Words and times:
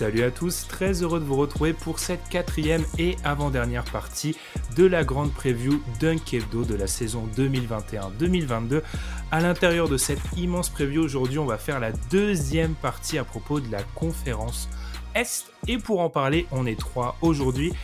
Salut 0.00 0.22
à 0.22 0.30
tous, 0.30 0.66
très 0.66 1.02
heureux 1.02 1.20
de 1.20 1.26
vous 1.26 1.36
retrouver 1.36 1.74
pour 1.74 1.98
cette 1.98 2.26
quatrième 2.30 2.86
et 2.98 3.16
avant-dernière 3.22 3.84
partie 3.84 4.34
de 4.74 4.86
la 4.86 5.04
grande 5.04 5.30
preview 5.30 5.82
Hebdo 6.00 6.64
de 6.64 6.74
la 6.74 6.86
saison 6.86 7.28
2021-2022. 7.36 8.80
À 9.30 9.40
l'intérieur 9.40 9.90
de 9.90 9.98
cette 9.98 10.22
immense 10.38 10.70
preview, 10.70 11.02
aujourd'hui 11.02 11.38
on 11.38 11.44
va 11.44 11.58
faire 11.58 11.80
la 11.80 11.92
deuxième 12.10 12.72
partie 12.76 13.18
à 13.18 13.24
propos 13.24 13.60
de 13.60 13.70
la 13.70 13.82
conférence 13.94 14.70
Est. 15.14 15.52
Et 15.68 15.76
pour 15.76 16.00
en 16.00 16.08
parler, 16.08 16.46
on 16.50 16.64
est 16.64 16.80
trois 16.80 17.18
aujourd'hui. 17.20 17.74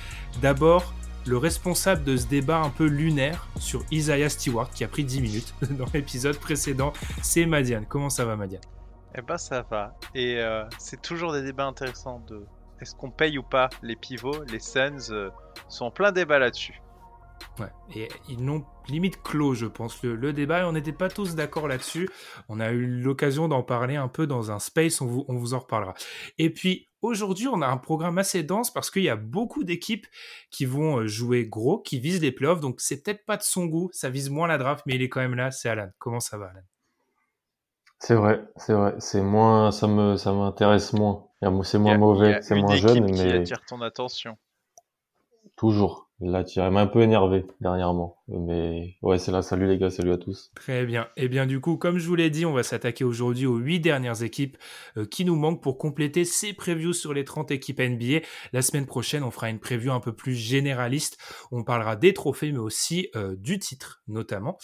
D'abord, 0.41 0.95
le 1.27 1.37
responsable 1.37 2.03
de 2.03 2.17
ce 2.17 2.25
débat 2.25 2.63
un 2.63 2.71
peu 2.71 2.87
lunaire 2.87 3.47
sur 3.59 3.85
Isaiah 3.91 4.31
Stewart 4.31 4.71
qui 4.71 4.85
a 4.85 4.89
pris 4.89 5.05
10 5.05 5.21
minutes 5.21 5.55
dans 5.73 5.89
l'épisode 5.93 6.39
précédent, 6.39 6.95
c'est 7.21 7.45
Madiane. 7.45 7.85
Comment 7.87 8.09
ça 8.09 8.25
va 8.25 8.37
Madiane? 8.37 8.63
Eh 9.17 9.23
ben 9.23 9.39
ça 9.39 9.63
va. 9.63 9.95
Et 10.15 10.39
euh, 10.41 10.65
c'est 10.79 11.01
toujours 11.01 11.33
des 11.33 11.43
débats 11.43 11.67
intéressants 11.67 12.21
de 12.29 12.47
est-ce 12.81 12.95
qu'on 12.95 13.11
paye 13.11 13.39
ou 13.39 13.43
pas 13.43 13.71
les 13.83 13.97
pivots. 13.97 14.45
Les 14.45 14.61
Suns 14.61 15.11
euh, 15.11 15.31
sont 15.69 15.87
en 15.87 15.91
plein 15.91 16.13
débat 16.13 16.39
là-dessus. 16.39 16.81
Ouais, 17.59 17.69
et 17.95 18.09
ils 18.29 18.43
n'ont 18.43 18.65
limite 18.89 19.23
clos, 19.23 19.55
je 19.55 19.67
pense, 19.67 20.03
le, 20.03 20.33
débat, 20.33 20.61
et 20.61 20.65
on 20.65 20.73
n'était 20.73 20.93
pas 20.93 21.09
tous 21.09 21.35
d'accord 21.35 21.69
là-dessus. 21.69 22.09
On 22.49 22.61
a 22.61 22.71
eu 22.71 22.87
l'occasion 22.87 23.49
d'en 23.49 23.63
parler 23.63 23.97
un 23.97 24.09
peu 24.09 24.27
dans 24.27 24.51
un 24.51 24.59
space, 24.59 25.01
on 25.01 25.07
vous, 25.07 25.25
on 25.29 25.37
vous 25.37 25.55
en 25.55 25.59
reparlera. 25.61 25.95
Et 26.39 26.51
puis, 26.51 26.89
aujourd'hui, 27.03 27.49
on 27.49 27.63
a 27.63 27.67
un 27.67 27.77
programme 27.77 28.19
assez 28.19 28.43
dense 28.43 28.73
parce 28.73 28.91
qu'il 28.91 29.03
y 29.03 29.09
a 29.09 29.17
beaucoup 29.17 29.65
d'équipes 29.65 30.07
qui 30.51 30.65
vont 30.65 31.01
euh, 31.01 31.07
jouer 31.07 31.47
gros, 31.47 31.79
qui 31.81 31.99
visent 31.99 32.21
les 32.21 32.33
playoffs, 32.33 32.61
donc 32.61 32.81
c'est 32.81 33.03
peut-être 33.03 33.25
pas 33.25 33.37
de 33.37 33.43
son 33.43 33.67
goût, 33.67 33.91
ça 33.93 34.11
vise 34.11 34.31
moins 34.31 34.49
la 34.49 34.59
draft, 34.59 34.85
mais 34.87 34.95
il 34.95 35.03
est 35.03 35.09
quand 35.09 35.21
même 35.21 35.35
là, 35.35 35.51
c'est 35.51 35.69
Alan. 35.69 35.89
Comment 35.99 36.21
ça 36.21 36.39
va, 36.39 36.47
Alan? 36.47 36.63
C'est 37.99 38.15
vrai, 38.15 38.45
c'est 38.57 38.73
vrai. 38.73 38.95
C'est 38.99 39.23
moins, 39.23 39.73
ça 39.73 39.87
me, 39.87 40.17
ça 40.17 40.33
m'intéresse 40.33 40.93
moins. 40.93 41.27
C'est 41.63 41.79
moins 41.79 41.99
mauvais, 41.99 42.41
c'est 42.43 42.55
moins 42.55 42.77
jeune, 42.77 43.07
qui 43.07 43.13
mais 43.23 43.33
attire 43.33 43.61
ton 43.67 43.81
attention. 43.83 44.37
toujours. 45.57 46.07
Il 46.21 46.35
attire. 46.35 46.65
Elle 46.65 46.73
m'a 46.73 46.81
un 46.81 46.87
peu 46.87 47.03
énervé 47.03 47.45
dernièrement, 47.61 48.23
mais 48.27 48.97
ouais, 49.03 49.19
c'est 49.19 49.31
là. 49.31 49.43
Salut 49.43 49.67
les 49.67 49.77
gars, 49.77 49.91
salut 49.91 50.13
à 50.13 50.17
tous. 50.17 50.51
Très 50.55 50.87
bien. 50.87 51.09
Et 51.17 51.25
eh 51.25 51.29
bien 51.29 51.45
du 51.45 51.61
coup, 51.61 51.77
comme 51.77 51.99
je 51.99 52.07
vous 52.07 52.15
l'ai 52.15 52.31
dit, 52.31 52.47
on 52.47 52.55
va 52.55 52.63
s'attaquer 52.63 53.05
aujourd'hui 53.05 53.45
aux 53.45 53.59
huit 53.59 53.81
dernières 53.81 54.23
équipes 54.23 54.57
euh, 54.97 55.05
qui 55.05 55.27
nous 55.27 55.37
manquent 55.37 55.63
pour 55.63 55.77
compléter 55.77 56.25
ces 56.25 56.55
previews 56.55 56.95
sur 56.95 57.13
les 57.13 57.25
30 57.25 57.51
équipes 57.51 57.81
NBA. 57.81 58.21
La 58.55 58.63
semaine 58.63 58.87
prochaine, 58.87 59.25
on 59.25 59.31
fera 59.31 59.51
une 59.51 59.61
preview 59.61 59.93
un 59.93 60.01
peu 60.01 60.15
plus 60.15 60.35
généraliste. 60.35 61.19
On 61.53 61.65
parlera 61.65 61.97
des 61.97 62.15
trophées, 62.15 62.51
mais 62.51 62.59
aussi 62.59 63.11
euh, 63.15 63.37
du 63.37 63.59
titre, 63.59 64.03
notamment. 64.09 64.57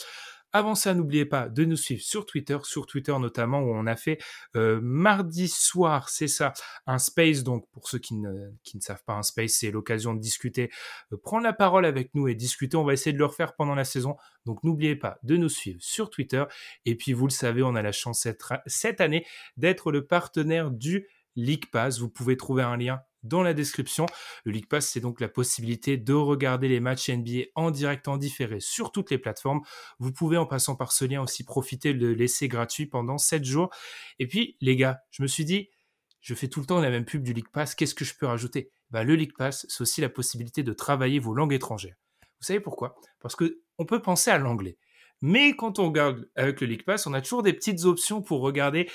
Avant 0.52 0.74
ça, 0.74 0.94
n'oubliez 0.94 1.24
pas 1.24 1.48
de 1.48 1.64
nous 1.64 1.76
suivre 1.76 2.02
sur 2.02 2.26
Twitter, 2.26 2.58
sur 2.62 2.86
Twitter 2.86 3.14
notamment, 3.18 3.60
où 3.60 3.74
on 3.74 3.86
a 3.86 3.96
fait 3.96 4.18
euh, 4.56 4.80
mardi 4.82 5.48
soir, 5.48 6.08
c'est 6.08 6.28
ça, 6.28 6.52
un 6.86 6.98
space. 6.98 7.42
Donc, 7.42 7.66
pour 7.70 7.88
ceux 7.88 7.98
qui 7.98 8.14
ne, 8.14 8.50
qui 8.62 8.76
ne 8.76 8.82
savent 8.82 9.02
pas, 9.04 9.14
un 9.14 9.22
space, 9.22 9.52
c'est 9.52 9.70
l'occasion 9.70 10.14
de 10.14 10.20
discuter, 10.20 10.70
euh, 11.12 11.16
prendre 11.16 11.44
la 11.44 11.52
parole 11.52 11.86
avec 11.86 12.14
nous 12.14 12.28
et 12.28 12.34
discuter. 12.34 12.76
On 12.76 12.84
va 12.84 12.92
essayer 12.92 13.12
de 13.12 13.18
le 13.18 13.26
refaire 13.26 13.54
pendant 13.54 13.74
la 13.74 13.84
saison. 13.84 14.16
Donc, 14.44 14.62
n'oubliez 14.62 14.96
pas 14.96 15.18
de 15.22 15.36
nous 15.36 15.48
suivre 15.48 15.78
sur 15.80 16.10
Twitter. 16.10 16.44
Et 16.84 16.96
puis, 16.96 17.12
vous 17.12 17.26
le 17.26 17.32
savez, 17.32 17.62
on 17.62 17.74
a 17.74 17.82
la 17.82 17.92
chance 17.92 18.20
cette, 18.20 18.42
cette 18.66 19.00
année 19.00 19.26
d'être 19.56 19.90
le 19.90 20.06
partenaire 20.06 20.70
du 20.70 21.06
League 21.36 21.70
Pass. 21.70 21.98
Vous 21.98 22.08
pouvez 22.08 22.36
trouver 22.36 22.62
un 22.62 22.76
lien 22.76 23.00
dans 23.22 23.42
la 23.42 23.54
description. 23.54 24.06
Le 24.44 24.52
League 24.52 24.68
Pass, 24.68 24.88
c'est 24.88 25.00
donc 25.00 25.20
la 25.20 25.28
possibilité 25.28 25.96
de 25.96 26.12
regarder 26.12 26.68
les 26.68 26.80
matchs 26.80 27.08
NBA 27.08 27.44
en 27.54 27.70
direct, 27.70 28.08
en 28.08 28.16
différé 28.16 28.60
sur 28.60 28.92
toutes 28.92 29.10
les 29.10 29.18
plateformes. 29.18 29.60
Vous 29.98 30.12
pouvez, 30.12 30.36
en 30.36 30.46
passant 30.46 30.76
par 30.76 30.92
ce 30.92 31.04
lien, 31.04 31.22
aussi 31.22 31.44
profiter 31.44 31.94
de 31.94 32.08
l'essai 32.08 32.48
gratuit 32.48 32.86
pendant 32.86 33.18
7 33.18 33.44
jours. 33.44 33.70
Et 34.18 34.26
puis, 34.26 34.56
les 34.60 34.76
gars, 34.76 35.00
je 35.10 35.22
me 35.22 35.28
suis 35.28 35.44
dit, 35.44 35.70
je 36.20 36.34
fais 36.34 36.48
tout 36.48 36.60
le 36.60 36.66
temps 36.66 36.80
la 36.80 36.90
même 36.90 37.04
pub 37.04 37.22
du 37.22 37.32
League 37.32 37.50
Pass, 37.52 37.74
qu'est-ce 37.74 37.94
que 37.94 38.04
je 38.04 38.14
peux 38.14 38.26
rajouter? 38.26 38.70
Bah, 38.90 39.04
Le 39.04 39.14
League 39.14 39.34
Pass, 39.36 39.66
c'est 39.68 39.80
aussi 39.80 40.00
la 40.00 40.08
possibilité 40.08 40.62
de 40.62 40.72
travailler 40.72 41.18
vos 41.18 41.34
langues 41.34 41.54
étrangères. 41.54 41.96
Vous 42.40 42.46
savez 42.46 42.60
pourquoi? 42.60 42.96
Parce 43.20 43.36
que 43.36 43.60
on 43.78 43.86
peut 43.86 44.02
penser 44.02 44.30
à 44.30 44.38
l'anglais. 44.38 44.76
Mais 45.20 45.54
quand 45.54 45.78
on 45.78 45.86
regarde 45.86 46.28
avec 46.34 46.60
le 46.60 46.66
League 46.66 46.84
Pass, 46.84 47.06
on 47.06 47.14
a 47.14 47.20
toujours 47.20 47.42
des 47.44 47.52
petites 47.52 47.84
options 47.84 48.22
pour 48.22 48.40
regarder 48.40 48.90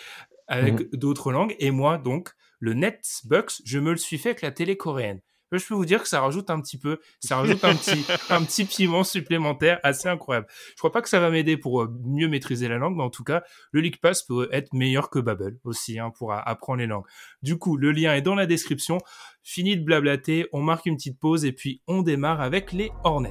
avec 0.47 0.80
mmh. 0.80 0.97
d'autres 0.97 1.31
langues. 1.31 1.56
Et 1.59 1.72
moi, 1.72 1.97
donc, 1.97 2.31
le 2.59 2.74
Netbucks, 2.74 3.62
je 3.66 3.80
me 3.80 3.91
le 3.91 3.97
suis 3.97 4.18
fait 4.18 4.30
avec 4.30 4.41
la 4.41 4.52
télé 4.52 4.78
coréenne. 4.78 5.22
Je 5.52 5.66
peux 5.66 5.75
vous 5.75 5.85
dire 5.85 6.03
que 6.03 6.09
ça 6.09 6.19
rajoute 6.19 6.50
un 6.50 6.59
petit 6.59 6.78
peu, 6.78 7.00
ça 7.22 7.38
rajoute 7.38 7.63
un 7.63 7.74
petit, 7.74 8.06
un 8.30 8.44
petit 8.44 8.66
piment 8.66 9.06
supplémentaire 9.06 9.80
assez 9.84 10.09
incroyable. 10.09 10.47
Je 10.72 10.75
crois 10.75 10.91
pas 10.91 11.02
que 11.02 11.08
ça 11.08 11.19
va 11.22 11.30
m'aider 11.30 11.56
pour 11.56 11.84
euh, 11.84 11.94
mieux 12.03 12.28
maîtriser 12.28 12.68
la 12.68 12.78
langue, 12.78 12.97
mais 12.97 13.03
en 13.03 13.09
tout 13.09 13.24
cas, 13.24 13.44
le 13.72 13.80
League 13.80 14.00
Pass 14.02 14.24
peut 14.24 14.50
être 14.52 14.74
meilleur 14.74 15.09
que 15.09 15.19
Babel 15.19 15.58
aussi 15.63 16.00
hein, 16.00 16.12
pour 16.18 16.34
apprendre 16.34 16.79
les 16.79 16.88
langues. 16.88 17.06
Du 17.41 17.58
coup, 17.58 17.78
le 17.78 17.91
lien 17.91 18.14
est 18.14 18.22
dans 18.22 18.35
la 18.35 18.46
description. 18.46 18.97
Fini 19.41 19.78
de 19.78 19.84
blablater, 19.84 20.47
on 20.52 20.62
marque 20.62 20.85
une 20.85 20.97
petite 20.97 21.19
pause 21.19 21.46
et 21.46 21.53
puis 21.53 21.81
on 21.88 22.02
démarre 22.02 22.41
avec 22.41 22.74
les 22.74 22.91
Hornets. 23.06 23.29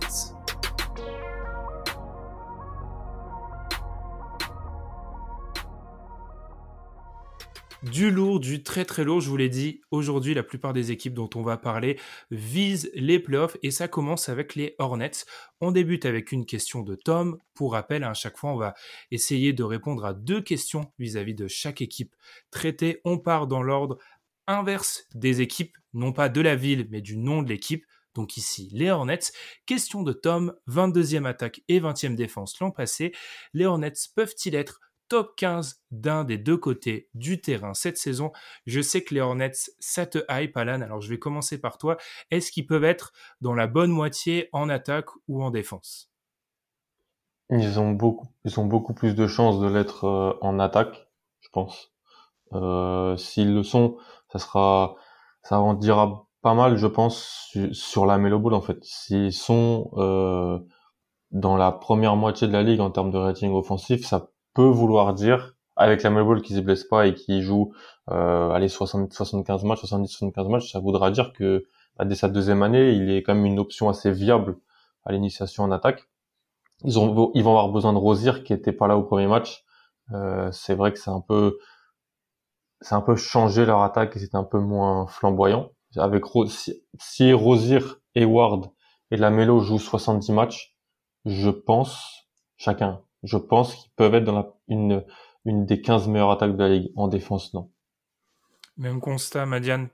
Du 7.83 8.11
lourd, 8.11 8.41
du 8.41 8.63
très 8.63 8.87
très 8.87 9.05
lourd, 9.05 9.21
je 9.21 9.29
vous 9.29 9.37
l'ai 9.37 9.51
dit, 9.51 9.83
aujourd'hui 9.91 10.33
la 10.33 10.43
plupart 10.43 10.73
des 10.73 10.93
équipes 10.93 11.13
dont 11.13 11.29
on 11.35 11.43
va 11.43 11.59
parler 11.59 11.99
visent 12.31 12.91
les 12.95 13.19
playoffs 13.19 13.59
et 13.63 13.71
ça 13.71 13.87
commence 13.87 14.31
avec 14.31 14.55
les 14.55 14.75
Hornets. 14.79 15.25
On 15.61 15.73
débute 15.73 16.07
avec 16.07 16.33
une 16.33 16.47
question 16.47 16.81
de 16.81 16.95
Tom. 16.95 17.37
Pour 17.55 17.73
rappel, 17.73 18.03
à 18.03 18.15
chaque 18.15 18.39
fois 18.39 18.53
on 18.53 18.57
va 18.57 18.75
essayer 19.11 19.53
de 19.53 19.63
répondre 19.63 20.07
à 20.07 20.15
deux 20.15 20.41
questions 20.41 20.91
vis-à-vis 20.99 21.35
de 21.35 21.49
chaque 21.49 21.83
équipe 21.83 22.17
traitée. 22.51 23.03
On 23.05 23.19
part 23.19 23.47
dans 23.47 23.63
l'ordre 23.63 23.99
inverse 24.47 25.07
des 25.15 25.43
équipes, 25.43 25.77
non 25.93 26.13
pas 26.13 26.31
de 26.31 26.41
la 26.41 26.57
ville 26.57 26.89
mais 26.91 27.03
du 27.03 27.19
nom 27.19 27.43
de 27.43 27.51
l'équipe. 27.51 27.85
Donc 28.15 28.39
ici, 28.39 28.71
les 28.73 28.91
Hornets. 28.91 29.33
Question 29.67 30.03
de 30.03 30.15
Tom, 30.15 30.55
22e 30.69 31.27
attaque 31.27 31.61
et 31.69 31.81
20e 31.81 32.15
défense 32.15 32.59
l'an 32.59 32.71
passé. 32.71 33.13
Les 33.53 33.67
Hornets 33.67 33.93
peuvent-ils 34.15 34.55
être 34.55 34.81
top 35.09 35.35
15 35.37 35.83
d'un 35.91 36.25
des 36.25 36.39
deux 36.39 36.57
côtés 36.57 37.09
du 37.15 37.41
terrain 37.41 37.75
cette 37.75 37.99
saison. 37.99 38.33
Je 38.67 38.81
sais 38.81 39.03
que 39.03 39.15
les 39.15 39.21
Hornets, 39.21 39.53
ça 39.79 40.07
te 40.07 40.19
hype, 40.31 40.57
Alan. 40.57 40.81
Alors 40.81 41.01
je 41.01 41.09
vais 41.09 41.19
commencer 41.19 41.61
par 41.61 41.79
toi. 41.79 41.97
Est-ce 42.31 42.51
qu'ils 42.51 42.67
peuvent 42.67 42.85
être 42.85 43.13
dans 43.41 43.55
la 43.55 43.67
bonne 43.67 43.91
moitié 43.91 44.49
en 44.53 44.69
attaque 44.69 45.09
ou 45.29 45.43
en 45.43 45.51
défense? 45.51 46.11
Ils 47.51 47.79
ont 47.79 47.93
beaucoup, 47.93 48.95
plus 48.95 49.15
de 49.15 49.27
chances 49.27 49.61
de 49.61 49.69
l'être 49.69 50.05
euh, 50.05 50.33
en 50.41 50.59
attaque, 50.59 51.09
je 51.41 51.49
pense. 51.51 51.93
Euh, 52.53 53.17
S'ils 53.17 53.55
le 53.55 53.63
sont, 53.63 53.99
ça 54.33 54.39
sera, 54.39 54.97
ça 55.43 55.61
en 55.61 55.75
dira 55.75 56.27
pas 56.43 56.55
mal, 56.55 56.77
je 56.77 56.87
pense, 56.87 57.57
sur 57.73 58.07
la 58.07 58.19
Melo 58.19 58.41
en 58.53 58.61
fait. 58.61 58.79
S'ils 58.85 59.33
sont 59.33 59.91
euh, 59.97 60.59
dans 61.31 61.57
la 61.57 61.73
première 61.73 62.17
moitié 62.17 62.49
de 62.49 62.53
la 62.53 62.63
ligue 62.63 62.81
en 62.81 62.91
termes 62.91 63.11
de 63.11 63.19
rating 63.19 63.53
offensif, 63.53 64.05
ça 64.05 64.31
peut 64.57 64.65
vouloir 64.65 65.13
dire, 65.13 65.55
avec 65.77 66.03
la 66.03 66.11
Ball 66.11 66.41
qui 66.41 66.55
se 66.55 66.61
blesse 66.61 66.85
pas 66.85 67.07
et 67.07 67.13
qui 67.13 67.43
joue 67.43 67.75
euh, 68.11 68.51
allez 68.51 68.69
60, 68.69 69.13
75 69.13 69.65
matchs, 69.65 69.81
70, 69.81 70.09
75 70.09 70.49
matchs, 70.49 70.73
ça 70.73 70.81
voudra 70.81 71.11
dire 71.11 71.35
que 71.35 71.67
bah, 71.99 72.07
dès 72.07 72.15
sa 72.15 72.29
deuxième 72.29 72.63
année, 72.63 72.93
il 72.93 73.11
est 73.11 73.23
quand 73.23 73.35
même 73.35 73.45
une 73.45 73.59
option 73.59 73.91
assez 73.91 74.11
viable 74.11 74.57
à 75.05 75.13
l'initiation 75.13 75.65
en 75.65 75.71
attaque. 75.71 76.09
Ils 76.85 76.99
ont, 76.99 77.31
ils 77.35 77.45
vont 77.45 77.51
avoir 77.51 77.69
besoin 77.69 77.93
de 77.93 77.99
Rosier 77.99 78.43
qui 78.45 78.55
était 78.55 78.73
pas 78.73 78.87
là 78.87 78.97
au 78.97 79.03
premier 79.03 79.27
match. 79.27 79.65
Euh, 80.13 80.51
c'est 80.53 80.75
vrai 80.75 80.91
que 80.93 80.99
c'est 80.99 81.11
un 81.11 81.21
peu, 81.21 81.59
c'est 82.81 82.95
un 82.95 83.03
peu 83.03 83.15
changé 83.17 83.67
leur 83.67 83.83
attaque 83.83 84.17
et 84.17 84.21
c'est 84.21 84.35
un 84.35 84.45
peu 84.45 84.59
moins 84.59 85.07
flamboyant. 85.07 85.71
Avec 85.97 86.25
si, 86.49 86.83
si 86.99 87.33
Rosier, 87.35 87.81
Ward 88.17 88.71
et 89.11 89.19
Lamelo 89.19 89.61
jouent 89.61 89.79
70 89.79 90.33
matchs, 90.33 90.75
je 91.27 91.51
pense 91.51 92.27
chacun 92.57 93.03
je 93.27 93.37
pense 93.37 93.75
qu'ils 93.75 93.91
peuvent 93.97 94.15
être 94.15 94.25
dans 94.25 94.35
la, 94.35 94.55
une, 94.69 95.05
une 95.45 95.67
des 95.67 95.81
15 95.81 96.09
meilleures 96.09 96.31
attaques 96.31 96.57
de 96.57 96.63
la 96.63 96.69
ligue. 96.69 96.93
En 96.97 97.09
défense, 97.09 97.53
non. 97.55 97.71
Même 98.77 99.01
constat, 99.01 99.47
Madiane. 99.47 99.89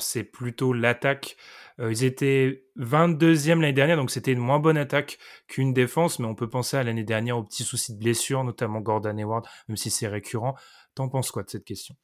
C'est 0.00 0.24
plutôt 0.24 0.72
l'attaque. 0.74 1.36
Euh, 1.80 1.90
ils 1.90 2.04
étaient 2.04 2.64
22e 2.76 3.60
l'année 3.60 3.72
dernière, 3.72 3.96
donc 3.96 4.10
c'était 4.10 4.32
une 4.32 4.38
moins 4.38 4.58
bonne 4.58 4.76
attaque 4.76 5.18
qu'une 5.48 5.72
défense, 5.72 6.18
mais 6.18 6.26
on 6.26 6.34
peut 6.34 6.48
penser 6.48 6.76
à 6.76 6.82
l'année 6.82 7.04
dernière 7.04 7.38
aux 7.38 7.42
petits 7.42 7.64
soucis 7.64 7.94
de 7.94 7.98
blessure, 7.98 8.44
notamment 8.44 8.80
Gordon 8.80 9.16
Hayward, 9.16 9.46
même 9.68 9.78
si 9.78 9.90
c'est 9.90 10.08
récurrent. 10.08 10.54
T'en 10.94 11.08
penses 11.08 11.30
quoi 11.30 11.42
de 11.42 11.48
cette 11.48 11.64
question? 11.64 11.94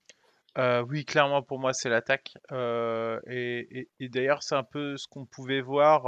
Euh, 0.56 0.82
oui, 0.88 1.04
clairement 1.04 1.42
pour 1.42 1.58
moi 1.58 1.74
c'est 1.74 1.90
l'attaque. 1.90 2.32
Euh, 2.52 3.20
et, 3.26 3.90
d'ailleurs 4.00 4.42
c'est 4.42 4.54
un 4.54 4.64
peu 4.64 4.96
ce 4.96 5.06
qu'on 5.06 5.26
pouvait 5.26 5.60
voir 5.60 6.06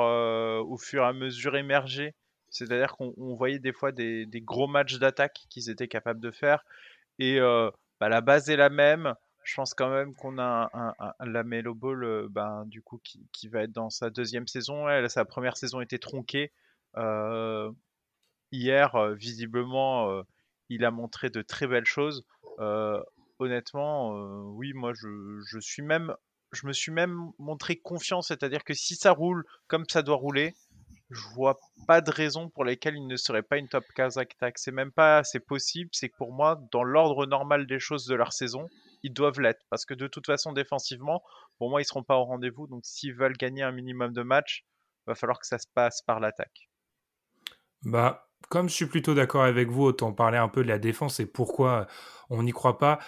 au 0.66 0.78
fur 0.78 1.02
et 1.02 1.06
à 1.06 1.12
mesure 1.12 1.56
émerger. 1.56 2.14
C'est-à-dire 2.50 2.96
qu'on 2.96 3.34
voyait 3.34 3.58
des 3.58 3.72
fois 3.72 3.92
des, 3.92 4.26
gros 4.34 4.66
matchs 4.66 4.98
d'attaque 4.98 5.40
qu'ils 5.48 5.70
étaient 5.70 5.88
capables 5.88 6.20
de 6.20 6.30
faire. 6.30 6.64
Et 7.18 7.38
bah, 7.38 8.08
la 8.08 8.20
base 8.20 8.50
est 8.50 8.56
la 8.56 8.70
même 8.70 9.14
je 9.50 9.54
pense 9.56 9.74
quand 9.74 9.90
même 9.90 10.14
qu'on 10.14 10.38
a 10.38 10.70
un, 10.72 11.26
la 11.26 11.42
Melo 11.42 11.74
Ball, 11.74 12.04
euh, 12.04 12.28
ben, 12.30 12.64
du 12.66 12.82
coup, 12.82 13.00
qui, 13.02 13.48
va 13.48 13.62
être 13.62 13.72
dans 13.72 13.90
sa 13.90 14.10
deuxième 14.10 14.46
saison. 14.46 14.86
sa 15.08 15.24
première 15.24 15.56
saison 15.56 15.80
était 15.80 15.98
tronquée. 15.98 16.52
Euh, 16.96 17.70
hier, 18.52 18.94
euh, 18.96 19.14
visiblement, 19.14 20.22
il 20.68 20.84
a 20.84 20.90
montré 20.90 21.30
de 21.30 21.42
très 21.42 21.66
belles 21.66 21.86
choses. 21.86 22.24
honnêtement, 23.38 24.12
oui, 24.52 24.72
moi, 24.74 24.92
je, 24.94 25.40
je, 25.46 25.58
suis 25.58 25.82
même, 25.82 26.14
je 26.52 26.66
me 26.66 26.72
suis 26.72 26.92
même 26.92 27.32
montré 27.38 27.76
confiant, 27.76 28.22
c'est-à-dire 28.22 28.64
que 28.64 28.74
si 28.74 28.94
ça 28.94 29.12
roule 29.12 29.44
comme 29.66 29.84
ça 29.88 30.02
doit 30.02 30.16
rouler, 30.16 30.54
je 31.10 31.22
vois 31.34 31.58
pas 31.86 32.00
de 32.00 32.10
raison 32.10 32.48
pour 32.48 32.64
lesquelles 32.64 32.96
il 32.96 33.06
ne 33.06 33.16
serait 33.16 33.42
pas 33.42 33.56
une 33.56 33.68
top 33.68 33.84
15 33.96 34.18
attaque. 34.18 34.58
C'est 34.58 34.72
même 34.72 34.92
pas 34.92 35.24
c'est 35.24 35.40
possible, 35.40 35.90
c'est 35.92 36.08
que 36.08 36.16
pour 36.16 36.32
moi, 36.32 36.60
dans 36.70 36.84
l'ordre 36.84 37.26
normal 37.26 37.66
des 37.66 37.80
choses 37.80 38.06
de 38.06 38.14
leur 38.14 38.32
saison, 38.32 38.68
ils 39.02 39.12
doivent 39.12 39.40
l'être. 39.40 39.64
Parce 39.70 39.84
que 39.84 39.94
de 39.94 40.06
toute 40.06 40.26
façon, 40.26 40.52
défensivement, 40.52 41.22
pour 41.58 41.70
moi, 41.70 41.80
ils 41.80 41.84
seront 41.84 42.04
pas 42.04 42.16
au 42.16 42.24
rendez-vous. 42.24 42.66
Donc 42.68 42.84
s'ils 42.84 43.14
veulent 43.14 43.36
gagner 43.36 43.62
un 43.62 43.72
minimum 43.72 44.12
de 44.12 44.22
matchs, 44.22 44.64
va 45.06 45.14
falloir 45.14 45.40
que 45.40 45.46
ça 45.46 45.58
se 45.58 45.66
passe 45.74 46.02
par 46.02 46.20
l'attaque. 46.20 46.68
Bah, 47.82 48.29
comme 48.48 48.68
je 48.68 48.74
suis 48.74 48.86
plutôt 48.86 49.14
d'accord 49.14 49.44
avec 49.44 49.68
vous, 49.68 49.84
autant 49.84 50.12
parler 50.12 50.38
un 50.38 50.48
peu 50.48 50.62
de 50.62 50.68
la 50.68 50.78
défense 50.78 51.20
et 51.20 51.26
pourquoi 51.26 51.86
on 52.30 52.42
n'y 52.42 52.52
croit 52.52 52.78
pas. 52.78 52.98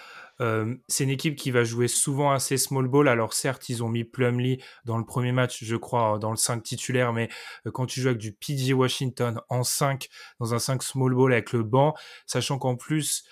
Euh, 0.41 0.75
c'est 0.87 1.03
une 1.03 1.09
équipe 1.09 1.35
qui 1.35 1.51
va 1.51 1.63
jouer 1.63 1.87
souvent 1.87 2.31
assez 2.31 2.57
small 2.57 2.87
ball. 2.87 3.07
Alors 3.07 3.33
certes, 3.33 3.69
ils 3.69 3.83
ont 3.83 3.89
mis 3.89 4.03
Plumlee 4.03 4.61
dans 4.85 4.97
le 4.97 5.05
premier 5.05 5.31
match, 5.31 5.63
je 5.63 5.75
crois, 5.75 6.17
dans 6.19 6.31
le 6.31 6.37
5 6.37 6.61
titulaire, 6.63 7.13
mais 7.13 7.29
euh, 7.65 7.71
quand 7.71 7.85
tu 7.85 8.01
joues 8.01 8.09
avec 8.09 8.19
du 8.19 8.33
PJ 8.33 8.71
Washington 8.73 9.39
en 9.49 9.63
5, 9.63 10.07
dans 10.39 10.53
un 10.53 10.59
5 10.59 10.83
small 10.83 11.13
ball 11.13 11.33
avec 11.33 11.53
le 11.53 11.63
banc, 11.63 11.93
sachant 12.25 12.57
qu'en 12.57 12.75
plus, 12.75 13.23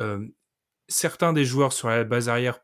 euh, 0.00 0.26
certains 0.88 1.32
des 1.32 1.44
joueurs 1.44 1.72
sur 1.72 1.88
la 1.88 2.04
base 2.04 2.28
arrière 2.28 2.60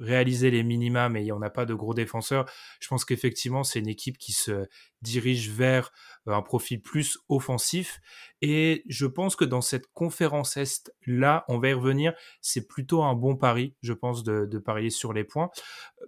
réaliser 0.00 0.50
les 0.50 0.62
minima, 0.62 1.08
mais 1.08 1.22
il 1.22 1.26
n'y 1.26 1.32
en 1.32 1.42
a 1.42 1.50
pas 1.50 1.66
de 1.66 1.74
gros 1.74 1.94
défenseurs. 1.94 2.46
Je 2.80 2.88
pense 2.88 3.04
qu'effectivement, 3.04 3.64
c'est 3.64 3.78
une 3.78 3.88
équipe 3.88 4.18
qui 4.18 4.32
se 4.32 4.66
dirige 5.02 5.50
vers 5.50 5.92
euh, 6.28 6.32
un 6.32 6.42
profil 6.42 6.80
plus 6.80 7.18
offensif. 7.28 8.00
Et 8.42 8.82
je 8.88 9.06
pense 9.06 9.36
que 9.36 9.44
dans 9.44 9.60
cette 9.60 9.86
conférence 9.92 10.56
Est-là, 10.56 11.44
on 11.48 11.58
va 11.58 11.68
y 11.68 11.72
revenir, 11.72 12.12
c'est 12.40 12.66
plutôt 12.66 13.02
un 13.02 13.14
bon 13.14 13.36
pari, 13.36 13.74
je 13.82 13.92
pense, 13.92 14.24
de, 14.24 14.58
parier 14.58 14.90
sur 14.90 15.12
les 15.12 15.24
points. 15.24 15.50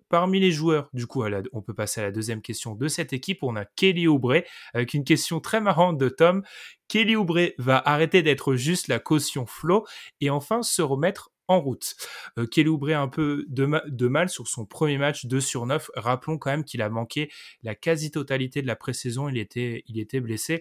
Parmi 0.08 0.40
les 0.40 0.50
joueurs, 0.50 0.90
du 0.92 1.06
coup, 1.06 1.24
on 1.52 1.62
peut 1.62 1.74
passer 1.74 2.00
à 2.00 2.04
la 2.04 2.12
deuxième 2.12 2.42
question 2.42 2.74
de 2.74 2.88
cette 2.88 3.12
équipe. 3.12 3.42
On 3.42 3.56
a 3.56 3.64
Kelly 3.64 4.08
Oubre, 4.08 4.42
avec 4.74 4.94
une 4.94 5.04
question 5.04 5.40
très 5.40 5.60
marrante 5.60 5.98
de 5.98 6.08
Tom. 6.08 6.42
Kelly 6.88 7.16
Oubre 7.16 7.52
va 7.58 7.80
arrêter 7.84 8.22
d'être 8.22 8.54
juste 8.54 8.88
la 8.88 8.98
caution 8.98 9.46
flow 9.46 9.86
et 10.20 10.30
enfin 10.30 10.62
se 10.62 10.82
remettre 10.82 11.30
en 11.48 11.60
route. 11.60 11.96
Euh, 12.38 12.46
Kelly 12.46 12.68
Oubre 12.68 12.90
un 12.90 13.08
peu 13.08 13.44
de, 13.48 14.06
mal 14.06 14.28
sur 14.28 14.46
son 14.46 14.66
premier 14.66 14.98
match 14.98 15.26
2 15.26 15.40
sur 15.40 15.66
9. 15.66 15.90
Rappelons 15.96 16.38
quand 16.38 16.50
même 16.50 16.64
qu'il 16.64 16.82
a 16.82 16.88
manqué 16.88 17.30
la 17.62 17.74
quasi-totalité 17.74 18.62
de 18.62 18.66
la 18.66 18.76
pré-saison. 18.76 19.28
Il 19.28 19.38
était, 19.38 19.82
il 19.86 20.06
blessé. 20.20 20.60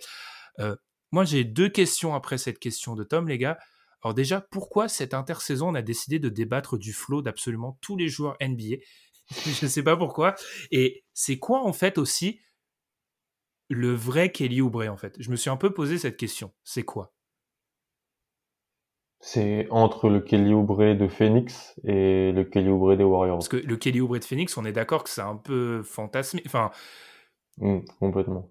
Euh, 0.59 0.75
moi, 1.11 1.23
j'ai 1.23 1.43
deux 1.43 1.69
questions 1.69 2.15
après 2.15 2.37
cette 2.37 2.59
question 2.59 2.95
de 2.95 3.03
Tom, 3.03 3.27
les 3.27 3.37
gars. 3.37 3.57
Alors 4.03 4.13
déjà, 4.13 4.41
pourquoi 4.41 4.87
cette 4.87 5.13
intersaison 5.13 5.69
on 5.69 5.75
a 5.75 5.81
décidé 5.81 6.19
de 6.19 6.29
débattre 6.29 6.77
du 6.77 6.93
flow 6.93 7.21
d'absolument 7.21 7.77
tous 7.81 7.97
les 7.97 8.07
joueurs 8.07 8.37
NBA 8.41 8.77
Je 9.45 9.65
ne 9.65 9.69
sais 9.69 9.83
pas 9.83 9.97
pourquoi. 9.97 10.35
Et 10.71 11.03
c'est 11.13 11.37
quoi 11.37 11.61
en 11.61 11.73
fait 11.73 11.97
aussi 11.97 12.39
le 13.69 13.93
vrai 13.93 14.31
Kelly 14.31 14.61
Oubre 14.61 14.87
en 14.87 14.97
fait? 14.97 15.15
Je 15.19 15.29
me 15.29 15.35
suis 15.35 15.49
un 15.49 15.57
peu 15.57 15.73
posé 15.73 15.97
cette 15.97 16.17
question. 16.17 16.53
C'est 16.63 16.83
quoi? 16.83 17.16
C'est 19.19 19.67
entre 19.71 20.09
le 20.09 20.19
Kelly 20.19 20.53
Oubre 20.53 20.93
de 20.93 21.07
Phoenix 21.07 21.73
et 21.83 22.31
le 22.31 22.43
Kelly 22.43 22.69
Oubre 22.69 22.95
des 22.95 23.03
Warriors. 23.03 23.37
Parce 23.37 23.49
que 23.49 23.57
le 23.57 23.77
Kelly 23.77 24.01
Oubre 24.01 24.19
de 24.19 24.23
Phoenix, 24.23 24.55
on 24.57 24.65
est 24.65 24.71
d'accord 24.71 25.03
que 25.03 25.09
c'est 25.09 25.21
un 25.21 25.35
peu 25.35 25.81
fantasmé. 25.83 26.41
Enfin... 26.45 26.71
Mmh, 27.57 27.79
complètement. 27.99 28.49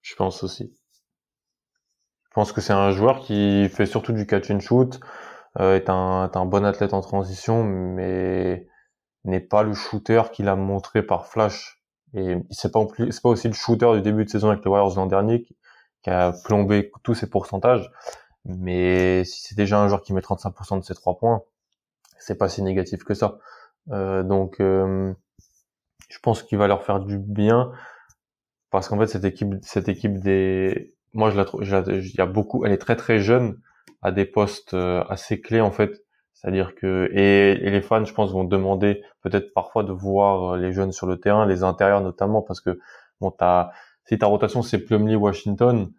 Je 0.00 0.14
pense 0.14 0.42
aussi. 0.42 0.74
Je 2.28 2.34
pense 2.34 2.52
que 2.52 2.62
c'est 2.62 2.72
un 2.72 2.92
joueur 2.92 3.20
qui 3.20 3.68
fait 3.68 3.84
surtout 3.84 4.12
du 4.12 4.26
catch 4.26 4.50
and 4.50 4.60
shoot, 4.60 4.98
euh, 5.60 5.76
est, 5.76 5.90
un, 5.90 6.30
est 6.30 6.36
un 6.36 6.46
bon 6.46 6.64
athlète 6.64 6.94
en 6.94 7.02
transition, 7.02 7.62
mais 7.62 8.66
n'est 9.24 9.40
pas 9.40 9.62
le 9.62 9.74
shooter 9.74 10.22
qu'il 10.32 10.48
a 10.48 10.56
montré 10.56 11.02
par 11.02 11.26
flash. 11.26 11.82
Et 12.14 12.36
c'est 12.50 12.72
pas, 12.72 12.84
pas 12.86 13.28
aussi 13.28 13.48
le 13.48 13.54
shooter 13.54 13.92
du 13.94 14.00
début 14.00 14.24
de 14.24 14.30
saison 14.30 14.48
avec 14.48 14.64
les 14.64 14.70
Warriors 14.70 14.96
l'an 14.96 15.06
dernier 15.06 15.42
qui, 15.42 15.56
qui 16.02 16.10
a 16.10 16.32
plombé 16.44 16.90
tous 17.02 17.14
ses 17.14 17.28
pourcentages. 17.28 17.90
Mais 18.44 19.24
si 19.24 19.42
c'est 19.42 19.56
déjà 19.56 19.80
un 19.80 19.88
joueur 19.88 20.02
qui 20.02 20.12
met 20.12 20.20
35% 20.20 20.80
de 20.80 20.84
ses 20.84 20.94
trois 20.94 21.16
points, 21.18 21.42
c'est 22.18 22.36
pas 22.36 22.48
si 22.48 22.62
négatif 22.62 23.04
que 23.04 23.14
ça. 23.14 23.38
Euh, 23.90 24.22
donc, 24.22 24.60
euh, 24.60 25.12
je 26.08 26.18
pense 26.20 26.42
qu'il 26.42 26.58
va 26.58 26.66
leur 26.66 26.84
faire 26.84 27.00
du 27.00 27.18
bien 27.18 27.72
parce 28.70 28.88
qu'en 28.88 28.98
fait 28.98 29.06
cette 29.06 29.24
équipe, 29.24 29.54
cette 29.62 29.88
équipe 29.88 30.18
des, 30.18 30.94
moi 31.12 31.30
je 31.30 31.36
la 31.36 31.44
trouve, 31.44 31.62
il 31.64 32.14
y 32.16 32.20
a 32.20 32.26
beaucoup, 32.26 32.64
elle 32.64 32.72
est 32.72 32.78
très 32.78 32.96
très 32.96 33.18
jeune 33.20 33.60
à 34.02 34.12
des 34.12 34.24
postes 34.24 34.74
euh, 34.74 35.04
assez 35.08 35.40
clés 35.40 35.60
en 35.60 35.70
fait. 35.70 36.02
C'est-à-dire 36.32 36.74
que 36.74 37.08
et, 37.12 37.54
les 37.54 37.82
fans, 37.82 38.04
je 38.04 38.12
pense, 38.14 38.32
vont 38.32 38.44
demander 38.44 39.02
peut-être 39.22 39.52
parfois 39.54 39.84
de 39.84 39.92
voir 39.92 40.56
les 40.56 40.72
jeunes 40.72 40.90
sur 40.92 41.06
le 41.06 41.20
terrain, 41.20 41.46
les 41.46 41.62
intérieurs 41.62 42.00
notamment, 42.00 42.42
parce 42.42 42.60
que 42.60 42.80
bon, 43.20 43.30
t'as, 43.30 43.70
si 44.06 44.18
ta 44.18 44.26
rotation 44.26 44.62
c'est 44.62 44.78
Plumlee, 44.78 45.14
Washington, 45.16 45.92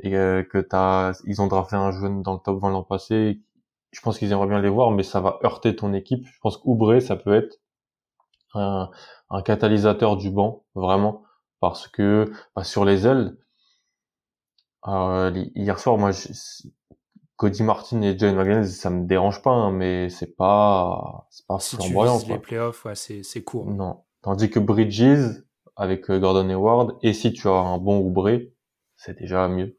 et 0.00 0.16
euh, 0.16 0.42
que 0.42 0.58
t'as, 0.58 1.12
ils 1.24 1.40
ont 1.40 1.46
drafté 1.46 1.76
un 1.76 1.92
jeune 1.92 2.22
dans 2.22 2.34
le 2.34 2.40
top 2.40 2.60
20 2.60 2.70
l'an 2.70 2.82
passé. 2.82 3.40
Je 3.92 4.00
pense 4.00 4.18
qu'ils 4.18 4.32
aimeraient 4.32 4.48
bien 4.48 4.60
les 4.60 4.68
voir, 4.68 4.90
mais 4.90 5.02
ça 5.02 5.20
va 5.20 5.38
heurter 5.44 5.76
ton 5.76 5.92
équipe. 5.92 6.26
Je 6.26 6.38
pense 6.40 6.56
qu'Oubré, 6.56 7.00
ça 7.00 7.16
peut 7.16 7.34
être 7.34 7.60
un, 8.54 8.90
un, 9.30 9.42
catalyseur 9.42 10.16
du 10.16 10.30
banc, 10.30 10.64
vraiment, 10.74 11.22
parce 11.60 11.86
que 11.86 12.30
bah, 12.56 12.64
sur 12.64 12.84
les 12.84 13.06
ailes, 13.06 13.36
euh, 14.88 15.32
hier 15.54 15.78
soir, 15.78 15.96
moi, 15.96 16.10
Cody 17.36 17.62
Martin 17.62 18.02
et 18.02 18.18
John 18.18 18.36
McGinnis, 18.36 18.72
ça 18.72 18.90
me 18.90 19.06
dérange 19.06 19.42
pas, 19.42 19.50
hein, 19.50 19.72
mais 19.72 20.08
c'est 20.08 20.36
pas, 20.36 21.26
c'est 21.30 21.46
pas 21.46 21.58
si 21.58 21.76
flamboyant. 21.76 22.20
Tu 22.20 22.28
les 22.28 22.38
playoffs, 22.38 22.84
ouais, 22.84 22.94
c'est, 22.94 23.22
c'est 23.22 23.42
court. 23.42 23.66
Non. 23.66 24.02
Tandis 24.22 24.50
que 24.50 24.58
Bridges, 24.58 25.42
avec 25.76 26.10
euh, 26.10 26.18
Gordon 26.18 26.48
Hayward, 26.48 26.98
et 27.02 27.12
si 27.12 27.32
tu 27.32 27.48
as 27.48 27.52
un 27.52 27.78
bon 27.78 27.98
Oubré, 28.00 28.54
c'est 28.96 29.18
déjà 29.18 29.48
mieux. 29.48 29.76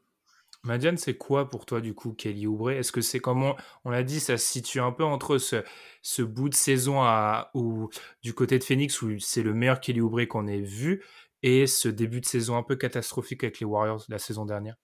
Madiane, 0.66 0.96
c'est 0.96 1.16
quoi 1.16 1.48
pour 1.48 1.64
toi 1.64 1.80
du 1.80 1.94
coup 1.94 2.12
Kelly 2.12 2.46
Oubre? 2.46 2.70
Est-ce 2.70 2.92
que 2.92 3.00
c'est 3.00 3.20
comme 3.20 3.54
on, 3.84 3.90
l'a 3.90 4.02
dit, 4.02 4.20
ça 4.20 4.36
se 4.36 4.44
situe 4.44 4.80
un 4.80 4.92
peu 4.92 5.04
entre 5.04 5.38
ce, 5.38 5.62
ce 6.02 6.22
bout 6.22 6.48
de 6.48 6.54
saison 6.54 7.02
à, 7.02 7.50
ou 7.54 7.88
du 8.22 8.34
côté 8.34 8.58
de 8.58 8.64
Phoenix 8.64 9.00
où 9.02 9.18
c'est 9.18 9.42
le 9.42 9.54
meilleur 9.54 9.80
Kelly 9.80 10.00
Oubre 10.00 10.26
qu'on 10.26 10.46
ait 10.46 10.60
vu 10.60 11.04
et 11.42 11.66
ce 11.66 11.88
début 11.88 12.20
de 12.20 12.26
saison 12.26 12.56
un 12.56 12.62
peu 12.62 12.76
catastrophique 12.76 13.44
avec 13.44 13.60
les 13.60 13.66
Warriors 13.66 14.04
la 14.08 14.18
saison 14.18 14.44
dernière? 14.44 14.76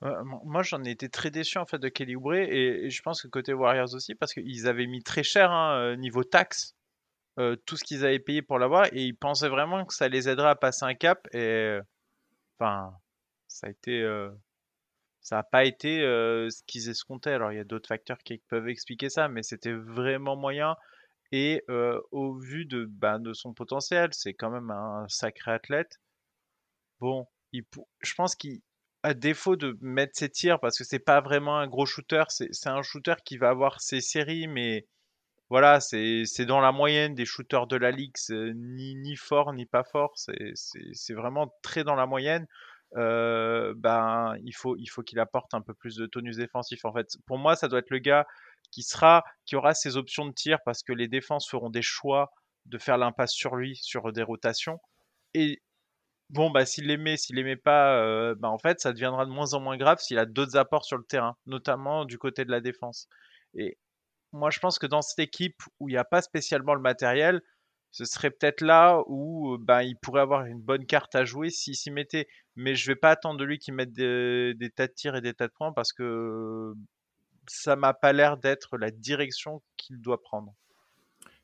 Moi, 0.00 0.62
j'en 0.62 0.84
ai 0.84 0.90
été 0.90 1.08
très 1.08 1.30
déçu 1.30 1.56
en 1.58 1.64
fait 1.64 1.78
de 1.78 1.88
Kelly 1.88 2.14
Oubre 2.14 2.34
et, 2.34 2.90
je 2.90 3.02
pense 3.02 3.22
que 3.22 3.28
côté 3.28 3.54
Warriors 3.54 3.94
aussi 3.94 4.14
parce 4.14 4.34
qu'ils 4.34 4.68
avaient 4.68 4.86
mis 4.86 5.02
très 5.02 5.22
cher 5.22 5.50
hein, 5.50 5.78
euh, 5.78 5.96
niveau 5.96 6.24
taxe 6.24 6.74
euh, 7.38 7.56
tout 7.66 7.76
ce 7.76 7.84
qu'ils 7.84 8.04
avaient 8.04 8.18
payé 8.18 8.42
pour 8.42 8.58
l'avoir 8.58 8.86
et 8.92 9.02
ils 9.02 9.16
pensaient 9.16 9.48
vraiment 9.48 9.84
que 9.84 9.94
ça 9.94 10.08
les 10.08 10.28
aiderait 10.28 10.50
à 10.50 10.54
passer 10.54 10.84
un 10.84 10.94
cap 10.94 11.26
et 11.32 11.78
enfin 12.58 12.92
ça 13.48 13.68
a 13.68 13.70
été 13.70 14.02
euh, 14.02 14.30
ça 15.24 15.36
n'a 15.36 15.42
pas 15.42 15.64
été 15.64 16.02
ce 16.02 16.62
qu'ils 16.68 16.88
escomptaient. 16.88 17.32
Alors, 17.32 17.50
il 17.50 17.56
y 17.56 17.60
a 17.60 17.64
d'autres 17.64 17.88
facteurs 17.88 18.18
qui 18.18 18.38
peuvent 18.48 18.68
expliquer 18.68 19.08
ça, 19.10 19.26
mais 19.26 19.42
c'était 19.42 19.72
vraiment 19.72 20.36
moyen. 20.36 20.76
Et 21.32 21.64
au 22.12 22.34
vu 22.38 22.66
de, 22.66 22.84
bah, 22.84 23.18
de 23.18 23.32
son 23.32 23.54
potentiel, 23.54 24.10
c'est 24.12 24.34
quand 24.34 24.50
même 24.50 24.70
un 24.70 25.06
sacré 25.08 25.50
athlète. 25.50 25.98
Bon, 27.00 27.26
je 27.52 28.14
pense 28.14 28.34
qu'à 28.36 29.14
défaut 29.14 29.56
de 29.56 29.76
mettre 29.80 30.12
ses 30.16 30.28
tirs, 30.30 30.60
parce 30.60 30.78
que 30.78 30.84
c'est 30.84 30.98
pas 30.98 31.20
vraiment 31.20 31.58
un 31.58 31.66
gros 31.66 31.86
shooter, 31.86 32.24
c'est 32.28 32.66
un 32.68 32.82
shooter 32.82 33.14
qui 33.24 33.36
va 33.36 33.48
avoir 33.50 33.80
ses 33.80 34.00
séries, 34.00 34.46
mais 34.46 34.86
voilà, 35.50 35.80
c'est 35.80 36.24
dans 36.46 36.60
la 36.60 36.72
moyenne 36.72 37.14
des 37.14 37.26
shooters 37.26 37.66
de 37.66 37.76
la 37.76 37.90
ligue, 37.90 38.16
ni, 38.30 38.94
ni 38.96 39.16
fort 39.16 39.52
ni 39.52 39.66
pas 39.66 39.84
fort, 39.84 40.12
c'est 40.16 41.14
vraiment 41.14 41.54
très 41.62 41.84
dans 41.84 41.94
la 41.96 42.06
moyenne. 42.06 42.46
Ben 42.94 44.36
il 44.44 44.52
faut 44.54 44.76
il 44.76 44.86
faut 44.86 45.02
qu'il 45.02 45.18
apporte 45.20 45.54
un 45.54 45.60
peu 45.60 45.74
plus 45.74 45.96
de 45.96 46.06
tonus 46.06 46.36
défensif. 46.36 46.84
En 46.84 46.92
fait, 46.92 47.08
pour 47.26 47.38
moi, 47.38 47.56
ça 47.56 47.68
doit 47.68 47.80
être 47.80 47.90
le 47.90 47.98
gars 47.98 48.26
qui 48.70 48.82
sera 48.82 49.24
qui 49.46 49.56
aura 49.56 49.74
ses 49.74 49.96
options 49.96 50.26
de 50.26 50.32
tir 50.32 50.58
parce 50.64 50.82
que 50.82 50.92
les 50.92 51.08
défenses 51.08 51.48
feront 51.48 51.70
des 51.70 51.82
choix 51.82 52.32
de 52.66 52.78
faire 52.78 52.98
l'impasse 52.98 53.32
sur 53.32 53.56
lui 53.56 53.76
sur 53.76 54.12
des 54.12 54.22
rotations 54.22 54.80
et 55.34 55.60
bon 56.30 56.50
bah 56.50 56.66
s'il 56.66 56.86
les 56.86 56.96
met, 56.96 57.16
s'il 57.16 57.36
les 57.36 57.44
met 57.44 57.56
pas, 57.56 58.34
bah, 58.36 58.48
en 58.48 58.58
fait 58.58 58.80
ça 58.80 58.92
deviendra 58.92 59.26
de 59.26 59.30
moins 59.30 59.54
en 59.54 59.60
moins 59.60 59.76
grave 59.76 59.98
s'il 60.00 60.18
a 60.18 60.26
d'autres 60.26 60.56
apports 60.56 60.84
sur 60.84 60.96
le 60.98 61.04
terrain, 61.04 61.36
notamment 61.46 62.04
du 62.04 62.18
côté 62.18 62.44
de 62.44 62.50
la 62.50 62.60
défense. 62.60 63.08
Et 63.54 63.78
moi 64.32 64.50
je 64.50 64.58
pense 64.60 64.78
que 64.78 64.86
dans 64.86 65.02
cette 65.02 65.18
équipe 65.18 65.60
où 65.80 65.88
il 65.88 65.92
n'y 65.92 65.98
a 65.98 66.04
pas 66.04 66.22
spécialement 66.22 66.74
le 66.74 66.80
matériel, 66.80 67.42
ce 67.94 68.04
serait 68.04 68.32
peut-être 68.32 68.60
là 68.60 69.04
où 69.06 69.56
bah, 69.56 69.84
il 69.84 69.96
pourrait 69.96 70.22
avoir 70.22 70.46
une 70.46 70.60
bonne 70.60 70.84
carte 70.84 71.14
à 71.14 71.24
jouer 71.24 71.50
s'il 71.50 71.76
s'y 71.76 71.92
mettait. 71.92 72.26
Mais 72.56 72.74
je 72.74 72.90
vais 72.90 72.96
pas 72.96 73.12
attendre 73.12 73.38
de 73.38 73.44
lui 73.44 73.60
qu'il 73.60 73.72
mette 73.72 73.92
des, 73.92 74.56
tas 74.74 74.88
de 74.88 74.92
tirs 74.92 75.14
et 75.14 75.20
des 75.20 75.32
tas 75.32 75.46
de 75.46 75.52
points 75.52 75.72
parce 75.72 75.92
que 75.92 76.74
ça 77.46 77.76
m'a 77.76 77.94
pas 77.94 78.12
l'air 78.12 78.36
d'être 78.36 78.78
la 78.78 78.90
direction 78.90 79.62
qu'il 79.76 80.00
doit 80.00 80.20
prendre. 80.20 80.52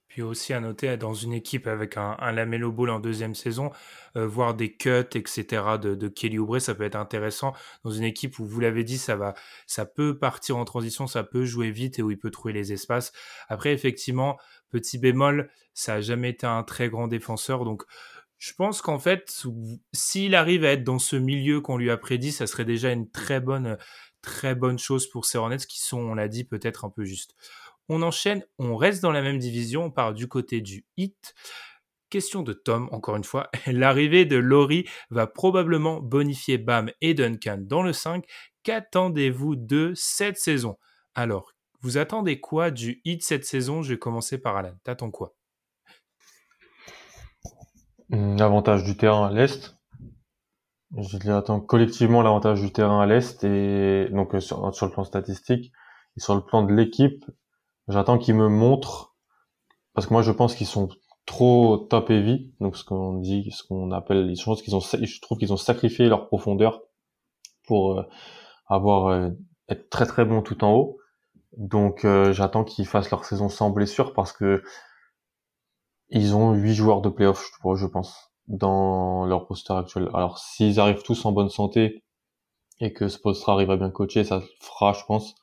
Puis 0.09 0.23
aussi 0.23 0.53
à 0.53 0.59
noter, 0.59 0.97
dans 0.97 1.15
une 1.15 1.33
équipe 1.33 1.69
avec 1.69 1.97
un, 1.97 2.17
un 2.19 2.33
Lamelo 2.33 2.73
Ball 2.73 2.91
en 2.91 2.99
deuxième 2.99 3.37
saison, 3.37 3.71
voir 4.17 4.55
des 4.55 4.77
cuts, 4.77 5.07
etc. 5.15 5.79
de, 5.81 5.95
de 5.95 6.09
Kelly 6.09 6.41
Oubre, 6.41 6.59
ça 6.59 6.75
peut 6.75 6.83
être 6.83 6.97
intéressant. 6.97 7.53
Dans 7.85 7.93
une 7.93 8.03
équipe 8.03 8.41
où, 8.41 8.45
vous 8.45 8.59
l'avez 8.59 8.83
dit, 8.83 8.99
ça 8.99 9.15
va, 9.15 9.35
ça 9.69 9.87
peut 9.87 10.19
partir 10.19 10.57
en 10.57 10.65
transition, 10.65 11.07
ça 11.07 11.23
peut 11.23 11.45
jouer 11.45 11.71
vite 11.71 12.01
et 12.01 12.03
où 12.03 12.11
il 12.11 12.19
peut 12.19 12.33
trouver 12.33 12.53
les 12.55 12.73
espaces. 12.73 13.13
Après, 13.49 13.73
effectivement, 13.73 14.37
petit 14.71 14.99
bémol, 14.99 15.51
ça 15.75 15.95
a 15.95 16.01
jamais 16.01 16.31
été 16.31 16.47
un 16.47 16.63
très 16.63 16.89
grand 16.89 17.09
défenseur, 17.09 17.65
donc 17.65 17.85
je 18.41 18.55
pense 18.55 18.81
qu'en 18.81 18.99
fait, 18.99 19.45
s'il 19.93 20.35
arrive 20.35 20.65
à 20.65 20.73
être 20.73 20.83
dans 20.83 20.99
ce 20.99 21.15
milieu 21.15 21.61
qu'on 21.61 21.77
lui 21.77 21.91
a 21.91 21.99
prédit, 21.99 22.33
ça 22.33 22.47
serait 22.47 22.65
déjà 22.65 22.91
une 22.91 23.11
très 23.11 23.39
bonne, 23.39 23.77
très 24.23 24.55
bonne 24.55 24.79
chose 24.79 25.07
pour 25.07 25.27
ces 25.27 25.37
Hornets 25.37 25.59
qui 25.59 25.79
sont, 25.79 25.99
on 25.99 26.15
l'a 26.15 26.27
dit, 26.27 26.45
peut-être 26.45 26.87
un 26.87 26.91
peu 26.91 27.05
justes. 27.05 27.37
On 27.91 28.01
enchaîne, 28.01 28.43
on 28.59 28.77
reste 28.77 29.03
dans 29.03 29.13
la 29.13 29.21
même 29.21 29.39
division, 29.39 29.85
on 29.85 29.91
part 29.91 30.15
du 30.15 30.27
côté 30.27 30.63
du 30.63 30.87
hit. 30.97 31.35
Question 32.09 32.43
de 32.43 32.55
Tom, 32.55 32.89
encore 32.93 33.17
une 33.17 33.25
fois. 33.25 33.51
L'arrivée 33.67 34.25
de 34.25 34.37
Laurie 34.37 34.89
va 35.11 35.27
probablement 35.27 36.01
bonifier 36.01 36.57
Bam 36.57 36.91
et 37.03 37.13
Duncan 37.13 37.59
dans 37.61 37.83
le 37.83 37.93
5. 37.93 38.25
Qu'attendez-vous 38.63 39.55
de 39.55 39.93
cette 39.95 40.39
saison? 40.39 40.79
Alors, 41.15 41.53
vous 41.83 41.99
attendez 41.99 42.41
quoi 42.41 42.71
du 42.71 43.01
hit 43.05 43.23
cette 43.23 43.45
saison? 43.45 43.83
Je 43.83 43.95
vais 43.95 43.99
commencer 43.99 44.39
par 44.39 44.57
Alan. 44.57 44.75
T'attends 44.85 45.11
quoi? 45.11 45.35
L'avantage 48.11 48.85
du 48.85 48.97
terrain 48.97 49.29
à 49.29 49.33
l'Est. 49.33 49.77
J'attends 50.97 51.61
collectivement 51.61 52.23
l'avantage 52.23 52.61
du 52.61 52.73
terrain 52.73 53.01
à 53.01 53.07
l'Est 53.07 53.45
et 53.45 54.09
donc 54.11 54.35
euh, 54.35 54.41
sur, 54.41 54.61
le 54.61 54.91
plan 54.91 55.05
statistique 55.05 55.73
et 56.17 56.21
sur 56.21 56.35
le 56.35 56.41
plan 56.41 56.63
de 56.63 56.73
l'équipe, 56.73 57.25
J'attends 57.89 58.19
qu'ils 58.19 58.37
me 58.37 58.49
montrent 58.49 59.17
parce 59.95 60.07
que 60.07 60.13
moi 60.13 60.23
je 60.23 60.31
pense 60.31 60.55
qu'ils 60.55 60.67
sont 60.67 60.89
trop 61.27 61.77
top 61.77 62.11
heavy, 62.11 62.53
donc 62.61 62.77
ce 62.77 62.85
qu'on 62.85 63.15
dit, 63.15 63.51
ce 63.51 63.65
qu'on 63.65 63.91
appelle, 63.91 64.33
je 64.35 64.63
qu'ils 64.63 64.77
ont, 64.77 64.81
je 64.81 65.21
trouve 65.21 65.39
qu'ils 65.39 65.53
ont 65.53 65.57
sacrifié 65.57 66.09
leur 66.09 66.29
profondeur 66.29 66.83
pour 67.67 67.99
euh, 67.99 68.03
avoir 68.67 69.09
euh, 69.09 69.31
être 69.69 69.91
très 69.91 70.07
très 70.07 70.25
bon 70.25 70.41
tout 70.43 70.63
en 70.63 70.73
haut. 70.73 71.00
Donc 71.57 72.05
euh, 72.05 72.33
j'attends 72.33 72.65
qu'ils 72.65 72.87
fassent 72.87 73.11
leur 73.11 73.25
saison 73.25 73.49
sans 73.49 73.71
blessure 73.71 74.13
parce 74.13 74.33
que 74.33 74.63
ils 76.09 76.35
ont 76.35 76.55
huit 76.55 76.75
joueurs 76.75 77.01
de 77.01 77.09
playoff, 77.09 77.51
je 77.77 77.87
pense, 77.87 78.33
dans 78.49 79.25
leur 79.27 79.47
poster 79.47 79.77
actuel. 79.77 80.09
Alors 80.15 80.39
s'ils 80.39 80.81
arrivent 80.81 81.03
tous 81.03 81.25
en 81.25 81.33
bonne 81.33 81.51
santé 81.51 82.03
et 82.81 82.93
que 82.93 83.09
ce 83.09 83.19
poster 83.19 83.51
arrive 83.51 83.71
à 83.71 83.77
bien 83.77 83.91
coacher, 83.91 84.25
ça 84.25 84.43
fera, 84.61 84.93
je 84.93 85.05
pense. 85.07 85.35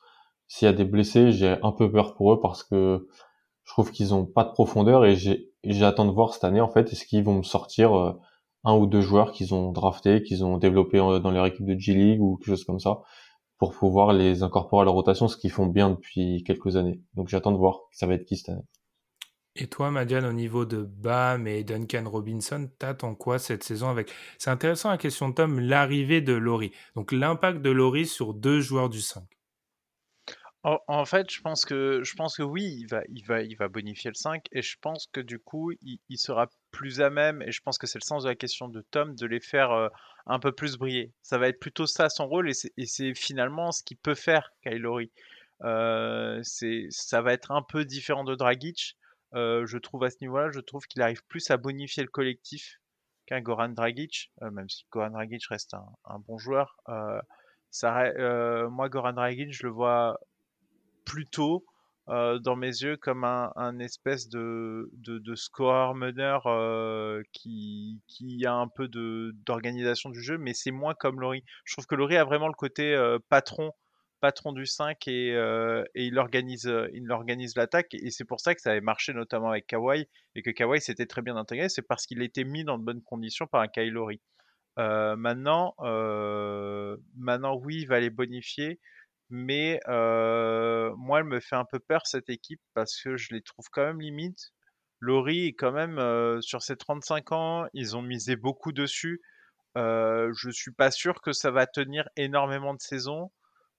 S'il 0.48 0.66
y 0.66 0.68
a 0.68 0.74
des 0.74 0.84
blessés, 0.84 1.32
j'ai 1.32 1.56
un 1.62 1.72
peu 1.72 1.90
peur 1.90 2.14
pour 2.14 2.32
eux 2.32 2.40
parce 2.40 2.64
que 2.64 3.08
je 3.64 3.72
trouve 3.72 3.92
qu'ils 3.92 4.14
ont 4.14 4.26
pas 4.26 4.44
de 4.44 4.52
profondeur 4.52 5.04
et 5.04 5.16
j'attends 5.64 6.06
de 6.06 6.10
voir 6.10 6.32
cette 6.32 6.44
année 6.44 6.60
en 6.60 6.68
fait 6.68 6.90
est-ce 6.92 7.04
qu'ils 7.04 7.22
vont 7.24 7.34
me 7.34 7.42
sortir 7.42 7.94
euh, 7.96 8.12
un 8.64 8.74
ou 8.74 8.86
deux 8.86 9.02
joueurs 9.02 9.32
qu'ils 9.32 9.54
ont 9.54 9.72
draftés, 9.72 10.22
qu'ils 10.22 10.44
ont 10.44 10.58
développés 10.58 10.98
dans 10.98 11.30
leur 11.30 11.46
équipe 11.46 11.66
de 11.66 11.78
G 11.78 11.94
League 11.94 12.22
ou 12.22 12.36
quelque 12.38 12.56
chose 12.56 12.64
comme 12.64 12.80
ça 12.80 13.02
pour 13.58 13.74
pouvoir 13.74 14.12
les 14.12 14.42
incorporer 14.42 14.82
à 14.82 14.84
la 14.84 14.92
rotation, 14.92 15.28
ce 15.28 15.36
qu'ils 15.36 15.50
font 15.50 15.66
bien 15.66 15.90
depuis 15.90 16.42
quelques 16.44 16.76
années. 16.76 17.00
Donc 17.14 17.28
j'attends 17.28 17.52
de 17.52 17.58
voir 17.58 17.80
ça 17.90 18.06
va 18.06 18.14
être 18.14 18.24
qui 18.24 18.36
cette 18.36 18.50
année. 18.50 18.64
Et 19.60 19.66
toi, 19.66 19.90
Madiane, 19.90 20.24
au 20.24 20.32
niveau 20.32 20.64
de 20.64 20.82
Bam 20.84 21.48
et 21.48 21.64
Duncan 21.64 22.04
Robinson, 22.08 22.70
t'attends 22.78 23.16
quoi 23.16 23.40
cette 23.40 23.64
saison 23.64 23.88
avec 23.88 24.12
C'est 24.38 24.50
intéressant 24.50 24.90
la 24.90 24.98
question 24.98 25.28
de 25.30 25.34
Tom, 25.34 25.58
l'arrivée 25.58 26.20
de 26.20 26.32
Laurie. 26.32 26.70
Donc 26.94 27.10
l'impact 27.10 27.60
de 27.60 27.70
Laurie 27.70 28.06
sur 28.06 28.34
deux 28.34 28.60
joueurs 28.60 28.88
du 28.88 29.00
5. 29.00 29.24
En, 30.64 31.04
fait, 31.04 31.30
je 31.32 31.40
pense 31.40 31.64
que 31.64 32.02
je 32.02 32.14
pense 32.14 32.36
que 32.36 32.42
oui, 32.42 32.64
il 32.80 32.86
va 32.88 33.02
il 33.08 33.24
va 33.24 33.42
il 33.42 33.56
va 33.56 33.68
bonifier 33.68 34.10
le 34.10 34.16
5 34.16 34.44
et 34.52 34.60
je 34.60 34.76
pense 34.80 35.06
que 35.12 35.20
du 35.20 35.38
coup, 35.38 35.72
il, 35.80 36.18
sera 36.18 36.48
plus 36.72 37.00
à 37.00 37.10
même 37.10 37.42
et 37.42 37.52
je 37.52 37.60
pense 37.62 37.78
que 37.78 37.86
c'est 37.86 37.98
le 37.98 38.04
sens 38.04 38.24
de 38.24 38.28
la 38.28 38.34
question 38.34 38.68
de 38.68 38.84
Tom 38.90 39.14
de 39.14 39.26
les 39.26 39.40
faire 39.40 39.70
euh, 39.70 39.88
un 40.28 40.38
peu 40.38 40.52
plus 40.52 40.76
briller. 40.76 41.12
Ça 41.22 41.38
va 41.38 41.48
être 41.48 41.58
plutôt 41.58 41.86
ça 41.86 42.08
son 42.08 42.28
rôle 42.28 42.50
et 42.50 42.86
c'est 42.86 43.14
finalement 43.14 43.72
ce 43.72 43.82
qu'il 43.82 43.96
peut 43.96 44.14
faire 44.14 44.52
Kylori. 44.62 45.10
Euh, 45.64 46.40
ça 46.42 47.22
va 47.22 47.32
être 47.32 47.50
un 47.50 47.62
peu 47.62 47.84
différent 47.84 48.24
de 48.24 48.34
Dragic. 48.34 48.96
Euh, 49.34 49.66
je 49.66 49.78
trouve 49.78 50.04
à 50.04 50.10
ce 50.10 50.16
niveau-là, 50.20 50.50
je 50.50 50.60
trouve 50.60 50.86
qu'il 50.86 51.02
arrive 51.02 51.24
plus 51.26 51.50
à 51.50 51.56
bonifier 51.56 52.02
le 52.02 52.08
collectif 52.08 52.80
qu'un 53.26 53.40
Goran 53.40 53.70
Dragic, 53.70 54.32
même 54.40 54.68
si 54.68 54.86
Goran 54.90 55.10
Dragic 55.10 55.46
reste 55.48 55.74
un, 55.74 55.84
un 56.04 56.18
bon 56.18 56.38
joueur. 56.38 56.76
ça, 57.70 58.12
moi, 58.68 58.88
Goran 58.88 59.14
Dragic, 59.14 59.52
je 59.52 59.64
le 59.64 59.72
vois 59.72 60.18
plutôt 61.04 61.64
euh, 62.10 62.38
dans 62.38 62.56
mes 62.56 62.68
yeux 62.68 62.96
comme 62.96 63.24
un, 63.24 63.78
espèce 63.80 64.30
de, 64.30 64.90
de, 64.94 65.34
score 65.34 65.94
meneur 65.94 66.46
euh, 66.46 67.22
qui, 67.32 68.00
a 68.46 68.54
un 68.54 68.68
peu 68.68 68.88
d'organisation 68.88 70.08
du 70.08 70.22
jeu, 70.22 70.38
mais 70.38 70.54
c'est 70.54 70.70
moins 70.70 70.94
comme 70.94 71.20
Laurie. 71.20 71.44
Je 71.64 71.74
trouve 71.74 71.86
que 71.86 71.94
Laurie 71.94 72.16
a 72.16 72.24
vraiment 72.24 72.48
le 72.48 72.54
côté 72.54 72.94
euh, 72.94 73.18
patron 73.28 73.72
patron 74.20 74.52
du 74.52 74.66
5 74.66 75.06
et, 75.06 75.28
et 75.94 76.04
il 76.04 76.18
organise, 76.18 76.68
il 76.92 77.12
organise 77.12 77.54
l'attaque. 77.54 77.94
Et 77.94 78.10
c'est 78.10 78.24
pour 78.24 78.40
ça 78.40 78.52
que 78.52 78.60
ça 78.60 78.70
avait 78.72 78.80
marché 78.80 79.12
notamment 79.12 79.50
avec 79.50 79.68
Kawhi 79.68 80.08
et 80.34 80.42
que 80.42 80.50
Kawhi 80.50 80.80
s'était 80.80 81.06
très 81.06 81.22
bien 81.22 81.36
intégré, 81.36 81.68
c'est 81.68 81.86
parce 81.86 82.04
qu'il 82.04 82.20
était 82.22 82.42
mis 82.42 82.64
dans 82.64 82.78
de 82.78 82.82
bonnes 82.82 83.02
conditions 83.02 83.46
par 83.46 83.60
un 83.60 83.68
Kyle 83.68 83.94
maintenant, 84.76 85.74
maintenant, 87.14 87.56
oui, 87.62 87.82
il 87.82 87.86
va 87.86 88.00
les 88.00 88.10
bonifier 88.10 88.80
mais 89.30 89.80
moi, 89.86 91.18
elle 91.20 91.24
me 91.24 91.40
fait 91.40 91.56
un 91.56 91.64
peu 91.64 91.78
peur 91.80 92.06
cette 92.06 92.30
équipe 92.30 92.60
parce 92.74 93.00
que 93.02 93.16
je 93.16 93.34
les 93.34 93.42
trouve 93.42 93.66
quand 93.70 93.84
même 93.84 94.00
limite. 94.00 94.52
Laurie 95.00 95.46
est 95.46 95.54
quand 95.54 95.72
même 95.72 96.40
sur 96.42 96.62
ses 96.62 96.76
35 96.76 97.32
ans, 97.32 97.66
ils 97.72 97.96
ont 97.96 98.02
misé 98.02 98.36
beaucoup 98.36 98.72
dessus. 98.72 99.20
je 99.76 100.50
suis 100.50 100.72
pas 100.72 100.90
sûr 100.90 101.20
que 101.20 101.32
ça 101.32 101.50
va 101.50 101.66
tenir 101.66 102.08
énormément 102.16 102.74
de 102.74 102.80
saisons. 102.80 103.30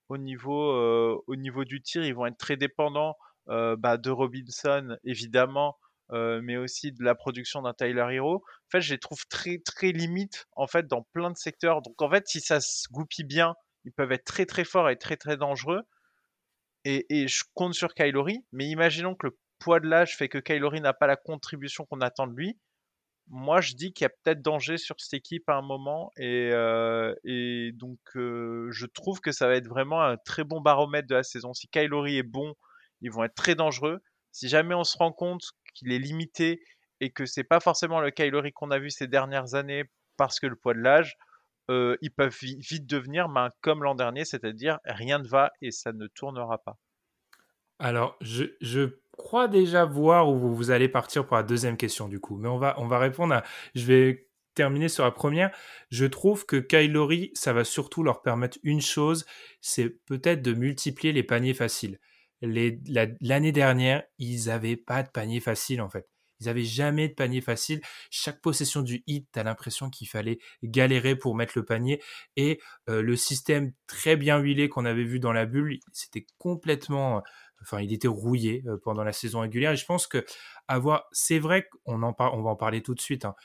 Au 0.10 0.18
niveau, 0.18 1.22
au 1.27 1.36
niveau 1.36 1.65
du 1.65 1.82
tir, 1.82 2.03
ils 2.03 2.15
vont 2.15 2.25
être 2.25 2.38
très 2.38 2.58
dépendants 2.58 3.15
bah, 3.48 3.98
de 3.98 4.10
Robinson, 4.10 4.98
évidemment, 5.03 5.77
mais 6.12 6.58
aussi 6.58 6.91
de 6.91 7.03
la 7.03 7.15
production 7.15 7.62
d'un 7.62 7.74
Tyler 7.74 8.08
Hero. 8.12 8.36
En 8.38 8.70
fait, 8.72 8.82
je 8.82 8.94
les 8.94 9.00
trouve 9.00 9.25
très 9.27 9.60
très 9.60 9.91
limites 9.91 10.46
en 10.56 10.68
fait 10.68 10.88
dans 10.88 11.03
plein 11.13 11.32
de 11.32 11.38
secteurs. 11.38 11.82
Donc 11.82 12.01
en 12.01 12.10
fait, 12.10 12.27
si 12.27 12.39
ça 12.39 12.62
se 12.62 12.88
goupille 12.91 13.25
bien, 13.25 13.56
ils 13.86 13.91
peuvent 13.91 14.12
être 14.12 14.25
très 14.25 14.45
très 14.45 14.63
forts 14.63 14.89
et 14.89 14.98
très 14.98 15.17
très 15.17 15.38
dangereux. 15.38 15.81
Et, 16.86 17.27
je 17.27 17.43
compte 17.53 17.74
sur 17.74 17.93
Kylori, 17.93 18.45
mais 18.51 18.65
imaginons 18.67 19.13
que 19.13 19.27
le 19.27 19.38
poids 19.59 19.79
de 19.79 19.88
l'âge 19.88 20.15
fait 20.15 20.29
que 20.29 20.38
Kylori 20.38 20.81
n'a 20.81 20.93
pas 20.93 21.07
la 21.07 21.17
contribution 21.17 21.86
qu'on 21.86 22.01
attend 22.01 22.25
de 22.25 22.33
lui. 22.33 22.57
Moi, 23.27 23.62
je 23.62 23.74
dis 23.75 23.93
qu'il 23.93 24.05
y 24.05 24.07
a 24.07 24.09
peut-être 24.09 24.41
danger 24.41 24.77
sur 24.77 24.95
cette 25.00 25.13
équipe 25.13 25.48
à 25.50 25.55
un 25.55 25.62
moment, 25.62 26.12
et, 26.17 26.50
euh, 26.51 27.13
donc 27.74 28.00
euh, 28.15 28.69
je 28.71 28.86
trouve 28.88 29.19
que 29.19 29.31
ça 29.31 29.48
va 29.48 29.55
être 29.55 29.67
vraiment 29.67 30.01
un 30.01 30.17
très 30.17 30.43
bon 30.43 30.62
baromètre 30.62 31.07
de 31.07 31.15
la 31.15 31.24
saison. 31.24 31.53
Si 31.53 31.67
Kylori 31.67 32.17
est 32.17 32.24
bon, 32.24 32.55
ils 33.01 33.12
vont 33.12 33.24
être 33.24 33.36
très 33.36 33.55
dangereux. 33.55 34.00
Si 34.31 34.48
jamais 34.50 34.74
on 34.74 34.83
se 34.83 34.98
rend 34.98 35.12
compte 35.12 35.43
qu'il 35.75 35.91
est 35.91 36.00
limité 36.00 36.62
et 37.01 37.12
que 37.12 37.25
c'est 37.25 37.43
pas 37.43 37.59
forcément 37.59 38.00
le 38.00 38.12
Kylori 38.12 38.51
qu'on 38.51 38.71
a 38.71 38.79
vu 38.79 38.89
ces 38.89 39.07
dernières 39.07 39.53
années 39.53 39.83
parce 40.17 40.39
que 40.39 40.48
le 40.48 40.55
poids 40.55 40.74
de 40.74 40.79
l'âge, 40.79 41.15
ils 41.69 42.11
peuvent 42.11 42.35
vite 42.41 42.88
devenir 42.88 43.29
ben, 43.29 43.49
comme 43.61 43.83
l'an 43.83 43.95
dernier, 43.95 44.25
c'est-à-dire 44.25 44.79
rien 44.85 45.19
ne 45.19 45.27
va 45.27 45.51
et 45.61 45.71
ça 45.71 45.93
ne 45.93 46.07
tournera 46.07 46.57
pas. 46.57 46.77
Alors, 47.79 48.17
je, 48.21 48.89
crois 49.13 49.47
déjà 49.47 49.85
voir 49.85 50.29
où 50.29 50.53
vous 50.53 50.71
allez 50.71 50.89
partir 50.89 51.25
pour 51.25 51.38
la 51.38 51.43
deuxième 51.43 51.77
question 51.77 52.07
du 52.07 52.19
coup, 52.19 52.38
mais 52.38 52.47
on 52.47 52.57
va, 52.57 52.75
on 52.77 52.88
va 52.88 52.99
répondre 52.99 53.33
à... 53.33 53.43
Je 53.75 53.85
vais 53.85 54.29
terminer 54.53 54.89
sur 54.89 55.05
la 55.05 55.11
première. 55.11 55.51
Je 55.89 56.05
trouve 56.05 56.45
que 56.45 56.57
Kylori, 56.57 57.31
ça 57.33 57.53
va 57.53 57.63
surtout 57.63 58.03
leur 58.03 58.21
permettre 58.21 58.57
une 58.63 58.81
chose, 58.81 59.25
c'est 59.61 59.89
peut-être 60.05 60.41
de 60.41 60.53
multiplier 60.53 61.13
les 61.13 61.23
paniers 61.23 61.53
faciles. 61.53 61.99
L'année 62.41 63.51
dernière, 63.51 64.03
ils 64.17 64.45
n'avaient 64.45 64.77
pas 64.77 65.03
de 65.03 65.09
panier 65.09 65.39
facile 65.39 65.81
en 65.81 65.89
fait. 65.89 66.07
Ils 66.39 66.50
avaient 66.50 66.63
jamais 66.63 67.10
de 67.10 67.13
panier 67.13 67.41
facile. 67.41 67.81
Chaque 68.10 68.41
possession 68.41 68.81
du 68.81 69.03
hit, 69.08 69.27
t'as 69.31 69.43
l'impression 69.43 69.89
qu'il 69.89 70.08
fallait 70.08 70.39
galérer 70.63 71.15
pour 71.15 71.36
mettre 71.36 71.53
le 71.55 71.65
panier. 71.65 72.01
Et 72.36 72.60
euh, 72.89 73.01
le 73.01 73.15
système 73.15 73.74
très 73.88 74.15
bien 74.15 74.39
huilé 74.39 74.69
qu'on 74.69 74.86
avait 74.86 75.03
vu 75.03 75.19
dans 75.19 75.34
la 75.34 75.46
bulle, 75.46 75.79
c'était 75.91 76.25
complètement, 76.38 77.24
enfin, 77.62 77.81
il 77.81 77.91
était 77.93 78.08
rouillé 78.08 78.63
euh, 78.67 78.77
pendant 78.81 79.03
la 79.03 79.13
saison 79.13 79.41
régulière. 79.41 79.72
Et 79.72 79.77
je 79.77 79.86
pense 79.86 80.08
que 80.08 80.25
avoir, 80.67 81.08
c'est 81.12 81.39
vrai 81.39 81.67
qu'on 81.86 82.03
en 82.03 82.15
on 82.19 82.41
va 82.41 82.50
en 82.51 82.55
parler 82.55 82.81
tout 82.81 82.96
de 82.96 83.01
suite. 83.01 83.25
Hein. 83.25 83.36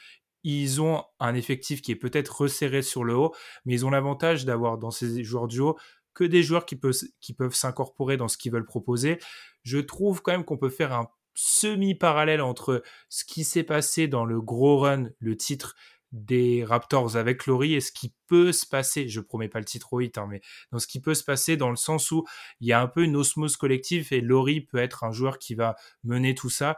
Ils 0.44 0.82
ont 0.82 1.02
un 1.20 1.34
effectif 1.34 1.82
qui 1.82 1.90
est 1.90 1.96
peut-être 1.96 2.42
resserré 2.42 2.82
sur 2.82 3.02
le 3.02 3.16
haut, 3.16 3.34
mais 3.64 3.74
ils 3.74 3.86
ont 3.86 3.90
l'avantage 3.90 4.44
d'avoir 4.44 4.78
dans 4.78 4.90
ces 4.90 5.24
joueurs 5.24 5.48
du 5.48 5.60
haut 5.60 5.76
que 6.12 6.24
des 6.24 6.42
joueurs 6.42 6.64
qui 6.66 6.76
peuvent 6.76 7.54
s'incorporer 7.54 8.16
dans 8.16 8.28
ce 8.28 8.36
qu'ils 8.36 8.52
veulent 8.52 8.66
proposer. 8.66 9.18
Je 9.64 9.78
trouve 9.78 10.22
quand 10.22 10.32
même 10.32 10.44
qu'on 10.44 10.58
peut 10.58 10.70
faire 10.70 10.92
un 10.92 11.08
semi-parallèle 11.34 12.40
entre 12.40 12.82
ce 13.08 13.24
qui 13.24 13.44
s'est 13.44 13.64
passé 13.64 14.08
dans 14.08 14.24
le 14.24 14.40
gros 14.40 14.78
run, 14.78 15.08
le 15.18 15.36
titre 15.36 15.74
des 16.12 16.64
Raptors 16.64 17.16
avec 17.16 17.46
Laurie 17.46 17.74
et 17.74 17.80
ce 17.80 17.90
qui 17.90 18.14
peut 18.28 18.52
se 18.52 18.66
passer, 18.66 19.08
je 19.08 19.20
promets 19.20 19.48
pas 19.48 19.58
le 19.58 19.64
titre 19.64 19.92
au 19.92 20.00
hit, 20.00 20.16
hein, 20.16 20.28
mais 20.30 20.40
dans 20.70 20.78
ce 20.78 20.86
qui 20.86 21.00
peut 21.00 21.14
se 21.14 21.24
passer 21.24 21.56
dans 21.56 21.70
le 21.70 21.76
sens 21.76 22.12
où 22.12 22.24
il 22.60 22.68
y 22.68 22.72
a 22.72 22.80
un 22.80 22.86
peu 22.86 23.02
une 23.02 23.16
osmose 23.16 23.56
collective 23.56 24.12
et 24.12 24.20
Laurie 24.20 24.60
peut 24.60 24.78
être 24.78 25.02
un 25.02 25.10
joueur 25.10 25.38
qui 25.38 25.56
va 25.56 25.74
mener 26.04 26.34
tout 26.34 26.50
ça. 26.50 26.76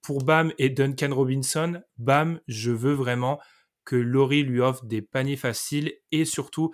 Pour 0.00 0.24
Bam 0.24 0.52
et 0.58 0.70
Duncan 0.70 1.14
Robinson, 1.14 1.82
Bam, 1.98 2.40
je 2.48 2.70
veux 2.70 2.94
vraiment 2.94 3.40
que 3.84 3.96
Laurie 3.96 4.42
lui 4.42 4.60
offre 4.60 4.84
des 4.86 5.02
paniers 5.02 5.36
faciles 5.36 5.92
et 6.10 6.24
surtout 6.24 6.72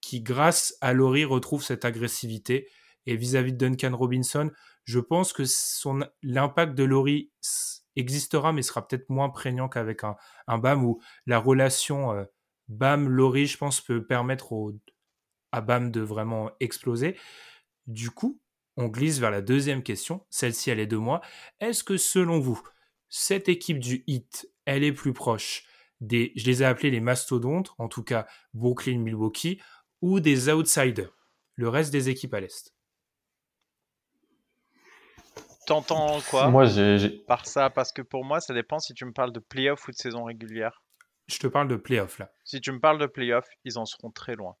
qui, 0.00 0.20
grâce 0.20 0.76
à 0.80 0.92
Laurie, 0.92 1.24
retrouve 1.24 1.62
cette 1.62 1.84
agressivité. 1.84 2.68
Et 3.06 3.16
vis-à-vis 3.16 3.52
de 3.52 3.58
Duncan 3.58 3.96
Robinson, 3.96 4.50
je 4.84 4.98
pense 4.98 5.32
que 5.32 5.42
l'impact 6.22 6.74
de 6.74 6.84
Laurie 6.84 7.32
existera, 7.96 8.52
mais 8.52 8.62
sera 8.62 8.86
peut-être 8.86 9.08
moins 9.10 9.28
prégnant 9.28 9.68
qu'avec 9.68 10.02
un, 10.04 10.58
BAM 10.58 10.84
où 10.84 11.00
la 11.26 11.38
relation 11.38 12.12
euh, 12.12 12.24
BAM-Laurie, 12.68 13.46
je 13.46 13.58
pense, 13.58 13.80
peut 13.80 14.04
permettre 14.04 14.52
à 15.52 15.60
BAM 15.60 15.90
de 15.90 16.00
vraiment 16.00 16.50
exploser. 16.60 17.18
Du 17.86 18.10
coup, 18.10 18.40
on 18.76 18.88
glisse 18.88 19.18
vers 19.18 19.30
la 19.30 19.42
deuxième 19.42 19.82
question. 19.82 20.24
Celle-ci, 20.30 20.70
elle 20.70 20.80
est 20.80 20.86
de 20.86 20.96
moi. 20.96 21.20
Est-ce 21.60 21.84
que 21.84 21.96
selon 21.96 22.40
vous, 22.40 22.60
cette 23.08 23.48
équipe 23.48 23.78
du 23.78 24.04
HIT, 24.06 24.46
elle 24.64 24.84
est 24.84 24.92
plus 24.92 25.12
proche 25.12 25.64
des, 26.00 26.32
je 26.34 26.46
les 26.46 26.62
ai 26.62 26.66
appelés 26.66 26.90
les 26.90 27.00
mastodontes, 27.00 27.74
en 27.78 27.88
tout 27.88 28.02
cas 28.02 28.26
Brooklyn, 28.54 28.98
Milwaukee, 28.98 29.60
ou 30.00 30.18
des 30.18 30.48
outsiders, 30.48 31.16
le 31.54 31.68
reste 31.68 31.92
des 31.92 32.08
équipes 32.08 32.34
à 32.34 32.40
l'Est? 32.40 32.71
T'entends 35.66 36.20
quoi 36.28 36.48
Moi, 36.48 36.66
j'ai. 36.66 37.08
Par 37.26 37.46
ça, 37.46 37.70
parce 37.70 37.92
que 37.92 38.02
pour 38.02 38.24
moi, 38.24 38.40
ça 38.40 38.54
dépend 38.54 38.78
si 38.78 38.94
tu 38.94 39.04
me 39.04 39.12
parles 39.12 39.32
de 39.32 39.40
playoff 39.40 39.86
ou 39.88 39.90
de 39.90 39.96
saison 39.96 40.24
régulière. 40.24 40.82
Je 41.28 41.38
te 41.38 41.46
parle 41.46 41.68
de 41.68 41.76
playoff 41.76 42.18
là. 42.18 42.30
Si 42.44 42.60
tu 42.60 42.72
me 42.72 42.80
parles 42.80 42.98
de 42.98 43.06
playoff, 43.06 43.46
ils 43.64 43.78
en 43.78 43.84
seront 43.84 44.10
très 44.10 44.34
loin. 44.34 44.56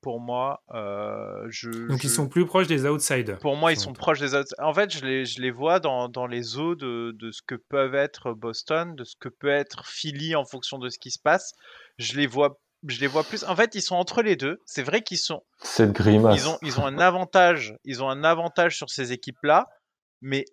Pour 0.00 0.18
moi, 0.18 0.62
euh, 0.72 1.46
je. 1.48 1.88
Donc 1.88 2.02
ils 2.04 2.10
sont 2.10 2.26
plus 2.26 2.46
proches 2.46 2.66
des 2.66 2.86
outsiders. 2.86 3.38
Pour 3.38 3.56
moi, 3.56 3.70
ils 3.70 3.78
sont 3.78 3.92
proches 3.92 4.18
des 4.18 4.34
outsiders. 4.34 4.66
En 4.66 4.72
fait, 4.72 4.90
je 4.96 5.04
les, 5.04 5.26
je 5.26 5.42
les 5.42 5.50
vois 5.50 5.78
dans, 5.78 6.08
dans 6.08 6.26
les 6.26 6.56
eaux 6.56 6.74
de, 6.74 7.14
de, 7.18 7.30
ce 7.30 7.42
que 7.46 7.54
peuvent 7.54 7.94
être 7.94 8.32
Boston, 8.32 8.96
de 8.96 9.04
ce 9.04 9.14
que 9.20 9.28
peut 9.28 9.50
être 9.50 9.86
Philly 9.86 10.34
en 10.34 10.46
fonction 10.46 10.78
de 10.78 10.88
ce 10.88 10.98
qui 10.98 11.10
se 11.10 11.18
passe. 11.18 11.52
Je 11.98 12.16
les 12.16 12.26
vois 12.26 12.58
je 12.88 13.00
les 13.00 13.06
vois 13.06 13.24
plus. 13.24 13.44
En 13.44 13.54
fait, 13.56 13.74
ils 13.74 13.82
sont 13.82 13.96
entre 13.96 14.22
les 14.22 14.36
deux. 14.36 14.58
C'est 14.64 14.82
vrai 14.82 15.02
qu'ils 15.02 15.18
sont. 15.18 15.42
Cette 15.62 15.92
grimace. 15.92 16.40
Ils 16.40 16.48
ont, 16.48 16.58
ils 16.62 16.80
ont 16.80 16.86
un 16.86 16.98
avantage. 16.98 17.76
Ils 17.84 18.02
ont 18.02 18.08
un 18.08 18.24
avantage 18.24 18.76
sur 18.76 18.88
ces 18.88 19.12
équipes-là, 19.12 19.68
mais 20.20 20.44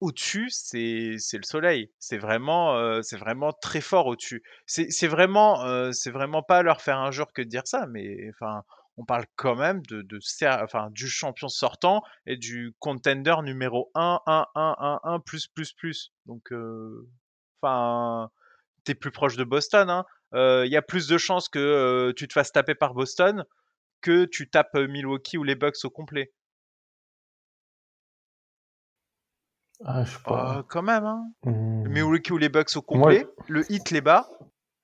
au-dessus, 0.00 0.50
c'est 0.50 1.16
le 1.32 1.42
soleil. 1.42 1.90
C'est 1.98 2.18
vraiment, 2.18 2.76
euh, 2.76 3.00
c'est 3.02 3.16
vraiment 3.16 3.52
très 3.52 3.80
fort 3.80 4.06
au-dessus. 4.06 4.42
C'est 4.66 5.08
vraiment, 5.08 5.64
euh, 5.64 5.90
vraiment 6.06 6.42
pas 6.42 6.62
leur 6.62 6.82
faire 6.82 6.98
un 6.98 7.10
jour 7.10 7.32
que 7.32 7.42
de 7.42 7.48
dire 7.48 7.66
ça, 7.66 7.86
mais 7.86 8.28
enfin, 8.30 8.62
on 8.98 9.04
parle 9.04 9.24
quand 9.36 9.56
même 9.56 9.82
de, 9.86 10.02
de 10.02 10.18
du 10.90 11.08
champion 11.08 11.48
sortant 11.48 12.02
et 12.26 12.36
du 12.36 12.74
contender 12.78 13.36
numéro 13.42 13.90
1, 13.94 14.20
1, 14.26 14.46
1, 14.54 14.76
1, 14.78 15.00
1, 15.02 15.20
plus, 15.20 15.46
plus, 15.48 15.72
plus. 15.72 16.12
Donc, 16.26 16.52
euh, 16.52 17.06
t'es 18.84 18.94
plus 18.94 19.10
proche 19.10 19.36
de 19.36 19.44
Boston. 19.44 19.90
Hein 19.90 20.04
il 20.32 20.70
y 20.70 20.76
a 20.76 20.82
plus 20.82 21.08
de 21.08 21.18
chances 21.18 21.48
que 21.48 22.12
tu 22.16 22.28
te 22.28 22.32
fasses 22.34 22.52
taper 22.52 22.74
par 22.74 22.94
Boston 22.94 23.44
que 24.02 24.26
tu 24.26 24.48
tapes 24.50 24.76
Milwaukee 24.76 25.38
ou 25.38 25.42
les 25.42 25.54
Bucks 25.54 25.84
au 25.84 25.90
complet. 25.90 26.32
Ah, 29.84 30.04
je 30.04 30.12
sais 30.12 30.22
pas. 30.24 30.58
Euh, 30.58 30.62
quand 30.62 30.82
même, 30.82 31.04
hein. 31.04 31.24
Mmh. 31.44 31.88
Milwaukee 31.88 32.32
ou 32.32 32.38
les 32.38 32.48
Bucks 32.48 32.76
au 32.76 32.82
complet, 32.82 33.26
le 33.48 33.70
hit 33.70 33.90
les 33.90 34.00
bas. 34.00 34.28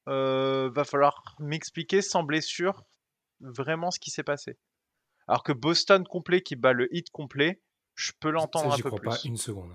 va 0.06 0.84
falloir 0.84 1.22
m'expliquer 1.38 2.02
sans 2.02 2.22
blessure 2.22 2.84
vraiment 3.40 3.90
ce 3.90 3.98
qui 3.98 4.10
s'est 4.10 4.22
passé. 4.22 4.58
Alors 5.28 5.42
que 5.42 5.52
Boston 5.52 6.04
complet 6.04 6.42
qui 6.42 6.56
bat 6.56 6.72
le 6.72 6.94
hit 6.94 7.10
complet, 7.10 7.62
je 7.94 8.12
peux 8.18 8.30
l'entendre 8.30 8.72
un 8.72 8.76
peu 8.76 8.90
crois 8.90 8.98
plus. 8.98 9.08
pas 9.08 9.18
une 9.24 9.36
seconde. 9.36 9.72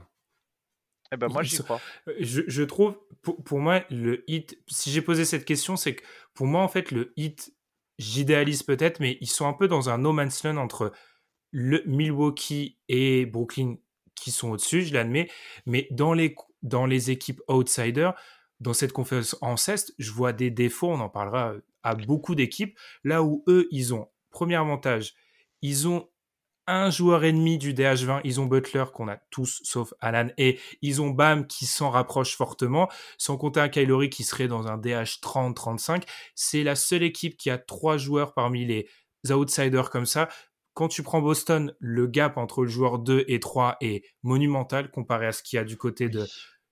Eh 1.12 1.18
ben 1.18 1.30
moi 1.30 1.44
j'y 1.44 1.58
crois. 1.58 1.80
Euh, 2.08 2.16
je, 2.20 2.42
je 2.48 2.64
trouve, 2.64 3.00
pour, 3.22 3.42
pour, 3.44 3.60
moi, 3.60 3.84
le 3.90 4.30
hit, 4.30 4.60
si 4.68 4.92
j'ai 4.92 5.02
posé 5.02 5.24
cette 5.24 5.46
question, 5.46 5.78
c'est 5.78 5.96
que 5.96 6.04
pour 6.34 6.48
moi, 6.48 6.62
en 6.62 6.68
fait, 6.68 6.92
le 6.92 7.14
hit, 7.16 7.54
j'idéalise 7.98 8.64
peut-être, 8.64 9.00
mais 9.00 9.18
ils 9.22 9.30
sont 9.30 9.48
un 9.48 9.54
peu 9.54 9.68
dans 9.68 9.90
un 9.90 9.98
no 9.98 10.12
man's 10.12 10.44
land 10.44 10.58
entre 10.58 10.92
le 11.52 11.82
Milwaukee 11.86 12.78
et 12.90 13.26
Brooklyn 13.26 13.78
qui 14.20 14.32
sont 14.32 14.50
au-dessus, 14.50 14.84
je 14.84 14.94
l'admets, 14.94 15.30
mais 15.66 15.88
dans 15.92 16.14
les, 16.14 16.36
dans 16.62 16.86
les 16.86 17.12
équipes 17.12 17.42
outsiders, 17.48 18.14
dans 18.60 18.74
cette 18.74 18.94
conférence 18.94 19.38
en 19.42 19.58
ceste, 19.58 19.94
je 20.00 20.12
vois 20.12 20.34
des 20.34 20.52
défauts, 20.52 20.90
on 20.90 21.00
en 21.00 21.10
parlera 21.10 21.54
à 21.84 21.96
beaucoup 21.96 22.36
d'équipes, 22.36 22.78
là 23.04 23.24
où 23.24 23.44
eux, 23.48 23.68
ils 23.72 23.94
ont, 23.94 24.08
premier 24.32 24.56
avantage, 24.56 25.14
ils 25.62 25.88
ont 25.88 26.10
un 26.68 26.90
joueur 26.90 27.24
ennemi 27.24 27.58
du 27.58 27.74
DH20. 27.74 28.22
Ils 28.26 28.40
ont 28.42 28.46
Butler 28.46 28.84
qu'on 28.94 29.08
a 29.08 29.18
tous 29.32 29.62
sauf 29.64 29.94
Alan 30.02 30.28
et 30.38 30.60
ils 30.82 31.02
ont 31.02 31.10
Bam 31.10 31.48
qui 31.48 31.66
s'en 31.66 31.90
rapproche 31.90 32.36
fortement, 32.36 32.90
sans 33.18 33.38
compter 33.38 33.62
un 33.62 33.70
Kylori 33.70 34.10
qui 34.10 34.24
serait 34.24 34.50
dans 34.50 34.68
un 34.68 34.78
DH 34.78 35.22
30-35. 35.22 36.04
C'est 36.36 36.64
la 36.64 36.76
seule 36.76 37.04
équipe 37.04 37.38
qui 37.38 37.50
a 37.50 37.58
trois 37.58 37.98
joueurs 37.98 38.34
parmi 38.34 38.66
les 38.66 38.90
outsiders 39.32 39.90
comme 39.90 40.06
ça. 40.06 40.28
Quand 40.78 40.90
tu 40.90 41.02
prends 41.02 41.24
Boston, 41.24 41.74
le 41.80 42.06
gap 42.06 42.38
entre 42.38 42.62
le 42.62 42.70
joueur 42.70 43.00
2 43.00 43.26
et 43.28 43.40
3 43.40 43.78
est 43.82 44.06
monumental 44.22 44.92
comparé 44.92 45.26
à 45.26 45.32
ce 45.32 45.42
qu'il 45.42 45.58
y 45.58 45.60
a 45.60 45.64
du 45.64 45.76
côté 45.76 46.08
de, 46.08 46.28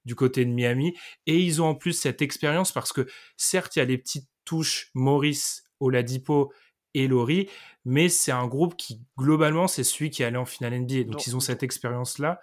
du 0.05 0.13
côté 0.13 0.45
de 0.45 0.51
Miami. 0.51 0.95
Et 1.25 1.39
ils 1.39 1.59
ont 1.59 1.69
en 1.69 1.73
plus 1.73 1.93
cette 1.93 2.21
expérience 2.21 2.71
parce 2.71 2.93
que 2.93 3.07
certes, 3.35 3.75
il 3.75 3.79
y 3.79 3.81
a 3.81 3.85
les 3.85 3.97
petites 3.97 4.29
touches 4.43 4.91
Maurice, 4.93 5.63
Oladipo 5.79 6.53
et 6.93 7.07
Laurie, 7.07 7.49
mais 7.83 8.07
c'est 8.07 8.31
un 8.31 8.45
groupe 8.45 8.77
qui, 8.77 9.01
globalement, 9.17 9.67
c'est 9.67 9.83
celui 9.83 10.11
qui 10.11 10.21
est 10.21 10.27
allé 10.27 10.37
en 10.37 10.45
finale 10.45 10.79
NBA. 10.81 11.05
Donc, 11.05 11.25
ils 11.25 11.35
ont 11.35 11.39
cette 11.39 11.63
expérience-là. 11.63 12.39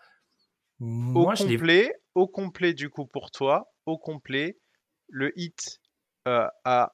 Moi, 0.81 1.35
au 1.41 1.47
complet, 1.47 1.95
au 2.17 2.27
complet, 2.27 2.75
du 2.75 2.91
coup, 2.91 3.07
pour 3.07 3.31
toi, 3.31 3.73
au 3.87 3.99
complet, 3.99 4.59
le 5.07 5.33
hit 5.39 5.81
euh, 6.27 6.49
a 6.65 6.93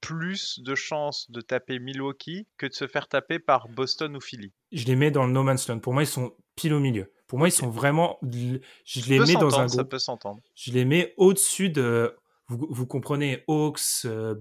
plus 0.00 0.60
de 0.60 0.74
chances 0.74 1.30
de 1.30 1.40
taper 1.40 1.78
Milwaukee 1.78 2.46
que 2.56 2.66
de 2.66 2.72
se 2.72 2.86
faire 2.86 3.08
taper 3.08 3.38
par 3.38 3.68
Boston 3.68 4.16
ou 4.16 4.20
Philly. 4.20 4.52
Je 4.72 4.84
les 4.86 4.96
mets 4.96 5.10
dans 5.10 5.26
le 5.26 5.32
No 5.32 5.42
Man's 5.42 5.68
Land. 5.68 5.80
Pour 5.80 5.92
moi, 5.92 6.02
ils 6.02 6.06
sont 6.06 6.32
pile 6.56 6.74
au 6.74 6.80
milieu. 6.80 7.12
Pour 7.26 7.38
moi, 7.38 7.48
ils 7.48 7.52
sont 7.52 7.70
vraiment. 7.70 8.18
Je 8.22 9.08
les 9.08 9.20
mets 9.20 9.34
dans 9.34 9.58
un 9.58 9.66
groupe. 9.66 9.76
Ça 9.76 9.84
peut 9.84 9.98
s'entendre. 9.98 10.40
Je 10.54 10.72
les 10.72 10.84
mets 10.84 11.14
au-dessus 11.16 11.70
de. 11.70 12.16
Vous, 12.48 12.66
vous 12.68 12.86
comprenez, 12.86 13.44
Hawks, 13.46 14.04
euh, 14.04 14.34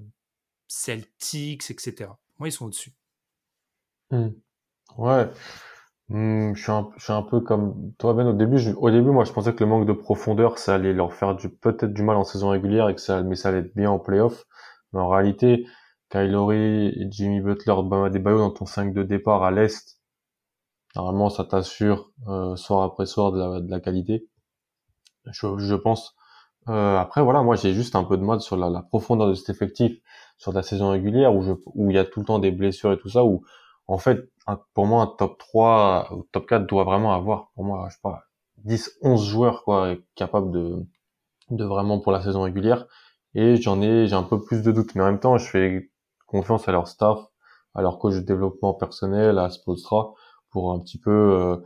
Celtics, 0.68 1.70
etc. 1.70 2.10
Moi, 2.40 2.48
ils 2.48 2.52
sont 2.52 2.66
au-dessus. 2.66 2.94
Hmm. 4.10 4.30
Ouais. 4.98 5.30
Hmm, 6.10 6.56
je, 6.56 6.62
suis 6.64 6.72
un, 6.72 6.90
je 6.98 7.04
suis 7.04 7.14
un 7.14 7.22
peu 7.22 7.40
comme 7.42 7.94
toi, 8.00 8.16
Ben. 8.16 8.26
Au 8.26 8.34
début, 8.34 8.58
au 8.78 8.90
début, 8.90 9.12
moi, 9.12 9.26
je 9.26 9.32
pensais 9.32 9.54
que 9.54 9.64
le 9.64 9.70
manque 9.70 9.86
de 9.86 9.94
profondeur, 9.94 10.58
ça 10.58 10.74
allait 10.74 10.94
leur 10.94 11.14
faire 11.14 11.36
du, 11.36 11.50
peut-être 11.50 11.94
du 11.94 12.02
mal 12.02 12.16
en 12.16 12.24
saison 12.24 12.50
régulière 12.50 12.90
et 12.90 12.96
que 12.96 13.02
ça, 13.02 13.22
mais 13.22 13.36
ça 13.36 13.50
allait 13.50 13.60
être 13.60 13.76
bien 13.76 13.92
en 13.92 14.00
playoff. 14.00 14.46
Mais 14.94 15.00
en 15.00 15.10
réalité, 15.10 15.68
Kylori 16.10 16.88
et 16.88 17.08
Jimmy 17.12 17.42
Butler, 17.42 17.76
Bama 17.84 18.10
Bayo 18.10 18.40
dans 18.40 18.52
ton 18.52 18.66
5 18.66 18.94
de 18.94 19.04
départ 19.04 19.44
à 19.44 19.52
l'Est, 19.52 20.00
normalement, 20.96 21.30
ça 21.30 21.46
t'assure, 21.46 22.12
euh, 22.28 22.56
soir 22.56 22.84
après 22.84 23.06
soir 23.08 23.32
de 23.32 23.40
la, 23.40 23.60
de 23.62 23.72
la 23.72 23.80
qualité. 23.80 24.28
Je, 25.32 25.58
je 25.58 25.76
pense. 25.76 26.16
Euh, 26.70 26.98
après, 26.98 27.22
voilà, 27.24 27.44
moi, 27.44 27.56
j'ai 27.56 27.74
juste 27.74 27.96
un 27.96 28.04
peu 28.04 28.18
de 28.18 28.24
mal 28.24 28.42
sur 28.42 28.58
la, 28.58 28.70
la 28.70 28.82
profondeur 28.84 29.30
de 29.30 29.34
cet 29.36 29.50
effectif 29.50 29.98
sur 30.38 30.54
la 30.54 30.64
saison 30.64 30.92
régulière 30.92 31.36
où 31.36 31.44
où 31.76 31.90
il 31.92 31.96
y 31.96 32.00
a 32.00 32.06
tout 32.06 32.20
le 32.22 32.26
temps 32.26 32.40
des 32.40 32.52
blessures 32.52 32.94
et 32.94 33.00
tout 33.00 33.10
ça, 33.10 33.24
où 33.26 33.44
en 33.88 33.98
fait, 33.98 34.20
pour 34.74 34.86
moi, 34.88 35.04
un 35.04 35.08
top 35.08 35.38
3 35.40 36.10
ou 36.16 36.24
top 36.32 36.48
4 36.48 36.68
doit 36.68 36.84
vraiment 36.86 37.14
avoir, 37.14 37.52
pour 37.56 37.66
moi, 37.66 37.88
je 37.90 37.96
sais 37.96 38.02
pas, 38.04 38.24
10, 38.60 38.92
11 39.02 39.26
joueurs, 39.26 39.64
quoi, 39.64 39.96
capables 40.16 40.52
de, 40.52 40.86
de 41.52 41.66
vraiment 41.66 42.00
pour 42.00 42.12
la 42.12 42.22
saison 42.22 42.44
régulière. 42.44 42.88
Et 43.36 43.58
j'en 43.58 43.82
ai, 43.82 44.08
j'ai 44.08 44.16
un 44.16 44.24
peu 44.24 44.42
plus 44.42 44.62
de 44.62 44.72
doutes. 44.72 44.96
Mais 44.96 45.02
en 45.02 45.06
même 45.06 45.20
temps, 45.20 45.38
je 45.38 45.50
fais 45.50 45.92
confiance 46.28 46.68
à 46.68 46.72
leur 46.72 46.88
staff, 46.88 47.20
à 47.76 47.82
leur 47.82 48.00
coach 48.00 48.16
de 48.16 48.22
développement 48.22 48.74
personnel, 48.74 49.38
à 49.40 49.50
Spolstra, 49.50 50.14
pour 50.52 50.72
un 50.74 50.80
petit 50.80 51.00
peu 51.00 51.12
euh, 51.12 51.58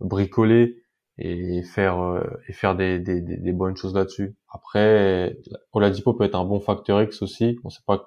bricoler 0.00 0.82
et 1.18 1.62
faire 1.62 2.00
euh, 2.00 2.22
et 2.48 2.52
faire 2.52 2.76
des, 2.76 2.98
des, 2.98 3.20
des, 3.20 3.52
bonnes 3.52 3.76
choses 3.76 3.94
là-dessus. 3.94 4.36
Après, 4.48 5.36
Oladipo 5.72 6.12
peut 6.14 6.24
être 6.24 6.34
un 6.34 6.44
bon 6.44 6.60
facteur 6.60 7.00
X 7.02 7.22
aussi. 7.22 7.58
On 7.64 7.70
sait 7.70 7.82
pas 7.86 8.06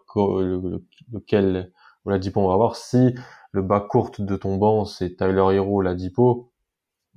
lequel 1.12 1.72
Oladipo 2.06 2.42
on 2.42 2.48
va 2.48 2.54
avoir. 2.54 2.76
Si 2.76 3.16
le 3.52 3.62
bas 3.64 3.82
court 3.82 4.12
de 4.20 4.36
ton 4.36 4.58
banc 4.58 4.86
c'est 4.86 5.16
Tyler 5.16 5.56
Hero, 5.56 5.80
Oladipo, 5.80 6.49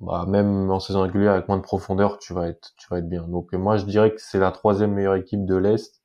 bah 0.03 0.25
même 0.27 0.69
en 0.69 0.79
saison 0.79 1.01
régulière 1.01 1.31
avec 1.31 1.47
moins 1.47 1.57
de 1.57 1.63
profondeur, 1.63 2.19
tu 2.19 2.33
vas 2.33 2.49
être 2.49 2.73
bien. 3.09 3.25
Donc 3.27 3.53
moi 3.53 3.77
je 3.77 3.85
dirais 3.85 4.11
que 4.11 4.19
c'est 4.19 4.39
la 4.39 4.51
troisième 4.51 4.93
meilleure 4.93 5.15
équipe 5.15 5.45
de 5.45 5.55
l'est, 5.55 6.01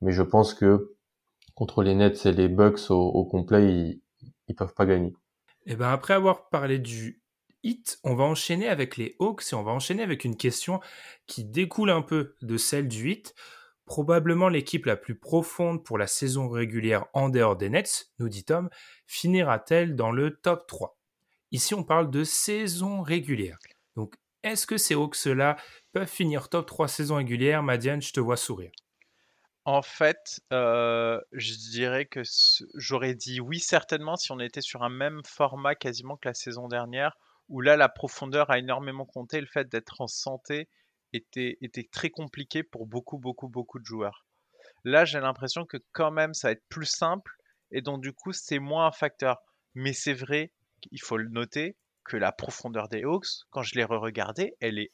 mais 0.00 0.12
je 0.12 0.22
pense 0.22 0.54
que 0.54 0.96
contre 1.54 1.82
les 1.82 1.94
Nets 1.94 2.24
et 2.26 2.32
les 2.32 2.48
Bucks 2.48 2.90
au, 2.90 3.24
complet, 3.26 3.70
ils, 3.70 4.02
ils 4.48 4.54
peuvent 4.54 4.74
pas 4.74 4.86
gagner. 4.86 5.14
Et 5.66 5.72
eh 5.72 5.76
ben 5.76 5.90
après 5.90 6.14
avoir 6.14 6.48
parlé 6.48 6.78
du 6.78 7.22
hit, 7.62 7.98
on 8.02 8.14
va 8.14 8.24
enchaîner 8.24 8.68
avec 8.68 8.96
les 8.96 9.14
Hawks 9.18 9.52
et 9.52 9.54
on 9.54 9.62
va 9.62 9.72
enchaîner 9.72 10.02
avec 10.02 10.24
une 10.24 10.36
question 10.36 10.80
qui 11.26 11.44
découle 11.44 11.90
un 11.90 12.02
peu 12.02 12.36
de 12.42 12.56
celle 12.56 12.88
du 12.88 13.10
hit. 13.10 13.34
Probablement 13.84 14.48
l'équipe 14.48 14.86
la 14.86 14.96
plus 14.96 15.18
profonde 15.18 15.84
pour 15.84 15.98
la 15.98 16.06
saison 16.06 16.48
régulière 16.48 17.04
en 17.12 17.28
dehors 17.28 17.56
des 17.56 17.68
Nets, 17.68 18.06
nous 18.18 18.30
dit 18.30 18.44
Tom, 18.44 18.70
finira-t-elle 19.06 19.94
dans 19.94 20.10
le 20.10 20.36
top 20.36 20.66
3 20.66 20.96
Ici, 21.54 21.72
on 21.72 21.84
parle 21.84 22.10
de 22.10 22.24
saison 22.24 23.00
régulière. 23.00 23.58
Donc, 23.94 24.16
est-ce 24.42 24.66
que 24.66 24.76
ces 24.76 24.94
Hawks-là 24.94 25.54
peuvent 25.92 26.08
finir 26.08 26.48
top 26.48 26.66
3 26.66 26.88
saison 26.88 27.14
régulière 27.14 27.62
Madiane, 27.62 28.02
je 28.02 28.12
te 28.12 28.18
vois 28.18 28.36
sourire. 28.36 28.72
En 29.64 29.80
fait, 29.80 30.40
euh, 30.52 31.20
je 31.30 31.54
dirais 31.70 32.06
que 32.06 32.22
j'aurais 32.74 33.14
dit 33.14 33.40
oui 33.40 33.60
certainement 33.60 34.16
si 34.16 34.32
on 34.32 34.40
était 34.40 34.62
sur 34.62 34.82
un 34.82 34.88
même 34.88 35.20
format 35.24 35.76
quasiment 35.76 36.16
que 36.16 36.26
la 36.26 36.34
saison 36.34 36.66
dernière, 36.66 37.16
où 37.48 37.60
là 37.60 37.76
la 37.76 37.88
profondeur 37.88 38.50
a 38.50 38.58
énormément 38.58 39.06
compté, 39.06 39.40
le 39.40 39.46
fait 39.46 39.68
d'être 39.68 40.00
en 40.00 40.08
santé 40.08 40.68
était, 41.12 41.56
était 41.60 41.88
très 41.88 42.10
compliqué 42.10 42.64
pour 42.64 42.88
beaucoup, 42.88 43.18
beaucoup, 43.18 43.48
beaucoup 43.48 43.78
de 43.78 43.84
joueurs. 43.84 44.26
Là, 44.82 45.04
j'ai 45.04 45.20
l'impression 45.20 45.66
que 45.66 45.76
quand 45.92 46.10
même 46.10 46.34
ça 46.34 46.48
va 46.48 46.52
être 46.52 46.66
plus 46.68 46.86
simple, 46.86 47.30
et 47.70 47.80
donc 47.80 48.02
du 48.02 48.12
coup 48.12 48.32
c'est 48.32 48.58
moins 48.58 48.88
un 48.88 48.92
facteur. 48.92 49.38
Mais 49.76 49.92
c'est 49.92 50.14
vrai, 50.14 50.50
il 50.90 51.00
faut 51.00 51.16
le 51.16 51.28
noter, 51.28 51.76
que 52.04 52.16
la 52.16 52.32
profondeur 52.32 52.88
des 52.88 53.02
Hawks, 53.02 53.46
quand 53.50 53.62
je 53.62 53.74
l'ai 53.74 53.84
re-regardé, 53.84 54.56
elle 54.60 54.78
est 54.78 54.92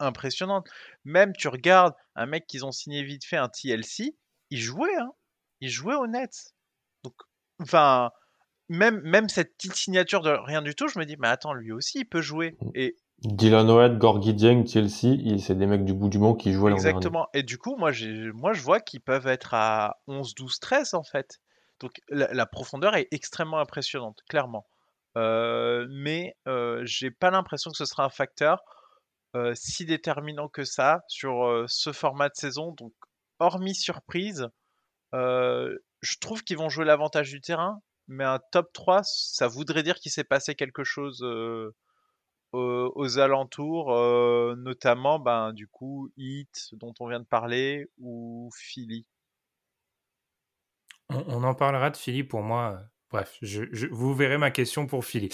impressionnante. 0.00 0.68
Même 1.04 1.32
tu 1.32 1.48
regardes 1.48 1.94
un 2.14 2.26
mec 2.26 2.46
qu'ils 2.46 2.64
ont 2.64 2.72
signé 2.72 3.02
vite 3.02 3.24
fait, 3.24 3.36
un 3.36 3.48
TLC, 3.48 4.16
il 4.50 4.58
jouait, 4.60 4.96
hein. 4.96 5.12
Il 5.60 5.70
jouait 5.70 5.94
au 5.94 6.06
net. 6.06 6.54
Donc, 7.02 7.14
enfin, 7.60 8.10
même, 8.68 9.00
même 9.00 9.28
cette 9.28 9.56
petite 9.56 9.74
signature 9.74 10.22
de 10.22 10.30
rien 10.30 10.62
du 10.62 10.74
tout, 10.74 10.88
je 10.88 10.98
me 10.98 11.04
dis, 11.04 11.16
mais 11.18 11.28
attends, 11.28 11.52
lui 11.52 11.72
aussi, 11.72 12.00
il 12.00 12.04
peut 12.04 12.20
jouer. 12.20 12.56
Mm. 12.60 12.70
Et 12.74 12.96
Dylan 13.20 13.68
White, 13.68 13.98
Gorgie 13.98 14.34
Dieng, 14.34 14.64
TLC, 14.64 15.38
c'est 15.40 15.56
des 15.56 15.66
mecs 15.66 15.84
du 15.84 15.92
bout 15.92 16.08
du 16.08 16.18
monde 16.18 16.38
qui 16.38 16.52
jouaient 16.52 16.72
Exactement. 16.72 17.26
Et 17.34 17.42
du 17.42 17.58
coup, 17.58 17.76
moi, 17.76 17.90
moi 18.34 18.52
je 18.52 18.62
vois 18.62 18.80
qu'ils 18.80 19.00
peuvent 19.00 19.26
être 19.26 19.54
à 19.54 20.00
11, 20.06 20.34
12, 20.36 20.60
13 20.60 20.94
en 20.94 21.02
fait. 21.02 21.40
Donc 21.80 22.00
la, 22.08 22.46
profondeur 22.46 22.94
est 22.96 23.08
extrêmement 23.10 23.58
impressionnante, 23.58 24.20
clairement. 24.28 24.66
Euh, 25.18 25.86
mais 25.90 26.36
j'ai 26.82 27.10
pas 27.10 27.30
l'impression 27.30 27.70
que 27.70 27.76
ce 27.76 27.84
sera 27.84 28.04
un 28.04 28.10
facteur 28.10 28.62
si 29.54 29.84
déterminant 29.84 30.48
que 30.48 30.64
ça 30.64 31.02
sur 31.06 31.64
ce 31.68 31.92
format 31.92 32.28
de 32.28 32.34
saison. 32.34 32.72
Donc, 32.72 32.92
hormis 33.38 33.74
surprise, 33.74 34.48
je 35.12 36.18
trouve 36.20 36.42
qu'ils 36.42 36.58
vont 36.58 36.68
jouer 36.68 36.84
l'avantage 36.84 37.30
du 37.30 37.40
terrain, 37.40 37.80
mais 38.08 38.24
un 38.24 38.40
top 38.52 38.72
3, 38.72 39.02
ça 39.04 39.46
voudrait 39.46 39.82
dire 39.82 39.96
qu'il 39.96 40.10
s'est 40.10 40.24
passé 40.24 40.54
quelque 40.54 40.82
chose 40.82 41.22
aux, 42.52 43.18
alentours, 43.18 43.94
notamment 44.56 45.18
ben, 45.18 45.52
du 45.52 45.68
coup 45.68 46.10
Heat 46.16 46.70
dont 46.72 46.94
on 47.00 47.08
vient 47.08 47.20
de 47.20 47.26
parler 47.26 47.86
ou 47.98 48.50
Philly. 48.56 49.06
On, 51.10 51.42
en 51.42 51.54
parlera 51.54 51.90
de 51.90 51.96
Philly 51.96 52.22
pour 52.22 52.42
moi. 52.42 52.82
Bref, 53.10 53.38
je, 53.42 53.86
vous 53.90 54.14
verrez 54.14 54.38
ma 54.38 54.50
question 54.50 54.86
pour 54.86 55.04
Philly. 55.04 55.30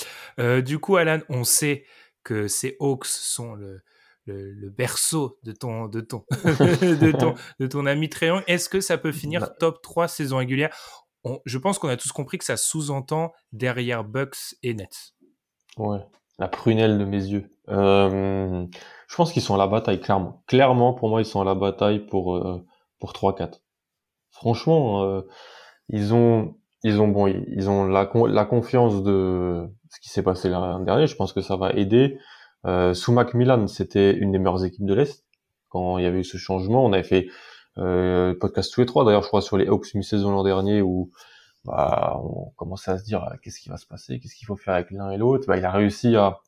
du 0.65 0.79
coup, 0.79 0.97
Alan, 0.97 1.21
on 1.29 1.45
sait 1.45 1.85
que 2.23 2.49
ces 2.49 2.77
Hawks 2.81 3.07
sont 3.07 3.55
le, 3.55 3.83
le, 4.27 4.71
berceau 4.71 5.39
de 5.43 5.53
ton, 5.53 5.87
de 5.87 6.01
ton, 6.01 6.25
de 6.31 7.13
ton, 7.13 7.35
de 7.61 7.67
ton 7.67 7.87
ami 7.87 8.09
Tréant. 8.09 8.43
Est-ce 8.47 8.69
que 8.69 8.81
ça 8.81 8.99
peut 8.99 9.13
finir 9.13 9.41
bah. 9.41 9.55
top 9.59 9.83
3 9.83 10.09
saison 10.09 10.39
régulière 10.39 10.75
Je 11.45 11.59
pense 11.59 11.79
qu'on 11.79 11.89
a 11.89 11.97
tous 11.97 12.13
compris 12.13 12.39
que 12.39 12.45
ça 12.45 12.57
sous-entend 12.57 13.33
derrière 13.53 14.05
Bucks 14.05 14.57
et 14.63 14.75
Nets. 14.75 15.15
Ouais, 15.77 16.01
la 16.39 16.49
prunelle 16.49 16.99
de 16.99 17.05
mes 17.05 17.25
yeux. 17.25 17.51
Euh, 17.69 18.67
je 19.09 19.17
pense 19.17 19.33
qu'ils 19.33 19.43
sont 19.43 19.55
à 19.55 19.59
la 19.59 19.67
bataille, 19.67 20.01
clairement. 20.01 20.43
Clairement, 20.47 20.95
pour 20.95 21.09
moi, 21.09 21.21
ils 21.21 21.27
sont 21.27 21.41
à 21.41 21.45
la 21.45 21.55
bataille 21.55 22.07
pour, 22.07 22.37
euh, 22.37 22.65
pour 22.99 23.13
3-4. 23.13 23.61
Franchement, 24.31 25.05
euh, 25.05 25.23
ils 25.89 26.15
ont, 26.15 26.57
ils 26.85 27.01
ont 27.01 27.09
bon, 27.09 27.27
ils 27.27 27.69
ont 27.69 27.87
la, 27.87 28.09
la 28.29 28.45
confiance 28.45 29.03
de 29.03 29.67
ce 29.91 30.01
qui 30.01 30.11
s'est 30.11 30.23
passé 30.23 30.49
l'an 30.49 30.79
dernier. 30.81 31.09
Je 31.09 31.17
pense 31.17 31.33
que 31.33 31.41
ça 31.41 31.57
va 31.57 31.73
aider. 31.73 32.19
Euh, 32.67 32.95
sous 32.95 33.13
Macmillan, 33.13 33.67
c'était 33.67 34.13
une 34.13 34.31
des 34.33 34.39
meilleures 34.39 34.65
équipes 34.65 34.87
de 34.87 34.95
l'Est. 34.95 35.25
Quand 35.69 35.99
il 35.99 36.05
y 36.05 36.07
avait 36.07 36.21
eu 36.21 36.25
ce 36.25 36.37
changement, 36.37 36.85
on 36.85 36.93
avait 36.93 37.03
fait 37.03 37.27
euh, 37.79 38.35
podcast 38.39 38.73
tous 38.73 38.81
les 38.81 38.87
trois, 38.87 39.05
d'ailleurs, 39.05 39.23
je 39.23 39.29
crois, 39.29 39.43
sur 39.43 39.57
les 39.57 39.67
Hawks 39.67 39.95
mi-saison 39.95 40.31
l'an 40.31 40.45
dernier, 40.45 40.81
où 40.81 41.11
bah, 41.65 42.21
on 42.23 42.51
commençait 42.57 42.93
à 42.93 42.99
se 42.99 43.05
dire 43.05 43.25
euh, 43.25 43.35
qu'est-ce 43.43 43.59
qui 43.59 43.71
va 43.71 43.77
se 43.77 43.87
passer, 43.87 44.21
qu'est-ce 44.21 44.37
qu'il 44.37 44.47
faut 44.47 44.57
faire 44.57 44.75
avec 44.75 44.91
l'un 44.91 45.11
et 45.11 45.17
l'autre? 45.19 45.47
Bah, 45.49 45.57
il 45.57 45.65
a 45.65 45.73
réussi 45.73 46.15
à, 46.17 46.41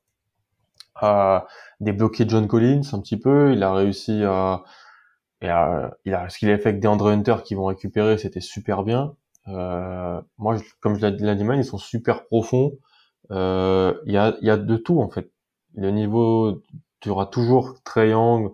à 0.94 1.46
débloquer 1.81 2.25
John 2.29 2.46
Collins 2.46 2.83
un 2.92 3.01
petit 3.01 3.18
peu, 3.18 3.53
il 3.53 3.62
a 3.62 3.75
réussi 3.75 4.22
à, 4.25 4.62
et 5.40 5.49
il 6.05 6.14
a 6.14 6.29
ce 6.29 6.38
qu'il 6.38 6.51
a 6.51 6.59
fait 6.59 6.68
avec 6.68 6.81
DeAndre 6.81 7.09
Hunter 7.09 7.37
qui 7.44 7.55
vont 7.55 7.64
récupérer, 7.64 8.16
c'était 8.18 8.40
super 8.40 8.85
bien. 8.85 9.14
Euh, 9.49 10.21
moi, 10.39 10.57
comme 10.81 10.97
je 10.97 11.07
l'ai 11.07 11.13
dit, 11.13 11.25
ils 11.25 11.65
sont 11.65 11.79
super 11.79 12.25
profonds. 12.27 12.73
Euh, 13.31 13.95
il 14.07 14.13
y, 14.13 14.17
a, 14.17 14.37
y 14.41 14.51
a 14.51 14.57
de 14.57 14.77
tout 14.77 15.01
en 15.01 15.09
fait 15.11 15.33
le 15.75 15.91
niveau, 15.91 16.63
tu 17.01 17.11
auras 17.11 17.27
toujours 17.27 17.75
Young 17.97 18.53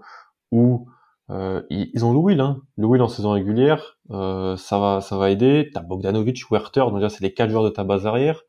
ou 0.51 0.89
euh, 1.31 1.63
ils 1.71 2.05
ont 2.05 2.13
Louis, 2.13 2.41
hein. 2.41 2.63
Louis 2.77 3.01
en 3.01 3.09
saison 3.09 3.33
régulière, 3.33 3.99
euh, 4.11 4.57
ça 4.57 4.79
va, 4.79 5.01
ça 5.01 5.17
va 5.17 5.31
aider. 5.31 5.71
T'as 5.73 5.81
Bogdanovic, 5.81 6.51
Werther, 6.51 6.91
donc 6.91 7.01
là 7.01 7.09
c'est 7.09 7.23
les 7.23 7.33
quatre 7.33 7.51
joueurs 7.51 7.65
de 7.65 7.71
ta 7.71 7.85
base 7.85 8.07
arrière. 8.07 8.43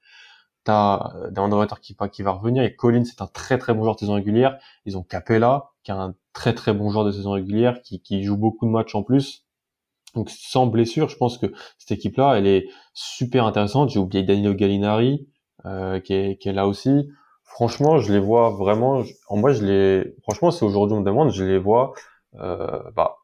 T'as 0.63 1.13
euh, 1.15 1.31
Deandre 1.31 1.79
qui, 1.79 1.95
qui 2.11 2.23
va 2.23 2.31
revenir 2.31 2.63
et 2.63 2.75
Collins 2.75 3.05
c'est 3.05 3.21
un 3.21 3.27
très 3.27 3.57
très 3.57 3.73
bon 3.73 3.83
joueur 3.83 3.95
de 3.95 3.99
saison 3.99 4.13
régulière. 4.13 4.57
Ils 4.85 4.97
ont 4.97 5.03
Capella 5.03 5.71
qui 5.83 5.91
est 5.91 5.95
un 5.95 6.15
très 6.33 6.53
très 6.55 6.73
bon 6.73 6.89
joueur 6.89 7.05
de 7.05 7.11
saison 7.11 7.31
régulière 7.31 7.81
qui, 7.81 8.01
qui 8.01 8.23
joue 8.23 8.37
beaucoup 8.37 8.65
de 8.65 8.71
matchs 8.71 8.95
en 8.95 9.03
plus. 9.03 9.42
Donc 10.13 10.29
sans 10.29 10.67
blessure, 10.67 11.09
je 11.09 11.17
pense 11.17 11.37
que 11.37 11.47
cette 11.77 11.91
équipe-là, 11.91 12.35
elle 12.37 12.47
est 12.47 12.67
super 12.93 13.45
intéressante. 13.45 13.89
J'ai 13.89 13.99
oublié 13.99 14.23
Danilo 14.23 14.53
Gallinari 14.53 15.27
euh, 15.65 15.99
qui, 15.99 16.13
est, 16.13 16.37
qui 16.37 16.49
est 16.49 16.53
là 16.53 16.67
aussi. 16.67 17.09
Franchement, 17.43 17.99
je 17.99 18.11
les 18.11 18.19
vois 18.19 18.49
vraiment. 18.49 19.03
En 19.27 19.37
moi, 19.37 19.53
je 19.53 19.63
les. 19.65 20.15
Franchement, 20.23 20.51
si 20.51 20.63
aujourd'hui 20.63 20.97
on 20.97 21.01
me 21.01 21.05
demande, 21.05 21.31
je 21.31 21.43
les 21.43 21.59
vois 21.59 21.93
euh, 22.35 22.81
bah, 22.95 23.17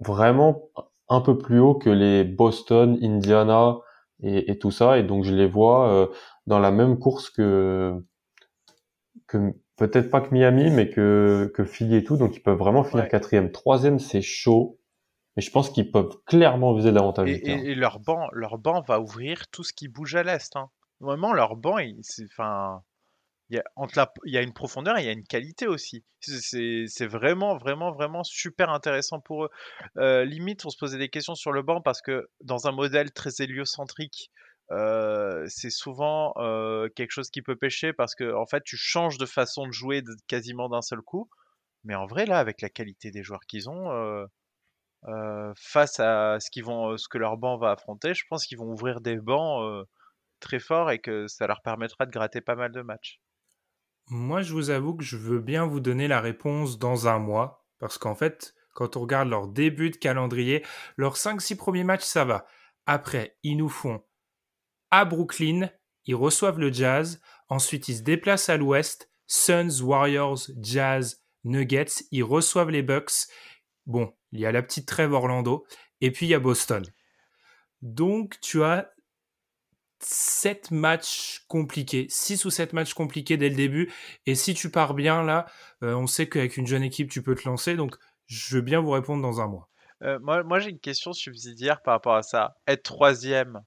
vraiment 0.00 0.62
un 1.08 1.20
peu 1.20 1.38
plus 1.38 1.60
haut 1.60 1.74
que 1.74 1.90
les 1.90 2.24
Boston, 2.24 2.98
Indiana 3.02 3.76
et, 4.22 4.58
tout 4.58 4.70
ça. 4.70 4.98
Et 4.98 5.02
donc, 5.02 5.24
je 5.24 5.34
les 5.34 5.46
vois 5.46 5.88
euh, 5.90 6.06
dans 6.46 6.58
la 6.58 6.70
même 6.70 6.98
course 6.98 7.30
que 7.30 7.94
que 9.26 9.52
peut-être 9.76 10.10
pas 10.10 10.20
que 10.20 10.34
Miami, 10.34 10.70
mais 10.70 10.90
que 10.90 11.50
que 11.54 11.64
Philly 11.64 11.96
et 11.96 12.04
tout. 12.04 12.16
Donc, 12.16 12.36
ils 12.36 12.42
peuvent 12.42 12.58
vraiment 12.58 12.84
finir 12.84 13.08
quatrième, 13.08 13.52
troisième, 13.52 13.98
c'est 13.98 14.22
chaud. 14.22 14.78
Mais 15.36 15.42
je 15.42 15.50
pense 15.50 15.70
qu'ils 15.70 15.90
peuvent 15.90 16.14
clairement 16.26 16.74
viser 16.74 16.90
l'avantage. 16.90 17.30
Et, 17.30 17.48
et, 17.48 17.74
leur 17.74 18.00
banc, 18.00 18.28
leur 18.32 18.58
banc 18.58 18.82
va 18.82 19.00
ouvrir 19.00 19.48
tout 19.48 19.64
ce 19.64 19.72
qui 19.72 19.88
bouge 19.88 20.14
à 20.14 20.22
l'est. 20.22 20.54
Hein. 20.56 20.68
Vraiment, 21.00 21.32
leur 21.32 21.56
banc, 21.56 21.78
enfin, 22.30 22.82
il 23.52 23.56
y 23.56 23.58
a, 23.58 23.64
entre 23.76 24.12
il 24.24 24.32
y 24.32 24.38
a 24.38 24.42
une 24.42 24.52
profondeur 24.52 24.96
et 24.96 25.02
il 25.02 25.06
y 25.06 25.08
a 25.08 25.12
une 25.12 25.26
qualité 25.26 25.66
aussi. 25.66 26.04
C'est 26.20 27.06
vraiment, 27.06 27.56
vraiment, 27.58 27.92
vraiment 27.92 28.24
super 28.24 28.70
intéressant 28.70 29.20
pour 29.20 29.44
eux. 29.44 29.50
Euh, 29.98 30.24
limite, 30.24 30.64
on 30.64 30.70
se 30.70 30.78
posait 30.78 30.98
des 30.98 31.08
questions 31.08 31.34
sur 31.34 31.52
le 31.52 31.62
banc 31.62 31.82
parce 31.82 32.00
que 32.00 32.28
dans 32.42 32.66
un 32.66 32.72
modèle 32.72 33.12
très 33.12 33.30
héliocentrique, 33.40 34.30
euh, 34.70 35.44
c'est 35.48 35.70
souvent 35.70 36.32
euh, 36.36 36.88
quelque 36.94 37.10
chose 37.10 37.30
qui 37.30 37.42
peut 37.42 37.56
pêcher 37.56 37.92
parce 37.92 38.14
que 38.14 38.34
en 38.34 38.46
fait, 38.46 38.62
tu 38.64 38.76
changes 38.76 39.18
de 39.18 39.26
façon 39.26 39.66
de 39.66 39.72
jouer 39.72 40.02
quasiment 40.28 40.68
d'un 40.68 40.82
seul 40.82 41.02
coup. 41.02 41.28
Mais 41.84 41.94
en 41.94 42.06
vrai, 42.06 42.26
là, 42.26 42.38
avec 42.38 42.60
la 42.62 42.70
qualité 42.70 43.10
des 43.10 43.22
joueurs 43.22 43.44
qu'ils 43.48 43.68
ont, 43.68 43.90
face 45.56 46.00
à 46.00 46.38
ce, 46.40 46.50
qu'ils 46.50 46.64
vont, 46.64 46.96
ce 46.96 47.08
que 47.08 47.18
leur 47.18 47.36
banc 47.36 47.58
va 47.58 47.72
affronter, 47.72 48.14
je 48.14 48.24
pense 48.28 48.46
qu'ils 48.46 48.58
vont 48.58 48.70
ouvrir 48.70 49.00
des 49.00 49.16
bancs 49.16 49.86
très 50.40 50.58
forts 50.58 50.90
et 50.90 50.98
que 50.98 51.26
ça 51.26 51.46
leur 51.46 51.62
permettra 51.62 52.06
de 52.06 52.10
gratter 52.10 52.40
pas 52.40 52.56
mal 52.56 52.72
de 52.72 52.82
matchs. 52.82 53.20
Moi, 54.08 54.42
je 54.42 54.52
vous 54.52 54.70
avoue 54.70 54.96
que 54.96 55.04
je 55.04 55.16
veux 55.16 55.40
bien 55.40 55.66
vous 55.66 55.80
donner 55.80 56.08
la 56.08 56.20
réponse 56.20 56.78
dans 56.78 57.08
un 57.08 57.18
mois, 57.18 57.64
parce 57.78 57.98
qu'en 57.98 58.14
fait, 58.14 58.54
quand 58.74 58.96
on 58.96 59.00
regarde 59.02 59.28
leur 59.28 59.48
début 59.48 59.90
de 59.90 59.96
calendrier, 59.96 60.64
leurs 60.96 61.16
5-6 61.16 61.56
premiers 61.56 61.84
matchs, 61.84 62.04
ça 62.04 62.24
va. 62.24 62.46
Après, 62.86 63.36
ils 63.42 63.56
nous 63.56 63.68
font 63.68 64.02
à 64.90 65.04
Brooklyn, 65.04 65.70
ils 66.04 66.14
reçoivent 66.14 66.58
le 66.58 66.72
Jazz, 66.72 67.20
ensuite 67.48 67.88
ils 67.88 67.96
se 67.96 68.02
déplacent 68.02 68.48
à 68.48 68.56
l'ouest, 68.56 69.10
Suns, 69.26 69.80
Warriors, 69.82 70.40
Jazz, 70.60 71.22
Nuggets. 71.44 72.04
Ils 72.10 72.24
reçoivent 72.24 72.70
les 72.70 72.82
Bucks. 72.82 73.28
Bon, 73.86 74.12
il 74.32 74.40
y 74.40 74.46
a 74.46 74.52
la 74.52 74.62
petite 74.62 74.88
trêve 74.88 75.12
Orlando. 75.12 75.64
Et 76.00 76.10
puis 76.10 76.26
il 76.26 76.30
y 76.30 76.34
a 76.34 76.40
Boston. 76.40 76.82
Donc 77.82 78.38
tu 78.40 78.62
as 78.64 78.90
7 80.00 80.72
matchs 80.72 81.44
compliqués, 81.48 82.06
6 82.08 82.44
ou 82.44 82.50
7 82.50 82.72
matchs 82.72 82.94
compliqués 82.94 83.36
dès 83.36 83.48
le 83.48 83.54
début. 83.54 83.92
Et 84.26 84.34
si 84.34 84.54
tu 84.54 84.70
pars 84.70 84.94
bien 84.94 85.22
là, 85.22 85.46
euh, 85.82 85.94
on 85.94 86.06
sait 86.06 86.28
qu'avec 86.28 86.56
une 86.56 86.66
jeune 86.66 86.82
équipe, 86.82 87.10
tu 87.10 87.22
peux 87.22 87.34
te 87.34 87.48
lancer. 87.48 87.76
Donc 87.76 87.96
je 88.26 88.56
veux 88.56 88.62
bien 88.62 88.80
vous 88.80 88.90
répondre 88.90 89.22
dans 89.22 89.40
un 89.40 89.46
mois. 89.46 89.68
Euh, 90.02 90.18
moi, 90.20 90.42
moi 90.42 90.58
j'ai 90.58 90.70
une 90.70 90.80
question 90.80 91.12
subsidiaire 91.12 91.82
par 91.82 91.94
rapport 91.94 92.16
à 92.16 92.22
ça. 92.22 92.56
Être 92.66 92.82
troisième 92.82 93.62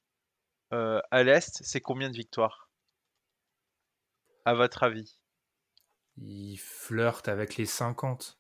euh, 0.74 1.00
à 1.12 1.24
l'Est, 1.24 1.62
c'est 1.64 1.82
combien 1.82 2.10
de 2.10 2.16
victoires? 2.16 2.70
À 4.44 4.54
votre 4.54 4.84
avis? 4.84 5.18
Il 6.18 6.58
flirte 6.58 7.28
avec 7.28 7.56
les 7.56 7.66
50. 7.66 8.40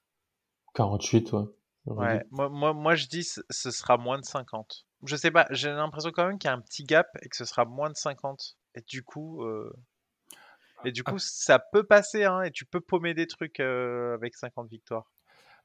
48, 0.73 1.31
ouais. 1.33 1.45
Ouais, 1.85 2.23
moi, 2.31 2.49
moi, 2.49 2.73
moi, 2.73 2.95
je 2.95 3.07
dis 3.07 3.23
ce 3.23 3.71
sera 3.71 3.97
moins 3.97 4.19
de 4.19 4.25
50. 4.25 4.85
Je 5.05 5.15
sais 5.15 5.31
pas, 5.31 5.45
j'ai 5.51 5.69
l'impression 5.69 6.11
quand 6.11 6.25
même 6.27 6.39
qu'il 6.39 6.49
y 6.49 6.51
a 6.51 6.55
un 6.55 6.61
petit 6.61 6.83
gap 6.83 7.07
et 7.21 7.29
que 7.29 7.35
ce 7.35 7.45
sera 7.45 7.65
moins 7.65 7.89
de 7.89 7.95
50. 7.95 8.57
Et 8.73 8.81
du 8.87 9.03
coup, 9.03 9.43
euh, 9.43 9.71
et 10.83 10.91
du 10.91 11.03
coup, 11.03 11.19
ça 11.19 11.59
peut 11.59 11.83
passer, 11.83 12.23
hein, 12.23 12.41
et 12.41 12.51
tu 12.51 12.65
peux 12.65 12.81
paumer 12.81 13.13
des 13.13 13.27
trucs 13.27 13.59
avec 13.59 14.35
50 14.35 14.69
victoires. 14.69 15.11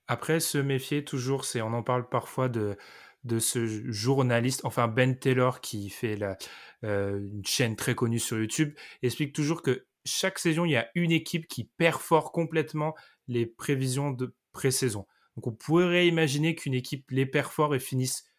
Après, 0.08 0.40
se 0.40 0.58
méfier 0.58 1.04
toujours, 1.04 1.44
c'est 1.44 1.62
on 1.62 1.72
en 1.72 1.82
parle 1.82 2.08
parfois 2.08 2.48
de 2.48 2.76
de 3.24 3.38
ce 3.38 3.66
journaliste, 3.90 4.62
enfin 4.64 4.88
Ben 4.88 5.18
Taylor 5.18 5.60
qui 5.60 5.90
fait 5.90 6.16
la, 6.16 6.38
une 6.82 7.44
chaîne 7.44 7.76
très 7.76 7.94
connue 7.94 8.18
sur 8.18 8.38
YouTube, 8.38 8.74
explique 9.02 9.34
toujours 9.34 9.60
que 9.62 9.86
chaque 10.06 10.38
saison, 10.38 10.64
il 10.64 10.72
y 10.72 10.76
a 10.76 10.88
une 10.94 11.12
équipe 11.12 11.46
qui 11.46 11.64
perfore 11.64 12.32
complètement 12.32 12.94
les 13.28 13.44
prévisions 13.44 14.10
de 14.10 14.34
pré-saison. 14.52 15.06
Donc 15.36 15.46
on 15.46 15.52
pourrait 15.52 16.06
imaginer 16.06 16.54
qu'une 16.54 16.74
équipe 16.74 17.10
les 17.10 17.26
perfore 17.26 17.74
et 17.74 17.80
finisse 17.80 18.30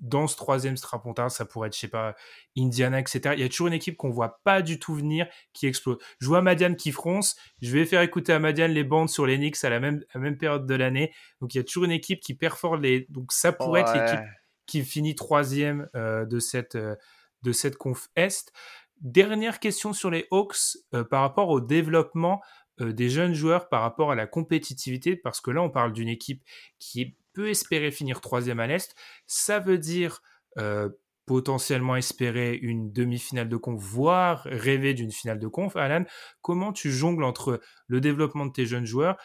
dans 0.00 0.26
ce 0.26 0.36
troisième 0.36 0.76
strapontin, 0.76 1.28
ça 1.28 1.44
pourrait 1.44 1.68
être, 1.68 1.74
je 1.74 1.80
sais 1.80 1.88
pas, 1.88 2.14
Indiana, 2.56 3.00
etc. 3.00 3.34
Il 3.34 3.40
y 3.40 3.44
a 3.44 3.48
toujours 3.48 3.66
une 3.66 3.74
équipe 3.74 3.96
qu'on 3.96 4.10
voit 4.10 4.40
pas 4.44 4.62
du 4.62 4.78
tout 4.78 4.94
venir 4.94 5.26
qui 5.52 5.66
explose. 5.66 5.98
Je 6.20 6.26
vois 6.26 6.42
Madiane 6.42 6.76
qui 6.76 6.92
fronce. 6.92 7.36
Je 7.60 7.70
vais 7.72 7.84
faire 7.84 8.00
écouter 8.00 8.32
à 8.32 8.38
Madiane 8.38 8.72
les 8.72 8.84
bandes 8.84 9.10
sur 9.10 9.26
les 9.26 9.36
Knicks 9.36 9.62
à 9.64 9.70
la 9.70 9.80
même, 9.80 10.02
même 10.14 10.38
période 10.38 10.66
de 10.66 10.74
l'année. 10.74 11.12
Donc 11.40 11.54
il 11.54 11.58
y 11.58 11.60
a 11.60 11.64
toujours 11.64 11.84
une 11.84 11.90
équipe 11.90 12.20
qui 12.20 12.34
performe 12.34 12.82
les. 12.82 13.06
Donc 13.10 13.32
ça 13.32 13.52
pourrait 13.52 13.82
être 13.82 13.94
l'équipe 13.94 14.26
qui 14.66 14.84
finit 14.84 15.14
troisième 15.14 15.88
euh, 15.94 16.24
de 16.24 16.38
cette 16.38 16.74
euh, 16.76 16.94
de 17.42 17.52
cette 17.52 17.76
conf 17.76 18.08
est. 18.16 18.52
Dernière 19.00 19.60
question 19.60 19.92
sur 19.92 20.10
les 20.10 20.26
Hawks 20.32 20.78
euh, 20.92 21.04
par 21.04 21.20
rapport 21.20 21.50
au 21.50 21.60
développement 21.60 22.40
des 22.80 23.08
jeunes 23.08 23.34
joueurs 23.34 23.68
par 23.68 23.82
rapport 23.82 24.10
à 24.10 24.14
la 24.14 24.26
compétitivité, 24.26 25.16
parce 25.16 25.40
que 25.40 25.50
là 25.50 25.62
on 25.62 25.70
parle 25.70 25.92
d'une 25.92 26.08
équipe 26.08 26.42
qui 26.78 27.16
peut 27.32 27.48
espérer 27.48 27.90
finir 27.90 28.20
troisième 28.20 28.60
à 28.60 28.66
l'Est. 28.66 28.94
Ça 29.26 29.58
veut 29.58 29.78
dire 29.78 30.22
euh, 30.58 30.88
potentiellement 31.26 31.94
espérer 31.94 32.54
une 32.54 32.90
demi-finale 32.92 33.48
de 33.48 33.56
conf, 33.56 33.80
voire 33.80 34.42
rêver 34.44 34.94
d'une 34.94 35.12
finale 35.12 35.38
de 35.38 35.46
conf. 35.46 35.76
Alan, 35.76 36.04
comment 36.40 36.72
tu 36.72 36.90
jongles 36.90 37.24
entre 37.24 37.60
le 37.86 38.00
développement 38.00 38.46
de 38.46 38.52
tes 38.52 38.66
jeunes 38.66 38.86
joueurs, 38.86 39.16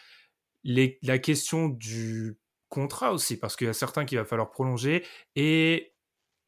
la 0.64 1.20
question 1.20 1.70
du 1.70 2.38
contrat 2.70 3.14
aussi, 3.14 3.40
parce 3.40 3.56
qu'il 3.56 3.68
y 3.68 3.70
a 3.70 3.74
certains 3.74 4.04
qu'il 4.06 4.18
va 4.18 4.26
falloir 4.26 4.52
prolonger, 4.52 5.06
et 5.36 5.94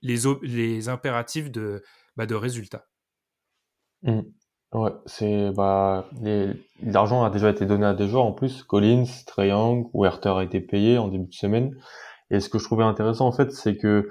les, 0.01 0.17
les 0.41 0.89
impératifs 0.89 1.49
de, 1.51 1.83
bah, 2.15 2.25
de 2.25 2.35
résultats? 2.35 2.87
Mmh. 4.01 4.21
Ouais, 4.75 4.91
c'est 5.05 5.51
bah 5.51 6.09
l'argent 6.83 7.23
a 7.23 7.29
déjà 7.29 7.49
été 7.49 7.65
donné 7.65 7.85
à 7.85 7.93
des 7.93 8.09
joueurs 8.09 8.25
en 8.25 8.33
plus. 8.33 8.61
Collins, 8.63 9.05
Young, 9.37 9.89
Werther 9.93 10.37
a 10.37 10.43
été 10.43 10.59
payé 10.59 10.97
en 10.97 11.07
début 11.07 11.27
de 11.27 11.33
semaine. 11.33 11.73
Et 12.29 12.41
ce 12.41 12.49
que 12.49 12.59
je 12.59 12.65
trouvais 12.65 12.83
intéressant 12.83 13.25
en 13.27 13.31
fait, 13.31 13.53
c'est 13.53 13.77
que 13.77 14.09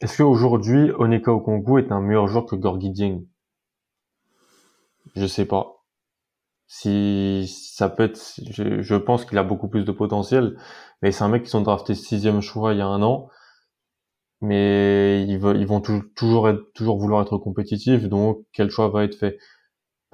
est-ce 0.00 0.18
qu'aujourd'hui 0.18 0.92
Oneka 0.98 1.32
Okongu 1.32 1.80
est 1.80 1.90
un 1.90 2.00
meilleur 2.00 2.28
joueur 2.28 2.46
que 2.46 2.56
Gorgui 2.56 2.90
Dieng? 2.90 3.22
Je 5.16 5.26
sais 5.26 5.46
pas. 5.46 5.82
Si 6.66 7.46
ça 7.48 7.88
peut 7.88 8.04
être, 8.04 8.20
je, 8.50 8.82
je 8.82 8.94
pense 8.96 9.24
qu'il 9.24 9.38
a 9.38 9.44
beaucoup 9.44 9.68
plus 9.68 9.84
de 9.84 9.92
potentiel, 9.92 10.58
mais 11.02 11.12
c'est 11.12 11.24
un 11.24 11.28
mec 11.28 11.44
qui 11.44 11.50
sont 11.50 11.62
draftés 11.62 11.94
sixième 11.94 12.40
choix 12.42 12.72
il 12.74 12.78
y 12.78 12.82
a 12.82 12.86
un 12.86 13.02
an 13.02 13.28
mais 14.40 15.24
ils, 15.26 15.38
veulent, 15.38 15.60
ils 15.60 15.66
vont 15.66 15.80
toujours 15.80 16.02
toujours 16.74 16.98
vouloir 16.98 17.22
être 17.22 17.38
compétitifs, 17.38 18.04
donc 18.08 18.44
quel 18.52 18.70
choix 18.70 18.88
va 18.88 19.04
être 19.04 19.16
fait? 19.16 19.38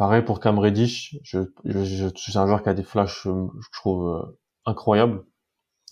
Pareil 0.00 0.22
pour 0.22 0.40
Cam 0.40 0.58
Reddish, 0.58 1.18
je, 1.22 1.40
je, 1.62 2.06
c'est 2.16 2.38
un 2.38 2.46
joueur 2.46 2.62
qui 2.62 2.70
a 2.70 2.72
des 2.72 2.82
flashs, 2.82 3.26
euh, 3.26 3.48
je 3.60 3.68
trouve, 3.78 4.08
euh, 4.08 4.38
incroyables. 4.64 5.26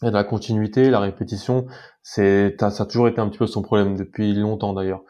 Et 0.03 0.11
la 0.11 0.25
continuité, 0.25 0.89
la 0.89 0.99
répétition, 0.99 1.67
c'est 2.03 2.57
ça 2.59 2.69
a 2.69 2.87
toujours 2.87 3.09
été 3.09 3.21
un 3.21 3.29
petit 3.29 3.37
peu 3.37 3.47
son 3.47 3.61
problème 3.61 3.99
depuis 3.99 4.33
longtemps 4.33 4.73
d'ailleurs. 4.73 5.03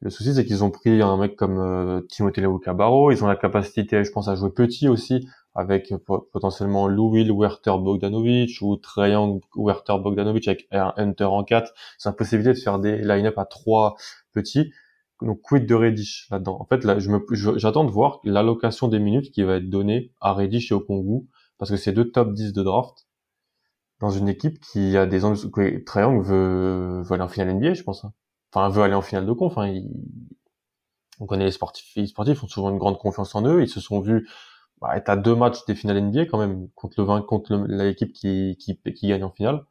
Le 0.00 0.10
souci, 0.10 0.34
c'est 0.34 0.44
qu'ils 0.44 0.64
ont 0.64 0.72
pris 0.72 1.00
un 1.00 1.16
mec 1.16 1.36
comme 1.36 1.60
euh, 1.60 2.00
Timothée 2.08 2.44
Cabarro, 2.64 3.12
ils 3.12 3.22
ont 3.22 3.28
la 3.28 3.36
capacité, 3.36 4.02
je 4.02 4.10
pense, 4.10 4.26
à 4.26 4.34
jouer 4.34 4.50
petit 4.50 4.88
aussi, 4.88 5.28
avec 5.54 5.94
potentiellement 6.32 6.88
Lou 6.88 7.12
Will, 7.12 7.30
Werther 7.30 7.78
Bogdanovic 7.78 8.60
ou 8.62 8.74
Trajan 8.78 9.38
Werther 9.54 9.96
Bogdanovic 10.00 10.48
avec 10.48 10.66
un 10.72 10.92
Hunter 10.96 11.26
en 11.26 11.44
4. 11.44 11.72
C'est 11.98 12.08
une 12.08 12.16
possibilité 12.16 12.52
de 12.52 12.58
faire 12.58 12.80
des 12.80 12.98
line-up 12.98 13.38
à 13.38 13.44
trois 13.44 13.94
petits 14.32 14.72
donc 15.22 15.40
quid 15.42 15.66
de 15.66 15.74
Reddish 15.74 16.28
là-dedans 16.30 16.58
En 16.60 16.66
fait, 16.66 16.84
là, 16.84 16.98
je 16.98 17.10
me, 17.10 17.24
j'attends 17.56 17.84
de 17.84 17.90
voir 17.90 18.20
l'allocation 18.24 18.88
des 18.88 18.98
minutes 18.98 19.30
qui 19.32 19.42
va 19.42 19.56
être 19.56 19.68
donnée 19.68 20.12
à 20.20 20.32
Reddish 20.32 20.70
et 20.72 20.74
au 20.74 20.80
Congo, 20.80 21.26
parce 21.58 21.70
que 21.70 21.76
c'est 21.76 21.92
deux 21.92 22.10
top 22.10 22.32
10 22.32 22.52
de 22.52 22.62
draft 22.62 23.06
dans 24.00 24.10
une 24.10 24.28
équipe 24.28 24.58
qui 24.60 24.96
a 24.96 25.06
des 25.06 25.20
Triangle 25.84 26.24
veut, 26.24 27.02
veut 27.02 27.12
aller 27.12 27.22
en 27.22 27.28
finale 27.28 27.54
NBA, 27.54 27.74
je 27.74 27.82
pense. 27.82 28.04
Hein. 28.04 28.12
Enfin, 28.52 28.68
veut 28.70 28.82
aller 28.82 28.94
en 28.94 29.02
finale 29.02 29.26
de 29.26 29.32
conf. 29.32 29.56
Hein. 29.58 29.82
On 31.20 31.26
connaît 31.26 31.44
les 31.44 31.50
sportifs, 31.50 31.94
les 31.96 32.06
sportifs 32.06 32.42
ont 32.42 32.48
souvent 32.48 32.70
une 32.70 32.78
grande 32.78 32.98
confiance 32.98 33.34
en 33.34 33.44
eux. 33.44 33.62
Ils 33.62 33.68
se 33.68 33.78
sont 33.78 34.00
vus 34.00 34.26
bah, 34.80 34.96
être 34.96 35.10
à 35.10 35.16
deux 35.16 35.36
matchs 35.36 35.64
des 35.66 35.74
finales 35.74 36.00
NBA 36.00 36.26
quand 36.26 36.38
même 36.38 36.68
contre 36.74 36.98
le 36.98 37.04
20, 37.04 37.22
contre 37.22 37.54
l'équipe 37.68 38.12
qui, 38.14 38.56
qui, 38.58 38.80
qui 38.94 39.08
gagne 39.08 39.24
en 39.24 39.30
finale. 39.30 39.66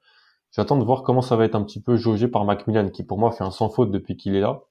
J'attends 0.51 0.77
de 0.77 0.83
voir 0.83 1.03
comment 1.03 1.21
ça 1.21 1.35
va 1.35 1.45
être 1.45 1.55
un 1.55 1.63
petit 1.63 1.81
peu 1.81 1.95
jaugé 1.97 2.27
par 2.27 2.45
Macmillan, 2.45 2.89
qui 2.89 3.03
pour 3.03 3.17
moi 3.17 3.31
fait 3.31 3.43
un 3.43 3.51
sans 3.51 3.69
faute 3.69 3.91
depuis 3.91 4.15
qu'il 4.15 4.35
est 4.35 4.41
là. 4.41 4.61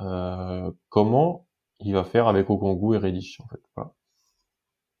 Euh, 0.00 0.70
comment 0.88 1.46
il 1.78 1.94
va 1.94 2.04
faire 2.04 2.28
avec 2.28 2.48
Okongu 2.50 2.94
et 2.94 2.98
Reddish 2.98 3.40
en 3.40 3.48
fait. 3.48 3.60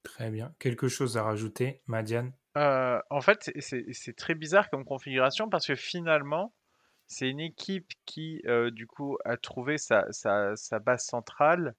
Très 0.02 0.30
bien. 0.30 0.54
Quelque 0.58 0.88
chose 0.88 1.16
à 1.16 1.22
rajouter, 1.22 1.82
Madiane? 1.86 2.32
Euh, 2.56 3.00
En 3.10 3.20
fait, 3.20 3.50
c'est 3.58 4.16
très 4.16 4.34
bizarre 4.34 4.70
comme 4.70 4.84
configuration 4.84 5.48
parce 5.48 5.66
que 5.66 5.74
finalement, 5.74 6.54
c'est 7.06 7.28
une 7.28 7.40
équipe 7.40 7.92
qui, 8.06 8.40
euh, 8.46 8.70
du 8.70 8.86
coup, 8.86 9.18
a 9.24 9.36
trouvé 9.36 9.76
sa, 9.78 10.06
base 10.84 11.04
centrale 11.04 11.74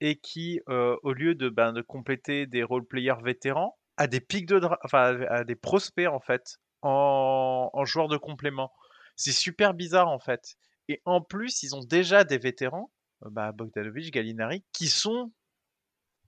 et 0.00 0.16
qui, 0.16 0.60
au 0.66 1.12
lieu 1.12 1.34
de, 1.34 1.48
ben, 1.50 1.72
de 1.72 1.82
compléter 1.82 2.46
des 2.46 2.62
role-players 2.62 3.22
vétérans, 3.22 3.78
a 3.98 4.06
des 4.06 4.20
pics 4.20 4.46
de 4.46 4.58
enfin, 4.82 5.20
a 5.28 5.44
des 5.44 5.56
prospects 5.56 6.08
en 6.08 6.20
fait 6.20 6.56
en, 6.80 7.68
en 7.72 7.84
joueurs 7.84 8.08
de 8.08 8.16
complément. 8.16 8.72
C'est 9.16 9.32
super 9.32 9.74
bizarre 9.74 10.08
en 10.08 10.18
fait. 10.18 10.56
Et 10.90 11.00
en 11.04 11.20
plus, 11.20 11.62
ils 11.62 11.76
ont 11.76 11.84
déjà 11.84 12.24
des 12.24 12.36
vétérans, 12.36 12.90
euh, 13.24 13.28
bah, 13.30 13.52
Bogdanovic, 13.52 14.12
Gallinari, 14.12 14.64
qui 14.72 14.88
sont 14.88 15.32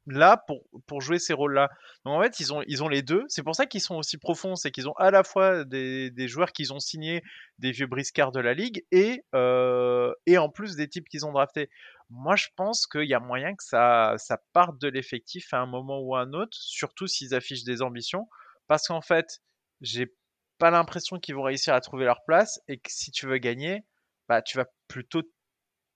là 0.07 0.37
pour, 0.47 0.63
pour 0.87 1.01
jouer 1.01 1.19
ces 1.19 1.33
rôles-là. 1.33 1.69
Donc 2.05 2.15
en 2.15 2.23
fait, 2.23 2.39
ils 2.39 2.53
ont, 2.53 2.63
ils 2.69 2.85
ont 2.85 2.89
les 2.89 3.03
deux. 3.03 3.25
C'est 3.27 3.43
pour 3.43 3.57
ça 3.57 3.67
qu'ils 3.67 3.81
sont 3.81 3.97
aussi 3.97 4.19
profonds. 4.19 4.55
C'est 4.55 4.71
qu'ils 4.71 4.89
ont 4.89 4.95
à 4.99 5.11
la 5.11 5.25
fois 5.25 5.65
des, 5.65 6.13
des 6.13 6.29
joueurs 6.29 6.53
qu'ils 6.53 6.73
ont 6.73 6.79
signés, 6.79 7.25
des 7.59 7.73
vieux 7.73 7.89
briscards 7.89 8.31
de 8.31 8.39
la 8.39 8.55
ligue, 8.55 8.85
et, 8.93 9.25
euh, 9.35 10.13
et 10.27 10.39
en 10.39 10.49
plus 10.49 10.77
des 10.77 10.89
types 10.89 11.09
qu'ils 11.09 11.27
ont 11.27 11.33
draftés. 11.33 11.69
Moi, 12.09 12.37
je 12.37 12.47
pense 12.55 12.87
qu'il 12.87 13.09
y 13.09 13.15
a 13.15 13.21
moyen 13.21 13.57
que 13.57 13.65
ça, 13.65 14.15
ça 14.17 14.39
parte 14.53 14.81
de 14.81 14.87
l'effectif 14.87 15.53
à 15.53 15.59
un 15.59 15.67
moment 15.67 15.99
ou 15.99 16.15
à 16.15 16.21
un 16.21 16.35
autre, 16.35 16.57
surtout 16.57 17.09
s'ils 17.09 17.35
affichent 17.35 17.65
des 17.65 17.83
ambitions. 17.83 18.29
Parce 18.69 18.87
qu'en 18.87 19.01
fait, 19.01 19.41
j'ai 19.81 20.15
pas 20.59 20.71
l'impression 20.71 21.19
qu'ils 21.19 21.35
vont 21.35 21.43
réussir 21.43 21.75
à 21.75 21.81
trouver 21.81 22.05
leur 22.05 22.23
place 22.27 22.61
et 22.69 22.79
que 22.79 22.93
si 22.93 23.11
tu 23.11 23.27
veux 23.27 23.39
gagner, 23.39 23.83
bah, 24.29 24.43
tu 24.43 24.57
vas 24.57 24.67
plutôt 24.89 25.23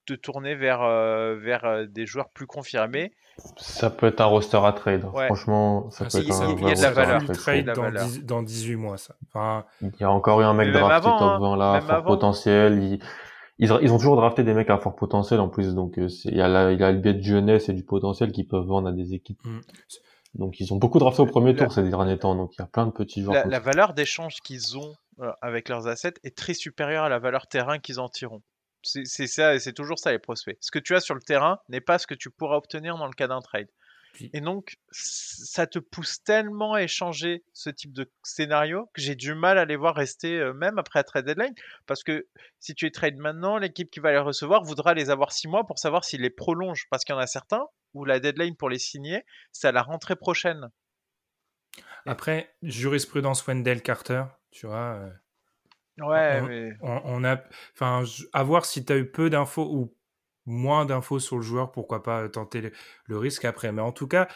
te 0.06 0.14
tourner 0.14 0.54
vers, 0.54 0.82
euh, 0.82 1.36
vers 1.36 1.64
euh, 1.64 1.86
des 1.86 2.06
joueurs 2.06 2.30
plus 2.30 2.46
confirmés. 2.46 3.12
Ça 3.58 3.90
peut 3.90 4.06
être 4.06 4.20
un 4.20 4.26
roster 4.26 4.60
à 4.64 4.72
trade. 4.72 5.04
Franchement, 5.26 5.90
ça 5.90 6.06
ah, 6.06 6.08
peut 6.10 6.18
être 6.18 6.40
un 6.40 6.56
Il 6.56 6.68
y 6.68 6.70
a 6.70 6.74
de 6.74 6.80
la 6.80 6.90
valeur. 6.90 7.24
Trade 7.24 7.66
dans, 7.66 7.90
dans, 8.22 8.42
18 8.42 8.76
mois, 8.76 8.96
ça. 8.96 9.14
Il 9.82 9.90
y 10.00 10.04
a 10.04 10.10
encore 10.10 10.40
eu 10.40 10.44
un 10.44 10.54
mec 10.54 10.72
drafté 10.72 11.10
top 11.10 11.40
20 11.40 11.56
là, 11.56 11.80
fort 11.82 12.04
potentiel. 12.04 12.82
Ils, 12.82 12.98
ils, 13.58 13.92
ont 13.92 13.98
toujours 13.98 14.16
drafté 14.16 14.42
des 14.42 14.54
mecs 14.54 14.70
à 14.70 14.78
fort 14.78 14.96
potentiel 14.96 15.40
en 15.40 15.48
plus. 15.48 15.74
Donc, 15.74 15.98
euh, 15.98 16.08
il 16.24 16.36
y, 16.36 16.40
a 16.40 16.72
il 16.72 16.80
y 16.80 16.84
a 16.84 16.92
le 16.92 16.98
biais 16.98 17.14
de 17.14 17.22
jeunesse 17.22 17.68
et 17.68 17.74
du 17.74 17.84
potentiel 17.84 18.32
qu'ils 18.32 18.48
peuvent 18.48 18.64
vendre 18.66 18.88
à 18.88 18.92
des 18.92 19.12
équipes. 19.12 19.44
Mm. 19.44 19.60
Donc, 20.36 20.60
ils 20.60 20.72
ont 20.72 20.76
beaucoup 20.76 20.98
drafté 20.98 21.22
au 21.22 21.26
premier 21.26 21.54
tour 21.54 21.72
ces 21.72 21.82
derniers 21.82 22.18
temps. 22.18 22.34
Donc, 22.34 22.54
il 22.54 22.60
y 22.60 22.64
a 22.64 22.66
plein 22.66 22.86
de 22.86 22.92
petits 22.92 23.22
joueurs. 23.22 23.34
La, 23.34 23.44
la 23.44 23.60
valeur 23.60 23.92
d'échange 23.92 24.36
qu'ils 24.42 24.78
ont 24.78 24.94
avec 25.40 25.68
leurs 25.68 25.86
assets 25.86 26.14
est 26.24 26.36
très 26.36 26.54
supérieure 26.54 27.04
à 27.04 27.08
la 27.08 27.18
valeur 27.18 27.46
terrain 27.46 27.78
qu'ils 27.78 28.00
en 28.00 28.08
tireront. 28.08 28.42
C'est 28.82 29.26
ça, 29.26 29.58
c'est 29.58 29.72
toujours 29.72 29.98
ça 29.98 30.12
les 30.12 30.18
prospects. 30.18 30.56
Ce 30.60 30.70
que 30.70 30.78
tu 30.78 30.94
as 30.94 31.00
sur 31.00 31.14
le 31.14 31.20
terrain 31.20 31.58
n'est 31.68 31.80
pas 31.80 31.98
ce 31.98 32.06
que 32.06 32.14
tu 32.14 32.30
pourras 32.30 32.56
obtenir 32.56 32.96
dans 32.96 33.06
le 33.06 33.14
cas 33.14 33.26
d'un 33.26 33.40
trade. 33.40 33.68
Et 34.32 34.40
donc, 34.40 34.76
ça 34.90 35.66
te 35.66 35.78
pousse 35.78 36.22
tellement 36.22 36.74
à 36.74 36.82
échanger 36.82 37.44
ce 37.52 37.70
type 37.70 37.92
de 37.92 38.10
scénario 38.22 38.88
que 38.94 39.02
j'ai 39.02 39.14
du 39.14 39.34
mal 39.34 39.58
à 39.58 39.64
les 39.64 39.76
voir 39.76 39.94
rester 39.94 40.38
euh, 40.38 40.52
même 40.54 40.78
après 40.78 41.00
la 41.00 41.04
trade 41.04 41.26
deadline. 41.26 41.54
Parce 41.86 42.02
que 42.02 42.26
si 42.58 42.74
tu 42.74 42.86
es 42.86 42.90
trade 42.90 43.16
maintenant, 43.16 43.58
l'équipe 43.58 43.90
qui 43.90 44.00
va 44.00 44.12
les 44.12 44.18
recevoir 44.18 44.62
voudra 44.62 44.94
les 44.94 45.10
avoir 45.10 45.32
six 45.32 45.48
mois 45.48 45.66
pour 45.66 45.78
savoir 45.78 46.04
s'ils 46.04 46.22
les 46.22 46.30
prolongent. 46.30 46.86
Parce 46.90 47.04
qu'il 47.04 47.14
y 47.14 47.16
en 47.16 47.20
a 47.20 47.26
certains 47.26 47.66
où 47.94 48.04
la 48.04 48.20
deadline 48.20 48.56
pour 48.56 48.70
les 48.70 48.78
signer, 48.78 49.24
c'est 49.52 49.68
à 49.68 49.72
la 49.72 49.82
rentrée 49.82 50.16
prochaine. 50.16 50.70
Après, 52.06 52.54
jurisprudence 52.62 53.44
Wendell 53.46 53.82
Carter, 53.82 54.24
tu 54.50 54.66
vois. 54.66 54.98
Euh, 54.98 55.10
ouais, 56.06 56.40
on, 56.40 56.46
mais. 56.46 56.72
On, 56.82 57.24
a. 57.24 57.42
Enfin, 57.74 58.04
à 58.32 58.42
voir 58.42 58.64
si 58.64 58.84
tu 58.84 58.92
as 58.92 58.96
eu 58.96 59.10
peu 59.10 59.30
d'infos 59.30 59.68
ou 59.70 59.94
moins 60.46 60.86
d'infos 60.86 61.18
sur 61.18 61.36
le 61.36 61.42
joueur, 61.42 61.72
pourquoi 61.72 62.02
pas 62.02 62.28
tenter 62.28 62.72
le, 63.06 63.18
risque 63.18 63.44
après. 63.44 63.72
Mais 63.72 63.82
en 63.82 63.92
tout 63.92 64.06
cas, 64.06 64.28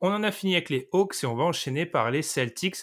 on 0.00 0.10
en 0.10 0.22
a 0.22 0.32
fini 0.32 0.54
avec 0.54 0.70
les 0.70 0.88
Hawks 0.92 1.22
et 1.22 1.26
on 1.26 1.34
va 1.34 1.44
enchaîner 1.44 1.86
par 1.86 2.10
les 2.10 2.22
Celtics. 2.22 2.76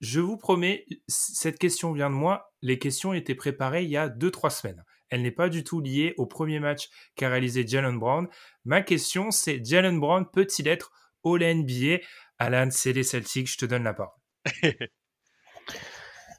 Je 0.00 0.20
vous 0.20 0.36
promets, 0.36 0.84
cette 1.06 1.58
question 1.58 1.92
vient 1.92 2.10
de 2.10 2.14
moi. 2.14 2.52
Les 2.60 2.78
questions 2.78 3.14
étaient 3.14 3.36
préparées 3.36 3.84
il 3.84 3.90
y 3.90 3.96
a 3.96 4.08
2-3 4.08 4.50
semaines. 4.50 4.84
Elle 5.10 5.22
n'est 5.22 5.30
pas 5.30 5.48
du 5.48 5.62
tout 5.62 5.80
liée 5.80 6.14
au 6.16 6.26
premier 6.26 6.58
match 6.58 6.88
qu'a 7.14 7.28
réalisé 7.28 7.66
Jalen 7.66 7.98
Brown. 7.98 8.28
Ma 8.64 8.80
question, 8.82 9.30
c'est 9.30 9.64
Jalen 9.64 10.00
Brown 10.00 10.26
peut-il 10.28 10.66
être 10.66 10.90
All-NBA 11.24 11.98
Alan, 12.38 12.68
c'est 12.70 12.92
les 12.92 13.02
Celtics, 13.02 13.50
je 13.50 13.58
te 13.58 13.66
donne 13.66 13.84
la 13.84 13.94
parole. 13.94 14.14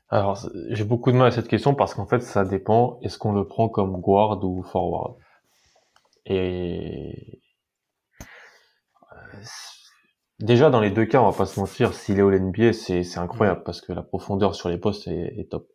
Alors, 0.10 0.48
j'ai 0.70 0.84
beaucoup 0.84 1.12
de 1.12 1.18
mal 1.18 1.30
à 1.30 1.32
cette 1.32 1.48
question 1.48 1.74
parce 1.74 1.96
qu'en 1.96 2.06
fait, 2.06 2.22
ça 2.22 2.46
dépend. 2.46 3.00
Est-ce 3.02 3.18
qu'on 3.18 3.32
le 3.32 3.48
prend 3.48 3.68
comme 3.68 4.00
guard 4.00 4.44
ou 4.44 4.62
forward? 4.62 5.16
Et 6.26 7.42
euh, 9.12 9.42
déjà 10.40 10.70
dans 10.70 10.80
les 10.80 10.92
deux 10.92 11.06
cas, 11.06 11.22
on 11.22 11.30
va 11.30 11.36
pas 11.36 11.46
se 11.46 11.60
mentir, 11.60 11.94
s'il 11.94 12.20
est 12.20 12.22
au 12.22 12.32
NBA, 12.32 12.74
c'est 12.74 13.18
incroyable 13.18 13.62
mm. 13.62 13.64
parce 13.64 13.82
que 13.82 13.92
la 13.92 14.04
profondeur 14.04 14.56
sur 14.56 14.70
les 14.70 14.78
postes 14.78 15.08
est, 15.08 15.50
top. 15.50 15.68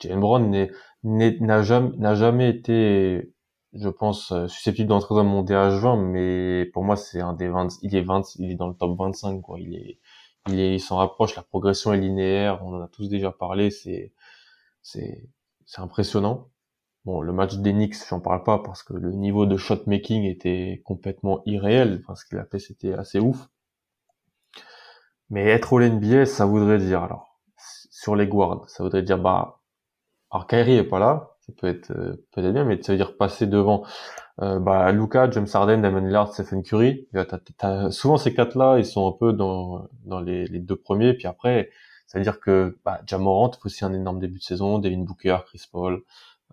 Jalen 0.00 0.18
Brown 0.18 0.68
n'a 1.04 1.62
jamais, 1.62 2.14
jamais 2.16 2.50
été, 2.50 3.32
je 3.74 3.88
pense, 3.88 4.32
euh, 4.32 4.48
susceptible 4.48 4.88
d'entrer 4.88 5.14
dans 5.14 5.24
mon 5.24 5.42
DH20, 5.42 6.00
mais 6.00 6.64
pour 6.66 6.84
moi 6.84 6.96
c'est 6.96 7.20
un 7.20 7.32
des 7.32 7.48
20, 7.48 7.78
il 7.82 7.96
est 7.96 8.02
20, 8.02 8.36
il 8.36 8.50
est 8.52 8.54
dans 8.54 8.68
le 8.68 8.74
top 8.74 8.96
25 8.98 9.40
quoi. 9.42 9.58
Il 9.60 9.74
est, 9.74 9.98
il 10.48 10.60
est, 10.60 10.74
il 10.76 10.80
s'en 10.80 10.96
rapproche. 10.96 11.36
La 11.36 11.42
progression 11.42 11.92
est 11.92 11.98
linéaire. 11.98 12.60
On 12.64 12.74
en 12.74 12.82
a 12.82 12.88
tous 12.88 13.08
déjà 13.08 13.32
parlé. 13.32 13.70
C'est, 13.70 14.12
c'est, 14.82 15.28
c'est 15.66 15.80
impressionnant. 15.80 16.50
Bon, 17.04 17.20
le 17.20 17.32
match 17.32 17.56
d'Enix, 17.56 18.08
j'en 18.08 18.20
parle 18.20 18.44
pas 18.44 18.58
parce 18.58 18.82
que 18.82 18.94
le 18.94 19.12
niveau 19.12 19.46
de 19.46 19.56
shot 19.56 19.82
making 19.86 20.24
était 20.24 20.82
complètement 20.84 21.42
irréel. 21.46 22.00
Enfin, 22.02 22.14
ce 22.14 22.24
qu'il 22.26 22.38
a 22.38 22.44
fait, 22.46 22.58
c'était 22.58 22.94
assez 22.94 23.18
ouf. 23.20 23.48
Mais 25.30 25.48
être 25.48 25.72
au 25.72 25.80
NBA, 25.80 26.26
ça 26.26 26.46
voudrait 26.46 26.78
dire, 26.78 27.02
alors, 27.02 27.38
sur 27.90 28.16
les 28.16 28.26
guards, 28.26 28.68
ça 28.68 28.84
voudrait 28.84 29.02
dire, 29.02 29.18
bah, 29.18 29.60
alors 30.30 30.46
Kyrie 30.46 30.76
est 30.76 30.84
pas 30.84 30.98
là, 30.98 31.33
ça 31.46 31.52
peut 31.58 31.66
être, 31.66 31.90
euh, 31.90 32.14
peut-être 32.32 32.52
bien, 32.52 32.64
mais 32.64 32.80
ça 32.82 32.92
veut 32.92 32.98
dire 32.98 33.16
passer 33.16 33.46
devant, 33.46 33.84
euh, 34.40 34.58
bah, 34.58 34.90
Luca, 34.92 35.30
James 35.30 35.46
Harden, 35.52 35.82
Damon 35.82 36.00
Lillard, 36.00 36.32
Stephen 36.32 36.62
Curry. 36.62 37.06
souvent 37.90 38.16
ces 38.16 38.34
quatre-là, 38.34 38.78
ils 38.78 38.86
sont 38.86 39.06
un 39.08 39.12
peu 39.12 39.32
dans, 39.32 39.88
dans 40.04 40.20
les, 40.20 40.46
les 40.46 40.60
deux 40.60 40.76
premiers, 40.76 41.14
puis 41.14 41.26
après, 41.26 41.70
ça 42.06 42.18
veut 42.18 42.24
dire 42.24 42.40
que, 42.40 42.78
bah, 42.84 43.00
Jamorant 43.06 43.52
fait 43.52 43.58
aussi 43.64 43.84
un 43.84 43.92
énorme 43.92 44.20
début 44.20 44.38
de 44.38 44.44
saison, 44.44 44.78
Devin 44.78 45.02
Booker, 45.04 45.38
Chris 45.46 45.62
Paul, 45.70 46.02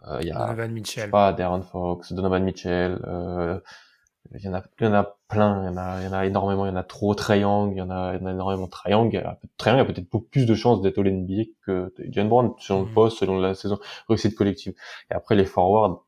euh, 0.07 0.17
il 0.21 0.27
y 0.27 0.31
a 0.31 0.35
Donovan 0.47 0.71
Mitchell. 0.71 1.09
pas, 1.09 1.33
Darren 1.33 1.61
Fox, 1.61 2.13
Donovan 2.13 2.43
Mitchell, 2.43 2.99
euh, 3.05 3.59
il 4.33 4.41
y 4.45 4.47
en 4.47 4.53
a, 4.53 4.63
il 4.79 4.85
y 4.85 4.87
en 4.87 4.93
a 4.93 5.15
plein, 5.27 5.63
il 5.63 5.65
y 5.65 5.69
en 5.69 5.77
a, 5.77 5.99
il 5.99 6.05
y 6.05 6.07
en 6.07 6.13
a 6.13 6.25
énormément, 6.25 6.65
il 6.65 6.69
y 6.69 6.71
en 6.71 6.77
a 6.77 6.83
trop 6.83 7.13
Triangle, 7.15 7.73
il 7.73 7.79
y 7.79 7.81
en 7.81 7.89
a, 7.89 8.13
il 8.13 8.21
y 8.21 8.23
en 8.23 8.27
a 8.27 8.31
énormément 8.31 8.67
Triangle. 8.67 9.37
Triangle 9.57 9.81
a 9.81 9.85
peut-être 9.85 10.09
beaucoup 10.09 10.27
plus 10.27 10.45
de 10.45 10.53
chances 10.55 10.81
d'être 10.81 10.97
au 10.97 11.03
NBA 11.03 11.43
que 11.65 11.93
John 12.09 12.29
Brown, 12.29 12.53
selon 12.59 12.83
le 12.83 12.91
mm. 12.91 12.93
poste, 12.93 13.17
selon 13.17 13.39
la 13.39 13.55
saison, 13.55 13.79
réussite 14.07 14.35
collective. 14.35 14.73
Et 15.09 15.13
après, 15.13 15.35
les 15.35 15.45
forwards, 15.45 16.05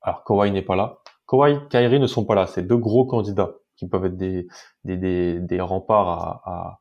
alors 0.00 0.24
Kawhi 0.24 0.50
n'est 0.50 0.62
pas 0.62 0.76
là. 0.76 0.98
Kawhi, 1.28 1.58
Kyrie 1.70 2.00
ne 2.00 2.06
sont 2.06 2.24
pas 2.24 2.34
là. 2.34 2.46
C'est 2.46 2.66
deux 2.66 2.76
gros 2.76 3.04
candidats 3.04 3.52
qui 3.76 3.88
peuvent 3.88 4.06
être 4.06 4.16
des, 4.16 4.46
des, 4.84 4.96
des, 4.96 5.40
des 5.40 5.60
remparts 5.60 6.08
à, 6.08 6.42
à, 6.44 6.80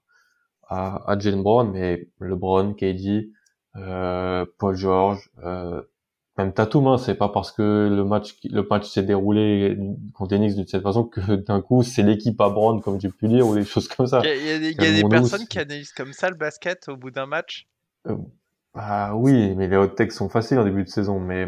à, 0.68 1.12
à 1.12 1.20
Jalen 1.20 1.44
Brown, 1.44 1.72
mais 1.72 2.08
LeBron, 2.20 2.74
KD, 2.74 3.32
euh, 3.76 4.46
Paul 4.58 4.76
George, 4.76 5.30
euh, 5.44 5.82
même 6.38 6.54
Tatum, 6.54 6.88
hein, 6.88 6.98
c'est 6.98 7.16
pas 7.16 7.30
parce 7.30 7.52
que 7.52 7.90
le 7.92 8.06
match 8.06 8.38
le 8.46 8.64
match 8.64 8.90
s'est 8.90 9.04
déroulé 9.04 9.78
contre 10.14 10.36
Enix 10.36 10.56
de 10.56 10.66
cette 10.66 10.82
façon 10.82 11.04
que 11.04 11.36
d'un 11.36 11.62
coup 11.62 11.84
c'est 11.84 12.04
l'équipe 12.04 12.40
à 12.40 12.50
Brown 12.50 12.82
comme 12.82 13.00
j'ai 13.02 13.10
pu 13.10 13.28
dire 13.28 13.46
ou 13.48 13.56
des 13.56 13.66
choses 13.66 13.88
comme 13.88 14.08
ça. 14.08 14.22
Il 14.24 14.28
y 14.28 14.50
a, 14.50 14.56
y 14.56 14.88
a 14.88 15.02
des, 15.02 15.10
personnes 15.10 15.46
qui 15.48 15.60
analysent 15.60 15.92
comme 15.92 16.14
ça 16.14 16.30
le 16.30 16.36
basket 16.36 16.88
au 16.88 16.96
bout 16.96 17.12
d'un 17.12 17.26
match. 17.26 17.68
Euh, 18.08 18.16
bah 18.74 19.14
oui, 19.14 19.54
mais 19.56 19.68
les 19.68 19.76
hot 19.76 19.88
takes 19.88 20.14
sont 20.14 20.30
faciles 20.30 20.58
en 20.58 20.64
début 20.64 20.84
de 20.84 20.90
saison, 20.90 21.20
mais 21.20 21.48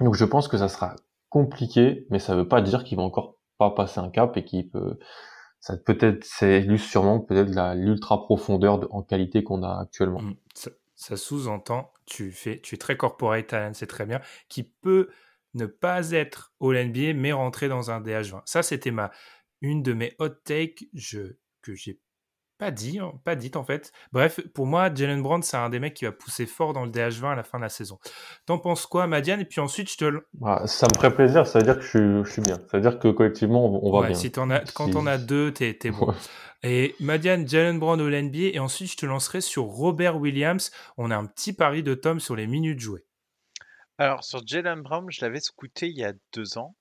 donc 0.00 0.14
je 0.14 0.24
pense 0.24 0.48
que 0.48 0.56
ça 0.56 0.68
sera 0.68 0.96
compliqué, 1.28 2.06
mais 2.10 2.18
ça 2.18 2.34
veut 2.34 2.48
pas 2.48 2.62
dire 2.62 2.84
qu'il 2.84 2.96
va 2.96 3.02
encore 3.02 3.36
pas 3.58 3.70
passer 3.70 4.00
un 4.00 4.08
cap 4.08 4.36
et 4.36 4.44
qu'il 4.44 4.68
peut 4.68 4.98
ça 5.60 5.76
peut-être 5.76 6.24
c'est 6.24 6.64
sûrement 6.78 7.20
peut-être 7.20 7.50
l'ultra 7.74 8.22
profondeur 8.22 8.86
en 8.94 9.02
qualité 9.02 9.42
qu'on 9.42 9.62
a 9.62 9.80
actuellement. 9.80 10.22
Mmh, 10.22 10.34
ça 10.96 11.16
sous-entend, 11.16 11.92
tu 12.06 12.32
fais, 12.32 12.60
tu 12.60 12.74
es 12.74 12.78
très 12.78 12.96
corporate 12.96 13.46
talent, 13.46 13.74
c'est 13.74 13.86
très 13.86 14.06
bien, 14.06 14.20
qui 14.48 14.64
peut 14.64 15.08
ne 15.54 15.66
pas 15.66 16.10
être 16.10 16.54
au 16.58 16.72
NBA 16.72 17.14
mais 17.14 17.32
rentrer 17.32 17.68
dans 17.68 17.90
un 17.90 18.00
DH20. 18.00 18.42
Ça, 18.46 18.62
c'était 18.62 18.90
ma 18.90 19.10
une 19.60 19.82
de 19.82 19.92
mes 19.92 20.14
hot 20.18 20.30
takes 20.30 20.84
que 21.62 21.74
j'ai 21.74 22.00
pas 22.58 22.70
dit, 22.70 22.98
hein, 22.98 23.12
pas 23.24 23.36
dit 23.36 23.50
en 23.54 23.64
fait. 23.64 23.92
Bref, 24.12 24.40
pour 24.54 24.66
moi, 24.66 24.92
Jalen 24.94 25.22
Brown, 25.22 25.42
c'est 25.42 25.56
un 25.56 25.68
des 25.68 25.78
mecs 25.78 25.94
qui 25.94 26.04
va 26.04 26.12
pousser 26.12 26.46
fort 26.46 26.72
dans 26.72 26.84
le 26.84 26.90
DH20 26.90 27.32
à 27.32 27.34
la 27.34 27.42
fin 27.42 27.58
de 27.58 27.62
la 27.62 27.68
saison. 27.68 27.98
T'en 28.46 28.58
penses 28.58 28.86
quoi, 28.86 29.06
Madiane? 29.06 29.40
Et 29.40 29.44
puis 29.44 29.60
ensuite, 29.60 29.90
je 29.90 29.96
te. 29.96 30.24
Ah, 30.44 30.66
ça 30.66 30.86
me 30.92 30.96
ferait 30.96 31.14
plaisir, 31.14 31.46
ça 31.46 31.58
veut 31.58 31.64
dire 31.64 31.76
que 31.76 31.82
je 31.82 32.24
suis, 32.30 32.42
bien. 32.42 32.56
Ça 32.70 32.78
veut 32.78 32.80
dire 32.80 32.98
que 32.98 33.08
collectivement, 33.08 33.84
on, 33.84 34.00
va 34.00 34.06
bien. 34.06 34.16
Si 34.16 34.32
en 34.38 34.50
as, 34.50 34.72
quand 34.72 34.94
on 34.94 35.06
a 35.06 35.18
deux, 35.18 35.52
t'es 35.52 35.76
bon. 35.90 36.14
Et 36.62 36.94
Madiane, 37.00 37.46
Jalen 37.46 37.78
Brown 37.78 38.00
au 38.00 38.10
NBA, 38.10 38.54
et 38.54 38.58
ensuite 38.58 38.90
je 38.90 38.96
te 38.96 39.06
lancerai 39.06 39.40
sur 39.40 39.64
Robert 39.64 40.16
Williams. 40.16 40.70
On 40.96 41.10
a 41.10 41.16
un 41.16 41.26
petit 41.26 41.52
pari 41.52 41.82
de 41.82 41.94
Tom 41.94 42.18
sur 42.18 42.34
les 42.34 42.46
minutes 42.46 42.80
jouées. 42.80 43.04
Alors 43.98 44.24
sur 44.24 44.44
Jalen 44.46 44.82
Brown, 44.82 45.06
je 45.10 45.20
l'avais 45.20 45.40
scouté 45.40 45.88
il 45.88 45.96
y 45.96 46.04
a 46.04 46.12
deux 46.34 46.58
ans. 46.58 46.74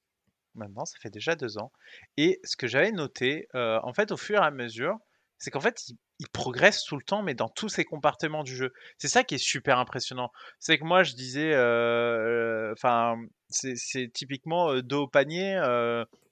Maintenant, 0.55 0.85
ça 0.85 0.97
fait 1.01 1.09
déjà 1.09 1.35
deux 1.35 1.57
ans. 1.57 1.71
Et 2.17 2.39
ce 2.45 2.55
que 2.55 2.65
j'avais 2.65 2.91
noté, 2.91 3.47
euh, 3.55 3.79
en 3.83 3.93
fait, 3.93 4.11
au 4.11 4.17
fur 4.17 4.41
et 4.41 4.45
à 4.45 4.51
mesure, 4.51 4.97
c'est 5.37 5.51
qu'en 5.51 5.59
fait, 5.59 5.81
il, 6.19 6.29
progresse 6.29 6.83
tout 6.83 6.95
le 6.95 7.03
temps, 7.03 7.21
mais 7.21 7.33
dans 7.33 7.49
tous 7.49 7.69
ses 7.69 7.83
compartiments 7.83 8.43
du 8.43 8.55
jeu. 8.55 8.73
C'est 8.97 9.07
ça 9.07 9.23
qui 9.23 9.35
est 9.35 9.39
super 9.39 9.79
impressionnant. 9.79 10.31
C'est 10.59 10.77
que 10.77 10.83
moi, 10.83 11.03
je 11.03 11.13
disais, 11.13 11.53
euh, 11.53 12.71
enfin, 12.73 13.17
c'est 13.49 14.11
typiquement 14.13 14.71
euh, 14.71 14.81
dos 14.81 15.03
au 15.03 15.07
panier. 15.07 15.59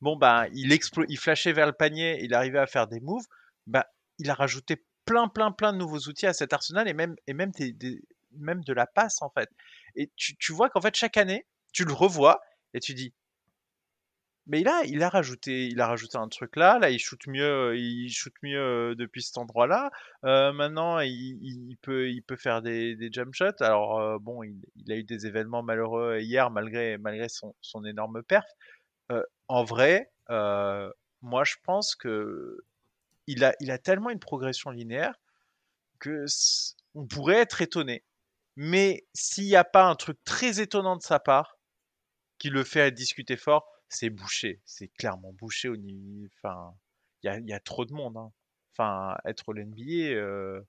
bon, 0.01 0.15
bah, 0.15 0.47
il, 0.53 0.71
il 1.09 1.17
flashait 1.17 1.53
vers 1.53 1.67
le 1.67 1.73
panier, 1.73 2.23
il 2.23 2.33
arrivait 2.33 2.59
à 2.59 2.67
faire 2.67 2.87
des 2.87 2.99
moves 2.99 3.25
bah, 3.67 3.87
il 4.19 4.29
a 4.29 4.33
rajouté 4.33 4.83
plein, 5.05 5.27
plein, 5.27 5.51
plein 5.51 5.73
de 5.73 5.77
nouveaux 5.77 5.99
outils 5.99 6.27
à 6.27 6.33
cet 6.33 6.53
arsenal 6.53 6.87
et 6.87 6.93
même, 6.93 7.15
et 7.27 7.33
même, 7.33 7.51
même 8.33 8.63
de 8.63 8.73
la 8.73 8.87
passe, 8.87 9.21
en 9.21 9.29
fait. 9.29 9.49
Et 9.95 10.11
tu, 10.15 10.35
tu 10.37 10.53
vois 10.53 10.69
qu'en 10.69 10.81
fait, 10.81 10.95
chaque 10.95 11.17
année, 11.17 11.45
tu 11.71 11.85
le 11.85 11.93
revois 11.93 12.41
et 12.73 12.79
tu 12.79 12.93
dis, 12.93 13.13
mais 14.47 14.59
il 14.59 14.67
a, 14.67 14.83
il 14.85 15.01
a 15.03 15.09
rajouté, 15.09 15.67
il 15.67 15.79
a 15.79 15.87
rajouté 15.87 16.17
un 16.17 16.27
truc 16.27 16.57
là. 16.57 16.77
Là, 16.77 16.89
il 16.89 16.99
shoot 16.99 17.19
mieux, 17.27 17.77
il 17.77 18.09
shoot 18.09 18.33
mieux 18.43 18.93
depuis 18.95 19.21
cet 19.23 19.37
endroit-là. 19.37 19.89
Euh, 20.25 20.51
maintenant, 20.51 20.99
il, 20.99 21.77
peut, 21.81 22.09
il 22.09 22.21
peut 22.21 22.35
faire 22.35 22.61
des, 22.61 22.97
jump 23.11 23.33
shots. 23.33 23.61
Alors 23.61 23.99
euh, 23.99 24.17
bon, 24.19 24.43
il, 24.43 24.91
a 24.91 24.95
eu 24.95 25.03
des 25.03 25.27
événements 25.27 25.63
malheureux 25.63 26.19
hier 26.19 26.51
malgré, 26.51 26.97
malgré 26.97 27.29
son, 27.29 27.55
son 27.61 27.85
énorme 27.85 28.21
perf. 28.23 28.45
Euh, 29.11 29.23
en 29.47 29.63
vrai, 29.63 30.11
moi, 30.29 31.43
je 31.45 31.55
pense 31.63 31.95
que 31.95 32.57
il 33.27 33.45
a, 33.45 33.55
il 33.61 33.71
a 33.71 33.77
tellement 33.77 34.09
une 34.09 34.19
progression 34.19 34.71
linéaire 34.71 35.15
que 35.99 36.25
on 36.95 37.07
pourrait 37.07 37.37
être 37.37 37.61
étonné. 37.61 38.03
Mais 38.57 39.05
s'il 39.13 39.45
n'y 39.45 39.55
a 39.55 39.63
pas 39.63 39.85
un 39.85 39.95
truc 39.95 40.17
très 40.25 40.59
étonnant 40.59 40.97
de 40.97 41.01
sa 41.01 41.19
part 41.19 41.57
qui 42.39 42.49
le 42.49 42.63
fait 42.65 42.91
discuter 42.91 43.37
fort, 43.37 43.65
c'est 43.89 44.09
bouché. 44.09 44.61
C'est 44.65 44.87
clairement 44.87 45.33
bouché 45.33 45.69
au 45.69 45.77
niveau. 45.77 46.27
Enfin, 46.37 46.73
il 47.23 47.49
y 47.49 47.53
a, 47.53 47.59
trop 47.59 47.85
de 47.85 47.93
monde. 47.93 48.17
Hein. 48.17 48.31
Enfin, 48.73 49.15
être 49.25 49.49
au 49.49 49.53
NBA, 49.53 50.15
euh, 50.15 50.61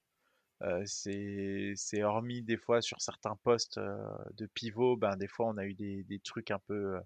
euh, 0.62 0.82
c'est 0.86 2.02
hormis 2.02 2.42
des 2.42 2.56
fois 2.56 2.80
sur 2.82 3.00
certains 3.00 3.36
postes 3.42 3.78
euh, 3.78 3.96
de 4.34 4.46
pivot, 4.46 4.96
ben 4.96 5.16
des 5.16 5.26
fois 5.26 5.46
on 5.46 5.56
a 5.56 5.64
eu 5.64 5.74
des, 5.74 6.04
des 6.04 6.18
trucs 6.20 6.50
un 6.50 6.58
peu. 6.66 6.98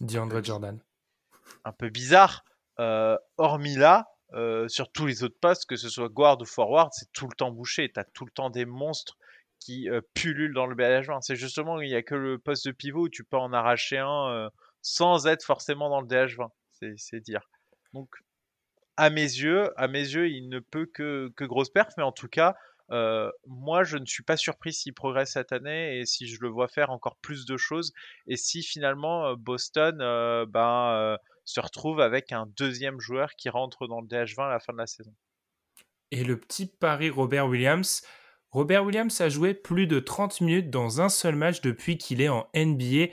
DeAndre 0.00 0.42
Jordan. 0.42 0.80
Un 1.64 1.72
peu 1.72 1.90
bizarre. 1.90 2.44
hormis 2.78 3.76
là, 3.76 4.08
sur 4.68 4.90
tous 4.92 5.06
les 5.06 5.24
autres 5.24 5.38
postes, 5.40 5.66
que 5.66 5.76
ce 5.76 5.88
soit 5.88 6.08
guard 6.08 6.40
ou 6.40 6.44
forward, 6.44 6.90
c'est 6.92 7.12
tout 7.12 7.26
le 7.26 7.34
temps 7.34 7.50
bouché. 7.50 7.90
Tu 7.92 7.98
as 7.98 8.04
tout 8.04 8.24
le 8.24 8.30
temps 8.30 8.48
des 8.48 8.64
monstres 8.64 9.18
qui 9.58 9.88
pullulent 10.14 10.54
dans 10.54 10.66
le 10.66 10.74
DH20. 10.74 11.20
C'est 11.20 11.36
justement, 11.36 11.80
il 11.80 11.88
n'y 11.88 11.94
a 11.94 12.02
que 12.02 12.14
le 12.14 12.38
poste 12.38 12.66
de 12.66 12.72
pivot 12.72 13.02
où 13.02 13.08
tu 13.08 13.24
peux 13.24 13.36
en 13.36 13.52
arracher 13.52 13.98
un 13.98 14.50
sans 14.82 15.26
être 15.26 15.44
forcément 15.44 15.88
dans 15.88 16.00
le 16.00 16.06
DH20. 16.06 16.48
C'est 16.96 17.20
dire. 17.20 17.48
Donc, 17.94 18.08
à 18.96 19.08
mes 19.10 19.22
yeux, 19.22 19.70
à 19.76 19.88
mes 19.88 20.00
yeux, 20.00 20.28
il 20.28 20.48
ne 20.48 20.58
peut 20.58 20.86
que, 20.86 21.32
que 21.36 21.44
grosse 21.44 21.70
perf, 21.70 21.92
mais 21.96 22.02
en 22.02 22.12
tout 22.12 22.28
cas, 22.28 22.54
euh, 22.90 23.30
moi, 23.46 23.84
je 23.84 23.96
ne 23.96 24.04
suis 24.04 24.22
pas 24.22 24.36
surpris 24.36 24.72
s'il 24.72 24.92
progresse 24.92 25.32
cette 25.32 25.52
année 25.52 25.98
et 25.98 26.06
si 26.06 26.26
je 26.26 26.38
le 26.40 26.48
vois 26.48 26.68
faire 26.68 26.90
encore 26.90 27.16
plus 27.16 27.46
de 27.46 27.56
choses. 27.56 27.92
Et 28.26 28.36
si 28.36 28.62
finalement 28.62 29.28
euh, 29.28 29.34
Boston 29.36 29.98
euh, 30.00 30.44
ben, 30.46 31.16
se 31.44 31.60
retrouve 31.60 32.00
avec 32.00 32.32
un 32.32 32.46
deuxième 32.56 33.00
joueur 33.00 33.34
qui 33.36 33.48
rentre 33.48 33.86
dans 33.86 34.00
le 34.00 34.06
DH20 34.06 34.46
à 34.46 34.50
la 34.50 34.60
fin 34.60 34.72
de 34.72 34.78
la 34.78 34.86
saison. 34.86 35.14
Et 36.10 36.24
le 36.24 36.38
petit 36.38 36.66
pari 36.66 37.08
Robert 37.08 37.46
Williams. 37.46 38.02
Robert 38.50 38.84
Williams 38.84 39.18
a 39.22 39.30
joué 39.30 39.54
plus 39.54 39.86
de 39.86 39.98
30 39.98 40.42
minutes 40.42 40.68
dans 40.68 41.00
un 41.00 41.08
seul 41.08 41.34
match 41.34 41.62
depuis 41.62 41.96
qu'il 41.96 42.20
est 42.20 42.28
en 42.28 42.46
NBA. 42.54 43.06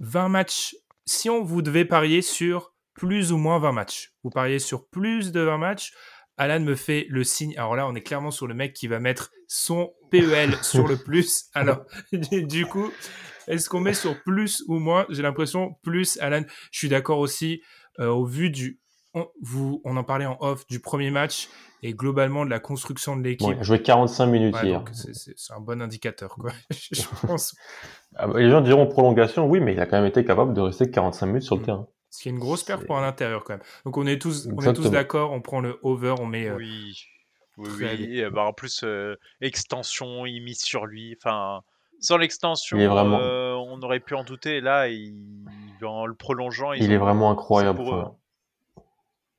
20 0.00 0.28
matchs. 0.28 0.76
Si 1.06 1.28
on 1.30 1.42
vous 1.42 1.62
devait 1.62 1.84
parier 1.84 2.22
sur 2.22 2.74
plus 2.94 3.32
ou 3.32 3.36
moins 3.36 3.58
20 3.58 3.72
matchs, 3.72 4.12
vous 4.22 4.30
pariez 4.30 4.58
sur 4.58 4.88
plus 4.88 5.32
de 5.32 5.40
20 5.40 5.58
matchs, 5.58 5.92
Alan 6.36 6.60
me 6.60 6.74
fait 6.74 7.06
le 7.10 7.24
signe. 7.24 7.56
Alors 7.56 7.76
là, 7.76 7.86
on 7.86 7.94
est 7.94 8.02
clairement 8.02 8.30
sur 8.30 8.46
le 8.46 8.54
mec 8.54 8.72
qui 8.72 8.88
va 8.88 8.98
mettre 8.98 9.30
son 9.46 9.92
PEL 10.10 10.56
sur 10.62 10.88
le 10.88 10.96
plus. 10.96 11.46
Alors, 11.54 11.84
du 12.12 12.66
coup, 12.66 12.90
est-ce 13.46 13.68
qu'on 13.68 13.80
met 13.80 13.94
sur 13.94 14.22
plus 14.22 14.64
ou 14.68 14.78
moins? 14.78 15.06
J'ai 15.10 15.22
l'impression 15.22 15.76
plus, 15.82 16.18
Alan. 16.20 16.42
Je 16.72 16.78
suis 16.78 16.88
d'accord 16.88 17.18
aussi. 17.18 17.62
Euh, 18.00 18.08
au 18.08 18.24
vu 18.24 18.50
du, 18.50 18.80
on, 19.14 19.28
vous, 19.40 19.80
on 19.84 19.96
en 19.96 20.02
parlait 20.02 20.26
en 20.26 20.36
off 20.40 20.66
du 20.66 20.80
premier 20.80 21.12
match 21.12 21.48
et 21.84 21.92
globalement 21.92 22.46
de 22.46 22.50
la 22.50 22.60
construction 22.60 23.14
de 23.14 23.22
l'équipe. 23.22 23.46
il 23.52 23.60
a 23.60 23.62
joué 23.62 23.82
45 23.82 24.26
minutes 24.26 24.56
hier. 24.62 24.82
C'est 24.94 25.52
un 25.52 25.60
bon 25.60 25.82
indicateur, 25.82 26.34
quoi. 26.34 26.50
je 26.70 27.02
pense. 27.26 27.54
Ah 28.16 28.26
bah, 28.26 28.40
les 28.40 28.48
gens 28.48 28.62
diront 28.62 28.86
prolongation, 28.86 29.46
oui, 29.46 29.60
mais 29.60 29.74
il 29.74 29.80
a 29.80 29.86
quand 29.86 29.98
même 29.98 30.06
été 30.06 30.24
capable 30.24 30.54
de 30.54 30.62
rester 30.62 30.90
45 30.90 31.26
minutes 31.26 31.42
sur 31.42 31.56
le 31.56 31.60
mm. 31.60 31.64
terrain. 31.64 31.86
Ce 32.08 32.22
qui 32.22 32.28
est 32.28 32.32
une 32.32 32.38
grosse 32.38 32.62
perte 32.62 32.86
pour 32.86 32.96
un 32.96 33.06
intérieur 33.06 33.44
quand 33.44 33.54
même. 33.54 33.62
Donc 33.84 33.98
on 33.98 34.06
est 34.06 34.18
tous, 34.18 34.48
on 34.56 34.62
est 34.62 34.72
tous 34.72 34.90
d'accord, 34.90 35.32
on 35.32 35.42
prend 35.42 35.60
le 35.60 35.78
over, 35.82 36.14
on 36.20 36.26
met. 36.26 36.48
Euh, 36.48 36.56
oui. 36.56 36.96
Oui, 37.58 37.68
oui. 37.78 38.24
Bah, 38.32 38.46
en 38.46 38.52
plus, 38.52 38.82
euh, 38.82 39.16
extension, 39.42 40.24
il 40.24 40.40
mise 40.40 40.62
sur 40.62 40.86
lui. 40.86 41.16
Enfin, 41.20 41.60
sans 42.00 42.16
l'extension, 42.16 42.78
euh, 42.78 43.52
on 43.52 43.80
aurait 43.82 44.00
pu 44.00 44.14
en 44.14 44.24
douter. 44.24 44.60
là, 44.60 44.88
il... 44.88 45.14
en 45.82 46.06
le 46.06 46.14
prolongeant, 46.14 46.72
il 46.72 46.92
est 46.92 46.96
vraiment 46.96 47.30
incroyable. 47.30 47.84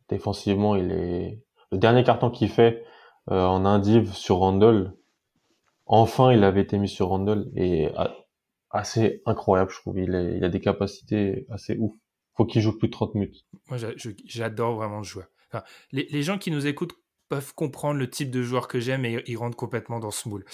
Défensivement, 0.09 0.75
il 0.75 0.91
est. 0.91 1.44
Le 1.71 1.77
dernier 1.77 2.03
carton 2.03 2.29
qu'il 2.29 2.49
fait 2.49 2.83
en 3.27 3.65
indiv 3.65 4.13
sur 4.13 4.37
Randall, 4.37 4.93
enfin, 5.85 6.31
il 6.31 6.43
avait 6.43 6.61
été 6.61 6.77
mis 6.77 6.89
sur 6.89 7.07
Randall 7.07 7.51
et 7.55 7.89
assez 8.69 9.21
incroyable, 9.25 9.71
je 9.71 9.79
trouve. 9.79 9.97
Il 9.99 10.43
a 10.43 10.49
des 10.49 10.59
capacités 10.61 11.47
assez 11.49 11.77
ouf 11.77 11.93
faut 12.35 12.45
qu'il 12.45 12.61
joue 12.61 12.77
plus 12.77 12.87
de 12.87 12.93
30 12.93 13.15
minutes. 13.15 13.45
Moi, 13.69 13.77
j'adore 14.25 14.75
vraiment 14.75 15.03
ce 15.03 15.09
joueur. 15.09 15.27
les, 15.91 16.23
gens 16.23 16.37
qui 16.37 16.51
nous 16.51 16.67
écoutent 16.67 16.93
peuvent 17.29 17.53
comprendre 17.55 17.99
le 17.99 18.09
type 18.09 18.29
de 18.29 18.43
joueur 18.43 18.67
que 18.67 18.79
j'aime 18.79 19.05
et 19.05 19.23
ils 19.25 19.37
rentrent 19.37 19.57
complètement 19.57 19.99
dans 19.99 20.11
ce 20.11 20.29
moule. 20.29 20.45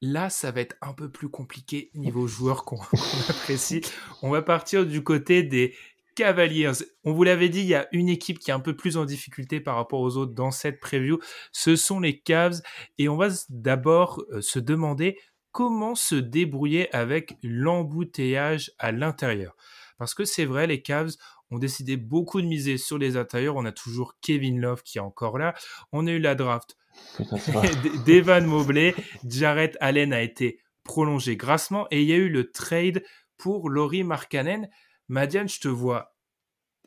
Là, 0.00 0.30
ça 0.30 0.50
va 0.50 0.60
être 0.60 0.76
un 0.80 0.92
peu 0.92 1.10
plus 1.10 1.28
compliqué 1.28 1.90
niveau 1.94 2.26
joueur 2.26 2.64
qu'on 2.64 2.80
apprécie. 3.28 3.80
On 4.22 4.30
va 4.30 4.42
partir 4.42 4.86
du 4.86 5.02
côté 5.02 5.42
des 5.42 5.74
Cavaliers. 6.18 6.72
On 7.04 7.12
vous 7.12 7.22
l'avait 7.22 7.48
dit, 7.48 7.60
il 7.60 7.68
y 7.68 7.76
a 7.76 7.86
une 7.92 8.08
équipe 8.08 8.40
qui 8.40 8.50
est 8.50 8.54
un 8.54 8.58
peu 8.58 8.74
plus 8.74 8.96
en 8.96 9.04
difficulté 9.04 9.60
par 9.60 9.76
rapport 9.76 10.00
aux 10.00 10.16
autres 10.16 10.34
dans 10.34 10.50
cette 10.50 10.80
preview. 10.80 11.20
Ce 11.52 11.76
sont 11.76 12.00
les 12.00 12.18
Cavs. 12.18 12.60
Et 12.98 13.08
on 13.08 13.16
va 13.16 13.28
d'abord 13.50 14.24
euh, 14.32 14.40
se 14.40 14.58
demander 14.58 15.16
comment 15.52 15.94
se 15.94 16.16
débrouiller 16.16 16.92
avec 16.92 17.36
l'embouteillage 17.44 18.72
à 18.80 18.90
l'intérieur. 18.90 19.54
Parce 19.96 20.12
que 20.12 20.24
c'est 20.24 20.44
vrai, 20.44 20.66
les 20.66 20.82
Cavs 20.82 21.12
ont 21.52 21.58
décidé 21.58 21.96
beaucoup 21.96 22.42
de 22.42 22.48
miser 22.48 22.78
sur 22.78 22.98
les 22.98 23.16
intérieurs. 23.16 23.54
On 23.54 23.64
a 23.64 23.72
toujours 23.72 24.16
Kevin 24.20 24.60
Love 24.60 24.82
qui 24.82 24.98
est 24.98 25.00
encore 25.00 25.38
là. 25.38 25.54
On 25.92 26.08
a 26.08 26.10
eu 26.10 26.18
la 26.18 26.34
draft 26.34 26.76
d'Evan 28.06 28.44
Mobley. 28.44 28.92
Jarrett 29.24 29.76
Allen 29.78 30.12
a 30.12 30.22
été 30.22 30.58
prolongé 30.82 31.36
grassement 31.36 31.86
et 31.92 32.02
il 32.02 32.08
y 32.08 32.12
a 32.12 32.16
eu 32.16 32.28
le 32.28 32.50
trade 32.50 33.04
pour 33.36 33.70
Laurie 33.70 34.02
Markkanen. 34.02 34.68
Madiane, 35.08 35.48
je 35.48 35.60
te 35.60 35.68
vois 35.68 36.14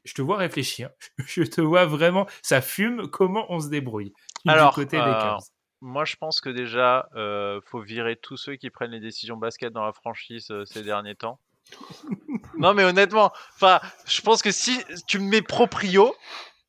je 0.03 0.13
te 0.13 0.22
vois 0.22 0.38
réfléchir. 0.38 0.89
Je 1.28 1.43
te 1.43 1.61
vois 1.61 1.86
vraiment, 1.86 2.28
ça 2.41 2.61
fume. 2.61 3.07
Comment 3.09 3.45
on 3.49 3.59
se 3.59 3.69
débrouille 3.69 4.13
Alors, 4.47 4.74
côté 4.74 4.97
des 4.97 5.03
euh, 5.03 5.38
moi, 5.82 6.05
je 6.05 6.15
pense 6.15 6.41
que 6.41 6.49
déjà, 6.49 7.09
euh, 7.15 7.59
faut 7.65 7.82
virer 7.82 8.15
tous 8.15 8.38
ceux 8.38 8.55
qui 8.55 8.69
prennent 8.69 8.91
les 8.91 8.99
décisions 8.99 9.38
basket 9.38 9.74
dans 9.74 9.86
la 9.86 9.93
franchise 9.93 10.51
euh, 10.51 10.65
ces 10.65 10.84
derniers 10.84 11.15
temps 11.15 11.39
non, 12.57 12.74
mais 12.74 12.84
honnêtement, 12.84 13.32
enfin, 13.53 13.80
je 14.05 14.19
pense 14.22 14.41
que 14.41 14.51
si 14.51 14.84
tu 15.07 15.19
me 15.19 15.30
mets 15.30 15.43
proprio, 15.43 16.13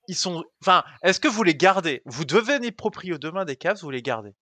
ils 0.06 0.14
sont. 0.14 0.44
Enfin, 0.60 0.84
est-ce 1.02 1.18
que 1.18 1.28
vous 1.28 1.42
les 1.42 1.54
gardez? 1.54 2.02
Vous 2.04 2.26
devenez 2.26 2.70
proprio 2.72 3.16
demain 3.16 3.46
des 3.46 3.56
Cavs, 3.56 3.80
vous 3.80 3.90
les 3.90 4.02
gardez 4.02 4.34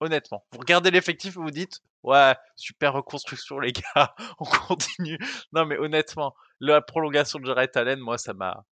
Honnêtement, 0.00 0.44
vous 0.52 0.58
regardez 0.60 0.90
l'effectif 0.90 1.36
et 1.36 1.40
vous 1.40 1.50
dites 1.50 1.80
ouais, 2.04 2.36
super 2.56 2.92
reconstruction 2.92 3.58
les 3.58 3.72
gars, 3.72 4.14
on 4.38 4.44
continue. 4.44 5.18
Non, 5.52 5.66
mais 5.66 5.78
honnêtement, 5.78 6.34
la 6.60 6.80
prolongation 6.80 7.38
de 7.38 7.46
Jared 7.46 7.76
Allen, 7.76 7.98
moi, 8.00 8.18
ça 8.18 8.34
m'a. 8.34 8.64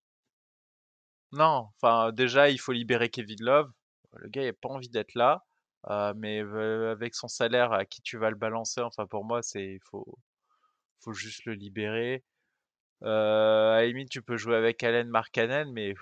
Non, 1.33 1.69
enfin, 1.77 2.13
déjà, 2.13 2.51
il 2.51 2.59
faut 2.59 2.73
libérer 2.73 3.11
Kevin 3.11 3.39
Love. 3.41 3.71
Le 4.15 4.29
gars, 4.29 4.43
il 4.43 4.47
n'a 4.47 4.53
pas 4.53 4.69
envie 4.69 4.89
d'être 4.89 5.15
là. 5.15 5.45
Euh, 5.89 6.15
mais 6.17 6.43
euh, 6.43 6.93
avec 6.93 7.15
son 7.15 7.29
salaire, 7.29 7.73
à 7.73 7.85
qui 7.85 8.03
tu 8.03 8.19
vas 8.19 8.31
le 8.31 8.37
balancer 8.37 8.81
Enfin, 8.81 9.07
pour 9.07 9.25
moi, 9.25 9.43
c'est 9.43 9.75
il 9.75 9.81
faut 9.91 10.19
faut 11.01 11.13
juste 11.13 11.45
le 11.45 11.55
libérer. 11.55 12.25
Euh, 13.03 14.05
tu 14.11 14.23
peux 14.23 14.37
jouer 14.37 14.57
avec 14.57 14.83
Allen 14.83 15.09
Markkanen, 15.09 15.71
mais 15.73 15.95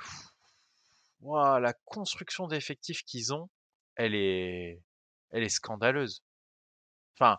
la 1.23 1.73
construction 1.85 2.47
d'effectifs 2.47 3.03
qu'ils 3.05 3.35
ont, 3.35 3.49
elle 3.97 4.15
est, 4.15 4.81
elle 5.35 5.43
est 5.43 5.49
scandaleuse. 5.49 6.23
Enfin, 7.19 7.39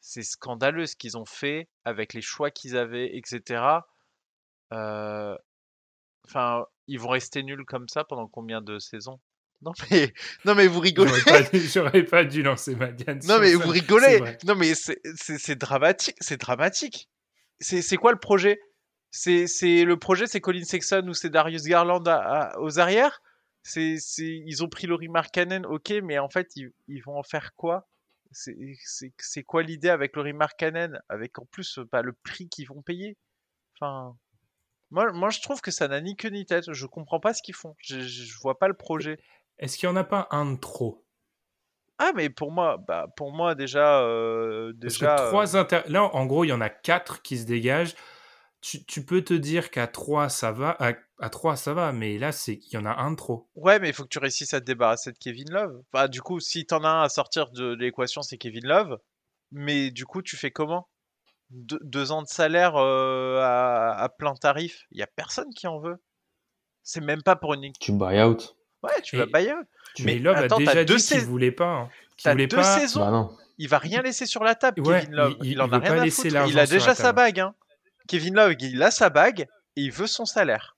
c'est 0.00 0.22
scandaleux 0.22 0.86
ce 0.86 0.96
qu'ils 0.96 1.16
ont 1.16 1.26
fait 1.26 1.68
avec 1.84 2.14
les 2.14 2.22
choix 2.22 2.50
qu'ils 2.50 2.76
avaient, 2.76 3.16
etc. 3.16 3.62
Euh, 4.72 5.36
enfin, 6.24 6.64
ils 6.86 6.98
vont 6.98 7.08
rester 7.08 7.42
nuls 7.42 7.64
comme 7.66 7.86
ça 7.88 8.04
pendant 8.04 8.26
combien 8.26 8.60
de 8.60 8.78
saisons? 8.78 9.20
Non 9.62 9.72
mais, 9.90 10.12
non 10.44 10.54
mais 10.54 10.66
vous 10.66 10.80
rigolez. 10.80 11.10
J'aurais 11.54 12.04
pas, 12.04 12.24
dû 12.24 12.42
lancer 12.42 12.76
ma 12.76 12.88
Diane. 12.88 13.20
Non 13.26 13.38
mais 13.40 13.54
vous 13.54 13.70
rigolez. 13.70 14.20
Non 14.44 14.54
mais 14.54 14.74
c'est 14.74 15.56
dramatique, 15.56 16.14
c'est 16.20 16.38
dramatique. 16.38 17.08
C'est 17.60 17.96
quoi 17.96 18.12
le 18.12 18.18
projet? 18.18 18.60
C'est 19.10 19.46
le 19.84 19.96
projet, 19.96 20.26
c'est 20.26 20.42
Colin 20.42 20.62
Sexton 20.62 21.08
ou 21.08 21.14
c'est 21.14 21.30
Darius 21.30 21.62
Garland 21.62 22.04
aux 22.58 22.78
arrières? 22.78 23.22
C'est 23.66 23.98
ils 24.18 24.62
ont 24.62 24.68
pris 24.68 24.86
Laurie 24.86 25.08
Markkanen, 25.08 25.66
ok, 25.66 25.94
mais 26.02 26.18
en 26.18 26.28
fait 26.28 26.54
ils, 26.56 26.72
ils 26.88 27.02
vont 27.02 27.18
en 27.18 27.22
faire 27.22 27.54
quoi? 27.56 27.88
C'est 28.32 29.44
quoi 29.44 29.62
l'idée 29.62 29.88
avec 29.88 30.14
Laurie 30.16 30.32
Markkanen, 30.32 31.00
avec 31.08 31.38
en 31.38 31.46
plus 31.46 31.80
pas 31.90 32.02
le 32.02 32.12
prix 32.12 32.48
qu'ils 32.48 32.68
vont 32.68 32.82
payer? 32.82 33.16
Enfin. 33.74 34.16
Moi, 34.92 35.10
moi, 35.12 35.30
je 35.30 35.40
trouve 35.40 35.60
que 35.60 35.72
ça 35.72 35.88
n'a 35.88 36.00
ni 36.00 36.14
queue 36.14 36.28
ni 36.28 36.46
tête. 36.46 36.72
Je 36.72 36.86
comprends 36.86 37.18
pas 37.18 37.34
ce 37.34 37.42
qu'ils 37.42 37.56
font. 37.56 37.74
Je, 37.80 38.00
je 38.02 38.38
vois 38.38 38.56
pas 38.56 38.68
le 38.68 38.74
projet. 38.74 39.18
Est-ce 39.58 39.78
qu'il 39.78 39.88
n'y 39.88 39.92
en 39.92 39.96
a 39.96 40.04
pas 40.04 40.28
un 40.30 40.52
de 40.52 40.60
trop? 40.60 41.04
Ah, 41.98 42.12
mais 42.14 42.28
pour 42.28 42.52
moi, 42.52 42.76
bah, 42.76 43.06
pour 43.16 43.32
moi 43.32 43.54
déjà. 43.54 44.02
Euh, 44.02 44.72
déjà 44.74 45.16
trois 45.16 45.56
euh 45.56 45.64
Là, 45.88 46.04
en 46.14 46.26
gros, 46.26 46.44
il 46.44 46.48
y 46.48 46.52
en 46.52 46.60
a 46.60 46.68
quatre 46.68 47.22
qui 47.22 47.38
se 47.38 47.46
dégagent. 47.46 47.94
Tu, 48.60 49.04
peux 49.04 49.22
te 49.22 49.32
dire 49.32 49.70
qu'à 49.70 49.86
trois, 49.86 50.28
ça 50.28 50.50
va. 50.50 50.76
À, 50.80 50.92
à 51.18 51.30
3, 51.30 51.56
ça 51.56 51.72
va, 51.72 51.92
mais 51.92 52.18
là, 52.18 52.30
c'est 52.32 52.54
il 52.54 52.74
y 52.74 52.76
en 52.76 52.84
a 52.84 52.94
un 52.94 53.12
de 53.12 53.16
trop. 53.16 53.48
Ouais, 53.54 53.78
mais 53.78 53.88
il 53.88 53.94
faut 53.94 54.02
que 54.02 54.08
tu 54.08 54.18
réussisses 54.18 54.52
à 54.54 54.60
te 54.60 54.66
débarrasser 54.66 55.12
de 55.12 55.18
Kevin 55.18 55.50
Love. 55.50 55.82
Enfin, 55.92 56.08
du 56.08 56.20
coup, 56.20 56.40
si 56.40 56.66
t'en 56.66 56.84
as 56.84 56.88
un 56.88 57.02
à 57.02 57.08
sortir 57.08 57.50
de 57.50 57.74
l'équation, 57.74 58.22
c'est 58.22 58.36
Kevin 58.36 58.66
Love. 58.66 58.98
Mais 59.50 59.90
du 59.90 60.04
coup, 60.04 60.22
tu 60.22 60.36
fais 60.36 60.50
comment? 60.50 60.88
Deux 61.50 62.12
ans 62.12 62.22
de 62.22 62.28
salaire 62.28 62.74
euh, 62.76 63.40
à, 63.40 64.08
plein 64.18 64.34
tarif, 64.34 64.84
il 64.90 64.98
y 64.98 65.02
a 65.02 65.06
personne 65.06 65.50
qui 65.54 65.66
en 65.66 65.78
veut. 65.78 65.96
C'est 66.82 67.00
même 67.00 67.22
pas 67.22 67.36
pour 67.36 67.54
une. 67.54 67.72
Tu 67.80 67.92
buy 67.92 68.20
out. 68.20 68.56
Ouais, 68.82 69.00
tu 69.02 69.16
vas 69.16 69.26
buy 69.26 69.50
out. 69.52 69.66
Mais 70.00 70.18
Love 70.18 70.36
a 70.36 70.48
déjà 70.48 70.84
dit 70.84 70.96
qu'il 70.96 71.20
voulait 71.20 71.52
pas. 71.52 71.88
Hein. 72.24 72.34
Deux 72.34 72.48
pas... 72.48 72.62
saisons. 72.62 73.00
Bah 73.00 73.30
il 73.58 73.68
va 73.68 73.78
rien 73.78 74.02
laisser 74.02 74.26
sur 74.26 74.44
la 74.44 74.54
table, 74.54 74.82
Kevin 74.82 75.12
Love. 75.12 75.36
Il, 75.42 75.62
en 75.62 75.72
a 75.72 75.78
rien 75.78 76.02
à 76.02 76.10
foutre. 76.10 76.48
Il 76.48 76.58
a 76.58 76.66
déjà 76.66 76.94
sa 76.94 77.12
bague. 77.12 77.40
Hein. 77.40 77.54
Kevin 78.06 78.34
Love, 78.34 78.54
il 78.60 78.82
a 78.82 78.90
sa 78.90 79.08
bague 79.08 79.46
et 79.76 79.82
il 79.82 79.92
veut 79.92 80.06
son 80.06 80.26
salaire. 80.26 80.75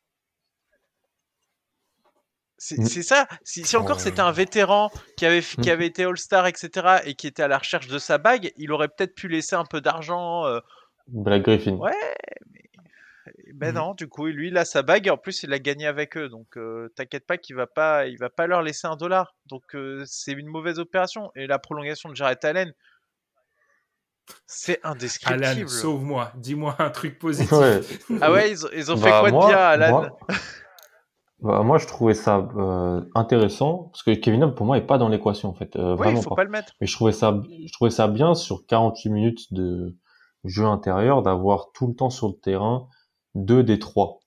C'est 2.59 2.79
mm. 2.79 3.03
ça. 3.03 3.29
Si, 3.45 3.77
encore 3.77 4.01
c'était 4.01 4.21
un 4.21 4.33
vétéran 4.33 4.91
qui 5.17 5.25
avait, 5.25 5.41
qui 5.41 5.69
mm. 5.69 5.73
avait 5.73 5.87
été 5.87 6.05
All-Star, 6.05 6.47
etc., 6.47 6.99
et 7.05 7.15
qui 7.15 7.27
était 7.29 7.43
à 7.43 7.49
la 7.49 7.59
recherche 7.59 7.87
de 7.87 7.99
sa 7.99 8.19
bague, 8.19 8.53
il 8.57 8.73
aurait 8.73 8.89
peut-être 8.89 9.15
pu 9.15 9.29
laisser 9.29 9.55
un 9.55 9.65
peu 9.65 9.81
d'argent. 9.81 10.45
Euh... 10.47 10.61
Black 11.07 11.43
Griffin. 11.43 11.77
Ouais, 11.77 11.93
mais 13.55 13.73
ben 13.73 13.75
non, 13.75 13.95
du 13.95 14.09
coup, 14.09 14.27
lui, 14.27 14.49
il 14.49 14.59
a 14.59 14.65
sa 14.65 14.83
bague 14.83 15.07
et 15.07 15.11
en 15.11 15.17
plus, 15.17 15.43
il 15.43 15.53
a 15.53 15.59
gagné 15.59 15.87
avec 15.87 16.17
eux. 16.17 16.29
Donc, 16.29 16.57
euh, 16.57 16.93
t'inquiète 16.97 17.27
pas 17.27 17.39
qu'il 17.39 17.57
va 17.57 17.67
pas, 17.67 18.07
il 18.07 18.19
va 18.19 18.29
pas 18.29 18.47
leur 18.47 18.63
laisser 18.63 18.87
un 18.87 18.97
dollar. 18.97 19.35
Donc, 19.47 19.75
euh, 19.75 20.03
c'est 20.07 20.33
une 20.33 20.49
mauvaise 20.49 20.79
opération. 20.79 21.31
Et 21.35 21.47
la 21.47 21.59
prolongation 21.59 22.09
de 22.09 22.17
Jared 22.17 22.45
Allen, 22.45 22.73
c'est 24.47 24.81
indescriptible. 24.85 25.45
Alan, 25.45 25.69
sauve-moi. 25.69 26.33
Dis-moi 26.37 26.77
un 26.79 26.91
truc 26.91 27.19
positif. 27.21 27.51
Ah 28.21 28.33
ouais, 28.33 28.51
ils, 28.51 28.93
ont, 28.93 28.97
fait 28.97 29.11
bah, 29.11 29.21
quoi 29.21 29.31
de 29.31 29.47
bien, 29.47 29.59
Alan 29.59 30.19
Bah, 31.41 31.62
moi, 31.62 31.78
je 31.78 31.86
trouvais 31.86 32.14
ça 32.14 32.49
euh, 32.57 33.03
intéressant 33.14 33.91
parce 33.93 34.03
que 34.03 34.11
Kevin 34.12 34.41
Love 34.41 34.55
pour 34.55 34.66
moi 34.66 34.76
est 34.76 34.86
pas 34.86 34.99
dans 34.99 35.09
l'équation 35.09 35.49
en 35.49 35.55
fait, 35.55 35.76
euh, 35.76 35.93
oui, 35.93 35.99
vraiment 35.99 36.22
faut 36.22 36.30
pas. 36.30 36.36
pas 36.36 36.45
le 36.45 36.51
mettre. 36.51 36.72
Mais 36.80 36.86
je 36.86 36.95
trouvais 36.95 37.12
ça, 37.12 37.41
je 37.64 37.72
trouvais 37.72 37.91
ça 37.91 38.09
bien 38.09 38.34
sur 38.34 38.66
48 38.66 39.11
minutes 39.11 39.53
de 39.53 39.97
jeu 40.45 40.64
intérieur 40.64 41.22
d'avoir 41.22 41.70
tout 41.72 41.86
le 41.86 41.95
temps 41.95 42.11
sur 42.11 42.28
le 42.28 42.34
terrain 42.34 42.89
deux 43.34 43.62
des 43.62 43.78
trois, 43.78 44.18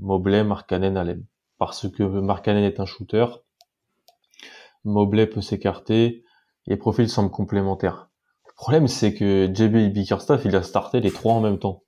Mobley, 0.00 0.42
Markkanen, 0.42 0.96
Allen, 0.96 1.24
parce 1.58 1.88
que 1.88 2.02
Markkanen 2.02 2.64
est 2.64 2.80
un 2.80 2.86
shooter, 2.86 3.26
Mobley 4.84 5.26
peut 5.26 5.40
s'écarter, 5.40 6.24
les 6.66 6.76
profils 6.76 7.08
semblent 7.08 7.30
complémentaires. 7.30 8.10
Le 8.48 8.52
problème 8.56 8.88
c'est 8.88 9.14
que 9.14 9.48
JB 9.52 9.92
Bickerstaff 9.92 10.44
il 10.44 10.56
a 10.56 10.64
starté 10.64 11.00
les 11.00 11.12
trois 11.12 11.34
en 11.34 11.40
même 11.40 11.58
temps 11.60 11.84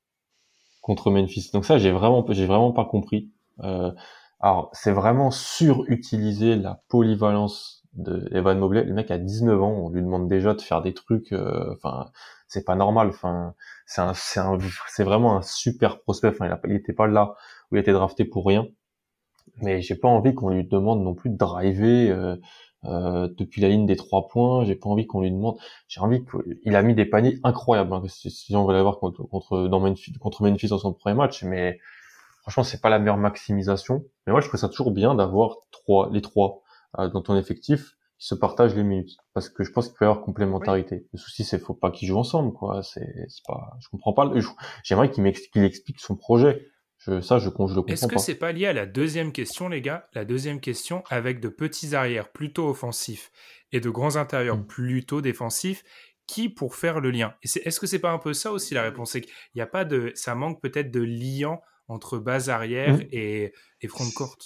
contre 0.82 1.10
Memphis. 1.10 1.50
Donc 1.52 1.64
ça 1.64 1.78
j'ai 1.78 1.90
vraiment, 1.90 2.24
j'ai 2.28 2.46
vraiment 2.46 2.72
pas 2.72 2.84
compris. 2.84 3.32
Euh, 3.64 3.90
alors, 4.40 4.70
c'est 4.72 4.92
vraiment 4.92 5.30
surutiliser 5.30 6.56
la 6.56 6.80
polyvalence 6.88 7.84
de 7.94 8.28
Evan 8.32 8.58
Mobley. 8.58 8.84
Le 8.84 8.94
mec 8.94 9.10
a 9.10 9.18
19 9.18 9.60
ans, 9.62 9.72
on 9.72 9.90
lui 9.90 10.02
demande 10.02 10.28
déjà 10.28 10.54
de 10.54 10.60
faire 10.60 10.82
des 10.82 10.94
trucs. 10.94 11.32
euh, 11.32 11.72
Enfin, 11.74 12.10
c'est 12.46 12.64
pas 12.64 12.76
normal. 12.76 13.08
Enfin, 13.08 13.54
c'est 13.86 14.00
un, 14.00 14.14
c'est 14.14 14.40
un, 14.40 14.58
c'est 14.88 15.04
vraiment 15.04 15.36
un 15.36 15.42
super 15.42 16.00
prospect. 16.02 16.28
Enfin, 16.28 16.46
il, 16.46 16.52
a, 16.52 16.60
il 16.68 16.74
était 16.76 16.92
pas 16.92 17.06
là 17.08 17.34
où 17.70 17.76
il 17.76 17.78
a 17.78 17.80
été 17.82 17.92
drafté 17.92 18.24
pour 18.24 18.46
rien. 18.46 18.68
Mais 19.62 19.82
j'ai 19.82 19.96
pas 19.96 20.08
envie 20.08 20.34
qu'on 20.34 20.50
lui 20.50 20.64
demande 20.64 21.02
non 21.02 21.14
plus 21.14 21.30
de 21.30 21.36
driver 21.36 22.10
euh, 22.10 22.36
euh, 22.84 23.28
depuis 23.38 23.60
la 23.60 23.68
ligne 23.68 23.86
des 23.86 23.96
trois 23.96 24.28
points. 24.28 24.64
J'ai 24.64 24.76
pas 24.76 24.88
envie 24.88 25.06
qu'on 25.06 25.20
lui 25.22 25.30
demande. 25.32 25.56
J'ai 25.88 26.00
envie 26.00 26.22
qu'il 26.62 26.76
a 26.76 26.82
mis 26.82 26.94
des 26.94 27.06
paniers 27.06 27.38
incroyables. 27.44 27.92
Hein, 27.92 28.02
si, 28.08 28.54
on 28.56 28.66
veut 28.66 28.74
l'avoir 28.74 28.98
contre, 28.98 29.22
contre 29.24 29.66
dans 29.68 29.82
contre 30.20 30.42
Memphis 30.44 30.68
dans 30.68 30.78
son 30.78 30.92
premier 30.92 31.16
match, 31.16 31.42
mais 31.42 31.78
franchement, 32.48 32.64
c'est 32.64 32.80
pas 32.80 32.88
la 32.88 32.98
meilleure 32.98 33.18
maximisation. 33.18 34.04
Mais 34.26 34.32
moi, 34.32 34.40
je 34.40 34.48
trouve 34.48 34.58
ça 34.60 34.68
toujours 34.68 34.90
bien 34.90 35.14
d'avoir 35.14 35.56
trois, 35.70 36.08
les 36.12 36.22
trois 36.22 36.62
euh, 36.98 37.08
dans 37.08 37.20
ton 37.22 37.36
effectif 37.36 37.92
qui 38.18 38.26
se 38.26 38.34
partagent 38.34 38.74
les 38.74 38.82
minutes, 38.82 39.16
parce 39.32 39.48
que 39.48 39.62
je 39.62 39.70
pense 39.70 39.86
qu'il 39.88 39.96
peut 39.96 40.04
y 40.04 40.08
avoir 40.08 40.24
complémentarité. 40.24 41.06
Le 41.12 41.18
souci, 41.18 41.44
c'est 41.44 41.58
faut 41.58 41.74
pas 41.74 41.90
qu'ils 41.92 42.08
jouent 42.08 42.18
ensemble, 42.18 42.52
quoi. 42.52 42.82
C'est, 42.82 43.06
pas, 43.46 43.76
je 43.80 43.88
comprends 43.90 44.12
pas. 44.12 44.32
J'aimerais 44.82 45.10
qu'il 45.10 45.22
m'explique, 45.22 45.62
explique 45.62 46.00
son 46.00 46.16
projet. 46.16 46.66
Je, 46.96 47.20
ça, 47.20 47.38
je, 47.38 47.44
je 47.44 47.50
le 47.50 47.54
comprends 47.54 47.84
Est-ce 47.86 48.08
que 48.08 48.18
c'est 48.18 48.34
pas 48.34 48.50
lié 48.50 48.66
à 48.66 48.72
la 48.72 48.86
deuxième 48.86 49.30
question, 49.30 49.68
les 49.68 49.80
gars? 49.80 50.08
La 50.14 50.24
deuxième 50.24 50.58
question, 50.60 51.04
avec 51.10 51.38
de 51.38 51.48
petits 51.48 51.94
arrières 51.94 52.32
plutôt 52.32 52.68
offensifs 52.68 53.30
et 53.70 53.78
de 53.78 53.88
grands 53.88 54.16
intérieurs 54.16 54.56
Mm. 54.56 54.66
plutôt 54.66 55.20
défensifs, 55.20 55.84
qui 56.26 56.48
pour 56.48 56.74
faire 56.74 56.98
le 56.98 57.12
lien? 57.12 57.34
Et 57.44 57.46
c'est- 57.46 57.64
Est-ce 57.64 57.78
que 57.78 57.86
c'est 57.86 58.00
pas 58.00 58.10
un 58.10 58.18
peu 58.18 58.32
ça 58.32 58.50
aussi 58.50 58.74
la 58.74 58.82
réponse? 58.82 59.12
C'est 59.12 59.20
qu'il 59.20 59.32
y 59.54 59.60
a 59.60 59.66
pas 59.66 59.84
de, 59.84 60.10
ça 60.16 60.34
manque 60.34 60.60
peut-être 60.60 60.90
de 60.90 61.02
liant 61.02 61.62
entre 61.88 62.18
base 62.18 62.48
arrière 62.50 62.96
Mm. 62.98 63.02
et, 63.12 63.52
et 63.80 63.88
front 63.88 64.08
court. 64.14 64.36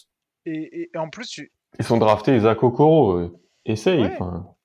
Et, 0.47 0.91
et 0.95 0.99
en 0.99 1.09
plus, 1.11 1.29
tu- 1.29 1.53
Ils 1.79 1.85
sont 1.85 1.99
draftés, 1.99 2.37
Isaac 2.37 2.63
Okoro. 2.63 3.13
euh, 3.19 3.39
essaye. 3.65 4.03
Ouais. 4.03 4.19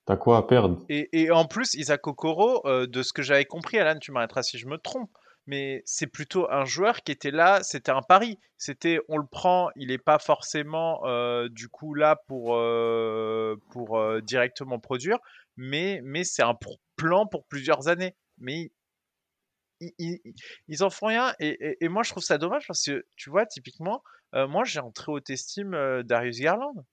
T'as 0.06 0.16
quoi 0.16 0.38
à 0.38 0.42
perdre? 0.42 0.84
Et, 0.88 1.08
et 1.22 1.30
en 1.30 1.44
plus, 1.44 1.74
Isaac 1.74 2.06
Okoro, 2.06 2.66
euh, 2.66 2.86
de 2.86 3.02
ce 3.02 3.12
que 3.12 3.22
j'avais 3.22 3.44
compris, 3.44 3.78
Alan, 3.78 3.98
tu 3.98 4.10
m'arrêteras 4.10 4.42
si 4.42 4.56
je 4.58 4.66
me 4.66 4.78
trompe, 4.78 5.10
mais 5.46 5.82
c'est 5.84 6.06
plutôt 6.06 6.50
un 6.50 6.64
joueur 6.64 7.02
qui 7.02 7.12
était 7.12 7.30
là, 7.30 7.62
c'était 7.62 7.90
un 7.92 8.00
pari. 8.02 8.38
C'était, 8.56 8.98
on 9.08 9.18
le 9.18 9.26
prend, 9.26 9.68
il 9.76 9.88
n'est 9.88 9.98
pas 9.98 10.18
forcément 10.18 11.00
euh, 11.06 11.48
du 11.50 11.68
coup 11.68 11.94
là 11.94 12.16
pour, 12.26 12.54
euh, 12.56 13.56
pour 13.70 13.98
euh, 13.98 14.20
directement 14.22 14.78
produire, 14.78 15.18
mais, 15.56 16.00
mais 16.04 16.24
c'est 16.24 16.42
un 16.42 16.56
plan 16.96 17.26
pour 17.26 17.44
plusieurs 17.44 17.88
années. 17.88 18.14
Mais 18.38 18.70
ils, 19.80 20.84
en 20.84 20.90
font 20.90 21.06
rien, 21.06 21.34
et, 21.40 21.88
moi 21.88 22.02
je 22.02 22.10
trouve 22.10 22.22
ça 22.22 22.38
dommage 22.38 22.66
parce 22.66 22.84
que 22.84 23.06
tu 23.16 23.30
vois, 23.30 23.46
typiquement, 23.46 24.02
euh, 24.34 24.46
moi 24.46 24.64
j'ai 24.64 24.80
en 24.80 24.90
très 24.90 25.12
haute 25.12 25.30
estime 25.30 25.74
euh, 25.74 26.02
Darius 26.02 26.38
Garland. 26.38 26.84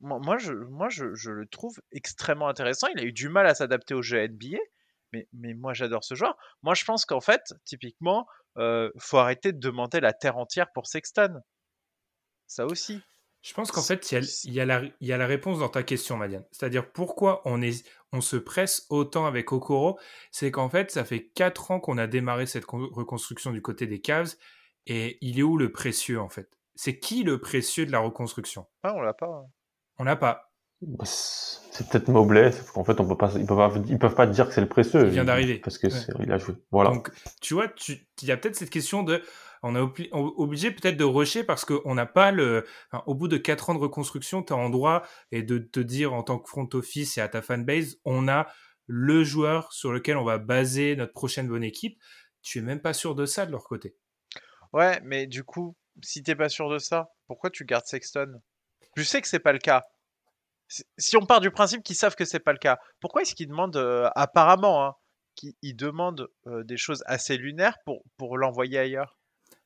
Moi, 0.00 0.18
moi, 0.22 0.38
je, 0.38 0.52
moi 0.52 0.88
je 0.88 1.30
le 1.30 1.46
trouve 1.46 1.78
extrêmement 1.92 2.48
intéressant. 2.48 2.86
Il 2.94 3.00
a 3.00 3.04
eu 3.04 3.12
du 3.12 3.28
mal 3.28 3.46
à 3.46 3.54
s'adapter 3.54 3.94
au 3.94 4.02
jeu 4.02 4.26
NBA, 4.26 4.58
mais, 5.12 5.28
mais 5.32 5.54
moi 5.54 5.74
j'adore 5.74 6.04
ce 6.04 6.14
joueur. 6.14 6.36
Moi 6.62 6.74
je 6.74 6.84
pense 6.84 7.04
qu'en 7.04 7.20
fait, 7.20 7.52
typiquement, 7.64 8.26
euh, 8.56 8.90
faut 8.98 9.18
arrêter 9.18 9.52
de 9.52 9.60
demander 9.60 10.00
la 10.00 10.12
terre 10.12 10.38
entière 10.38 10.72
pour 10.72 10.86
Sexton. 10.86 11.40
Ça 12.46 12.66
aussi. 12.66 13.00
Je 13.42 13.54
pense 13.54 13.72
qu'en 13.72 13.82
fait, 13.82 14.12
il 14.12 14.14
y, 14.14 14.18
a, 14.18 14.20
il, 14.44 14.52
y 14.52 14.60
a 14.60 14.66
la, 14.66 14.82
il 15.00 15.06
y 15.08 15.12
a 15.12 15.16
la 15.16 15.26
réponse 15.26 15.60
dans 15.60 15.68
ta 15.70 15.82
question, 15.82 16.16
Madiane. 16.18 16.44
C'est-à-dire 16.50 16.92
pourquoi 16.92 17.40
on, 17.46 17.62
est, 17.62 17.86
on 18.12 18.20
se 18.20 18.36
presse 18.36 18.86
autant 18.90 19.24
avec 19.24 19.52
Okoro 19.52 19.98
C'est 20.30 20.50
qu'en 20.50 20.68
fait, 20.68 20.90
ça 20.90 21.04
fait 21.04 21.28
4 21.28 21.70
ans 21.70 21.80
qu'on 21.80 21.96
a 21.96 22.06
démarré 22.06 22.44
cette 22.46 22.66
reconstruction 22.66 23.50
du 23.52 23.62
côté 23.62 23.86
des 23.86 24.00
Cavs. 24.00 24.34
Et 24.86 25.18
il 25.22 25.38
est 25.38 25.42
où 25.42 25.56
le 25.56 25.72
précieux, 25.72 26.20
en 26.20 26.28
fait? 26.28 26.50
C'est 26.74 26.98
qui 26.98 27.22
le 27.22 27.38
précieux 27.40 27.86
de 27.86 27.92
la 27.92 28.00
reconstruction? 28.00 28.66
Ah, 28.82 28.94
on 28.94 29.00
l'a 29.00 29.14
pas. 29.14 29.26
hein. 29.26 29.46
On 29.98 30.04
l'a 30.04 30.16
pas. 30.16 30.49
C'est 31.04 31.88
peut-être 31.88 32.08
Mobley. 32.08 32.52
c'est 32.52 32.66
qu'en 32.72 32.84
fait, 32.84 32.98
on 33.00 33.06
peut 33.06 33.16
pas, 33.16 33.32
ils 33.36 33.46
peuvent 33.46 33.56
pas, 33.56 33.72
ils 33.88 33.98
peuvent 33.98 34.14
pas 34.14 34.26
dire 34.26 34.48
que 34.48 34.54
c'est 34.54 34.60
le 34.60 34.68
précieux. 34.68 35.04
Il 35.04 35.10
vient 35.10 35.24
d'arriver. 35.24 35.58
Parce 35.58 35.78
que 35.78 35.86
Ouais. 35.86 36.24
il 36.24 36.32
a 36.32 36.38
joué. 36.38 36.54
Voilà. 36.70 36.90
Donc, 36.90 37.10
tu 37.40 37.54
vois, 37.54 37.68
tu- 37.68 38.06
il 38.22 38.28
y 38.28 38.32
a 38.32 38.36
peut-être 38.36 38.56
cette 38.56 38.70
question 38.70 39.02
de. 39.02 39.22
On 39.62 39.74
obli- 39.74 40.08
on- 40.12 40.32
obligé 40.38 40.70
peut-être 40.70 40.96
de 40.96 41.04
rusher 41.04 41.44
parce 41.44 41.66
qu'on 41.66 41.94
n'a 41.94 42.06
pas 42.06 42.30
le. 42.32 42.64
enfin, 42.90 43.04
au 43.06 43.14
bout 43.14 43.28
de 43.28 43.36
4 43.36 43.68
ans 43.70 43.74
de 43.74 43.78
reconstruction, 43.78 44.42
tu 44.42 44.54
as 44.54 44.56
en 44.56 44.70
droit 44.70 45.02
et 45.32 45.42
de 45.42 45.58
te 45.58 45.80
dire 45.80 46.14
en 46.14 46.22
tant 46.22 46.38
que 46.38 46.48
front 46.48 46.68
office 46.72 47.18
et 47.18 47.20
à 47.20 47.28
ta 47.28 47.42
fanbase, 47.42 47.98
on 48.06 48.26
a 48.26 48.46
le 48.86 49.22
joueur 49.22 49.72
sur 49.74 49.92
lequel 49.92 50.16
on 50.16 50.24
va 50.24 50.38
baser 50.38 50.96
notre 50.96 51.12
prochaine 51.12 51.46
bonne 51.46 51.62
équipe. 51.62 51.98
Tu 52.42 52.58
es 52.58 52.62
même 52.62 52.80
pas 52.80 52.94
sûr 52.94 53.14
de 53.14 53.26
ça 53.26 53.44
de 53.44 53.50
leur 53.52 53.64
côté. 53.64 53.94
Ouais, 54.72 54.98
mais 55.04 55.26
du 55.26 55.44
coup, 55.44 55.76
si 56.02 56.22
t'es 56.22 56.34
pas 56.34 56.48
sûr 56.48 56.70
de 56.70 56.78
ça, 56.78 57.10
pourquoi 57.26 57.50
tu 57.50 57.66
gardes 57.66 57.84
Sexton? 57.86 58.40
Je 58.96 59.02
sais 59.02 59.20
que 59.20 59.28
c'est 59.28 59.38
pas 59.40 59.52
le 59.52 59.58
cas. 59.58 59.84
Si- 60.98 61.16
on 61.16 61.26
part 61.26 61.40
du 61.40 61.50
principe 61.50 61.82
qu'ils 61.82 61.96
savent 61.96 62.14
que 62.14 62.24
c'est 62.24 62.38
pas 62.40 62.52
le 62.52 62.58
cas, 62.58 62.78
pourquoi 63.00 63.22
est-ce 63.22 63.34
qu'ils 63.34 63.48
demandent, 63.48 63.76
euh, 63.76 64.08
apparemment, 64.14 64.84
hein, 64.86 64.94
qu'ils 65.34 65.54
ils 65.62 65.74
demandent 65.74 66.28
euh, 66.46 66.62
des 66.64 66.76
choses 66.76 67.02
assez 67.06 67.36
lunaires 67.36 67.76
pour, 67.84 68.02
pour 68.16 68.38
l'envoyer 68.38 68.78
ailleurs? 68.78 69.18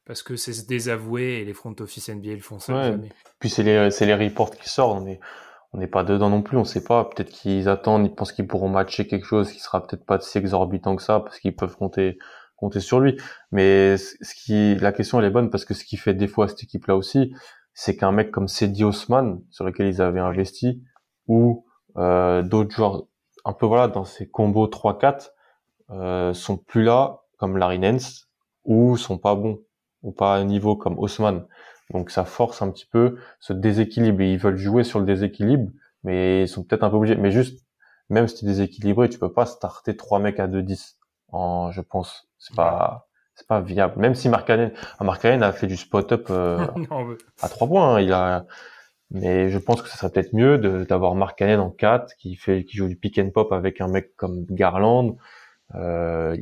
Parce 0.06 0.22
que 0.22 0.36
c'est 0.36 0.52
se 0.52 0.66
désavouer 0.66 1.40
et 1.40 1.44
les 1.44 1.52
front 1.54 1.74
office 1.80 2.08
NBA 2.08 2.32
le 2.34 2.40
font 2.40 2.58
ça 2.58 2.74
Ouais. 2.74 2.84
jamais. 2.84 3.12
Puis 3.38 3.48
c'est 3.50 3.62
les, 3.62 3.90
c'est 3.90 4.06
les 4.06 4.14
reports 4.14 4.50
qui 4.50 4.68
sortent. 4.68 5.00
On 5.02 5.06
est, 5.06 5.20
on 5.72 5.78
n'est 5.78 5.86
pas 5.86 6.04
dedans 6.04 6.28
non 6.30 6.42
plus. 6.42 6.56
On 6.58 6.64
sait 6.64 6.84
pas. 6.84 7.04
Peut-être 7.06 7.30
qu'ils 7.30 7.68
attendent. 7.68 8.06
Ils 8.06 8.14
pensent 8.14 8.32
qu'ils 8.32 8.46
pourront 8.46 8.68
matcher 8.68 9.06
quelque 9.06 9.24
chose 9.26 9.50
qui 9.50 9.60
sera 9.60 9.86
peut-être 9.86 10.04
pas 10.04 10.20
si 10.20 10.36
exorbitant 10.38 10.94
que 10.96 11.02
ça 11.02 11.20
parce 11.20 11.38
qu'ils 11.38 11.56
peuvent 11.56 11.76
compter, 11.76 12.18
compter 12.56 12.80
sur 12.80 13.00
lui. 13.00 13.18
Mais 13.50 13.96
ce 13.96 14.14
ce 14.20 14.34
qui, 14.34 14.74
la 14.76 14.92
question 14.92 15.18
elle 15.20 15.26
est 15.26 15.30
bonne 15.30 15.48
parce 15.50 15.64
que 15.64 15.72
ce 15.74 15.84
qui 15.84 15.96
fait 15.96 16.14
défaut 16.14 16.42
à 16.42 16.48
cette 16.48 16.62
équipe-là 16.62 16.96
aussi, 16.96 17.34
c'est 17.72 17.96
qu'un 17.96 18.12
mec 18.12 18.30
comme 18.30 18.46
Cedi 18.46 18.84
Osman 18.84 19.40
sur 19.50 19.64
lequel 19.64 19.86
ils 19.86 20.02
avaient 20.02 20.20
investi 20.20 20.82
ou 21.28 21.64
euh, 21.96 22.42
d'autres 22.42 22.74
joueurs 22.74 23.04
un 23.44 23.52
peu 23.52 23.66
voilà 23.66 23.88
dans 23.88 24.04
ces 24.04 24.28
combos 24.28 24.66
3-4 24.66 25.30
euh, 25.90 26.32
sont 26.34 26.56
plus 26.56 26.82
là 26.82 27.20
comme 27.38 27.56
Larry 27.56 27.78
Nance 27.78 28.28
ou 28.64 28.96
sont 28.96 29.18
pas 29.18 29.34
bons 29.34 29.60
ou 30.02 30.12
pas 30.12 30.34
à 30.34 30.38
un 30.38 30.44
niveau 30.44 30.76
comme 30.76 30.98
Osman. 30.98 31.46
Donc 31.90 32.10
ça 32.10 32.24
force 32.24 32.62
un 32.62 32.70
petit 32.70 32.86
peu 32.86 33.18
ce 33.40 33.52
déséquilibre 33.52 34.22
et 34.22 34.32
ils 34.32 34.38
veulent 34.38 34.56
jouer 34.56 34.84
sur 34.84 34.98
le 34.98 35.04
déséquilibre, 35.04 35.70
mais 36.02 36.42
ils 36.42 36.48
sont 36.48 36.62
peut-être 36.64 36.82
un 36.82 36.90
peu 36.90 36.96
obligés. 36.96 37.16
Mais 37.16 37.30
juste, 37.30 37.64
même 38.08 38.26
si 38.26 38.36
tu 38.36 38.44
es 38.44 38.48
déséquilibré, 38.48 39.08
tu 39.08 39.18
peux 39.18 39.32
pas 39.32 39.46
starter 39.46 39.96
trois 39.96 40.18
mecs 40.18 40.40
à 40.40 40.46
2-10 40.46 40.96
en, 41.28 41.70
je 41.70 41.80
pense. 41.80 42.26
C'est 42.38 42.54
pas, 42.56 43.08
c'est 43.34 43.46
pas 43.46 43.60
viable. 43.60 44.00
Même 44.00 44.14
si 44.14 44.28
Markkanen, 44.28 44.72
ah, 44.98 45.04
Markkanen 45.04 45.42
a 45.42 45.52
fait 45.52 45.66
du 45.66 45.76
spot-up 45.76 46.26
euh, 46.30 46.66
non, 46.90 47.04
mais- 47.04 47.16
à 47.42 47.48
trois 47.48 47.66
points, 47.66 47.94
hein, 47.96 48.00
il 48.00 48.12
a, 48.12 48.46
mais 49.14 49.48
je 49.48 49.58
pense 49.58 49.80
que 49.80 49.88
ça 49.88 49.96
serait 49.96 50.10
peut-être 50.12 50.34
mieux 50.34 50.58
d'avoir 50.84 51.14
Markkanen 51.14 51.60
en 51.60 51.70
4 51.70 52.14
qui 52.16 52.36
fait, 52.36 52.64
qui 52.64 52.76
joue 52.76 52.88
du 52.88 52.96
pick 52.96 53.18
and 53.18 53.30
pop 53.30 53.52
avec 53.52 53.80
un 53.80 53.88
mec 53.88 54.14
comme 54.16 54.44
Garland. 54.50 55.16
Euh, 55.74 56.36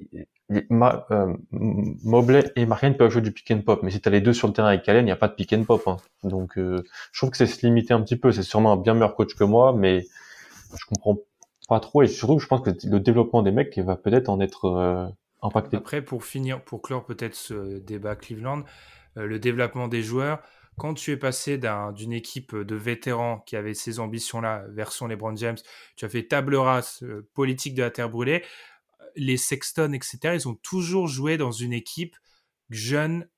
Ma- 0.68 1.06
euh, 1.10 1.32
Mobley 1.52 2.52
et 2.56 2.66
peuvent 2.66 3.10
jouer 3.10 3.22
du 3.22 3.32
pick 3.32 3.50
and 3.52 3.62
pop, 3.62 3.82
mais 3.82 3.90
si 3.90 4.00
t'as 4.00 4.10
les 4.10 4.20
deux 4.20 4.34
sur 4.34 4.48
le 4.48 4.52
terrain 4.52 4.68
avec 4.68 4.86
Allen, 4.88 5.02
il 5.02 5.06
n'y 5.06 5.12
a 5.12 5.16
pas 5.16 5.28
de 5.28 5.34
pick 5.34 5.52
and 5.52 5.64
pop. 5.64 5.82
hein. 5.86 5.96
Donc, 6.24 6.58
euh, 6.58 6.82
je 7.12 7.20
trouve 7.20 7.30
que 7.30 7.36
c'est 7.38 7.46
se 7.46 7.64
limiter 7.64 7.94
un 7.94 8.02
petit 8.02 8.16
peu. 8.16 8.32
C'est 8.32 8.42
sûrement 8.42 8.72
un 8.72 8.76
bien 8.76 8.92
meilleur 8.94 9.14
coach 9.14 9.34
que 9.34 9.44
moi, 9.44 9.72
mais 9.72 10.04
je 10.78 10.84
comprends 10.86 11.18
pas 11.68 11.80
trop. 11.80 12.02
Et 12.02 12.06
surtout, 12.06 12.38
je 12.38 12.46
pense 12.46 12.60
que 12.60 12.70
le 12.86 13.00
développement 13.00 13.42
des 13.42 13.52
mecs 13.52 13.78
va 13.78 13.96
peut-être 13.96 14.28
en 14.28 14.40
être 14.40 14.66
euh, 14.66 15.06
impacté. 15.42 15.76
Après, 15.78 16.02
pour 16.02 16.24
finir, 16.24 16.60
pour 16.62 16.82
clore 16.82 17.04
peut-être 17.04 17.34
ce 17.34 17.78
débat 17.78 18.14
Cleveland, 18.16 18.64
euh, 19.16 19.26
le 19.26 19.38
développement 19.38 19.88
des 19.88 20.02
joueurs, 20.02 20.40
quand 20.78 20.94
tu 20.94 21.10
es 21.10 21.16
passé 21.16 21.58
d'un- 21.58 21.92
d'une 21.92 22.12
équipe 22.12 22.56
de 22.56 22.74
vétérans 22.74 23.40
qui 23.40 23.56
avait 23.56 23.74
ces 23.74 24.00
ambitions-là, 24.00 24.64
version 24.68 25.06
LeBron 25.06 25.36
James, 25.36 25.58
tu 25.96 26.04
as 26.04 26.08
fait 26.08 26.26
table 26.26 26.56
rase, 26.56 27.00
euh, 27.02 27.28
politique 27.34 27.74
de 27.74 27.82
la 27.82 27.90
terre 27.90 28.10
brûlée, 28.10 28.42
les 29.16 29.36
Sexton, 29.36 29.92
etc., 29.92 30.34
ils 30.34 30.48
ont 30.48 30.54
toujours 30.54 31.06
joué 31.06 31.36
dans 31.36 31.52
une 31.52 31.72
équipe 31.72 32.16
jeune, 32.70 33.28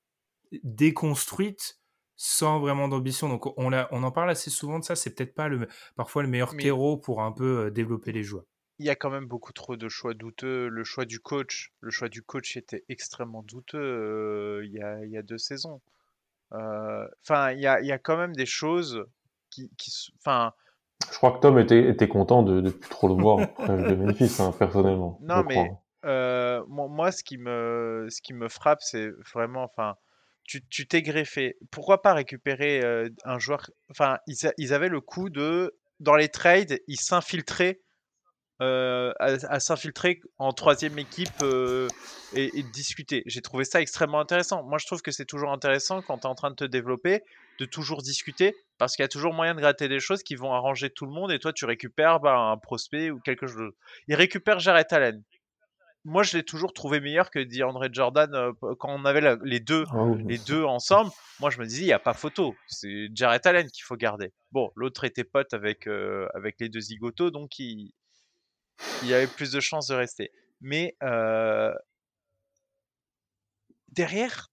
déconstruite, 0.63 1.79
sans 2.15 2.59
vraiment 2.59 2.87
d'ambition. 2.87 3.27
Donc 3.27 3.45
on, 3.57 3.73
en 3.73 4.11
parle 4.11 4.29
assez 4.29 4.49
souvent 4.49 4.79
de 4.79 4.85
ça, 4.85 4.95
c'est 4.95 5.13
peut-être 5.13 5.35
pas 5.35 5.49
le, 5.49 5.67
parfois 5.95 6.23
le 6.23 6.29
meilleur 6.29 6.55
terreau 6.55 6.97
pour 6.97 7.21
un 7.21 7.31
peu 7.31 7.65
euh, 7.65 7.71
développer 7.71 8.11
les 8.11 8.23
joueurs. 8.23 8.45
Il 8.79 8.85
y 8.85 8.89
a 8.89 8.95
quand 8.95 9.09
même 9.09 9.25
beaucoup 9.25 9.53
trop 9.53 9.77
de 9.77 9.87
choix 9.87 10.13
douteux. 10.13 10.67
Le 10.67 10.83
choix 10.83 11.05
du 11.05 11.19
coach, 11.19 11.73
le 11.79 11.91
choix 11.91 12.09
du 12.09 12.21
coach 12.21 12.57
était 12.57 12.83
extrêmement 12.89 13.43
douteux 13.43 13.77
euh, 13.77 14.65
il, 14.65 14.71
y 14.73 14.81
a, 14.81 15.03
il 15.05 15.11
y 15.11 15.17
a 15.17 15.21
deux 15.21 15.37
saisons. 15.37 15.81
Enfin, 16.51 17.51
il 17.51 17.59
y 17.59 17.67
a, 17.67 17.81
y 17.81 17.91
a, 17.91 17.97
quand 17.97 18.17
même 18.17 18.35
des 18.35 18.45
choses 18.45 19.03
qui, 19.49 19.71
qui 19.77 19.91
enfin. 20.19 20.53
Je 21.11 21.17
crois 21.17 21.31
que 21.31 21.39
Tom 21.39 21.59
était, 21.59 21.89
était 21.89 22.07
content 22.07 22.41
de 22.41 22.61
ne 22.61 22.69
plus 22.69 22.89
trop 22.89 23.07
le 23.07 23.15
voir 23.15 23.37
de 23.67 23.95
Memphis, 23.95 24.37
hein, 24.39 24.53
personnellement. 24.57 25.19
Non, 25.21 25.43
mais 25.43 25.71
moi, 26.67 27.11
ce 27.11 27.23
qui 27.23 27.37
me, 27.37 28.07
ce 28.09 28.21
qui 28.21 28.33
me 28.33 28.47
frappe, 28.47 28.81
c'est 28.81 29.09
vraiment, 29.33 29.63
enfin, 29.63 29.95
tu 30.45 30.87
t'es 30.87 31.01
greffé. 31.01 31.57
Pourquoi 31.71 32.01
pas 32.01 32.13
récupérer 32.13 32.81
un 33.23 33.39
joueur 33.39 33.69
Enfin, 33.89 34.19
ils, 34.27 34.73
avaient 34.73 34.89
le 34.89 35.01
coup 35.01 35.29
de, 35.29 35.75
dans 35.99 36.15
les 36.15 36.29
trades, 36.29 36.79
ils 36.87 36.99
s'infiltraient 36.99 37.81
à, 38.59 39.59
s'infiltrer 39.59 40.21
en 40.37 40.53
troisième 40.53 40.97
équipe 40.99 41.43
et, 42.33 42.63
discuter. 42.73 43.23
J'ai 43.25 43.41
trouvé 43.41 43.65
ça 43.65 43.81
extrêmement 43.81 44.19
intéressant. 44.19 44.63
Moi, 44.63 44.77
je 44.77 44.85
trouve 44.85 45.01
que 45.01 45.11
c'est 45.11 45.25
toujours 45.25 45.51
intéressant 45.51 46.01
quand 46.01 46.19
tu 46.19 46.27
es 46.27 46.29
en 46.29 46.35
train 46.35 46.51
de 46.51 46.55
te 46.55 46.65
développer, 46.65 47.23
de 47.59 47.65
toujours 47.65 48.01
discuter, 48.01 48.55
parce 48.77 48.95
qu'il 48.95 49.03
y 49.03 49.05
a 49.05 49.09
toujours 49.09 49.33
moyen 49.33 49.55
de 49.55 49.59
gratter 49.59 49.87
des 49.87 49.99
choses 49.99 50.23
qui 50.23 50.35
vont 50.35 50.53
arranger 50.53 50.89
tout 50.89 51.05
le 51.05 51.11
monde, 51.11 51.31
et 51.31 51.39
toi, 51.39 51.53
tu 51.53 51.65
récupères 51.65 52.19
bah, 52.19 52.37
un 52.37 52.57
prospect 52.57 53.11
ou 53.11 53.19
quelque 53.19 53.47
chose. 53.47 53.71
Il 54.07 54.15
récupère 54.15 54.59
Jared 54.59 54.91
Allen 54.91 55.23
moi, 56.05 56.21
je 56.21 56.37
l'ai 56.37 56.43
toujours 56.43 56.71
trouvé 56.71 56.99
meilleur 56.99 57.31
que 57.31 57.39
DeAndre 57.39 57.87
Jordan 57.91 58.33
euh, 58.35 58.53
quand 58.79 58.89
on 58.89 59.05
avait 59.05 59.37
les 59.43 59.59
deux, 59.59 59.85
ah 59.91 60.05
les 60.27 60.37
deux 60.37 60.63
ensemble. 60.63 61.09
Moi, 61.39 61.49
je 61.49 61.59
me 61.59 61.65
disais, 61.65 61.81
il 61.81 61.87
n'y 61.87 61.93
a 61.93 61.99
pas 61.99 62.13
photo. 62.13 62.55
C'est 62.67 63.09
Jarrett 63.13 63.45
Allen 63.47 63.67
qu'il 63.69 63.83
faut 63.83 63.95
garder. 63.95 64.31
Bon, 64.51 64.71
l'autre 64.75 65.03
était 65.03 65.23
pote 65.23 65.53
avec, 65.53 65.87
euh, 65.87 66.27
avec 66.35 66.57
les 66.59 66.69
deux 66.69 66.79
zigotos, 66.79 67.31
donc 67.31 67.57
il, 67.57 67.91
il 69.03 69.13
avait 69.13 69.27
plus 69.27 69.51
de 69.51 69.59
chances 69.59 69.87
de 69.87 69.95
rester. 69.95 70.31
Mais 70.61 70.95
euh, 71.03 71.73
derrière, 73.89 74.49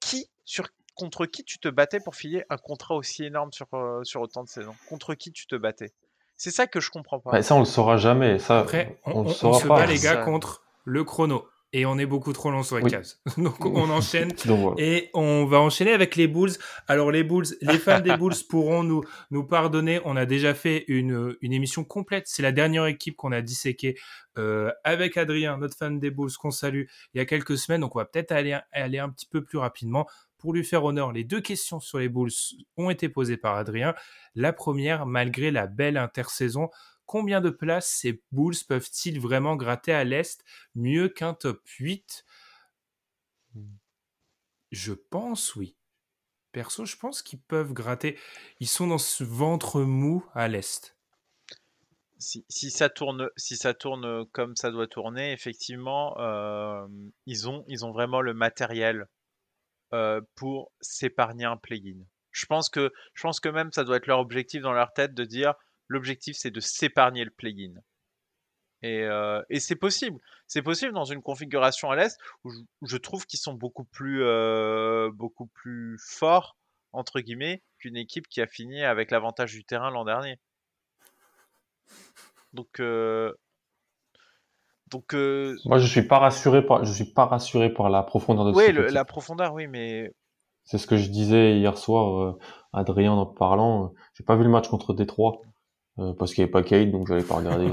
qui, 0.00 0.30
sur, 0.44 0.68
contre 0.94 1.26
qui 1.26 1.44
tu 1.44 1.58
te 1.58 1.68
battais 1.68 2.00
pour 2.00 2.14
filer 2.14 2.44
un 2.50 2.56
contrat 2.56 2.94
aussi 2.94 3.24
énorme 3.24 3.52
sur, 3.52 3.68
sur 4.04 4.20
autant 4.20 4.44
de 4.44 4.48
saisons? 4.48 4.74
Contre 4.88 5.14
qui 5.14 5.32
tu 5.32 5.46
te 5.46 5.56
battais? 5.56 5.92
C'est 6.36 6.50
ça 6.50 6.66
que 6.66 6.80
je 6.80 6.90
comprends 6.90 7.20
pas. 7.20 7.32
Bah, 7.32 7.42
ça, 7.42 7.54
on 7.54 7.58
le 7.58 7.66
saura 7.66 7.98
jamais. 7.98 8.38
Ça, 8.38 8.60
Après, 8.60 8.98
on, 9.04 9.28
se 9.28 9.66
bat 9.68 9.84
les 9.84 9.98
gars 9.98 10.24
contre 10.24 10.62
le 10.84 11.04
chrono. 11.04 11.46
Et 11.72 11.86
on 11.86 11.98
est 11.98 12.06
beaucoup 12.06 12.32
trop 12.32 12.50
long 12.50 12.64
sur 12.64 12.78
les 12.78 12.90
cases. 12.90 13.22
Donc 13.38 13.64
on 13.64 13.88
enchaîne 13.90 14.32
et 14.78 15.08
on 15.14 15.44
va 15.44 15.60
enchaîner 15.60 15.92
avec 15.92 16.16
les 16.16 16.26
Bulls. 16.26 16.52
Alors 16.88 17.12
les 17.12 17.22
Bulls, 17.22 17.46
les 17.60 17.78
fans 17.78 18.00
des 18.00 18.16
Bulls 18.18 18.34
pourront 18.48 18.82
nous 18.82 19.04
nous 19.30 19.44
pardonner. 19.44 20.00
On 20.04 20.16
a 20.16 20.26
déjà 20.26 20.52
fait 20.52 20.84
une, 20.88 21.36
une 21.40 21.52
émission 21.52 21.84
complète. 21.84 22.24
C'est 22.26 22.42
la 22.42 22.50
dernière 22.50 22.86
équipe 22.86 23.16
qu'on 23.16 23.30
a 23.30 23.40
disséquée 23.40 23.96
euh, 24.36 24.72
avec 24.82 25.16
Adrien, 25.16 25.58
notre 25.58 25.76
fan 25.76 26.00
des 26.00 26.10
Bulls 26.10 26.32
qu'on 26.32 26.50
salue 26.50 26.84
il 27.14 27.18
y 27.18 27.20
a 27.20 27.24
quelques 27.24 27.56
semaines. 27.56 27.82
Donc 27.82 27.94
on 27.94 28.00
va 28.00 28.04
peut-être 28.04 28.32
aller 28.32 28.58
aller 28.72 28.98
un 28.98 29.08
petit 29.08 29.26
peu 29.26 29.44
plus 29.44 29.58
rapidement. 29.58 30.08
Pour 30.38 30.54
lui 30.54 30.64
faire 30.64 30.84
honneur, 30.84 31.12
les 31.12 31.22
deux 31.22 31.40
questions 31.40 31.80
sur 31.80 31.98
les 31.98 32.08
Bulls 32.08 32.32
ont 32.78 32.88
été 32.88 33.08
posées 33.10 33.36
par 33.36 33.56
Adrien. 33.56 33.94
La 34.34 34.54
première, 34.54 35.04
malgré 35.04 35.50
la 35.50 35.66
belle 35.66 35.98
intersaison, 35.98 36.70
combien 37.10 37.40
de 37.40 37.50
places 37.50 37.88
ces 37.88 38.22
Bulls 38.30 38.54
peuvent-ils 38.68 39.18
vraiment 39.18 39.56
gratter 39.56 39.92
à 39.92 40.04
l'Est 40.04 40.44
mieux 40.76 41.08
qu'un 41.08 41.34
top 41.34 41.60
8 41.66 42.24
Je 44.70 44.92
pense 44.92 45.56
oui. 45.56 45.76
Perso, 46.52 46.84
je 46.84 46.96
pense 46.96 47.22
qu'ils 47.22 47.40
peuvent 47.40 47.72
gratter. 47.72 48.16
Ils 48.60 48.68
sont 48.68 48.86
dans 48.86 48.98
ce 48.98 49.24
ventre 49.24 49.80
mou 49.80 50.24
à 50.34 50.46
l'Est. 50.46 50.96
Si, 52.20 52.70
ça 52.70 52.88
tourne, 52.88 53.28
si 53.36 53.56
ça 53.56 53.74
tourne 53.74 54.24
comme 54.26 54.54
ça 54.54 54.70
doit 54.70 54.86
tourner, 54.86 55.32
effectivement, 55.32 56.16
euh, 56.20 56.86
ils, 57.26 57.48
ont, 57.48 57.64
ils 57.66 57.84
ont 57.84 57.90
vraiment 57.90 58.20
le 58.20 58.34
matériel 58.34 59.08
euh, 59.94 60.20
pour 60.36 60.70
s'épargner 60.80 61.44
un 61.44 61.56
play-in. 61.56 62.04
Je 62.30 62.46
pense 62.46 62.68
que 62.68 62.92
je 63.14 63.22
pense 63.22 63.40
que 63.40 63.48
même 63.48 63.72
ça 63.72 63.82
doit 63.82 63.96
être 63.96 64.06
leur 64.06 64.20
objectif 64.20 64.62
dans 64.62 64.72
leur 64.72 64.92
tête 64.92 65.12
de 65.12 65.24
dire 65.24 65.56
l'objectif 65.90 66.36
c'est 66.38 66.50
de 66.50 66.60
s'épargner 66.60 67.24
le 67.24 67.30
play-in. 67.30 67.74
Et, 68.82 69.02
euh, 69.02 69.42
et 69.50 69.60
c'est 69.60 69.76
possible. 69.76 70.18
C'est 70.46 70.62
possible 70.62 70.92
dans 70.94 71.04
une 71.04 71.20
configuration 71.20 71.90
à 71.90 71.96
l'est 71.96 72.18
où, 72.44 72.50
je, 72.82 72.96
trouve 72.96 73.26
qu'ils 73.26 73.38
sont 73.38 73.52
beaucoup 73.52 73.84
plus 73.84 74.22
euh, 74.22 75.10
beaucoup 75.12 75.48
plus 75.48 75.98
forts 76.02 76.56
entre 76.92 77.20
guillemets 77.20 77.62
qu'une 77.78 77.96
équipe 77.96 78.26
qui 78.26 78.40
a 78.40 78.46
fini 78.46 78.82
avec 78.82 79.10
l'avantage 79.10 79.52
du 79.52 79.64
terrain 79.64 79.90
l'an 79.90 80.06
dernier. 80.06 80.38
Donc 82.54 82.80
donc, 84.90 85.14
euh, 85.14 85.56
moi, 85.66 85.78
je 85.78 85.86
suis 85.86 86.02
pas 86.02 86.18
rassuré 86.18 86.66
par, 86.66 86.84
je 86.84 86.92
suis 86.92 87.04
pas 87.04 87.26
rassuré 87.26 87.72
par 87.72 87.90
la 87.90 88.02
profondeur 88.02 88.44
de. 88.44 88.52
Oui, 88.52 88.72
la 88.72 89.04
profondeur, 89.04 89.54
oui, 89.54 89.68
mais. 89.68 90.12
C'est 90.64 90.78
ce 90.78 90.86
que 90.86 90.96
je 90.96 91.08
disais 91.08 91.56
hier 91.56 91.78
soir, 91.78 92.20
euh, 92.20 92.38
Adrien 92.72 93.12
en 93.12 93.26
parlant. 93.26 93.92
J'ai 94.14 94.24
pas 94.24 94.36
vu 94.36 94.44
le 94.44 94.50
match 94.50 94.68
contre 94.68 94.92
Détroit 94.92 95.40
parce 96.18 96.32
qu'il 96.32 96.42
n'y 96.42 96.44
avait 96.44 96.52
pas 96.52 96.62
Kate, 96.62 96.90
donc 96.90 97.08
j'allais 97.08 97.24
pas 97.24 97.36
regarder 97.36 97.68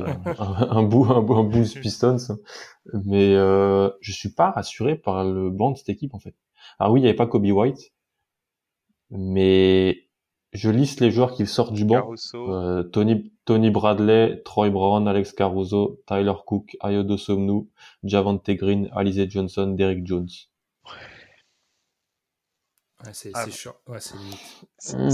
un, 0.69 0.83
bout, 0.83 1.05
un, 1.05 1.21
bout, 1.21 1.35
un 1.35 1.49
Pistons. 1.81 2.17
Mais 3.05 3.33
je 3.33 4.11
suis 4.11 4.33
pas 4.33 4.51
rassuré 4.51 4.95
par 4.95 5.23
le 5.23 5.49
banc 5.49 5.71
de 5.71 5.77
cette 5.77 5.89
équipe 5.89 6.13
en 6.13 6.19
fait. 6.19 6.35
Ah 6.79 6.91
oui, 6.91 6.99
il 6.99 7.03
n'y 7.03 7.09
avait 7.09 7.15
pas 7.15 7.27
Kobe 7.27 7.45
White, 7.45 7.93
mais 9.09 10.07
je 10.53 10.69
liste 10.69 11.01
les 11.01 11.11
joueurs 11.11 11.33
qui 11.33 11.45
sortent 11.45 11.73
du 11.73 11.85
banc. 11.85 12.13
Euh, 12.35 12.83
Tony, 12.83 13.31
Tony 13.45 13.69
Bradley, 13.69 14.41
Troy 14.43 14.69
Brown, 14.69 15.07
Alex 15.07 15.33
Caruso, 15.33 16.01
Tyler 16.05 16.33
Cook, 16.45 16.77
Ayodo 16.79 17.17
Somnu, 17.17 17.67
Javante 18.03 18.49
Green, 18.51 18.89
Alize 18.93 19.29
Johnson, 19.29 19.67
Derek 19.77 20.05
Jones. 20.05 20.29
Ouais, 20.85 20.91
c'est 23.13 23.31
ah, 23.33 23.45
Ouais, 23.87 23.99
c'est 23.99 24.97
hmm, 24.97 25.09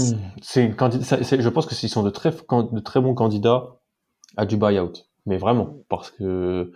je 1.40 1.48
pense 1.48 1.66
que 1.66 1.74
ce 1.74 1.88
sont 1.88 2.02
de 2.02 2.10
très, 2.10 2.30
de 2.30 2.80
très 2.80 3.00
bons 3.00 3.14
candidats 3.14 3.76
à 4.36 4.46
du 4.46 4.56
buyout. 4.56 4.92
Mais 5.26 5.38
vraiment, 5.38 5.78
parce 5.88 6.10
que 6.10 6.72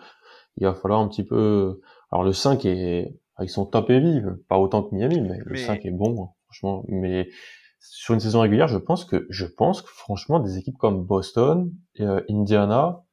il 0.57 0.67
va 0.67 0.75
falloir 0.75 1.01
un 1.01 1.09
petit 1.09 1.25
peu. 1.25 1.81
Alors 2.11 2.25
le 2.25 2.33
5 2.33 2.65
est 2.65 3.19
avec 3.37 3.51
son 3.51 3.67
top 3.67 3.91
heavy, 3.91 4.21
pas 4.49 4.59
autant 4.59 4.83
que 4.83 4.95
Miami, 4.95 5.21
mais, 5.21 5.39
le 5.45 5.57
5 5.57 5.85
est 5.85 5.91
bon, 5.91 6.25
hein, 6.25 6.29
franchement. 6.47 6.85
Mais 6.89 7.29
sur 7.81 8.15
une 8.15 8.21
saison 8.21 8.41
régulière, 8.41 8.69
je 8.69 8.79
pense 8.79 9.05
que, 9.05 9.27
je 9.31 9.47
pense 9.47 9.83
que 9.83 9.89
franchement, 9.91 10.41
des 10.41 10.59
équipes 10.59 10.79
comme 10.79 11.05
Boston, 11.05 11.73
euh, 12.01 12.23
Indiana, 12.29 13.05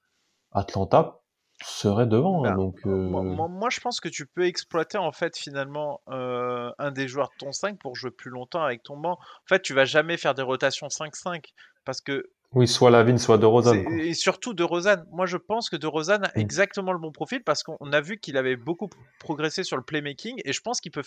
Atlanta 0.51 1.21
seraient 1.63 2.05
devant. 2.05 2.43
Hein, 2.43 2.49
bah, 2.49 2.55
donc, 2.55 2.79
euh, 2.85 2.89
moi, 2.89 3.69
je 3.69 3.79
pense 3.79 3.99
que 3.99 4.09
tu 4.09 4.25
peux 4.25 4.45
exploiter 4.45 4.97
en 4.97 5.11
fait 5.11 5.37
finalement 5.37 6.01
euh, 6.09 6.71
un 6.79 6.91
des 6.91 7.07
joueurs 7.07 7.29
de 7.29 7.45
ton 7.45 7.51
5 7.51 7.79
pour 7.79 7.95
jouer 7.95 8.11
plus 8.11 8.29
longtemps 8.29 8.63
avec 8.63 8.83
ton 8.83 8.97
banc. 8.97 9.13
En 9.13 9.47
fait, 9.47 9.61
tu 9.61 9.73
vas 9.73 9.85
jamais 9.85 10.17
faire 10.17 10.33
des 10.33 10.41
rotations 10.41 10.87
5-5 10.87 11.43
parce 11.85 12.01
que 12.01 12.29
oui, 12.53 12.69
soit 12.69 12.89
Lavine, 12.89 13.17
soit 13.17 13.37
De 13.37 13.45
Rosanne. 13.45 13.85
Et 13.99 14.13
surtout 14.13 14.53
De 14.53 14.63
Rosanne. 14.63 15.05
Moi, 15.11 15.25
je 15.25 15.35
pense 15.35 15.69
que 15.69 15.75
De 15.75 15.87
Rosanne 15.87 16.23
a 16.23 16.27
mm. 16.29 16.39
exactement 16.39 16.93
le 16.93 16.99
bon 16.99 17.11
profil 17.11 17.43
parce 17.43 17.63
qu'on 17.63 17.91
a 17.91 18.01
vu 18.01 18.17
qu'il 18.17 18.37
avait 18.37 18.55
beaucoup 18.55 18.89
progressé 19.19 19.63
sur 19.63 19.75
le 19.75 19.83
playmaking 19.83 20.41
et 20.45 20.53
je 20.53 20.61
pense 20.61 20.79
qu'il 20.79 20.91
peut 20.91 21.03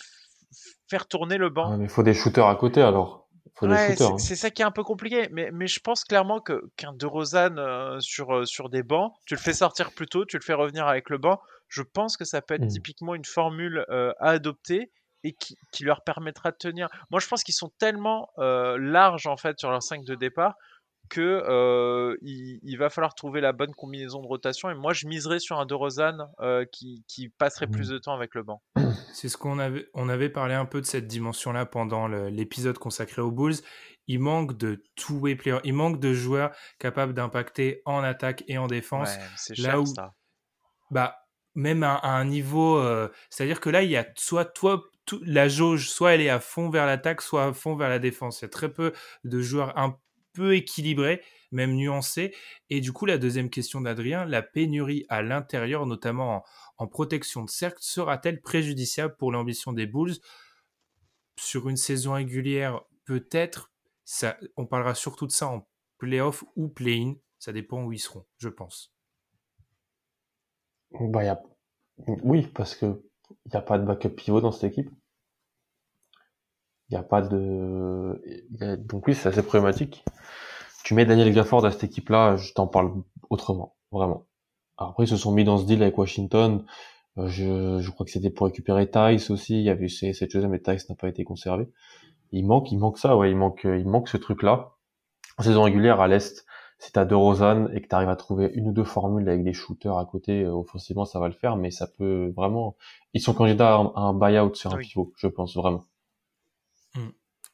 faire 0.89 1.07
tourner 1.07 1.39
le 1.39 1.49
banc. 1.49 1.77
mais 1.77 1.85
il 1.85 1.91
faut 1.91 2.03
des 2.03 2.15
shooters 2.15 2.47
à 2.47 2.57
côté 2.57 2.83
alors. 2.83 3.28
Hein. 3.63 4.19
c'est 4.19 4.37
ça 4.37 4.51
qui 4.51 4.63
est 4.63 4.65
un 4.65 4.71
peu 4.71 4.85
compliqué, 4.85 5.29
mais, 5.33 5.51
mais 5.53 5.67
je 5.67 5.81
pense 5.81 6.05
clairement 6.05 6.41
que 6.41 6.71
qu'un 6.77 6.93
De 6.93 7.07
Rosanne 7.07 7.59
euh, 7.59 8.01
sur, 8.01 8.35
euh, 8.35 8.45
sur 8.45 8.69
des 8.69 8.83
bancs, 8.83 9.13
tu 9.27 9.35
le 9.35 9.41
fais 9.41 9.53
sortir 9.53 9.93
plus 9.93 10.07
tôt, 10.07 10.25
tu 10.25 10.37
le 10.37 10.43
fais 10.43 10.55
revenir 10.55 10.87
avec 10.87 11.11
le 11.11 11.19
banc. 11.19 11.41
Je 11.69 11.83
pense 11.83 12.17
que 12.17 12.25
ça 12.25 12.41
peut 12.41 12.55
être 12.55 12.65
mmh. 12.65 12.69
typiquement 12.69 13.15
une 13.15 13.25
formule 13.25 13.85
euh, 13.91 14.13
à 14.21 14.31
adopter 14.31 14.91
et 15.25 15.33
qui, 15.33 15.57
qui, 15.73 15.85
leur 15.85 16.03
permettra 16.03 16.53
de 16.53 16.57
tenir. 16.57 16.89
Moi, 17.11 17.21
je 17.21 17.27
pense 17.27 17.43
qu'ils 17.43 17.55
sont 17.55 17.73
tellement 17.79 18.31
larges 18.37 19.27
en 19.27 19.37
fait 19.37 19.59
sur 19.59 19.69
leur 19.69 19.83
5 19.83 20.05
de 20.05 20.15
départ 20.15 20.55
que 21.09 21.43
euh, 21.49 22.17
il, 22.23 22.77
va 22.77 22.91
falloir 22.91 23.15
trouver 23.15 23.41
la 23.41 23.53
bonne 23.53 23.75
combinaison 23.75 24.21
de 24.21 24.27
rotation. 24.27 24.71
Et 24.71 24.75
moi, 24.75 24.93
je 24.93 25.07
miserais 25.07 25.39
sur 25.39 25.59
un 25.59 25.67
De 25.67 25.75
euh, 26.41 26.65
qui, 26.71 27.05
qui, 27.09 27.29
passerait 27.29 27.67
plus 27.67 27.91
mmh. 27.91 27.93
de 27.93 27.99
temps 27.99 28.15
avec 28.15 28.35
le 28.35 28.43
banc. 28.43 28.63
C'est 29.13 29.29
ce 29.29 29.37
qu'on 29.37 29.59
avait, 29.59 29.89
on 29.95 30.09
avait 30.09 30.29
parlé 30.29 30.55
un 30.55 30.67
peu 30.67 30.81
de 30.81 30.87
cette 30.87 31.07
dimension-là 31.07 31.67
pendant 31.67 32.07
l'épisode 32.09 32.79
consacré 32.79 33.23
aux 33.23 33.31
Bulls. 33.31 33.57
Il 34.07 34.21
manque 34.21 34.57
de 34.57 34.83
two 34.97 35.17
way 35.19 35.37
players, 35.37 35.61
il 35.65 35.75
manque 35.75 36.01
de 36.01 36.13
joueurs 36.13 36.51
capables 36.79 37.15
d'impacter 37.15 37.83
en 37.85 38.03
attaque 38.03 38.45
et 38.49 38.59
en 38.59 38.67
défense. 38.67 39.11
c'est 39.37 39.55
cher 39.55 39.87
ça. 39.87 40.15
Bah, 40.91 41.19
même 41.55 41.83
à, 41.83 42.01
un 42.05 42.25
niveau, 42.25 42.79
euh, 42.79 43.09
c'est-à-dire 43.31 43.61
que 43.61 43.69
là, 43.71 43.83
il 43.83 43.91
y 43.91 43.97
a 43.97 44.07
soit 44.17 44.45
toi, 44.45 44.85
la 45.23 45.49
jauge, 45.49 45.89
soit 45.89 46.15
elle 46.15 46.21
est 46.21 46.29
à 46.29 46.41
fond 46.41 46.71
vers 46.71 46.87
l'attaque, 46.87 47.21
soit 47.21 47.47
à 47.47 47.53
fond 47.53 47.77
vers 47.77 47.89
la 47.89 47.99
défense. 47.99 48.41
Il 48.41 48.45
y 48.45 48.47
a 48.47 48.49
très 48.49 48.73
peu 48.73 48.93
de 49.25 49.41
joueurs 49.41 49.77
peu 50.39 50.55
équilibré, 50.55 51.20
même 51.51 51.74
nuancé. 51.74 52.34
Et 52.70 52.80
du 52.80 52.93
coup, 52.93 53.07
la 53.07 53.18
deuxième 53.18 53.51
question 53.51 53.80
d'Adrien, 53.80 54.24
la 54.24 54.43
pénurie 54.43 55.05
à 55.09 55.22
l'intérieur, 55.22 55.84
notamment 55.86 56.45
en, 56.78 56.86
protection 56.86 57.45
de 57.45 57.51
cercle, 57.51 57.78
sera-t-elle 57.80 58.41
préjudiciable 58.41 59.16
pour 59.16 59.32
l'ambition 59.32 59.72
des 59.72 59.86
Bulls? 59.86 60.16
Sur 61.36 61.68
une 61.68 61.76
saison 61.76 62.14
régulière 62.14 62.82
Peut-être. 63.05 63.72
Ça, 64.05 64.36
on 64.57 64.66
parlera 64.66 64.95
surtout 64.95 65.26
de 65.26 65.32
ça 65.32 65.49
en 65.49 65.68
playoff 65.99 66.45
ou 66.57 66.68
play-in. 66.68 67.14
Ça 67.39 67.53
dépend 67.53 67.84
où 67.84 67.93
ils 67.93 67.99
seront, 67.99 68.24
je 68.36 68.49
pense. 68.49 68.95
Bah, 70.93 71.41
Oui, 72.22 72.47
parce 72.55 72.74
que 72.74 73.03
il 73.45 73.51
n'y 73.53 73.57
a 73.57 73.62
pas 73.62 73.78
de 73.78 73.84
backup 73.84 74.11
pivot 74.11 74.41
dans 74.41 74.53
cette 74.53 74.72
équipe. 74.72 74.91
Il 76.91 76.95
n'y 76.95 76.99
a 76.99 77.03
pas 77.03 77.22
de. 77.22 78.22
Donc 78.76 79.07
oui, 79.07 79.14
c'est 79.14 79.28
assez 79.28 79.43
problématique. 79.43 80.05
Tu 80.84 80.95
mets 80.95 81.05
Daniel 81.05 81.32
Gafford 81.32 81.64
à 81.66 81.70
cette 81.70 81.84
équipe-là, 81.84 82.36
je 82.36 82.53
t'en 82.55 82.66
parle 82.66 82.93
autrement, 83.28 83.76
vraiment. 83.93 84.26
Après, 84.78 85.05
ils 85.05 85.09
se 85.09 85.16
sont 85.16 85.32
mis 85.32 85.45
dans 85.45 85.59
ce 85.59 85.66
deal 85.66 85.82
avec 85.82 85.99
Washington. 85.99 86.64
Euh, 87.18 87.26
je, 87.26 87.80
je 87.80 87.91
crois 87.91 88.07
que 88.07 88.12
c'était 88.12 88.30
pour 88.30 88.47
récupérer 88.47 88.89
Tice 88.91 89.30
aussi. 89.30 89.59
Il 89.59 89.64
y 89.64 89.70
avait 89.70 89.86
eu 89.86 89.89
cette 89.89 90.30
chose, 90.30 90.47
mais 90.47 90.61
Tice 90.61 90.89
n'a 90.89 90.95
pas 90.95 91.09
été 91.09 91.24
conservé. 91.24 91.68
Il 92.32 92.47
manque, 92.47 92.72
il 92.72 92.78
manque 92.78 92.99
ça, 92.99 93.16
ouais. 93.16 93.30
Il 93.30 93.36
manque, 93.36 93.64
il 93.64 93.86
manque 93.86 94.09
ce 94.09 94.16
truc-là. 94.16 94.72
En 95.36 95.43
saison 95.43 95.62
régulière, 95.62 96.01
à 96.01 96.09
l'Est, 96.09 96.47
si 96.78 96.93
t'as 96.93 97.05
deux 97.05 97.16
Rosanne 97.16 97.70
et 97.74 97.80
que 97.80 97.89
tu 97.89 97.95
arrives 97.95 98.09
à 98.09 98.16
trouver 98.16 98.51
une 98.55 98.68
ou 98.68 98.72
deux 98.72 98.84
formules 98.84 99.28
avec 99.28 99.45
des 99.45 99.53
shooters 99.53 99.99
à 99.99 100.07
côté, 100.07 100.43
euh, 100.45 100.53
offensivement, 100.53 101.05
ça 101.05 101.18
va 101.18 101.28
le 101.28 101.34
faire, 101.34 101.57
mais 101.57 101.70
ça 101.70 101.86
peut 101.86 102.32
vraiment... 102.36 102.76
Ils 103.14 103.20
sont 103.20 103.34
candidats 103.34 103.74
à 103.74 104.01
un, 104.01 104.14
buyout 104.14 104.55
sur 104.55 104.72
un 104.72 104.78
pivot, 104.78 105.12
je 105.16 105.26
pense, 105.26 105.57
vraiment. 105.57 105.84
Mmh. 106.95 107.09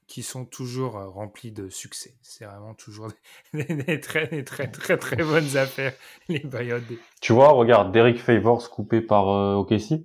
Qui 0.07 0.23
sont 0.23 0.45
toujours 0.45 0.99
euh, 0.99 1.09
remplis 1.09 1.51
de 1.51 1.71
succès. 1.71 2.19
C'est 2.21 2.45
vraiment 2.45 2.75
toujours 2.75 3.09
des, 3.55 4.01
très, 4.01 4.43
très, 4.45 4.71
très, 4.71 4.99
très 4.99 5.17
bonnes 5.17 5.57
affaires, 5.57 5.95
les 6.29 6.41
buyouts. 6.41 6.99
Tu 7.21 7.33
vois, 7.33 7.49
regarde, 7.53 7.91
Derek 7.93 8.19
Favors 8.19 8.71
coupé 8.71 9.01
par 9.01 9.29
euh, 9.31 9.55
OKC 9.55 10.05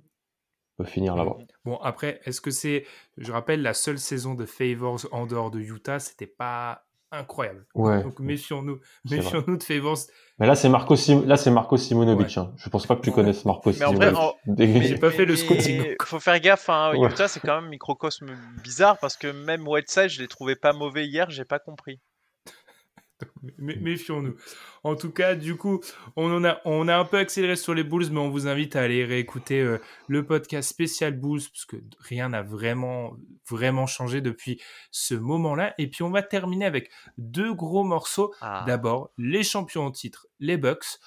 peut 0.78 0.84
finir 0.84 1.16
là-bas. 1.16 1.36
Mmh. 1.38 1.46
Bon, 1.64 1.76
après, 1.78 2.20
est-ce 2.24 2.40
que 2.40 2.50
c'est... 2.50 2.86
Je 3.18 3.30
rappelle, 3.30 3.60
la 3.60 3.74
seule 3.74 3.98
saison 3.98 4.34
de 4.34 4.46
Favors 4.46 5.06
en 5.12 5.26
dehors 5.26 5.50
de 5.50 5.60
Utah, 5.60 5.98
c'était 5.98 6.26
pas 6.26 6.86
incroyable. 7.12 7.66
Ouais. 7.74 8.02
Donc 8.02 8.18
méfions-nous, 8.20 8.80
méfions-nous 9.10 9.56
de 9.56 9.62
Favors. 9.62 9.98
Mais 10.38 10.46
là 10.46 10.54
c'est 10.54 10.68
Marco 10.68 10.96
Sim... 10.96 11.24
là 11.26 11.36
c'est 11.36 11.50
Marco 11.50 11.76
Simonovic. 11.76 12.38
Hein. 12.38 12.52
Je 12.56 12.68
pense 12.68 12.86
pas 12.86 12.96
que 12.96 13.02
tu 13.02 13.12
connaisses 13.12 13.44
Marco 13.44 13.72
Simonovic. 13.72 14.16
Mais 14.46 14.82
j'ai 14.82 14.98
pas 14.98 15.10
fait 15.10 15.24
le 15.24 15.36
scouting. 15.36 15.96
Faut 16.02 16.20
faire 16.20 16.40
gaffe. 16.40 16.68
Hein. 16.68 16.92
Utah 16.94 17.28
c'est 17.28 17.40
quand 17.40 17.56
même 17.56 17.64
un 17.64 17.70
microcosme 17.70 18.26
bizarre 18.62 18.98
parce 18.98 19.16
que 19.16 19.28
même 19.28 19.66
Whiteside 19.66 20.08
je 20.08 20.20
l'ai 20.20 20.28
trouvé 20.28 20.56
pas 20.56 20.72
mauvais 20.72 21.06
hier, 21.06 21.30
j'ai 21.30 21.44
pas 21.44 21.58
compris. 21.58 22.00
Méfions-nous. 23.58 24.36
En 24.84 24.96
tout 24.96 25.10
cas, 25.10 25.34
du 25.34 25.56
coup, 25.56 25.80
on, 26.16 26.32
en 26.32 26.44
a, 26.44 26.60
on 26.64 26.88
a 26.88 26.96
un 26.96 27.04
peu 27.04 27.18
accéléré 27.18 27.56
sur 27.56 27.74
les 27.74 27.84
Bulls, 27.84 28.10
mais 28.10 28.20
on 28.20 28.30
vous 28.30 28.46
invite 28.46 28.76
à 28.76 28.82
aller 28.82 29.04
réécouter 29.04 29.60
euh, 29.60 29.78
le 30.08 30.24
podcast 30.24 30.68
spécial 30.68 31.18
Bulls, 31.18 31.42
parce 31.52 31.64
que 31.64 31.76
rien 31.98 32.30
n'a 32.30 32.42
vraiment, 32.42 33.16
vraiment 33.48 33.86
changé 33.86 34.20
depuis 34.20 34.60
ce 34.90 35.14
moment-là. 35.14 35.74
Et 35.78 35.88
puis, 35.88 36.02
on 36.02 36.10
va 36.10 36.22
terminer 36.22 36.64
avec 36.64 36.90
deux 37.18 37.54
gros 37.54 37.84
morceaux. 37.84 38.34
Ah. 38.40 38.64
D'abord, 38.66 39.10
les 39.18 39.42
champions 39.42 39.86
en 39.86 39.90
titre, 39.90 40.26
les 40.38 40.56
Bucks. 40.56 40.98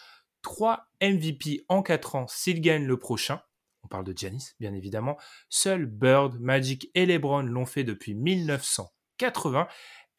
Trois 0.41 0.88
MVP 1.01 1.64
en 1.70 1.82
quatre 1.82 2.16
ans 2.16 2.28
s'ils 2.28 2.59
gagnent 2.59 2.86
le 2.86 2.97
prochain. 2.97 3.39
On 3.84 3.88
parle 3.88 4.05
de 4.05 4.14
Giannis, 4.16 4.53
bien 4.59 4.74
évidemment. 4.74 5.18
Seuls 5.49 5.86
Bird, 5.86 6.39
Magic 6.39 6.89
et 6.95 7.05
LeBron 7.05 7.43
l'ont 7.43 7.66
fait 7.66 7.84
depuis 7.84 8.14
1980. 8.14 9.68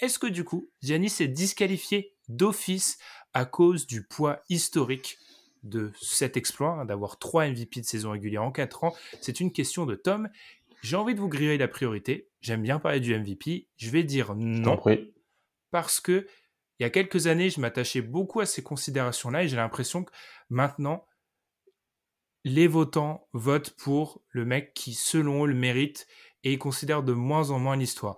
Est-ce 0.01 0.19
que 0.19 0.27
du 0.27 0.45
coup, 0.45 0.71
Giannis 0.83 1.17
est 1.21 1.29
disqualifié 1.29 2.15
d'office 2.29 2.99
à 3.33 3.45
cause 3.45 3.87
du 3.87 4.07
poids 4.07 4.41
historique 4.49 5.19
de 5.63 5.93
cet 6.01 6.37
exploit, 6.37 6.71
hein, 6.71 6.85
d'avoir 6.85 7.19
trois 7.19 7.49
MVP 7.49 7.81
de 7.81 7.87
saison 7.87 8.11
régulière 8.11 8.43
en 8.43 8.53
quatre 8.53 8.85
ans? 8.85 8.95
C'est 9.21 9.41
une 9.41 9.53
question 9.53 9.87
de 9.87 9.95
Tom. 9.95 10.29
J'ai 10.83 10.97
envie 10.97 11.15
de 11.15 11.21
vous 11.21 11.29
griller 11.29 11.57
la 11.57 11.69
priorité. 11.69 12.29
J'aime 12.41 12.63
bien 12.63 12.79
parler 12.79 13.01
du 13.01 13.19
MVP. 13.19 13.69
Je 13.77 13.91
vais 13.91 14.03
dire 14.03 14.35
non. 14.35 14.81
Parce 15.71 16.01
que 16.01 16.27
il 16.79 16.83
y 16.83 16.87
a 16.87 16.91
quelques 16.91 17.29
années, 17.29 17.51
je 17.51 17.61
m'attachais 17.61 18.03
beaucoup 18.03 18.41
à 18.41 18.47
ces 18.47 18.63
considérations-là 18.63 19.45
et 19.45 19.49
j'ai 19.49 19.57
l'impression 19.57 20.03
que 20.03 20.13
maintenant, 20.51 21.07
les 22.43 22.67
votants 22.67 23.29
votent 23.33 23.71
pour 23.71 24.23
le 24.29 24.45
mec 24.45 24.75
qui, 24.75 24.93
selon 24.93 25.45
eux, 25.45 25.49
le 25.49 25.55
mérite 25.55 26.07
et 26.43 26.59
considèrent 26.59 27.05
de 27.05 27.13
moins 27.13 27.51
en 27.51 27.59
moins 27.59 27.77
l'histoire 27.77 28.17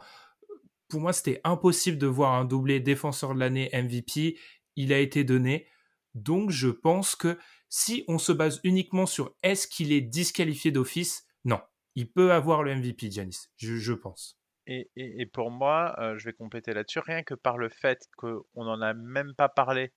pour 0.89 1.01
moi, 1.01 1.13
c'était 1.13 1.41
impossible 1.45 1.99
de 1.99 2.07
voir 2.07 2.35
un 2.35 2.45
doublé 2.45 2.81
défenseur 2.81 3.35
de 3.35 3.41
l'année 3.41 3.71
MVP. 3.73 4.39
Il 4.77 4.93
a 4.93 4.99
été 4.99 5.25
donné. 5.25 5.69
Donc, 6.15 6.51
je 6.51 6.69
pense 6.69 7.17
que 7.17 7.39
si 7.69 8.05
on 8.09 8.19
se 8.19 8.33
base 8.33 8.61
uniquement 8.65 9.07
sur 9.07 9.35
est-ce 9.43 9.67
qu'il 9.67 9.93
est 9.93 10.01
disqualifié 10.01 10.71
d'office, 10.71 11.27
non. 11.45 11.61
Il 11.95 12.11
peut 12.11 12.33
avoir 12.33 12.63
le 12.63 12.75
MVP, 12.75 13.11
Janis, 13.11 13.49
je, 13.57 13.93
pense. 13.93 14.39
Et, 14.67 14.91
pour 15.33 15.51
moi, 15.51 15.95
euh, 15.99 16.19
je 16.19 16.27
vais 16.27 16.33
compléter 16.33 16.75
là-dessus, 16.75 16.99
rien 17.01 17.23
que 17.23 17.35
par 17.35 17.57
le 17.57 17.69
fait 17.69 18.07
qu'on 18.17 18.45
n'en 18.57 18.81
a 18.83 18.93
même 18.93 19.35
pas 19.35 19.49
parlé, 19.49 19.93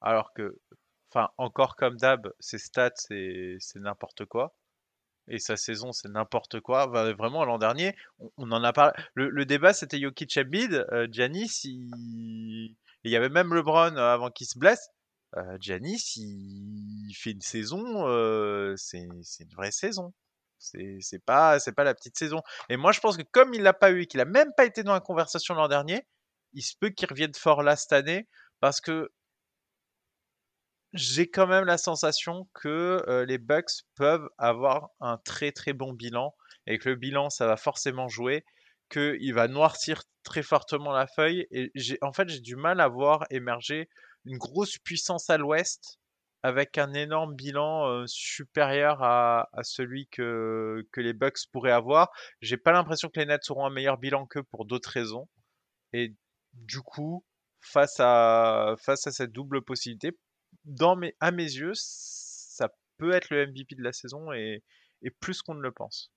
alors 0.00 0.32
que, 0.34 0.60
enfin, 1.10 1.28
encore 1.38 1.76
comme 1.76 1.96
d'hab, 1.96 2.32
ses 2.40 2.58
stats, 2.58 2.90
c'est 2.96 3.58
n'importe 3.76 4.24
quoi 4.24 4.56
et 5.28 5.38
sa 5.38 5.56
saison 5.56 5.92
c'est 5.92 6.08
n'importe 6.08 6.60
quoi. 6.60 6.86
vraiment 6.86 7.44
l'an 7.44 7.58
dernier, 7.58 7.94
on, 8.36 8.50
en 8.52 8.62
a 8.62 8.72
parlé. 8.72 8.92
Le, 9.14 9.44
débat 9.44 9.72
c'était 9.72 10.00
Jokic 10.00 10.36
Embiid, 10.36 10.86
euh, 10.92 11.06
Giannis, 11.10 11.62
il... 11.64 12.74
y 13.04 13.16
avait 13.16 13.28
même 13.28 13.54
LeBron 13.54 13.96
euh, 13.96 14.14
avant 14.14 14.30
qu'il 14.30 14.46
se 14.46 14.58
blesse. 14.58 14.88
Euh, 15.36 15.56
Giannis, 15.60 16.14
il... 16.16 17.14
fait 17.14 17.32
une 17.32 17.40
saison, 17.40 18.08
euh, 18.08 18.74
c'est 18.76 19.00
une 19.00 19.54
vraie 19.56 19.72
saison. 19.72 20.12
C'est 20.58 21.24
pas 21.24 21.58
pas 21.76 21.84
la 21.84 21.94
petite 21.94 22.18
saison. 22.18 22.42
Et 22.68 22.76
moi 22.76 22.92
je 22.92 23.00
pense 23.00 23.16
que 23.16 23.22
comme 23.30 23.54
il 23.54 23.62
l'a 23.62 23.74
pas 23.74 23.92
eu, 23.92 24.06
qu'il 24.06 24.20
a 24.20 24.24
même 24.24 24.52
pas 24.56 24.64
été 24.64 24.82
dans 24.82 24.94
la 24.94 25.00
conversation 25.00 25.54
l'an 25.54 25.68
dernier, 25.68 26.06
il 26.54 26.62
se 26.62 26.74
peut 26.80 26.88
qu'il 26.88 27.08
revienne 27.08 27.34
fort 27.34 27.62
là 27.62 27.76
cette 27.76 27.92
année 27.92 28.26
parce 28.60 28.80
que 28.80 29.12
j'ai 30.92 31.28
quand 31.28 31.46
même 31.46 31.64
la 31.64 31.78
sensation 31.78 32.48
que 32.54 33.24
les 33.26 33.38
Bucks 33.38 33.84
peuvent 33.96 34.28
avoir 34.38 34.90
un 35.00 35.18
très 35.18 35.52
très 35.52 35.72
bon 35.72 35.92
bilan 35.92 36.34
et 36.66 36.78
que 36.78 36.88
le 36.88 36.96
bilan 36.96 37.30
ça 37.30 37.46
va 37.46 37.56
forcément 37.56 38.08
jouer, 38.08 38.44
qu'il 38.90 39.34
va 39.34 39.48
noircir 39.48 40.02
très 40.22 40.42
fortement 40.42 40.92
la 40.92 41.06
feuille 41.06 41.46
et 41.50 41.70
j'ai 41.74 41.98
en 42.02 42.12
fait 42.12 42.28
j'ai 42.28 42.40
du 42.40 42.56
mal 42.56 42.80
à 42.80 42.88
voir 42.88 43.24
émerger 43.30 43.88
une 44.24 44.38
grosse 44.38 44.78
puissance 44.78 45.30
à 45.30 45.38
l'ouest 45.38 45.98
avec 46.42 46.78
un 46.78 46.94
énorme 46.94 47.34
bilan 47.34 48.06
supérieur 48.06 49.02
à, 49.02 49.48
à, 49.52 49.64
celui 49.64 50.06
que, 50.08 50.86
que 50.92 51.00
les 51.00 51.12
Bucks 51.12 51.38
pourraient 51.50 51.72
avoir. 51.72 52.10
J'ai 52.40 52.56
pas 52.56 52.70
l'impression 52.70 53.08
que 53.08 53.18
les 53.18 53.26
Nets 53.26 53.50
auront 53.50 53.66
un 53.66 53.70
meilleur 53.70 53.98
bilan 53.98 54.26
qu'eux 54.26 54.44
pour 54.44 54.64
d'autres 54.64 54.90
raisons. 54.90 55.28
Et 55.92 56.14
du 56.52 56.80
coup, 56.82 57.24
face 57.60 57.96
à, 57.98 58.76
face 58.78 59.06
à 59.08 59.10
cette 59.10 59.32
double 59.32 59.62
possibilité, 59.62 60.12
dans 60.66 60.96
mes, 60.96 61.14
à 61.20 61.30
mes 61.30 61.44
yeux, 61.44 61.72
ça 61.74 62.68
peut 62.98 63.12
être 63.12 63.30
le 63.30 63.46
MVP 63.46 63.76
de 63.76 63.82
la 63.82 63.92
saison 63.92 64.32
et, 64.32 64.62
plus 65.20 65.40
qu'on 65.42 65.54
ne 65.54 65.60
le 65.60 65.70
pense. 65.70 66.12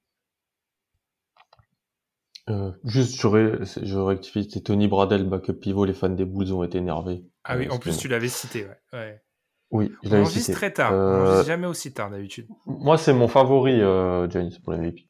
Euh, 2.50 2.72
juste, 2.84 3.22
je 3.22 3.98
rectifie, 3.98 4.50
c'est 4.52 4.62
Tony 4.62 4.88
Bradel, 4.88 5.30
backup 5.30 5.54
pivot. 5.54 5.86
Les 5.86 5.94
fans 5.94 6.10
des 6.10 6.26
Bulls 6.26 6.52
ont 6.52 6.64
été 6.64 6.80
énervés. 6.80 7.24
Ah 7.44 7.56
oui, 7.56 7.70
en 7.70 7.78
plus, 7.78 7.96
tu 7.98 8.08
l'avais 8.08 8.30
cité, 8.30 8.66
ouais. 8.94 9.22
Oui, 9.70 9.92
je 10.04 10.10
l'avais 10.10 10.26
cité. 10.26 10.54
très 10.54 10.74
tard. 10.74 10.92
Euh... 10.94 11.44
jamais 11.44 11.68
aussi 11.68 11.94
tard 11.94 12.10
d'habitude. 12.10 12.48
Moi, 12.66 12.98
c'est 12.98 13.14
mon 13.14 13.28
favori, 13.28 13.80
euh, 13.80 14.28
pour 14.64 14.74
le 14.74 14.80
MVP. 14.80 15.08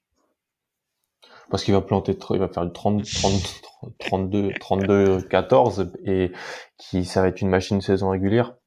Parce 1.49 1.63
qu'il 1.63 1.73
va 1.73 1.81
planter, 1.81 2.17
il 2.31 2.39
va 2.39 2.49
faire 2.49 2.65
du 2.65 2.73
30, 2.73 3.03
30, 3.05 3.61
32, 3.99 4.51
32, 4.59 5.21
14 5.21 5.93
et 6.03 6.31
qui, 6.77 7.05
ça 7.05 7.21
va 7.21 7.29
être 7.29 7.41
une 7.41 7.49
machine 7.49 7.77
de 7.77 7.83
saison 7.83 8.09
régulière 8.09 8.58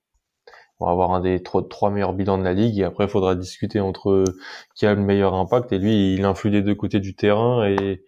pour 0.82 0.90
avoir 0.90 1.12
un 1.12 1.20
des 1.20 1.40
trois, 1.44 1.90
meilleurs 1.92 2.12
bilans 2.12 2.38
de 2.38 2.42
la 2.42 2.54
ligue. 2.54 2.80
Et 2.80 2.82
après, 2.82 3.04
il 3.04 3.08
faudra 3.08 3.36
discuter 3.36 3.78
entre 3.78 4.24
qui 4.74 4.84
a 4.84 4.94
le 4.94 5.00
meilleur 5.00 5.32
impact. 5.32 5.70
Et 5.70 5.78
lui, 5.78 6.14
il 6.14 6.24
influe 6.24 6.50
des 6.50 6.60
deux 6.60 6.74
côtés 6.74 6.98
du 6.98 7.14
terrain. 7.14 7.64
Et 7.68 8.02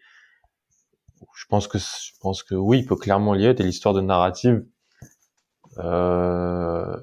je 1.37 1.45
pense 1.49 1.69
que 1.69 1.79
je 1.79 2.19
pense 2.21 2.43
que 2.43 2.57
oui, 2.57 2.81
il 2.81 2.85
peut 2.85 2.97
clairement 2.97 3.33
lier 3.33 3.47
être. 3.47 3.61
Et 3.61 3.63
l'histoire 3.63 3.95
de 3.95 4.01
narrative, 4.01 4.67
euh, 5.79 6.97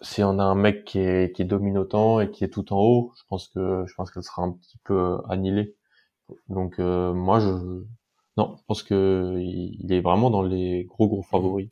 si 0.00 0.24
on 0.24 0.40
a 0.40 0.42
un 0.42 0.56
mec 0.56 0.84
qui 0.86 0.98
est, 0.98 1.32
qui 1.36 1.44
domine 1.44 1.78
autant 1.78 2.18
et 2.18 2.28
qui 2.28 2.42
est 2.42 2.52
tout 2.52 2.72
en 2.72 2.80
haut, 2.80 3.12
je 3.16 3.22
pense 3.28 3.46
que 3.46 3.84
je 3.86 3.94
pense 3.94 4.10
qu'elle 4.10 4.24
sera 4.24 4.42
un 4.42 4.50
petit 4.50 4.78
peu 4.82 5.18
annihilée. 5.28 5.76
Donc 6.48 6.80
euh, 6.80 7.14
moi, 7.14 7.38
je 7.38 7.84
non, 8.36 8.56
je 8.58 8.62
pense 8.66 8.82
que 8.82 9.36
il 9.38 9.92
est 9.92 10.00
vraiment 10.00 10.30
dans 10.30 10.42
les 10.42 10.82
gros 10.82 11.06
gros 11.06 11.22
favoris 11.22 11.68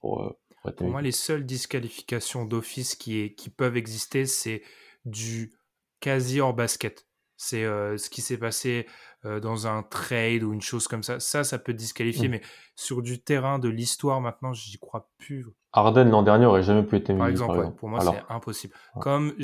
pour 0.00 0.36
pour 0.70 0.88
moi, 0.88 1.02
les 1.02 1.12
seules 1.12 1.44
disqualifications 1.44 2.44
d'office 2.44 2.94
qui, 2.94 3.34
qui 3.34 3.50
peuvent 3.50 3.76
exister, 3.76 4.26
c'est 4.26 4.62
du 5.04 5.52
quasi 6.00 6.40
hors 6.40 6.54
basket. 6.54 7.06
C'est 7.36 7.64
euh, 7.64 7.96
ce 7.96 8.08
qui 8.08 8.20
s'est 8.20 8.38
passé 8.38 8.86
euh, 9.24 9.40
dans 9.40 9.66
un 9.66 9.82
trade 9.82 10.44
ou 10.44 10.52
une 10.52 10.60
chose 10.60 10.86
comme 10.86 11.02
ça. 11.02 11.18
Ça, 11.18 11.42
ça 11.42 11.58
peut 11.58 11.74
disqualifier, 11.74 12.28
mmh. 12.28 12.30
mais 12.30 12.42
sur 12.76 13.02
du 13.02 13.20
terrain 13.20 13.58
de 13.58 13.68
l'histoire 13.68 14.20
maintenant, 14.20 14.52
j'y 14.52 14.78
crois 14.78 15.10
plus. 15.18 15.46
Arden 15.72 16.08
l'an 16.08 16.22
dernier 16.22 16.46
aurait 16.46 16.62
jamais 16.62 16.84
pu 16.84 16.96
être 16.96 17.16
Par 17.16 17.26
exemple, 17.26 17.72
pour 17.72 17.88
moi, 17.88 18.00
c'est 18.00 18.22
impossible. 18.32 18.74
Comme 19.00 19.34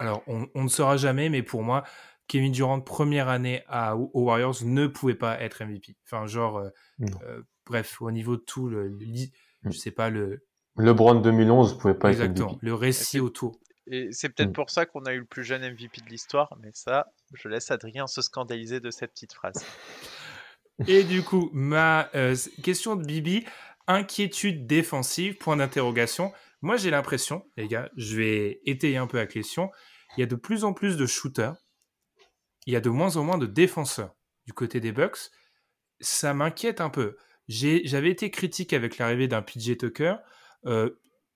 alors, 0.00 0.22
on, 0.26 0.62
ne 0.62 0.68
saura 0.68 0.96
jamais, 0.96 1.28
mais 1.28 1.42
pour 1.42 1.62
moi, 1.62 1.82
Kevin 2.28 2.52
Durant 2.52 2.80
première 2.80 3.28
année 3.28 3.64
à, 3.68 3.96
aux 3.96 4.24
Warriors 4.24 4.56
ne 4.64 4.86
pouvait 4.86 5.14
pas 5.14 5.40
être 5.40 5.64
MVP. 5.64 5.96
Enfin, 6.04 6.26
genre, 6.26 6.58
euh, 7.00 7.42
bref, 7.66 8.00
au 8.00 8.10
niveau 8.10 8.36
de 8.36 8.42
tout 8.42 8.68
le 8.68 8.90
je 9.64 9.70
sais 9.70 9.90
pas 9.90 10.10
le. 10.10 10.44
LeBron 10.76 11.16
2011 11.16 11.78
pouvait 11.78 11.94
pas 11.94 12.10
Exactement, 12.10 12.58
le 12.60 12.74
récit 12.74 13.18
autour. 13.18 13.58
Et 13.90 14.08
c'est 14.12 14.28
peut-être 14.28 14.50
mm. 14.50 14.54
pour 14.54 14.70
ça 14.70 14.86
qu'on 14.86 15.04
a 15.06 15.12
eu 15.12 15.20
le 15.20 15.24
plus 15.24 15.44
jeune 15.44 15.62
MVP 15.62 16.02
de 16.02 16.10
l'histoire, 16.10 16.56
mais 16.60 16.70
ça, 16.74 17.06
je 17.34 17.48
laisse 17.48 17.70
Adrien 17.70 18.06
se 18.06 18.22
scandaliser 18.22 18.80
de 18.80 18.90
cette 18.90 19.12
petite 19.12 19.32
phrase. 19.32 19.64
Et 20.86 21.02
du 21.02 21.22
coup, 21.22 21.50
ma 21.52 22.08
euh, 22.14 22.36
question 22.62 22.94
de 22.94 23.04
Bibi, 23.04 23.44
inquiétude 23.88 24.66
défensive, 24.66 25.36
point 25.38 25.56
d'interrogation. 25.56 26.32
Moi, 26.62 26.76
j'ai 26.76 26.90
l'impression, 26.90 27.44
les 27.56 27.66
gars, 27.66 27.90
je 27.96 28.16
vais 28.16 28.60
étayer 28.64 28.96
un 28.96 29.08
peu 29.08 29.16
la 29.16 29.26
question, 29.26 29.70
il 30.16 30.20
y 30.20 30.22
a 30.22 30.26
de 30.26 30.36
plus 30.36 30.64
en 30.64 30.72
plus 30.72 30.96
de 30.96 31.06
shooters, 31.06 31.56
il 32.66 32.72
y 32.72 32.76
a 32.76 32.80
de 32.80 32.90
moins 32.90 33.16
en 33.16 33.24
moins 33.24 33.38
de 33.38 33.46
défenseurs 33.46 34.14
du 34.46 34.52
côté 34.52 34.78
des 34.78 34.92
Bucks. 34.92 35.30
Ça 36.00 36.34
m'inquiète 36.34 36.80
un 36.80 36.90
peu. 36.90 37.16
J'avais 37.48 38.10
été 38.10 38.30
critique 38.30 38.72
avec 38.72 38.98
l'arrivée 38.98 39.28
d'un 39.28 39.42
PJ 39.42 39.76
Tucker. 39.76 40.16
Euh, 40.66 40.90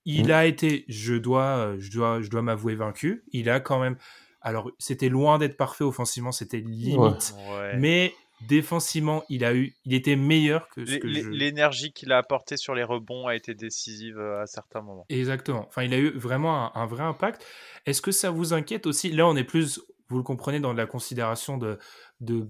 il 0.05 0.29
mmh. 0.29 0.33
a 0.33 0.47
été, 0.47 0.85
je 0.89 1.15
dois, 1.15 1.75
je 1.79 1.91
dois, 1.91 2.21
je 2.21 2.29
dois 2.29 2.43
m'avouer 2.43 2.75
vaincu. 2.75 3.25
Il 3.33 3.49
a 3.49 3.61
quand 3.61 3.79
même. 3.79 3.97
Alors, 4.41 4.71
c'était 4.79 5.09
loin 5.09 5.39
d'être 5.39 5.57
parfait 5.57 5.85
offensivement, 5.85 6.33
c'était 6.33 6.59
limite. 6.59 7.35
Mais 7.79 8.13
défensivement, 8.49 9.23
il 9.29 9.45
a 9.45 9.55
eu, 9.55 9.75
il 9.85 9.95
était 9.95 10.17
meilleur 10.17 10.69
que 10.69 10.85
ce 10.85 10.97
que 10.97 11.07
l'énergie 11.07 11.93
qu'il 11.93 12.13
a 12.13 12.19
apporté 12.19 12.57
sur 12.57 12.75
les 12.75 12.83
rebonds 12.83 13.27
a 13.27 13.35
été 13.35 13.55
décisive 13.55 14.19
euh, 14.19 14.43
à 14.43 14.47
certains 14.47 14.83
moments. 14.83 15.07
Exactement. 15.09 15.67
Enfin, 15.69 15.85
il 15.85 15.95
a 15.95 15.99
eu 15.99 16.11
vraiment 16.11 16.77
un, 16.77 16.87
vrai 16.87 17.05
impact. 17.05 17.45
Est-ce 17.87 18.03
que 18.03 18.11
ça 18.11 18.31
vous 18.31 18.53
inquiète 18.53 18.87
aussi? 18.87 19.11
Là, 19.13 19.27
on 19.27 19.37
est 19.37 19.45
plus, 19.45 19.81
vous 20.09 20.17
le 20.17 20.23
comprenez, 20.23 20.61
dans 20.61 20.73
la 20.73 20.87
considération 20.87 21.57
de, 21.57 21.79
de 22.21 22.49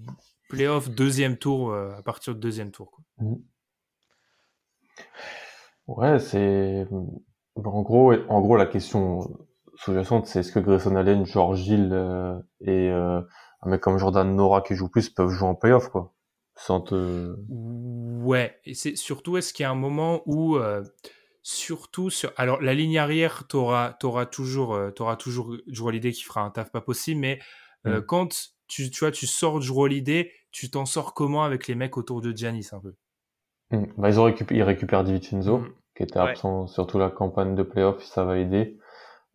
playoff 0.48 0.90
deuxième 0.90 1.36
tour 1.36 1.72
euh, 1.72 1.92
à 1.96 2.02
partir 2.02 2.34
de 2.34 2.40
deuxième 2.40 2.70
tour. 2.70 2.90
Quoi. 2.90 3.04
Ouais, 5.86 6.18
c'est 6.18 6.86
en 7.56 7.82
gros, 7.82 8.12
en 8.28 8.40
gros, 8.40 8.56
la 8.56 8.66
question 8.66 9.46
sous-jacente, 9.74 10.26
c'est 10.26 10.40
est-ce 10.40 10.52
que 10.52 10.58
Grayson 10.58 10.96
Allen, 10.96 11.26
George 11.26 11.66
Hill 11.66 11.90
euh, 11.92 12.38
et 12.60 12.90
euh, 12.90 13.20
un 13.62 13.70
mec 13.70 13.80
comme 13.80 13.98
Jordan 13.98 14.34
Nora 14.34 14.62
qui 14.62 14.74
joue 14.74 14.88
plus 14.88 15.08
peuvent 15.08 15.30
jouer 15.30 15.48
en 15.48 15.54
playoff, 15.54 15.88
quoi 15.88 16.14
Sans 16.54 16.84
Ouais, 17.48 18.58
et 18.64 18.74
c'est 18.74 18.96
surtout, 18.96 19.36
est-ce 19.36 19.52
qu'il 19.52 19.64
y 19.64 19.66
a 19.66 19.70
un 19.70 19.76
moment 19.76 20.22
où, 20.26 20.56
euh, 20.56 20.82
surtout 21.42 22.10
sur... 22.10 22.32
Alors, 22.36 22.60
la 22.62 22.74
ligne 22.74 22.98
arrière, 22.98 23.46
t'auras 23.48 23.96
auras 24.02 24.26
toujours, 24.26 24.78
t'auras 24.94 25.16
toujours 25.16 25.56
Drew 25.66 25.88
Holiday 25.88 26.12
qui 26.12 26.22
fera 26.22 26.42
un 26.42 26.50
taf 26.50 26.70
pas 26.70 26.80
possible, 26.80 27.20
mais 27.20 27.40
mm. 27.84 28.00
quand 28.02 28.50
tu, 28.68 28.90
tu, 28.90 29.00
vois, 29.00 29.10
tu 29.10 29.26
sors 29.26 29.58
Drew 29.60 29.82
Holiday, 29.82 30.30
tu 30.52 30.70
t'en 30.70 30.86
sors 30.86 31.14
comment 31.14 31.44
avec 31.44 31.66
les 31.66 31.74
mecs 31.74 31.96
autour 31.96 32.20
de 32.20 32.34
Giannis, 32.34 32.68
un 32.72 32.80
peu? 32.80 32.94
Mm. 33.72 33.86
bah, 33.98 34.10
ils, 34.10 34.20
ont 34.20 34.24
récupéré, 34.24 34.60
ils 34.60 34.62
récupèrent 34.62 35.04
DiVincenzo. 35.04 35.58
Mm 35.58 35.72
qui 35.96 36.02
était 36.02 36.18
absent 36.18 36.66
surtout 36.66 36.98
la 36.98 37.10
campagne 37.10 37.54
de 37.54 37.62
playoff, 37.62 38.02
ça 38.02 38.24
va 38.24 38.38
aider. 38.38 38.78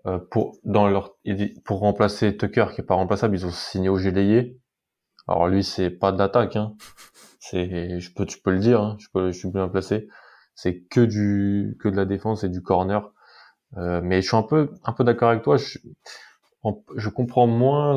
Euh, 0.05 0.19
pour 0.31 0.57
dans 0.63 0.87
leur 0.87 1.15
pour 1.65 1.79
remplacer 1.79 2.37
Tucker 2.37 2.67
qui 2.73 2.81
est 2.81 2.85
pas 2.85 2.95
remplaçable, 2.95 3.35
ils 3.35 3.45
ont 3.45 3.51
signé 3.51 3.89
au 3.89 3.97
Gélayé. 3.97 4.59
Alors 5.27 5.47
lui 5.47 5.63
c'est 5.63 5.89
pas 5.89 6.11
de 6.11 6.17
l'attaque, 6.17 6.55
hein. 6.55 6.75
c'est 7.39 7.99
je 7.99 8.13
peux 8.13 8.25
tu 8.25 8.39
peux 8.39 8.51
le 8.51 8.59
dire, 8.59 8.81
hein. 8.81 8.97
je 8.99 9.07
peux 9.13 9.31
je 9.31 9.37
suis 9.37 9.49
bien 9.49 9.67
placé. 9.67 10.07
C'est 10.55 10.81
que 10.89 11.01
du 11.01 11.77
que 11.81 11.89
de 11.89 11.95
la 11.95 12.05
défense 12.05 12.43
et 12.43 12.49
du 12.49 12.61
corner. 12.61 13.11
Euh, 13.77 14.01
mais 14.03 14.21
je 14.21 14.27
suis 14.27 14.37
un 14.37 14.43
peu 14.43 14.71
un 14.85 14.93
peu 14.93 15.03
d'accord 15.03 15.29
avec 15.29 15.43
toi. 15.43 15.57
Je, 15.57 15.77
je 16.95 17.09
comprends 17.09 17.47
moins 17.47 17.95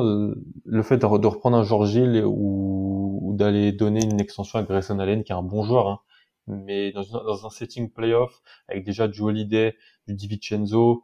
le 0.65 0.83
fait 0.83 0.97
de, 0.97 1.05
reprendre 1.05 1.57
un 1.57 1.63
George 1.63 1.95
Hill 1.95 2.23
ou, 2.25 3.19
ou 3.21 3.35
d'aller 3.35 3.71
donner 3.71 4.03
une 4.03 4.21
extension 4.21 4.59
à 4.59 4.63
Grayson 4.63 4.99
Allen 4.99 5.23
qui 5.23 5.31
est 5.31 5.35
un 5.35 5.43
bon 5.43 5.63
joueur. 5.63 5.87
Hein 5.87 5.99
mais 6.47 6.91
dans, 6.91 7.03
dans 7.03 7.45
un 7.45 7.49
setting 7.49 7.89
playoff 7.91 8.41
avec 8.67 8.83
déjà 8.83 9.07
du 9.07 9.21
Holiday, 9.21 9.75
du 10.07 10.15
DiVincenzo, 10.15 11.03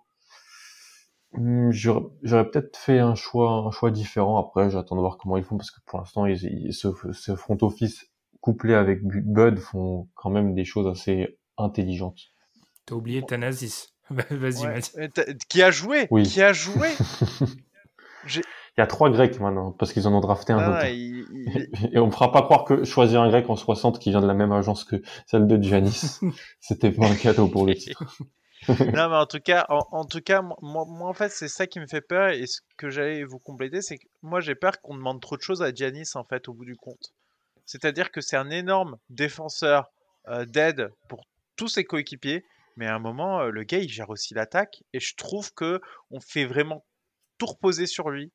hmm, 1.33 1.71
j'aurais 1.71 2.49
peut-être 2.49 2.77
fait 2.77 2.99
un 2.99 3.15
choix 3.15 3.51
un 3.51 3.71
choix 3.71 3.91
différent. 3.91 4.37
Après, 4.37 4.69
j'attends 4.69 4.95
de 4.95 5.01
voir 5.01 5.17
comment 5.17 5.37
ils 5.37 5.43
font 5.43 5.57
parce 5.57 5.71
que 5.71 5.79
pour 5.85 5.99
l'instant, 5.99 6.25
ils, 6.25 6.73
ce, 6.73 6.87
ce, 7.13 7.35
front 7.35 7.57
office 7.61 8.05
couplé 8.41 8.73
avec 8.73 9.03
Bud 9.03 9.59
font 9.59 10.07
quand 10.15 10.29
même 10.29 10.53
des 10.53 10.65
choses 10.65 10.87
assez 10.87 11.37
intelligentes. 11.57 12.19
T'as 12.85 12.95
oublié 12.95 13.21
Thanasis. 13.21 13.93
Vas-y, 14.09 14.65
ouais. 14.67 15.09
Qui 15.49 15.61
a 15.61 15.71
joué? 15.71 16.07
Oui. 16.11 16.23
Qui 16.23 16.41
a 16.41 16.53
joué? 16.53 16.87
Il 18.77 18.81
y 18.81 18.83
a 18.83 18.87
trois 18.87 19.09
Grecs 19.09 19.39
maintenant, 19.39 19.71
parce 19.71 19.91
qu'ils 19.91 20.07
en 20.07 20.13
ont 20.13 20.19
drafté 20.19 20.53
un 20.53 20.69
autre. 20.69 20.85
Et 21.91 21.97
on 21.97 22.05
ne 22.05 22.11
fera 22.11 22.31
pas 22.31 22.43
croire 22.43 22.63
que 22.63 22.83
choisir 22.83 23.21
un 23.21 23.29
Grec 23.29 23.49
en 23.49 23.55
60 23.55 23.97
qui 23.97 24.11
vient 24.11 24.21
de 24.21 24.27
la 24.27 24.35
même 24.35 24.51
agence 24.51 24.83
que 24.83 25.01
celle 25.25 25.47
de 25.47 25.61
Giannis, 25.61 26.19
c'était 26.59 26.91
pas 26.91 27.07
un 27.07 27.15
cadeau 27.15 27.47
pour 27.47 27.65
lui. 27.65 27.91
non, 28.69 29.09
mais 29.09 29.15
en 29.15 29.25
tout 29.25 29.39
cas, 29.39 29.65
en, 29.69 30.05
tout 30.05 30.21
cas, 30.21 30.43
moi, 30.43 30.85
moi 30.87 31.09
en 31.09 31.13
fait, 31.13 31.29
c'est 31.29 31.47
ça 31.47 31.65
qui 31.65 31.79
me 31.79 31.87
fait 31.87 32.01
peur. 32.01 32.29
Et 32.29 32.45
ce 32.45 32.61
que 32.77 32.91
j'allais 32.91 33.23
vous 33.23 33.39
compléter, 33.39 33.81
c'est 33.81 33.97
que 33.97 34.05
moi, 34.21 34.41
j'ai 34.41 34.53
peur 34.53 34.79
qu'on 34.81 34.95
demande 34.95 35.21
trop 35.21 35.37
de 35.37 35.41
choses 35.41 35.63
à 35.63 35.73
Giannis, 35.73 36.11
en 36.13 36.23
fait, 36.23 36.47
au 36.47 36.53
bout 36.53 36.65
du 36.65 36.75
compte. 36.75 37.13
C'est-à-dire 37.65 38.11
que 38.11 38.21
c'est 38.21 38.37
un 38.37 38.51
énorme 38.51 38.97
défenseur 39.09 39.89
euh, 40.27 40.45
d'aide 40.45 40.91
pour 41.07 41.25
tous 41.55 41.67
ses 41.67 41.83
coéquipiers, 41.83 42.45
mais 42.75 42.85
à 42.85 42.93
un 42.93 42.99
moment, 42.99 43.41
euh, 43.41 43.49
le 43.49 43.63
gars, 43.63 43.79
il 43.79 43.89
gère 43.89 44.11
aussi 44.11 44.35
l'attaque. 44.35 44.83
Et 44.93 44.99
je 44.99 45.15
trouve 45.15 45.51
que 45.55 45.81
on 46.11 46.19
fait 46.19 46.45
vraiment 46.45 46.85
tout 47.39 47.47
reposer 47.47 47.87
sur 47.87 48.09
lui. 48.09 48.31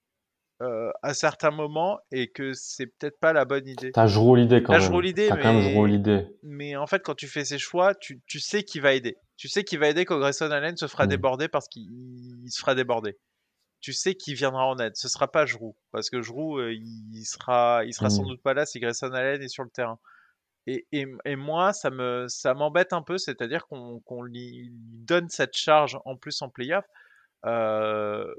Euh, 0.62 0.92
à 1.02 1.12
certains 1.12 1.50
moments 1.50 1.98
et 2.12 2.30
que 2.30 2.52
c'est 2.52 2.86
peut-être 2.86 3.18
pas 3.18 3.32
la 3.32 3.44
bonne 3.44 3.66
idée. 3.66 3.90
T'as 3.90 4.06
joué 4.06 4.42
l'idée 4.42 4.62
quand 4.62 4.78
même. 4.78 5.00
l'idée, 5.00 5.28
mais... 5.28 5.42
quand 5.42 5.52
même 5.52 5.86
l'idée. 5.86 6.26
Mais 6.44 6.76
en 6.76 6.86
fait, 6.86 7.02
quand 7.02 7.16
tu 7.16 7.26
fais 7.26 7.44
ces 7.44 7.58
choix, 7.58 7.96
tu, 7.96 8.20
tu 8.28 8.38
sais 8.38 8.62
qu'il 8.62 8.80
va 8.80 8.92
aider. 8.92 9.16
Tu 9.36 9.48
sais 9.48 9.64
qu'il 9.64 9.80
va 9.80 9.88
aider 9.88 10.04
quand 10.04 10.20
Grayson 10.20 10.52
Allen 10.52 10.76
se 10.76 10.86
fera 10.86 11.06
mm. 11.06 11.08
déborder 11.08 11.48
parce 11.48 11.66
qu'il 11.66 11.90
se 12.48 12.60
fera 12.60 12.76
déborder. 12.76 13.18
Tu 13.80 13.92
sais 13.92 14.14
qu'il 14.14 14.34
viendra 14.34 14.68
en 14.68 14.78
aide. 14.78 14.94
Ce 14.94 15.08
sera 15.08 15.26
pas 15.26 15.46
Jrou 15.46 15.74
parce 15.90 16.10
que 16.10 16.22
Jrou 16.22 16.58
euh, 16.58 16.72
il 16.72 17.24
sera, 17.24 17.82
il 17.84 17.92
sera 17.92 18.08
sans 18.08 18.22
mm. 18.22 18.28
doute 18.28 18.42
pas 18.42 18.54
là 18.54 18.64
si 18.64 18.78
Grayson 18.78 19.10
Allen 19.10 19.42
est 19.42 19.48
sur 19.48 19.64
le 19.64 19.70
terrain. 19.70 19.98
Et, 20.68 20.86
et, 20.92 21.06
et 21.24 21.34
moi, 21.34 21.72
ça 21.72 21.90
me, 21.90 22.26
ça 22.28 22.54
m'embête 22.54 22.92
un 22.92 23.02
peu, 23.02 23.18
c'est-à-dire 23.18 23.66
qu'on 23.66 23.98
qu'on 24.04 24.22
lui 24.22 24.70
donne 24.70 25.28
cette 25.28 25.56
charge 25.56 25.98
en 26.04 26.16
plus 26.16 26.40
en 26.40 26.50
playoff. 26.50 26.84
Euh, 27.46 28.32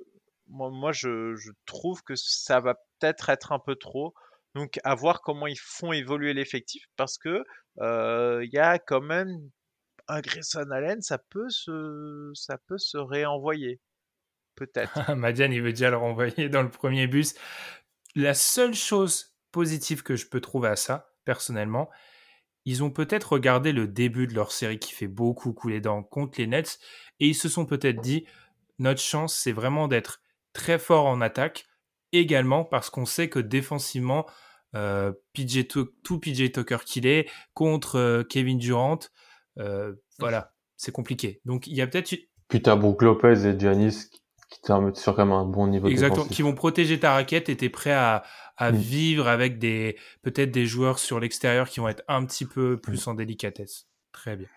moi, 0.54 0.92
je, 0.92 1.36
trouve 1.66 2.02
que 2.04 2.16
ça 2.16 2.60
va 2.60 2.76
peut-être 3.00 3.30
être 3.30 3.52
un 3.52 3.60
peu 3.60 3.76
trop. 3.76 4.14
Donc, 4.56 4.80
à 4.84 4.96
voir 4.96 5.22
comment 5.22 5.48
ils 5.48 5.60
font 5.60 5.92
évoluer 5.92 6.34
l'effectif, 6.34 6.84
parce 6.96 7.18
que 7.18 7.44
il 7.80 8.50
y 8.52 8.60
a 8.60 8.80
quand 8.80 9.02
même 9.02 9.50
un 10.08 10.22
Grayson 10.22 10.70
Allen, 10.72 11.02
ça 11.02 11.18
peut 11.18 11.50
se, 11.50 12.32
ça 12.34 12.58
peut 12.68 12.78
se 12.78 12.98
réenvoyer, 12.98 13.80
peut-être. 14.56 14.94
Madiane, 15.16 15.54
il 15.54 15.62
veut 15.62 15.72
déjà 15.72 15.90
le 15.90 15.98
renvoyer 15.98 16.50
dans 16.50 16.64
le 16.64 16.70
premier 16.70 17.08
bus. 17.08 17.36
La 18.16 18.34
seule 18.34 18.76
chose 18.76 19.36
positive 19.52 20.04
que 20.04 20.16
je 20.16 20.28
peux 20.28 20.42
trouver 20.42 20.70
à 20.70 20.76
ça, 20.76 21.14
personnellement, 21.26 21.90
ils 22.66 22.84
ont 22.84 22.92
peut-être 22.92 23.34
regardé 23.34 23.72
le 23.72 23.88
début 23.88 24.28
de 24.28 24.34
leur 24.34 24.52
série 24.52 24.80
qui 24.80 24.94
fait 24.94 25.08
beaucoup 25.08 25.54
couler 25.54 25.82
dans 25.82 26.04
contre 26.04 26.40
les 26.40 26.48
Nets 26.48 26.80
et 27.20 27.28
ils 27.28 27.36
se 27.36 27.50
sont 27.50 27.66
peut-être 27.66 28.02
dit 28.02 28.26
notre 28.80 29.02
chance 29.02 29.36
c'est 29.36 29.52
vraiment 29.52 29.88
d'être 29.88 30.23
très 30.54 30.80
fort 30.80 31.06
en 31.06 31.22
attaque, 31.22 31.66
également 32.12 32.64
parce 32.64 32.90
qu'on 32.90 33.06
sait 33.06 33.30
que 33.30 33.40
défensivement, 33.40 34.26
euh, 34.76 35.12
PJ 35.34 35.68
tout 35.68 36.20
PJ 36.20 36.52
Tucker 36.52 36.78
qu'il 36.86 37.06
est 37.06 37.30
contre 37.54 37.98
euh, 37.98 38.24
Kevin 38.24 38.58
Durant, 38.58 39.00
euh, 39.60 39.94
voilà, 40.20 40.54
c'est 40.78 40.92
compliqué. 40.92 41.42
Donc 41.46 41.68
il 41.68 41.76
y 41.76 41.82
a 41.82 41.88
peut-être. 41.88 42.16
Puis 42.48 42.62
t'as 42.62 42.76
Brook 42.76 43.02
Lopez 43.02 43.48
et 43.48 43.60
Giannis 43.60 44.10
qui 44.50 44.62
t'ont 44.62 44.94
sur 44.94 45.16
quand 45.16 45.26
même 45.26 45.34
un 45.34 45.46
bon 45.46 45.68
niveau 45.68 45.88
Exactement, 45.88 46.26
qui 46.26 46.44
vont 46.44 46.54
protéger 46.54 47.00
ta 47.00 47.14
raquette 47.14 47.50
et 47.50 47.58
t'es 47.58 47.70
prêt 47.70 47.92
à, 47.92 48.24
à 48.58 48.72
mm. 48.72 48.76
vivre 48.76 49.28
avec 49.28 49.58
des 49.58 49.98
peut-être 50.22 50.52
des 50.52 50.68
joueurs 50.68 51.00
sur 51.00 51.20
l'extérieur 51.20 51.70
qui 51.70 51.80
vont 51.80 51.88
être 51.88 52.04
un 52.08 52.26
petit 52.26 52.46
peu 52.46 52.80
plus 52.80 53.08
mm. 53.08 53.10
en 53.10 53.14
délicatesse. 53.16 53.88
Très 54.12 54.36
bien. 54.36 54.48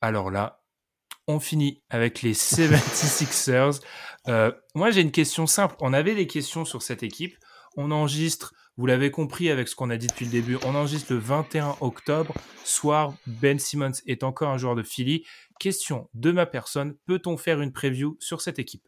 Alors 0.00 0.30
là, 0.30 0.62
on 1.28 1.38
finit 1.38 1.82
avec 1.90 2.22
les 2.22 2.34
76ers. 2.34 3.80
Euh, 4.26 4.52
moi, 4.74 4.90
j'ai 4.90 5.00
une 5.00 5.12
question 5.12 5.46
simple. 5.46 5.74
On 5.80 5.94
avait 5.94 6.14
des 6.14 6.26
questions 6.26 6.66
sur 6.66 6.82
cette 6.82 7.02
équipe. 7.02 7.34
On 7.78 7.90
enregistre, 7.90 8.52
vous 8.76 8.84
l'avez 8.84 9.10
compris 9.10 9.48
avec 9.48 9.68
ce 9.68 9.76
qu'on 9.76 9.88
a 9.88 9.96
dit 9.96 10.06
depuis 10.06 10.26
le 10.26 10.30
début, 10.30 10.58
on 10.66 10.74
enregistre 10.74 11.14
le 11.14 11.18
21 11.18 11.76
octobre. 11.80 12.34
Soir, 12.62 13.14
Ben 13.26 13.58
Simmons 13.58 13.92
est 14.06 14.24
encore 14.24 14.50
un 14.50 14.58
joueur 14.58 14.74
de 14.74 14.82
Philly. 14.82 15.24
Question 15.58 16.10
de 16.12 16.30
ma 16.30 16.44
personne, 16.44 16.94
peut-on 17.06 17.38
faire 17.38 17.62
une 17.62 17.72
preview 17.72 18.18
sur 18.20 18.42
cette 18.42 18.58
équipe? 18.58 18.86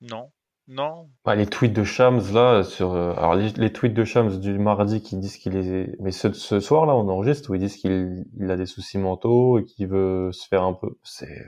Non. 0.00 0.30
Non. 0.66 1.10
Bah, 1.26 1.34
les 1.34 1.46
tweets 1.46 1.74
de 1.74 1.84
Shams 1.84 2.32
là 2.32 2.62
sur 2.62 2.94
euh, 2.94 3.12
alors 3.16 3.34
les, 3.34 3.72
tweets 3.72 3.92
de 3.92 4.04
Shams 4.04 4.40
du 4.40 4.58
mardi 4.58 5.02
qui 5.02 5.16
disent 5.16 5.36
qu'il 5.36 5.56
est 5.56 5.94
mais 6.00 6.10
ce, 6.10 6.32
ce 6.32 6.58
soir 6.58 6.86
là 6.86 6.94
on 6.94 7.06
enregistre 7.08 7.50
où 7.50 7.54
ils 7.54 7.60
disent 7.60 7.76
qu'il 7.76 8.24
il 8.40 8.50
a 8.50 8.56
des 8.56 8.64
soucis 8.64 8.96
mentaux 8.96 9.58
et 9.58 9.64
qu'il 9.64 9.88
veut 9.88 10.32
se 10.32 10.48
faire 10.48 10.62
un 10.62 10.72
peu 10.72 10.96
c'est 11.02 11.46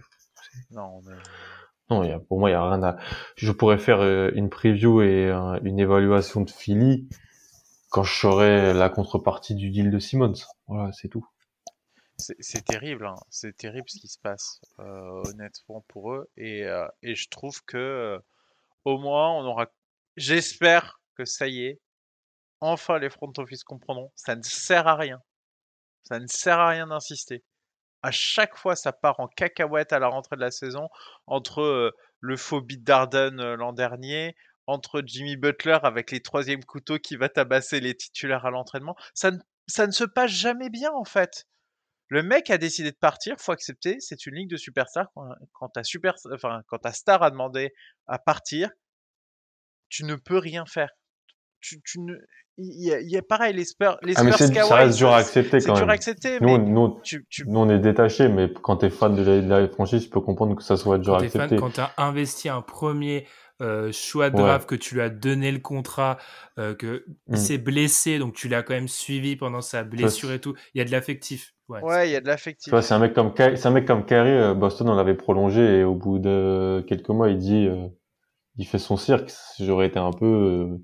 non 0.70 1.00
mais... 1.06 1.14
non 1.88 2.04
y 2.04 2.10
a, 2.10 2.18
pour 2.18 2.38
moi 2.38 2.50
il 2.50 2.52
y 2.52 2.56
a 2.56 2.68
rien 2.68 2.82
à 2.82 2.96
je 3.36 3.52
pourrais 3.52 3.78
faire 3.78 4.00
euh, 4.00 4.30
une 4.34 4.50
preview 4.50 5.00
et 5.00 5.30
une 5.62 5.78
évaluation 5.78 6.42
de 6.42 6.50
Philly 6.50 7.08
quand 7.88 8.02
je 8.02 8.12
saurai 8.12 8.74
la 8.74 8.90
contrepartie 8.90 9.54
du 9.54 9.70
deal 9.70 9.90
de 9.90 9.98
Simmons 9.98 10.34
voilà 10.68 10.92
c'est 10.92 11.08
tout 11.08 11.26
c'est 12.18 12.64
terrible, 12.64 13.06
hein. 13.06 13.16
c'est 13.28 13.54
terrible 13.54 13.90
ce 13.90 13.98
qui 13.98 14.08
se 14.08 14.18
passe, 14.18 14.62
euh, 14.78 15.22
honnêtement 15.26 15.84
pour 15.86 16.14
eux. 16.14 16.30
Et, 16.38 16.64
euh, 16.64 16.88
et 17.02 17.14
je 17.14 17.28
trouve 17.28 17.62
que 17.66 18.18
au 18.86 18.98
moins, 18.98 19.32
on 19.32 19.44
aura. 19.44 19.66
J'espère 20.16 21.00
que 21.16 21.24
ça 21.26 21.48
y 21.48 21.64
est, 21.66 21.80
enfin 22.60 22.98
les 22.98 23.10
front 23.10 23.32
office 23.38 23.64
comprendront, 23.64 24.12
ça 24.14 24.36
ne 24.36 24.42
sert 24.42 24.86
à 24.88 24.96
rien. 24.96 25.20
Ça 26.04 26.20
ne 26.20 26.26
sert 26.28 26.58
à 26.58 26.68
rien 26.68 26.86
d'insister. 26.86 27.44
À 28.02 28.12
chaque 28.12 28.56
fois, 28.56 28.76
ça 28.76 28.92
part 28.92 29.20
en 29.20 29.28
cacahuète 29.28 29.92
à 29.92 29.98
la 29.98 30.08
rentrée 30.08 30.36
de 30.36 30.40
la 30.40 30.52
saison 30.52 30.88
entre 31.26 31.92
le 32.20 32.36
faux 32.36 32.60
beat 32.60 32.84
d'Arden 32.84 33.54
l'an 33.54 33.72
dernier, 33.72 34.36
entre 34.66 35.02
Jimmy 35.04 35.36
Butler 35.36 35.78
avec 35.82 36.12
les 36.12 36.20
troisièmes 36.22 36.64
couteaux 36.64 36.98
qui 36.98 37.16
va 37.16 37.28
tabasser 37.28 37.80
les 37.80 37.96
titulaires 37.96 38.46
à 38.46 38.50
l'entraînement. 38.50 38.96
Ça 39.14 39.32
ne, 39.32 39.38
ça 39.66 39.86
ne 39.86 39.92
se 39.92 40.04
passe 40.04 40.30
jamais 40.30 40.70
bien 40.70 40.92
en 40.92 41.04
fait. 41.04 41.46
Le 42.08 42.22
mec 42.22 42.50
a 42.50 42.58
décidé 42.58 42.90
de 42.90 42.96
partir, 42.96 43.36
faut 43.38 43.52
accepter. 43.52 43.96
C'est 44.00 44.26
une 44.26 44.34
ligue 44.34 44.50
de 44.50 44.56
superstars. 44.56 45.10
Quand, 45.14 45.28
quand 45.52 45.68
ta 45.70 45.82
super, 45.82 46.14
enfin, 46.32 46.62
quand 46.68 46.78
ta 46.78 46.92
star 46.92 47.22
a 47.22 47.30
demandé 47.30 47.72
à 48.06 48.18
partir, 48.18 48.70
tu 49.88 50.04
ne 50.04 50.14
peux 50.14 50.38
rien 50.38 50.66
faire. 50.66 50.90
Tu, 51.60 51.80
tu 51.82 52.00
ne, 52.00 52.14
il 52.58 53.10
y, 53.10 53.16
a, 53.16 53.22
pareil 53.22 53.54
les 53.54 53.64
Spurs, 53.66 53.98
les 54.02 54.14
ah, 54.16 54.24
mais 54.24 54.32
ça 54.32 54.76
reste 54.76 54.96
dur 54.96 55.10
à 55.12 55.18
accepter 55.18 55.58
quand 55.58 55.74
même. 55.74 55.82
Dur 55.82 55.90
à 55.90 55.92
accepter, 55.92 56.38
nous, 56.40 56.56
nous, 56.58 57.00
tu, 57.02 57.26
tu... 57.28 57.46
nous, 57.46 57.60
on 57.60 57.68
est 57.68 57.78
détaché, 57.78 58.28
mais 58.28 58.50
quand 58.50 58.78
t'es 58.78 58.88
fan 58.88 59.14
de 59.14 59.22
la, 59.22 59.40
de 59.42 59.48
la 59.48 59.68
franchise, 59.68 60.04
tu 60.04 60.08
peux 60.08 60.22
comprendre 60.22 60.56
que 60.56 60.62
ça 60.62 60.78
soit 60.78 60.98
dur 60.98 61.14
quand 61.14 61.20
à 61.20 61.24
accepter. 61.24 61.48
Fan, 61.48 61.60
quand 61.60 61.72
t'as 61.72 61.92
investi 61.98 62.48
un 62.48 62.62
premier 62.62 63.26
euh, 63.60 63.92
choix 63.92 64.30
de 64.30 64.36
draft, 64.36 64.66
que 64.66 64.74
tu 64.74 64.94
lui 64.94 65.02
as 65.02 65.10
donné 65.10 65.52
le 65.52 65.58
contrat, 65.58 66.16
euh, 66.58 66.74
que 66.74 67.04
il 67.28 67.34
mm. 67.34 67.36
s'est 67.36 67.58
blessé, 67.58 68.18
donc 68.18 68.34
tu 68.34 68.48
l'as 68.48 68.62
quand 68.62 68.74
même 68.74 68.88
suivi 68.88 69.36
pendant 69.36 69.60
sa 69.60 69.84
blessure 69.84 70.32
et 70.32 70.40
tout. 70.40 70.54
Il 70.74 70.78
y 70.78 70.80
a 70.80 70.84
de 70.84 70.90
l'affectif. 70.90 71.55
Ouais, 71.68 72.08
il 72.08 72.12
y 72.12 72.16
a 72.16 72.20
de 72.20 72.26
l'affectif. 72.26 72.72
c'est 72.80 72.94
un 72.94 72.98
mec 72.98 73.12
comme 73.12 73.32
c'est 73.36 73.66
un 73.66 73.70
mec 73.70 73.86
comme 73.86 74.04
Kyrie, 74.04 74.30
euh, 74.30 74.54
Boston 74.54 74.88
on 74.88 74.94
l'avait 74.94 75.14
prolongé 75.14 75.80
et 75.80 75.84
au 75.84 75.94
bout 75.94 76.18
de 76.18 76.84
quelques 76.86 77.08
mois, 77.08 77.28
il 77.28 77.38
dit, 77.38 77.66
euh, 77.66 77.88
il 78.56 78.66
fait 78.66 78.78
son 78.78 78.96
cirque. 78.96 79.32
J'aurais 79.58 79.86
été 79.86 79.98
un 79.98 80.12
peu 80.12 80.26
euh, 80.26 80.78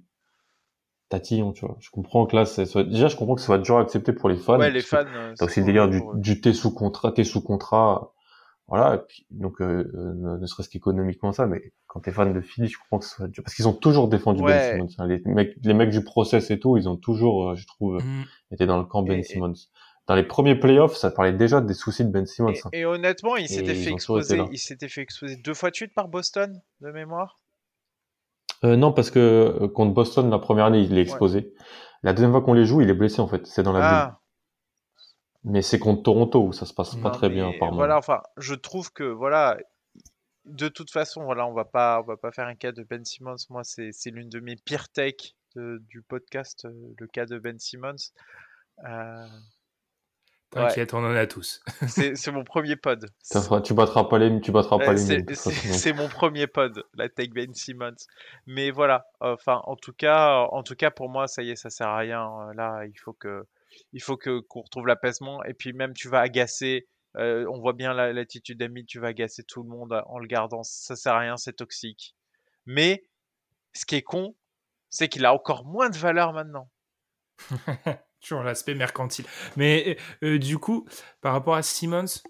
tatillon, 1.09 1.53
tu 1.53 1.65
vois. 1.65 1.77
Je 1.81 1.91
comprends 1.91 2.27
que 2.27 2.35
là, 2.35 2.45
c'est 2.47 2.65
déjà, 2.89 3.09
je 3.09 3.17
comprends 3.17 3.37
que 3.37 3.41
ça 3.41 3.57
va 3.57 3.63
à 3.63 3.81
accepter 3.81 4.13
pour 4.13 4.29
les 4.29 4.37
fans. 4.37 4.59
Ouais, 4.59 4.71
les 4.71 4.81
fans. 4.81 5.05
T'as 5.39 5.45
aussi 5.45 5.61
le 5.61 5.67
délire 5.67 5.89
du, 5.89 6.01
du 6.15 6.41
t'es 6.41 6.53
sous 6.53 6.75
contrat, 6.75 7.13
t'es 7.13 7.25
sous 7.25 7.43
contrat. 7.43 8.13
Voilà, 8.69 8.95
et 8.95 8.99
puis, 9.07 9.27
donc 9.31 9.61
euh, 9.61 9.85
ne, 10.41 10.47
serait-ce 10.47 10.69
qu'économiquement 10.69 11.33
ça, 11.33 11.47
mais 11.47 11.73
quand 11.87 12.01
t'es 12.01 12.11
fan 12.11 12.33
de 12.33 12.41
Philly, 12.41 12.69
je 12.69 12.79
comprends 12.79 13.01
que 13.01 13.05
ça 13.05 13.17
soit 13.17 13.29
dur. 13.29 13.45
Parce 13.45 13.55
qu'ils 13.55 13.69
ont 13.69 13.75
toujours 13.75 14.09
défendu 14.09 14.43
Ben 14.43 14.73
Simmons. 14.73 14.89
Hein. 14.99 15.07
Les 15.07 15.21
mecs, 15.27 15.55
les 15.63 15.75
mecs 15.75 15.91
du 15.91 16.03
process 16.03 16.51
et 16.51 16.59
tout, 16.59 16.77
ils 16.79 16.89
ont 16.89 16.97
toujours, 16.97 17.55
je 17.55 17.67
trouve, 17.67 18.03
mm. 18.03 18.25
été 18.53 18.65
dans 18.65 18.79
le 18.79 18.85
camp 18.85 19.03
Ben 19.03 19.23
Simmons 19.23 19.53
dans 20.07 20.15
les 20.15 20.25
premiers 20.25 20.57
playoffs, 20.57 20.97
ça 20.97 21.11
parlait 21.11 21.33
déjà 21.33 21.61
des 21.61 21.75
soucis 21.75 22.05
de 22.05 22.11
Ben 22.11 22.27
Simmons. 22.27 22.53
Et, 22.73 22.81
et 22.81 22.85
honnêtement, 22.85 23.37
il 23.37 23.49
s'était 23.49 23.75
fait 23.75 23.91
exposer, 23.91 24.41
il 24.51 24.59
s'était 24.59 24.89
fait 24.89 25.03
exposer 25.03 25.37
deux 25.37 25.55
fois 25.55 25.71
de 25.71 25.77
suite 25.77 25.95
par 25.95 26.09
Boston, 26.09 26.61
de 26.81 26.91
mémoire? 26.91 27.39
Euh, 28.65 28.77
non, 28.77 28.93
parce 28.93 29.11
que 29.11 29.19
euh, 29.19 29.69
contre 29.69 29.93
Boston, 29.95 30.31
la 30.31 30.39
première 30.39 30.67
année, 30.67 30.81
il 30.83 30.97
est 30.97 31.03
exposé. 31.03 31.55
La 32.03 32.13
deuxième 32.13 32.33
fois 32.33 32.43
qu'on 32.43 32.55
les 32.55 32.65
joue, 32.65 32.81
il 32.81 32.91
est 32.91 32.95
blessé 32.95 33.21
en 33.21 33.29
fait. 33.29 33.47
C'est 33.47 33.63
dans 33.63 33.73
la 33.73 33.81
ah. 33.83 34.19
Mais 35.45 35.63
c'est 35.63 35.81
contre 35.81 36.05
Toronto 36.05 36.41
où 36.41 36.53
ça 36.53 36.67
se 36.67 36.75
passe 36.75 36.95
pas 36.95 37.11
très 37.11 37.29
bien 37.29 37.49
apparemment. 37.49 37.77
Voilà, 37.77 37.99
enfin, 37.99 38.23
je 38.37 38.55
trouve 38.55 38.93
que 38.93 39.03
voilà, 39.03 39.59
de 40.45 40.69
toute 40.69 40.91
façon, 40.91 41.25
voilà, 41.25 41.47
on 41.47 41.53
va 41.53 41.65
pas, 41.65 42.01
on 42.01 42.05
va 42.05 42.17
pas 42.17 42.31
faire 42.31 42.47
un 42.47 42.55
cas 42.55 42.71
de 42.71 42.85
Ben 42.85 43.05
Simmons. 43.05 43.35
Moi, 43.51 43.63
c'est 43.65 43.93
l'une 44.07 44.29
de 44.29 44.39
mes 44.39 44.55
pires 44.55 44.89
takes 44.89 45.35
du 45.57 46.03
podcast, 46.03 46.65
euh, 46.65 46.95
le 46.99 47.07
cas 47.09 47.27
de 47.27 47.39
Ben 47.39 47.59
Simmons. 47.59 48.13
Euh, 48.89 49.27
T'inquiète, 50.53 50.93
on 50.93 50.99
en 50.99 51.15
a 51.15 51.27
tous. 51.27 51.63
c'est 51.89 52.31
mon 52.31 52.45
premier 52.45 52.77
pod. 52.77 53.09
tu 53.65 53.75
battras 53.75 54.05
pas 54.05 54.19
les, 54.19 54.41
tu 54.43 54.53
battras 54.53 54.79
pas 54.79 54.93
les 54.93 55.25
C'est 55.35 55.95
mon 55.95 56.09
premier 56.09 56.47
pod, 56.47 56.85
la 56.95 57.09
Tech 57.09 57.31
Ben 57.31 57.55
Simmons. 57.55 57.97
Mais 58.47 58.71
voilà, 58.71 59.07
enfin, 59.21 59.63
en 59.65 59.77
tout 59.77 59.95
cas, 59.95 60.47
en 60.51 60.63
tout 60.63 60.75
cas, 60.75 60.91
pour 60.91 61.09
moi, 61.09 61.27
ça 61.27 61.43
y 61.43 61.51
est, 61.51 61.57
ça 61.57 61.71
sert 61.71 61.89
à 61.89 61.97
rien. 61.97 62.53
Là, 62.55 62.85
il 62.85 62.99
faut 62.99 63.15
que, 63.15 63.47
il 63.95 64.03
faut 64.03 64.19
que 64.19 64.41
qu'on 64.41 64.61
retrouve 64.61 64.87
l'apaisement. 64.87 65.43
Et 65.45 65.55
puis 65.55 65.73
même, 65.73 65.95
tu 65.95 66.09
vas 66.09 66.21
agacer. 66.21 66.87
Euh, 67.17 67.47
on 67.51 67.59
voit 67.59 67.75
bien 67.75 67.95
l'attitude 67.95 68.59
d'Ami, 68.59 68.85
tu 68.85 68.99
vas 68.99 69.09
agacer 69.09 69.45
tout 69.45 69.63
le 69.63 69.69
monde 69.71 70.03
en 70.07 70.19
le 70.19 70.27
gardant. 70.27 70.63
Ça 70.65 70.97
sert 70.97 71.15
à 71.15 71.21
rien, 71.21 71.37
c'est 71.39 71.55
toxique. 71.55 72.15
Mais 72.67 73.05
ce 73.73 73.87
qui 73.87 73.97
est 73.97 74.03
con, 74.03 74.35
c'est 74.91 75.09
qu'il 75.09 75.25
a 75.25 75.33
encore 75.33 75.65
moins 75.65 75.89
de 75.89 75.97
valeur 75.97 76.35
maintenant. 76.35 76.69
Toujours 78.23 78.45
l'aspect 78.45 78.75
mercantile. 78.75 79.25
Mais 79.57 79.99
euh, 80.23 80.39
du 80.39 80.59
coup, 80.59 80.87
par 81.21 81.33
rapport 81.33 81.55
à 81.55 81.63
Simmons, 81.63 82.23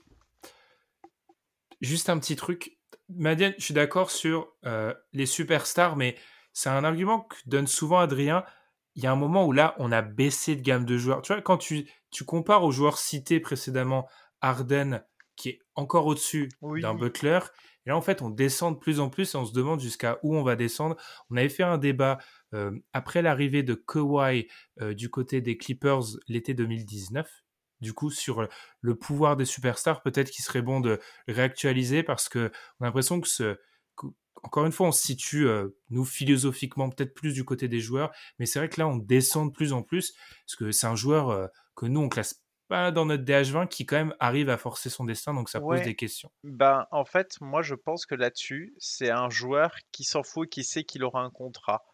juste 1.83 2.09
un 2.09 2.19
petit 2.19 2.37
truc. 2.37 2.79
Madiane, 3.09 3.55
je 3.59 3.65
suis 3.65 3.75
d'accord 3.75 4.11
sur 4.11 4.49
euh, 4.65 4.95
les 5.13 5.27
superstars, 5.27 5.97
mais 5.97 6.17
c'est 6.55 6.71
un 6.71 6.85
argument 6.85 7.21
que 7.21 7.37
donne 7.47 7.67
souvent 7.67 7.99
Adrien. 7.99 8.45
Il 8.95 9.03
y 9.03 9.07
a 9.07 9.13
un 9.13 9.17
moment 9.17 9.45
où 9.45 9.53
là, 9.53 9.75
on 9.79 9.93
a 9.93 10.01
baissé 10.01 10.57
de 10.57 10.63
gamme 10.63 10.87
de 10.87 10.97
joueurs. 10.97 11.21
Tu 11.23 11.33
vois, 11.33 11.43
quand 11.43 11.59
tu, 11.59 11.91
tu 12.11 12.25
compares 12.25 12.65
aux 12.65 12.73
joueurs 12.73 12.99
cités 12.99 13.41
précédemment, 13.41 14.09
Arden, 14.41 15.05
qui 15.37 15.51
est 15.51 15.59
encore 15.75 16.07
au-dessus 16.07 16.51
d'un 16.63 16.95
Butler, 16.95 17.41
et 17.87 17.91
là, 17.91 17.97
en 17.97 18.01
fait, 18.03 18.23
on 18.23 18.31
descend 18.31 18.75
de 18.75 18.79
plus 18.79 19.01
en 19.01 19.11
plus 19.11 19.35
et 19.35 19.39
on 19.39 19.45
se 19.45 19.53
demande 19.53 19.81
jusqu'à 19.81 20.19
où 20.23 20.37
on 20.37 20.43
va 20.43 20.57
descendre. 20.57 20.97
On 21.31 21.37
avait 21.37 21.49
fait 21.49 21.63
un 21.63 21.79
débat 21.79 22.19
euh, 22.55 22.71
après 22.93 23.23
l'arrivée 23.23 23.63
de 23.63 23.75
Kawhi 23.75 24.49
euh, 24.81 24.95
du 24.95 25.11
côté 25.11 25.41
des 25.41 25.57
Clippers 25.57 26.03
l'été 26.29 26.55
2019. 26.55 27.29
Du 27.81 27.93
coup, 27.93 28.11
sur 28.11 28.47
le 28.81 28.95
pouvoir 28.95 29.37
des 29.37 29.45
superstars, 29.45 30.03
peut-être 30.03 30.31
qu'il 30.31 30.45
serait 30.45 30.63
bon 30.63 30.79
de 30.81 31.01
réactualiser 31.27 32.05
parce 32.05 32.29
que 32.29 32.53
on 32.79 32.85
a 32.85 32.87
l'impression 32.87 33.21
que 33.21 33.27
ce, 33.27 33.59
encore 34.45 34.67
une 34.67 34.71
fois, 34.71 34.87
on 34.87 34.93
se 34.93 35.03
situe, 35.03 35.49
euh, 35.49 35.71
nous, 35.91 36.05
philosophiquement, 36.05 36.91
peut-être 36.91 37.13
plus 37.13 37.35
du 37.35 37.45
côté 37.45 37.67
des 37.67 37.81
joueurs, 37.81 38.13
mais 38.39 38.47
c'est 38.47 38.61
vrai 38.61 38.69
que 38.69 38.81
là, 38.81 38.87
on 38.87 38.97
descend 38.99 39.49
de 39.49 39.53
plus 39.53 39.73
en 39.73 39.83
plus, 39.83 40.15
parce 40.47 40.55
que 40.57 40.71
c'est 40.71 40.87
un 40.87 40.95
joueur 40.95 41.51
que 41.75 41.87
nous, 41.87 42.01
on 42.01 42.09
classe 42.09 42.42
dans 42.93 43.07
notre 43.07 43.25
DH20 43.25 43.69
qui 43.69 43.87
quand 43.87 43.97
même 43.97 44.15
arrive 44.21 44.49
à 44.49 44.57
forcer 44.57 44.91
son 44.91 45.05
destin, 45.05 45.35
donc 45.35 45.49
ça 45.49 45.61
pose 45.61 45.83
des 45.83 45.97
questions. 45.97 46.31
Ben, 46.45 46.87
en 46.91 47.05
fait, 47.05 47.37
moi 47.41 47.63
je 47.63 47.75
pense 47.75 48.07
que 48.07 48.15
là-dessus, 48.15 48.75
c'est 48.79 49.11
un 49.11 49.31
joueur 49.31 49.75
qui 49.93 50.05
s'en 50.05 50.23
fout, 50.23 50.49
qui 50.49 50.65
sait 50.65 50.85
qu'il 50.85 51.05
aura 51.05 51.23
un 51.23 51.31
contrat. 51.31 51.85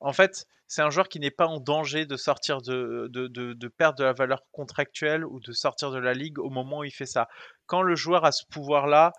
En 0.00 0.12
fait, 0.12 0.46
c'est 0.68 0.82
un 0.82 0.90
joueur 0.90 1.08
qui 1.08 1.20
n'est 1.20 1.30
pas 1.30 1.46
en 1.46 1.60
danger 1.60 2.06
de 2.06 2.16
sortir 2.16 2.60
de, 2.60 3.08
de, 3.10 3.28
de, 3.28 3.68
perdre 3.68 3.98
de 3.98 4.04
la 4.04 4.12
valeur 4.12 4.42
contractuelle 4.50 5.24
ou 5.24 5.40
de 5.40 5.52
sortir 5.52 5.90
de 5.90 5.98
la 5.98 6.12
ligue 6.12 6.38
au 6.38 6.50
moment 6.50 6.78
où 6.78 6.84
il 6.84 6.90
fait 6.90 7.06
ça. 7.06 7.28
Quand 7.66 7.82
le 7.82 7.94
joueur 7.94 8.24
a 8.24 8.32
ce 8.32 8.44
pouvoir-là, 8.50 9.12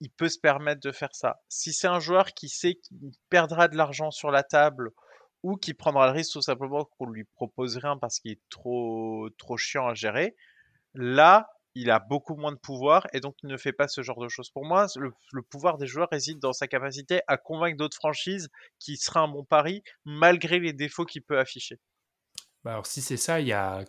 il, 0.00 0.10
peut 0.10 0.28
se 0.28 0.38
permettre 0.38 0.80
de 0.80 0.92
faire 0.92 1.14
ça. 1.14 1.40
Si 1.48 1.72
c'est 1.72 1.88
un 1.88 2.00
joueur 2.00 2.32
qui 2.34 2.48
sait 2.48 2.74
qu'il 2.74 3.12
perdra 3.28 3.68
de 3.68 3.76
l'argent 3.76 4.10
sur 4.10 4.30
la 4.30 4.42
table 4.42 4.90
ou 5.44 5.56
qui 5.56 5.74
prendra 5.74 6.06
le 6.06 6.12
risque 6.12 6.32
tout 6.32 6.42
simplement 6.42 6.86
qu'on 6.86 7.06
lui 7.06 7.24
propose 7.24 7.76
rien 7.76 7.98
parce 7.98 8.18
qu'il 8.18 8.32
est 8.32 8.40
trop, 8.48 9.28
trop 9.36 9.58
chiant 9.58 9.86
à 9.86 9.94
gérer, 9.94 10.34
là, 10.94 11.50
il 11.74 11.90
a 11.90 11.98
beaucoup 11.98 12.34
moins 12.34 12.50
de 12.50 12.56
pouvoir 12.56 13.06
et 13.12 13.20
donc 13.20 13.36
il 13.42 13.50
ne 13.50 13.58
fait 13.58 13.74
pas 13.74 13.86
ce 13.86 14.02
genre 14.02 14.18
de 14.18 14.28
choses. 14.28 14.48
Pour 14.48 14.64
moi, 14.64 14.86
le, 14.96 15.42
pouvoir 15.42 15.76
des 15.76 15.86
joueurs 15.86 16.08
réside 16.10 16.38
dans 16.38 16.54
sa 16.54 16.66
capacité 16.66 17.20
à 17.26 17.36
convaincre 17.36 17.76
d'autres 17.76 17.96
franchises 17.96 18.48
qui 18.78 18.96
sera 18.96 19.20
un 19.20 19.28
bon 19.28 19.44
pari 19.44 19.82
malgré 20.06 20.58
les 20.58 20.72
défauts 20.72 21.04
qu'il 21.04 21.22
peut 21.22 21.38
afficher. 21.38 21.78
Bah 22.64 22.72
alors 22.72 22.86
si 22.86 23.02
c'est 23.02 23.18
ça, 23.18 23.40
il 23.40 23.48
y 23.48 23.52
a 23.52 23.84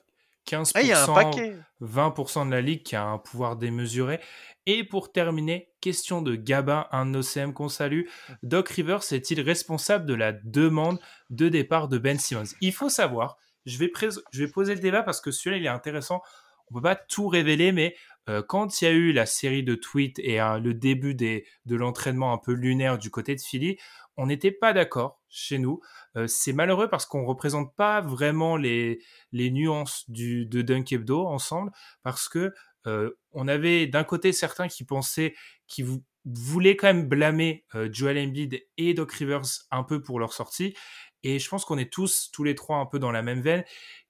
15%, 0.48 0.72
ah, 0.76 0.82
il 0.82 0.88
y 0.88 0.92
a 0.92 1.04
un 1.04 1.14
paquet. 1.14 1.56
20% 1.82 2.46
de 2.46 2.52
la 2.52 2.62
ligue 2.62 2.84
qui 2.84 2.96
a 2.96 3.04
un 3.04 3.18
pouvoir 3.18 3.58
démesuré. 3.58 4.20
Et 4.66 4.84
pour 4.84 5.12
terminer, 5.12 5.70
question 5.82 6.22
de 6.22 6.36
Gabin, 6.36 6.88
un 6.92 7.14
OCM 7.14 7.54
qu'on 7.54 7.70
salue. 7.70 8.04
Doc 8.44 8.70
Rivers 8.70 9.02
est-il 9.12 9.42
responsable 9.42 10.06
de 10.06 10.14
la 10.14 10.32
demande 10.32 11.00
de 11.30 11.50
départ 11.50 11.88
de 11.88 11.98
Ben 11.98 12.18
Simmons? 12.18 12.56
Il 12.62 12.74
faut 12.74 12.90
savoir, 12.90 13.38
je 13.66 13.78
vais, 13.78 13.92
je 14.32 14.44
vais 14.44 14.52
poser 14.52 14.76
le 14.76 14.82
débat 14.82 15.04
parce 15.04 15.22
que 15.22 15.32
celui-là, 15.32 15.58
il 15.58 15.66
est 15.66 15.70
intéressant. 15.70 16.22
On 16.70 16.76
peut 16.76 16.82
pas 16.82 16.96
tout 16.96 17.28
révéler, 17.28 17.72
mais 17.72 17.96
euh, 18.28 18.42
quand 18.42 18.82
il 18.82 18.86
y 18.86 18.88
a 18.88 18.92
eu 18.92 19.12
la 19.14 19.28
série 19.28 19.64
de 19.64 19.76
tweets 19.76 20.18
et 20.20 20.38
le 20.38 20.74
début 20.74 21.14
des, 21.14 21.46
de 21.66 21.76
l'entraînement 21.76 22.34
un 22.34 22.40
peu 22.40 22.54
lunaire 22.54 22.98
du 22.98 23.12
côté 23.12 23.36
de 23.36 23.42
Philly, 23.42 23.78
on 24.18 24.26
n'était 24.26 24.52
pas 24.52 24.74
d'accord 24.74 25.20
chez 25.36 25.60
nous. 25.60 25.82
Euh, 26.16 26.28
c'est 26.28 26.54
malheureux 26.54 26.90
parce 26.90 27.06
qu'on 27.06 27.26
représente 27.26 27.76
pas 27.76 28.02
vraiment 28.02 28.58
les, 28.58 29.00
les 29.32 29.52
nuances 29.52 30.10
de 30.10 30.62
Dunk 30.62 30.94
Hebdo 30.94 31.26
ensemble, 31.26 31.72
parce 32.04 32.30
que 32.30 32.54
euh, 32.88 33.12
on 33.32 33.48
avait 33.48 33.88
d'un 33.88 34.04
côté 34.04 34.32
certains 34.32 34.68
qui 34.68 34.86
pensaient, 34.86 35.36
qui 35.68 35.84
voulaient 36.24 36.76
quand 36.76 36.88
même 36.88 37.08
blâmer 37.08 37.66
euh, 37.76 37.90
Joel 37.92 38.18
Embiid 38.18 38.64
et 38.78 38.94
Doc 38.94 39.12
Rivers 39.12 39.42
un 39.72 39.84
peu 39.84 40.02
pour 40.02 40.20
leur 40.20 40.34
sortie, 40.34 40.76
et 41.24 41.40
je 41.40 41.50
pense 41.50 41.66
qu'on 41.66 41.78
est 41.78 41.92
tous, 41.92 42.30
tous 42.32 42.44
les 42.44 42.56
trois 42.56 42.78
un 42.78 42.86
peu 42.86 43.00
dans 43.00 43.12
la 43.12 43.22
même 43.22 43.42
veine, 43.42 43.64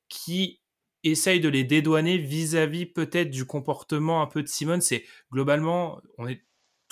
qui 0.09 0.61
essayent 1.03 1.39
de 1.39 1.49
les 1.49 1.63
dédouaner 1.63 2.17
vis-à-vis 2.17 2.85
peut-être 2.85 3.29
du 3.29 3.45
comportement 3.45 4.21
un 4.21 4.27
peu 4.27 4.41
de 4.41 4.47
Simone. 4.47 4.81
C'est 4.81 5.05
globalement, 5.31 6.01
on 6.17 6.27
est 6.27 6.43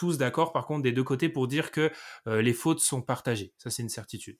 tous 0.03 0.17
d'accord 0.17 0.51
par 0.51 0.65
contre 0.65 0.83
des 0.83 0.91
deux 0.91 1.03
côtés 1.05 1.29
pour 1.29 1.47
dire 1.47 1.71
que 1.71 1.89
euh, 2.27 2.41
les 2.41 2.53
fautes 2.53 2.81
sont 2.81 3.01
partagées. 3.01 3.53
Ça, 3.57 3.69
c'est 3.69 3.83
une 3.83 3.89
certitude. 3.89 4.37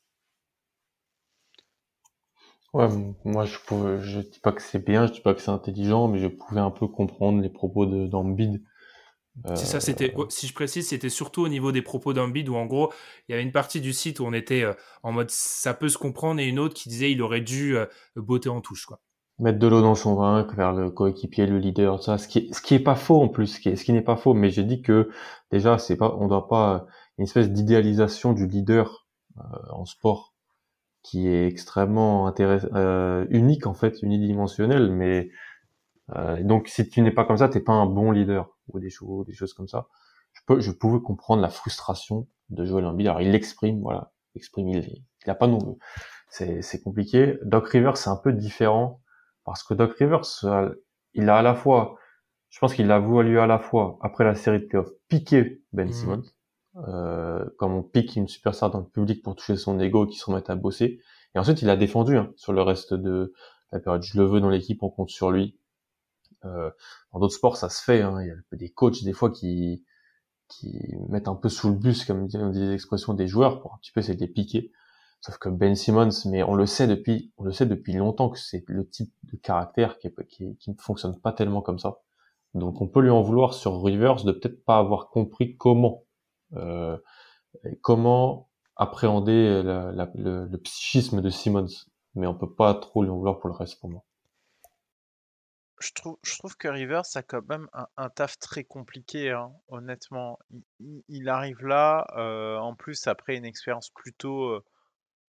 Ouais, 2.74 2.88
moi 3.24 3.46
je 3.46 3.58
ne 4.18 4.22
dis 4.22 4.40
pas 4.40 4.52
que 4.52 4.62
c'est 4.62 4.84
bien, 4.84 5.08
je 5.08 5.14
dis 5.14 5.22
pas 5.22 5.34
que 5.34 5.42
c'est 5.42 5.52
intelligent, 5.52 6.08
mais 6.08 6.20
je 6.20 6.28
pouvais 6.28 6.60
un 6.60 6.72
peu 6.72 6.88
comprendre 6.88 7.42
les 7.42 7.50
propos 7.50 7.86
d'Ambide 7.86 8.62
C'est 9.56 9.66
ça, 9.66 9.80
c'était, 9.80 10.14
Euh, 10.16 10.26
si 10.30 10.48
je 10.48 10.54
précise, 10.54 10.88
c'était 10.88 11.10
surtout 11.10 11.42
au 11.42 11.48
niveau 11.50 11.72
des 11.72 11.82
propos 11.82 12.14
d'Embiid 12.14 12.50
où 12.50 12.56
en 12.56 12.66
gros, 12.66 12.94
il 13.28 13.32
y 13.32 13.36
avait 13.36 13.44
une 13.44 13.52
partie 13.52 13.82
du 13.82 13.92
site 13.94 14.20
où 14.20 14.26
on 14.26 14.34
était 14.34 14.64
euh, 14.64 14.74
en 15.04 15.12
mode 15.12 15.30
ça 15.32 15.74
peut 15.74 15.90
se 15.90 15.98
comprendre 15.98 16.40
et 16.40 16.48
une 16.48 16.60
autre 16.60 16.76
qui 16.76 16.90
disait 16.90 17.12
il 17.12 17.22
aurait 17.22 17.42
dû 17.42 17.76
euh, 17.78 17.86
botter 18.16 18.50
en 18.50 18.62
touche, 18.62 18.86
quoi. 18.86 19.02
Mettre 19.40 19.60
de 19.60 19.68
l'eau 19.68 19.82
dans 19.82 19.96
son 19.96 20.16
vin, 20.16 20.48
vers 20.56 20.74
le 20.74 20.90
coéquipier, 20.90 21.48
le 21.48 21.58
leader, 21.58 22.02
ça, 22.04 22.18
ce 22.18 22.28
qui 22.28 22.40
est, 22.40 22.54
ce 22.54 22.62
qui 22.62 22.76
est 22.76 22.80
pas 22.80 22.96
faux 22.96 23.22
en 23.22 23.30
plus, 23.30 23.48
ce 23.48 23.60
qui, 23.60 23.76
ce 23.76 23.84
qui 23.84 23.94
n'est 23.94 24.02
pas 24.02 24.16
faux, 24.16 24.34
mais 24.34 24.50
j'ai 24.50 24.64
dit 24.64 24.82
que 24.82 25.10
déjà, 25.52 25.78
c'est 25.78 25.98
pas, 25.98 26.16
on 26.20 26.28
doit 26.28 26.48
pas 26.48 26.86
une 27.18 27.24
espèce 27.24 27.50
d'idéalisation 27.52 28.34
du 28.34 28.48
leader 28.48 29.08
euh, 29.38 29.44
en 29.72 29.86
sport 29.86 30.34
qui 31.02 31.28
est 31.28 31.48
extrêmement 31.48 32.28
intéressant, 32.28 32.68
euh, 32.76 33.26
unique 33.30 33.68
en 33.68 33.74
fait, 33.74 34.02
unidimensionnel, 34.02 34.92
mais 34.92 35.30
euh, 36.16 36.42
donc 36.44 36.68
si 36.70 36.88
tu 36.88 37.02
n'es 37.02 37.12
pas 37.12 37.26
comme 37.26 37.38
ça, 37.38 37.50
t'es 37.50 37.60
pas 37.60 37.74
un 37.74 37.86
bon 37.86 38.12
leader 38.12 38.58
ou 38.70 38.80
des 38.80 38.90
choses, 38.90 39.26
des 39.26 39.34
choses 39.34 39.54
comme 39.54 39.68
ça. 39.68 39.88
Je 40.34 40.42
peux, 40.48 40.60
je 40.60 40.72
pouvais 40.72 41.02
comprendre 41.02 41.42
la 41.42 41.50
frustration 41.50 42.28
de 42.50 42.66
Joel 42.66 42.86
Embiid. 42.86 43.08
Alors 43.08 43.22
il 43.22 43.32
l'exprime, 43.32 43.82
voilà, 43.82 44.12
il 44.34 44.40
exprime, 44.40 44.70
il, 44.70 45.04
il 45.26 45.30
a 45.30 45.36
pas 45.36 45.48
non, 45.48 45.78
c'est, 46.30 46.62
c'est 46.62 46.82
compliqué. 46.82 47.38
Doc 47.44 47.68
Rivers, 47.68 47.98
c'est 47.98 48.10
un 48.10 48.16
peu 48.16 48.32
différent 48.32 49.02
parce 49.46 49.64
que 49.64 49.74
Doc 49.74 49.94
Rivers, 49.98 50.22
euh, 50.46 50.74
il 51.14 51.30
a 51.30 51.38
à 51.38 51.42
la 51.42 51.56
fois, 51.56 51.98
je 52.50 52.60
pense 52.60 52.74
qu'il 52.74 52.92
a 52.92 53.00
voulu 53.00 53.40
à 53.40 53.48
la 53.48 53.60
fois 53.60 53.98
après 54.02 54.24
la 54.24 54.36
série 54.36 54.60
de 54.60 54.66
playoffs 54.66 54.92
piquer 55.10 55.62
Ben 55.74 55.88
Mhm. 55.88 55.94
Simmons, 55.94 56.24
euh, 56.88 57.46
comme 57.58 57.74
on 57.74 57.84
pique 57.84 58.16
une 58.16 58.28
superstar 58.28 58.72
dans 58.72 58.80
le 58.80 58.88
public 58.88 59.22
pour 59.24 59.36
toucher 59.36 59.56
son 59.58 59.80
ego, 59.80 60.08
qui 60.08 60.18
se 60.18 60.26
remette 60.26 60.50
à 60.50 60.56
bosser. 60.56 61.00
Et 61.36 61.40
ensuite, 61.40 61.62
il 61.62 61.70
a 61.70 61.76
défendu 61.76 62.18
hein, 62.18 62.32
sur 62.36 62.54
le 62.54 62.62
reste 62.62 62.94
de 62.94 63.34
la 63.72 63.80
période. 63.80 64.04
Je 64.04 64.18
le 64.20 64.26
veux 64.26 64.40
dans 64.40 64.50
l'équipe, 64.50 64.82
on 64.84 64.90
compte 64.90 65.10
sur 65.10 65.32
lui. 65.32 65.60
Euh, 66.46 66.70
dans 67.14 67.20
d'autres 67.20 67.36
sports, 67.36 67.58
ça 67.58 67.70
se 67.70 67.84
fait. 67.84 68.02
Hein. 68.02 68.22
Il 68.22 68.28
y 68.28 68.32
a 68.32 68.58
des 68.58 68.70
coachs 68.70 69.04
des 69.04 69.14
fois 69.14 69.32
qui 69.32 69.84
qui 70.50 70.96
mettent 71.10 71.28
un 71.28 71.36
peu 71.36 71.50
sous 71.50 71.70
le 71.70 71.76
bus, 71.76 72.06
comme 72.06 72.24
on 72.34 72.50
dit 72.50 72.60
les 72.60 72.74
expressions 72.74 73.14
des 73.14 73.28
joueurs, 73.28 73.62
pour 73.62 73.74
un 73.74 73.78
petit 73.78 73.92
peu 73.92 74.02
essayer 74.02 74.16
de 74.16 74.22
les 74.22 74.32
piquer. 74.32 74.72
Sauf 75.26 75.38
que 75.38 75.48
Ben 75.48 75.74
Simmons, 75.74 76.10
mais 76.26 76.44
on 76.44 76.54
le 76.54 76.66
sait 76.66 76.86
depuis, 76.86 77.32
on 77.38 77.46
le 77.46 77.54
sait 77.54 77.66
depuis 77.66 77.94
longtemps 77.94 78.30
que 78.30 78.38
c'est 78.38 78.62
le 78.68 78.86
type 78.90 79.14
de 79.32 79.38
caractère 79.38 79.98
qui, 79.98 80.14
qui, 80.28 80.58
qui 80.58 80.70
ne 80.70 80.76
fonctionne 80.76 81.18
pas 81.18 81.32
tellement 81.32 81.62
comme 81.62 81.80
ça. 81.80 82.02
Donc 82.54 82.82
on 82.82 82.90
peut 82.90 83.00
lui 83.00 83.10
en 83.10 83.22
vouloir 83.22 83.54
sur 83.54 83.82
Rivers 83.82 84.26
de 84.26 84.34
peut-être 84.34 84.66
pas 84.66 84.78
avoir 84.78 85.08
compris 85.12 85.56
comment, 85.56 86.04
euh, 86.58 86.98
comment 87.80 88.50
appréhender 88.76 89.62
le, 89.64 90.58
psychisme 90.58 91.22
de 91.22 91.30
Simmons. 91.30 91.68
Mais 92.16 92.28
on 92.28 92.36
peut 92.36 92.54
pas 92.54 92.74
trop 92.74 93.02
lui 93.02 93.10
en 93.10 93.16
vouloir 93.16 93.40
pour 93.40 93.48
le 93.48 93.56
reste 93.56 93.80
pour 93.80 93.90
moi. 93.90 94.04
Je 95.80 95.94
trouve, 95.94 96.18
je 96.22 96.38
trouve 96.38 96.58
que 96.58 96.68
Rivers 96.68 97.06
a 97.16 97.24
quand 97.24 97.48
même 97.48 97.70
un, 97.72 97.88
un 97.96 98.10
taf 98.10 98.38
très 98.40 98.66
compliqué, 98.66 99.32
hein, 99.32 99.54
honnêtement. 99.70 100.38
Il 101.08 101.30
arrive 101.30 101.66
là, 101.66 102.06
euh, 102.18 102.58
en 102.58 102.76
plus 102.76 103.08
après 103.08 103.38
une 103.38 103.46
expérience 103.46 103.90
plutôt, 103.90 104.50
euh, 104.50 104.64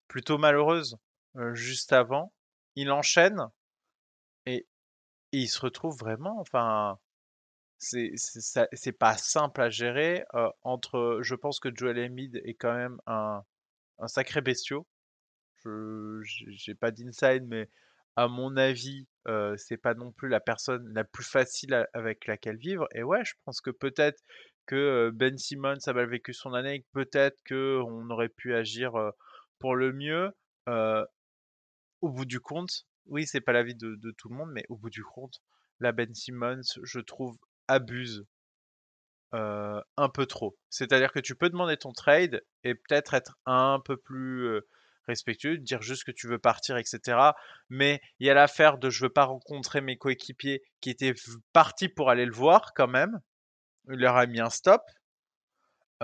plutôt 0.08 0.38
malheureuse 0.38 0.96
juste 1.52 1.92
avant. 1.92 2.32
Il 2.76 2.90
enchaîne 2.90 3.48
et, 4.46 4.66
et 5.32 5.38
il 5.38 5.48
se 5.48 5.60
retrouve 5.60 5.98
vraiment, 5.98 6.38
enfin, 6.40 6.98
c'est 7.78 8.98
pas 8.98 9.16
simple 9.16 9.60
à 9.62 9.70
gérer. 9.70 10.24
entre, 10.62 11.18
je 11.22 11.34
pense 11.34 11.60
que 11.60 11.68
Joel 11.74 11.98
Embiid 11.98 12.40
est 12.44 12.54
quand 12.54 12.74
même 12.74 12.98
un, 13.06 13.42
un 13.98 14.08
sacré 14.08 14.40
bestiau. 14.40 14.86
Je 15.64 16.20
j'ai 16.22 16.74
pas 16.74 16.90
d'inside, 16.90 17.44
mais 17.48 17.68
à 18.16 18.28
mon 18.28 18.56
avis, 18.56 19.06
euh, 19.28 19.56
c'est 19.56 19.76
pas 19.76 19.94
non 19.94 20.12
plus 20.12 20.28
la 20.28 20.40
personne 20.40 20.92
la 20.94 21.04
plus 21.04 21.24
facile 21.24 21.86
avec 21.94 22.26
laquelle 22.26 22.56
vivre. 22.56 22.86
Et 22.94 23.02
ouais, 23.02 23.24
je 23.24 23.34
pense 23.44 23.60
que 23.60 23.70
peut-être 23.70 24.22
que 24.66 25.10
Ben 25.14 25.36
Simmons 25.38 25.78
a 25.86 25.92
mal 25.92 26.08
vécu 26.08 26.32
son 26.34 26.54
année, 26.54 26.84
peut-être 26.92 27.38
que 27.44 27.80
on 27.86 28.08
aurait 28.10 28.28
pu 28.28 28.54
agir 28.54 28.94
pour 29.64 29.76
le 29.76 29.94
mieux. 29.94 30.30
Au 30.66 32.10
bout 32.10 32.26
du 32.26 32.38
compte, 32.38 32.84
oui, 33.06 33.26
c'est 33.26 33.40
pas 33.40 33.52
l'avis 33.52 33.74
de, 33.74 33.94
de 33.94 34.10
tout 34.10 34.28
le 34.28 34.36
monde, 34.36 34.50
mais 34.52 34.66
au 34.68 34.76
bout 34.76 34.90
du 34.90 35.02
compte, 35.02 35.40
la 35.80 35.92
Ben 35.92 36.14
Simmons, 36.14 36.60
je 36.82 37.00
trouve, 37.00 37.38
abuse 37.66 38.26
un 39.32 40.08
peu 40.12 40.26
trop. 40.26 40.54
C'est-à-dire 40.68 41.12
que 41.12 41.18
tu 41.18 41.34
peux 41.34 41.48
demander 41.48 41.78
ton 41.78 41.92
trade 41.92 42.44
et 42.62 42.74
peut-être 42.74 43.14
être 43.14 43.38
un 43.46 43.80
peu 43.82 43.96
plus 43.96 44.60
respectueux, 45.08 45.56
dire 45.56 45.80
juste 45.80 46.04
que 46.04 46.12
tu 46.12 46.28
veux 46.28 46.38
partir, 46.38 46.76
etc. 46.76 47.32
Mais 47.70 48.02
il 48.20 48.26
y 48.26 48.30
a 48.30 48.34
l'affaire 48.34 48.76
de 48.76 48.90
je 48.90 49.04
veux 49.04 49.12
pas 49.12 49.24
rencontrer 49.24 49.80
mes 49.80 49.96
coéquipiers 49.96 50.62
qui 50.82 50.90
étaient 50.90 51.14
partis 51.54 51.88
pour 51.88 52.10
aller 52.10 52.26
le 52.26 52.34
voir 52.34 52.74
quand 52.74 52.88
même. 52.88 53.18
Il 53.88 53.96
leur 53.96 54.18
a 54.18 54.26
mis 54.26 54.40
un 54.40 54.50
stop. 54.50 54.82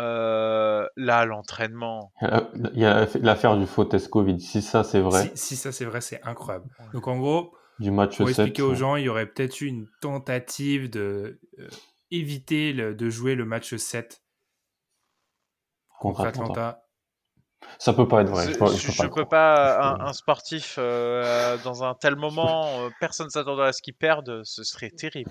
Euh, 0.01 0.86
là, 0.96 1.24
l'entraînement. 1.24 2.12
Il 2.22 2.78
y 2.80 2.84
a 2.84 3.07
l'affaire 3.20 3.57
du 3.57 3.66
faux 3.66 3.84
test 3.84 4.09
Covid. 4.09 4.40
Si 4.40 4.62
ça 4.62 4.82
c'est 4.84 5.01
vrai, 5.01 5.30
Si, 5.34 5.36
si 5.36 5.57
ça 5.57 5.72
c'est 5.72 5.84
vrai, 5.84 6.01
c'est 6.01 6.22
incroyable. 6.22 6.66
Donc 6.92 7.07
en 7.09 7.18
gros, 7.18 7.55
du 7.78 7.90
match 7.90 8.16
pour 8.16 8.28
7. 8.28 8.38
expliquer 8.38 8.62
aux 8.62 8.74
gens, 8.74 8.96
il 8.96 9.05
y 9.05 9.09
aurait 9.09 9.26
peut-être 9.26 9.61
eu 9.61 9.66
une 9.66 9.86
tentative 10.01 10.88
de 10.90 11.38
euh, 11.59 11.68
éviter 12.11 12.72
le- 12.72 12.94
de 12.94 13.11
jouer 13.11 13.34
le 13.34 13.44
match 13.44 13.74
7 13.76 14.22
contre 15.98 16.18
contre 16.18 16.28
Atlanta. 16.28 16.53
Atlanta. 16.53 16.86
Ça 17.78 17.92
peut 17.92 18.09
pas 18.09 18.22
être 18.22 18.30
vrai. 18.30 18.46
Je, 18.46 18.53
Je, 18.53 18.59
peux- 18.59 18.66
je- 18.74 18.90
je 18.92 19.03
peux 19.03 19.09
pas 19.09 19.14
peux 19.14 19.28
pas, 19.28 19.94
un, 20.05 20.07
un 20.09 20.12
sportif 20.12 20.76
euh, 20.78 21.57
dans 21.62 21.84
un 21.84 21.94
tel 21.94 22.16
moment, 22.16 22.64
euh, 22.84 22.88
personne 23.01 23.28
s'attendrait 23.30 23.68
à 23.68 23.72
ce 23.72 23.82
qu'il 23.82 23.94
perde, 23.94 24.42
ce 24.44 24.64
serait 24.64 24.90
terrible. 24.90 25.30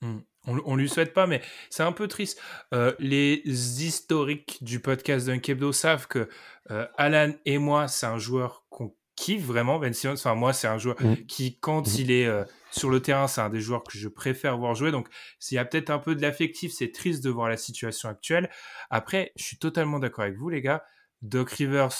Hmm. 0.00 0.18
On, 0.46 0.60
on 0.64 0.76
lui 0.76 0.88
souhaite 0.88 1.14
pas, 1.14 1.26
mais 1.26 1.40
c'est 1.70 1.82
un 1.82 1.92
peu 1.92 2.06
triste. 2.08 2.40
Euh, 2.72 2.92
les 2.98 3.42
historiques 3.84 4.58
du 4.62 4.80
podcast 4.80 5.26
d'un 5.26 5.38
Kebdo 5.38 5.72
savent 5.72 6.06
que 6.06 6.28
euh, 6.70 6.86
Alan 6.96 7.32
et 7.46 7.58
moi, 7.58 7.88
c'est 7.88 8.06
un 8.06 8.18
joueur 8.18 8.64
qu'on 8.70 8.94
kiffe 9.16 9.44
vraiment. 9.44 9.78
Ben 9.78 9.92
Simmons, 9.94 10.14
enfin 10.14 10.34
moi, 10.34 10.52
c'est 10.52 10.66
un 10.66 10.78
joueur 10.78 10.96
Mhm. 11.00 11.26
qui, 11.26 11.58
quand 11.58 11.86
Mhm. 11.86 11.94
il 12.00 12.10
est 12.10 12.26
euh, 12.26 12.44
sur 12.70 12.90
le 12.90 13.00
terrain, 13.00 13.28
c'est 13.28 13.40
un 13.40 13.48
des 13.50 13.60
joueurs 13.60 13.84
que 13.84 13.96
je 13.96 14.08
préfère 14.08 14.58
voir 14.58 14.74
jouer. 14.74 14.90
Donc, 14.90 15.08
s'il 15.38 15.54
y 15.56 15.58
a 15.58 15.64
peut-être 15.64 15.90
un 15.90 15.98
peu 15.98 16.14
de 16.16 16.20
l'affectif, 16.22 16.72
c'est 16.72 16.90
triste 16.90 17.22
de 17.22 17.30
voir 17.30 17.48
la 17.48 17.56
situation 17.56 18.08
actuelle. 18.08 18.50
Après, 18.90 19.32
je 19.36 19.44
suis 19.44 19.58
totalement 19.58 19.98
d'accord 20.00 20.24
avec 20.24 20.36
vous, 20.36 20.48
les 20.50 20.60
gars. 20.60 20.84
Doc 21.22 21.50
Rivers, 21.52 21.90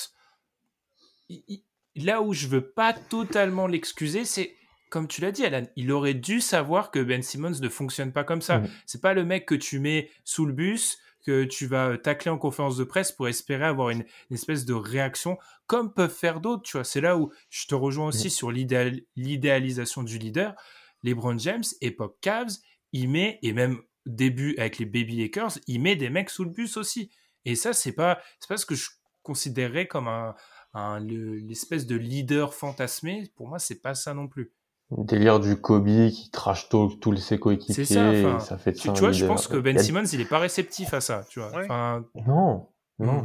il- 1.28 1.44
il- 1.48 2.04
là 2.04 2.20
où 2.22 2.32
je 2.34 2.46
veux 2.48 2.68
pas 2.72 2.92
totalement 2.92 3.66
l'excuser, 3.66 4.24
c'est 4.24 4.54
comme 4.94 5.08
tu 5.08 5.20
l'as 5.20 5.32
dit, 5.32 5.44
Alan, 5.44 5.66
il 5.74 5.90
aurait 5.90 6.14
dû 6.14 6.40
savoir 6.40 6.90
que 6.92 7.00
Ben 7.02 7.20
Simmons 7.22 7.58
ne 7.60 7.68
fonctionne 7.68 8.12
pas 8.12 8.22
comme 8.24 8.40
ça. 8.40 8.60
Mhm. 8.60 8.70
C'est 8.86 9.00
pas 9.02 9.12
le 9.12 9.24
mec 9.24 9.44
que 9.44 9.54
tu 9.56 9.80
mets 9.80 10.08
sous 10.24 10.46
le 10.46 10.52
bus, 10.52 10.98
que 11.26 11.42
tu 11.44 11.66
vas 11.66 11.88
euh, 11.88 11.96
tacler 11.96 12.30
en 12.30 12.38
conférence 12.38 12.76
de 12.76 12.84
presse 12.84 13.10
pour 13.10 13.26
espérer 13.28 13.64
avoir 13.64 13.90
une, 13.90 14.04
une 14.30 14.34
espèce 14.34 14.64
de 14.64 14.72
réaction, 14.74 15.36
comme 15.66 15.92
peuvent 15.92 16.14
faire 16.14 16.40
d'autres, 16.40 16.62
tu 16.62 16.76
vois. 16.76 16.84
C'est 16.84 17.00
là 17.00 17.16
où 17.18 17.32
je 17.50 17.66
te 17.66 17.74
rejoins 17.74 18.06
aussi 18.08 18.30
sur 18.30 18.50
l'idéal- 18.52 19.00
l'idéalisation 19.16 20.02
du 20.04 20.18
leader. 20.18 20.54
LeBron 21.02 21.38
James, 21.38 21.64
époque 21.80 22.16
Cavs, 22.20 22.52
il 22.92 23.08
met, 23.10 23.38
et 23.42 23.52
même 23.52 23.80
début 24.06 24.54
avec 24.58 24.78
les 24.78 24.84
Baby 24.86 25.16
Lakers, 25.16 25.58
il 25.66 25.80
met 25.80 25.96
des 25.96 26.08
mecs 26.10 26.30
sous 26.30 26.44
le 26.44 26.50
bus 26.50 26.76
aussi. 26.76 27.10
Et 27.44 27.56
ça, 27.56 27.72
c'est 27.72 27.92
pas, 27.92 28.20
c'est 28.38 28.48
pas 28.48 28.56
ce 28.56 28.66
que 28.66 28.74
je 28.74 28.88
considérerais 29.22 29.86
comme 29.86 30.08
un, 30.08 30.34
un- 30.74 31.00
le- 31.00 31.36
l'espèce 31.36 31.86
de 31.86 31.96
leader 31.96 32.52
fantasmé. 32.54 33.30
Pour 33.36 33.48
moi, 33.48 33.58
c'est 33.58 33.80
pas 33.80 33.94
ça 33.94 34.12
non 34.14 34.28
plus. 34.28 34.52
Délire 34.90 35.40
du 35.40 35.56
Kobe 35.56 35.86
qui 36.10 36.30
trash 36.30 36.68
talk 36.68 37.00
tous 37.00 37.16
ses 37.16 37.38
coéquipiers. 37.38 37.84
C'est 37.84 37.94
ça, 37.94 38.08
enfin, 38.08 38.36
et 38.36 38.40
ça 38.40 38.58
fait 38.58 38.72
de 38.72 38.76
Tu, 38.76 38.82
ça 38.84 38.90
un 38.90 38.94
tu 38.94 39.00
vois, 39.00 39.12
je 39.12 39.26
pense 39.26 39.48
que 39.48 39.56
Ben 39.56 39.78
Simmons, 39.78 40.04
il 40.12 40.20
est 40.20 40.28
pas 40.28 40.38
réceptif 40.38 40.92
à 40.94 41.00
ça, 41.00 41.24
tu 41.28 41.40
vois. 41.40 41.50
Ouais. 41.52 41.64
Enfin, 41.64 42.04
Non, 42.26 42.68
non, 42.98 43.22
Mm. 43.22 43.24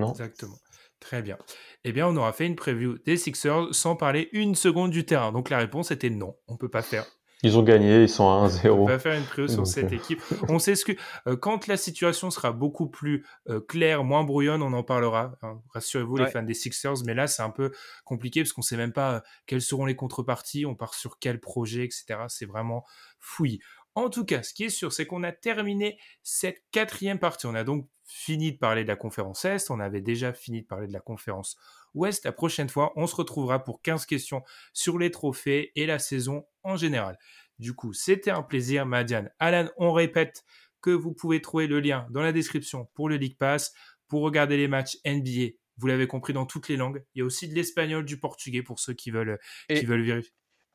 non. 0.00 0.10
Exactement. 0.10 0.56
Très 1.00 1.22
bien. 1.22 1.38
Eh 1.84 1.92
bien, 1.92 2.08
on 2.08 2.16
aura 2.16 2.32
fait 2.32 2.46
une 2.46 2.56
preview 2.56 2.98
des 3.04 3.16
Sixers 3.16 3.74
sans 3.74 3.94
parler 3.94 4.28
une 4.32 4.54
seconde 4.54 4.90
du 4.90 5.04
terrain. 5.06 5.32
Donc 5.32 5.50
la 5.50 5.58
réponse 5.58 5.90
était 5.90 6.10
non, 6.10 6.34
on 6.48 6.56
peut 6.56 6.70
pas 6.70 6.82
faire. 6.82 7.04
Ils 7.44 7.58
ont 7.58 7.62
gagné, 7.62 8.02
ils 8.02 8.08
sont 8.08 8.24
à 8.24 8.36
On 8.36 8.48
1-0. 8.48 8.88
va 8.88 8.98
faire 8.98 9.16
une 9.16 9.24
preview 9.24 9.48
sur 9.48 9.66
cette 9.66 9.92
euh, 9.92 9.96
équipe. 9.96 10.20
On 10.48 10.58
sait 10.58 10.74
ce 10.74 10.84
que 10.84 10.92
euh, 11.28 11.36
quand 11.36 11.66
la 11.66 11.76
situation 11.76 12.30
sera 12.30 12.52
beaucoup 12.52 12.88
plus 12.88 13.24
euh, 13.48 13.60
claire, 13.60 14.02
moins 14.02 14.24
brouillonne, 14.24 14.62
on 14.62 14.72
en 14.72 14.82
parlera. 14.82 15.36
hein. 15.42 15.60
Rassurez-vous 15.74 16.16
les 16.16 16.26
fans 16.28 16.42
des 16.42 16.54
Sixers, 16.54 17.04
mais 17.04 17.14
là 17.14 17.26
c'est 17.26 17.42
un 17.42 17.50
peu 17.50 17.70
compliqué 18.04 18.42
parce 18.42 18.52
qu'on 18.52 18.62
sait 18.62 18.76
même 18.78 18.92
pas 18.92 19.14
euh, 19.16 19.20
quelles 19.46 19.62
seront 19.62 19.84
les 19.84 19.94
contreparties, 19.94 20.64
on 20.66 20.74
part 20.74 20.94
sur 20.94 21.18
quel 21.18 21.38
projet, 21.38 21.84
etc. 21.84 22.16
C'est 22.28 22.46
vraiment 22.46 22.84
fouillis. 23.20 23.60
En 23.94 24.10
tout 24.10 24.24
cas, 24.24 24.42
ce 24.42 24.52
qui 24.52 24.64
est 24.64 24.70
sûr, 24.70 24.92
c'est 24.92 25.06
qu'on 25.06 25.22
a 25.22 25.30
terminé 25.30 25.98
cette 26.24 26.64
quatrième 26.72 27.18
partie. 27.20 27.46
On 27.46 27.54
a 27.54 27.62
donc 27.62 27.88
fini 28.06 28.52
de 28.52 28.58
parler 28.58 28.82
de 28.82 28.88
la 28.88 28.96
conférence 28.96 29.44
Est, 29.44 29.70
on 29.70 29.78
avait 29.80 30.00
déjà 30.00 30.32
fini 30.32 30.62
de 30.62 30.66
parler 30.66 30.88
de 30.88 30.92
la 30.92 31.00
conférence 31.00 31.56
Ouest. 31.94 32.24
La 32.24 32.32
prochaine 32.32 32.68
fois, 32.68 32.92
on 32.96 33.06
se 33.06 33.14
retrouvera 33.14 33.62
pour 33.62 33.82
15 33.82 34.04
questions 34.06 34.42
sur 34.72 34.98
les 34.98 35.10
trophées 35.12 35.70
et 35.76 35.86
la 35.86 35.98
saison 36.00 36.44
en 36.64 36.76
général. 36.76 37.18
Du 37.58 37.74
coup, 37.74 37.92
c'était 37.92 38.30
un 38.30 38.42
plaisir, 38.42 38.84
Madiane. 38.86 39.30
Alan, 39.38 39.68
on 39.76 39.92
répète 39.92 40.44
que 40.80 40.90
vous 40.90 41.12
pouvez 41.14 41.40
trouver 41.40 41.66
le 41.66 41.80
lien 41.80 42.06
dans 42.10 42.22
la 42.22 42.32
description 42.32 42.90
pour 42.94 43.08
le 43.08 43.16
League 43.16 43.38
Pass, 43.38 43.72
pour 44.08 44.22
regarder 44.22 44.56
les 44.56 44.68
matchs 44.68 44.98
NBA. 45.04 45.52
Vous 45.76 45.86
l'avez 45.86 46.06
compris 46.06 46.32
dans 46.32 46.46
toutes 46.46 46.68
les 46.68 46.76
langues. 46.76 47.04
Il 47.14 47.20
y 47.20 47.22
a 47.22 47.24
aussi 47.24 47.48
de 47.48 47.54
l'espagnol, 47.54 48.04
du 48.04 48.18
portugais 48.18 48.62
pour 48.62 48.80
ceux 48.80 48.92
qui 48.94 49.10
veulent, 49.10 49.38
Et- 49.68 49.78
qui 49.78 49.86
veulent 49.86 50.02
vérifier. 50.04 50.32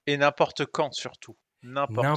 Et 0.08 0.18
n'importe 0.18 0.66
quand 0.66 0.92
surtout. 0.94 1.38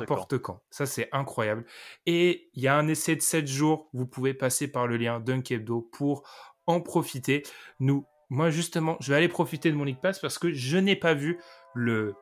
N'importe 0.00 0.38
quand. 0.38 0.62
Ça, 0.70 0.86
c'est 0.86 1.08
incroyable. 1.12 1.66
Et 2.06 2.48
il 2.54 2.62
y 2.62 2.68
a 2.68 2.76
un 2.76 2.86
essai 2.88 3.16
de 3.16 3.20
7 3.22 3.46
jours. 3.46 3.90
Vous 3.92 4.06
pouvez 4.06 4.34
passer 4.34 4.68
par 4.68 4.86
le 4.86 4.96
lien 4.96 5.20
Dunkebdo 5.20 5.82
pour 5.92 6.26
en 6.66 6.80
profiter. 6.80 7.42
Nous, 7.80 8.06
moi, 8.30 8.50
justement, 8.50 8.96
je 9.00 9.10
vais 9.10 9.18
aller 9.18 9.28
profiter 9.28 9.70
de 9.70 9.76
mon 9.76 9.84
League 9.84 10.00
Pass 10.00 10.20
parce 10.20 10.38
que 10.38 10.52
je 10.52 10.78
n'ai 10.78 10.96
pas 10.96 11.14
vu 11.14 11.38
le 11.74 12.14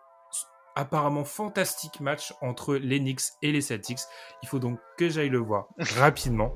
apparemment 0.75 1.25
fantastique 1.25 2.01
match 2.01 2.35
entre 2.41 2.77
les 2.77 2.99
Knicks 2.99 3.23
et 3.43 3.53
les 3.53 3.61
Celtics. 3.61 4.01
Il 4.43 4.49
faut 4.49 4.59
donc 4.59 4.79
que 4.97 5.09
j'aille 5.09 5.29
le 5.29 5.39
voir 5.39 5.69
rapidement. 5.99 6.53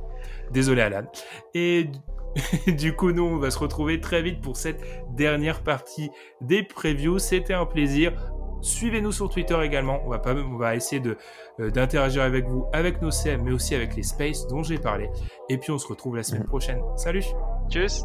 Désolé 0.50 0.82
Alan. 0.82 1.06
Et 1.54 1.90
du 2.66 2.94
coup, 2.94 3.12
nous, 3.12 3.24
on 3.24 3.38
va 3.38 3.50
se 3.50 3.58
retrouver 3.58 4.00
très 4.00 4.22
vite 4.22 4.40
pour 4.40 4.56
cette 4.56 4.82
dernière 5.14 5.62
partie 5.62 6.10
des 6.40 6.62
previews. 6.62 7.18
C'était 7.18 7.54
un 7.54 7.66
plaisir. 7.66 8.12
Suivez-nous 8.62 9.12
sur 9.12 9.28
Twitter 9.28 9.58
également. 9.62 10.00
On 10.04 10.08
va, 10.08 10.18
pas, 10.18 10.34
on 10.34 10.56
va 10.56 10.74
essayer 10.74 11.00
de, 11.00 11.18
euh, 11.60 11.70
d'interagir 11.70 12.22
avec 12.22 12.46
vous, 12.46 12.66
avec 12.72 13.02
nos 13.02 13.10
CM, 13.10 13.42
mais 13.42 13.52
aussi 13.52 13.74
avec 13.74 13.94
les 13.94 14.02
spaces 14.02 14.46
dont 14.46 14.62
j'ai 14.62 14.78
parlé. 14.78 15.10
Et 15.50 15.58
puis, 15.58 15.70
on 15.70 15.78
se 15.78 15.86
retrouve 15.86 16.16
la 16.16 16.22
semaine 16.22 16.44
prochaine. 16.44 16.80
Salut 16.96 17.24
Tchuss 17.68 18.04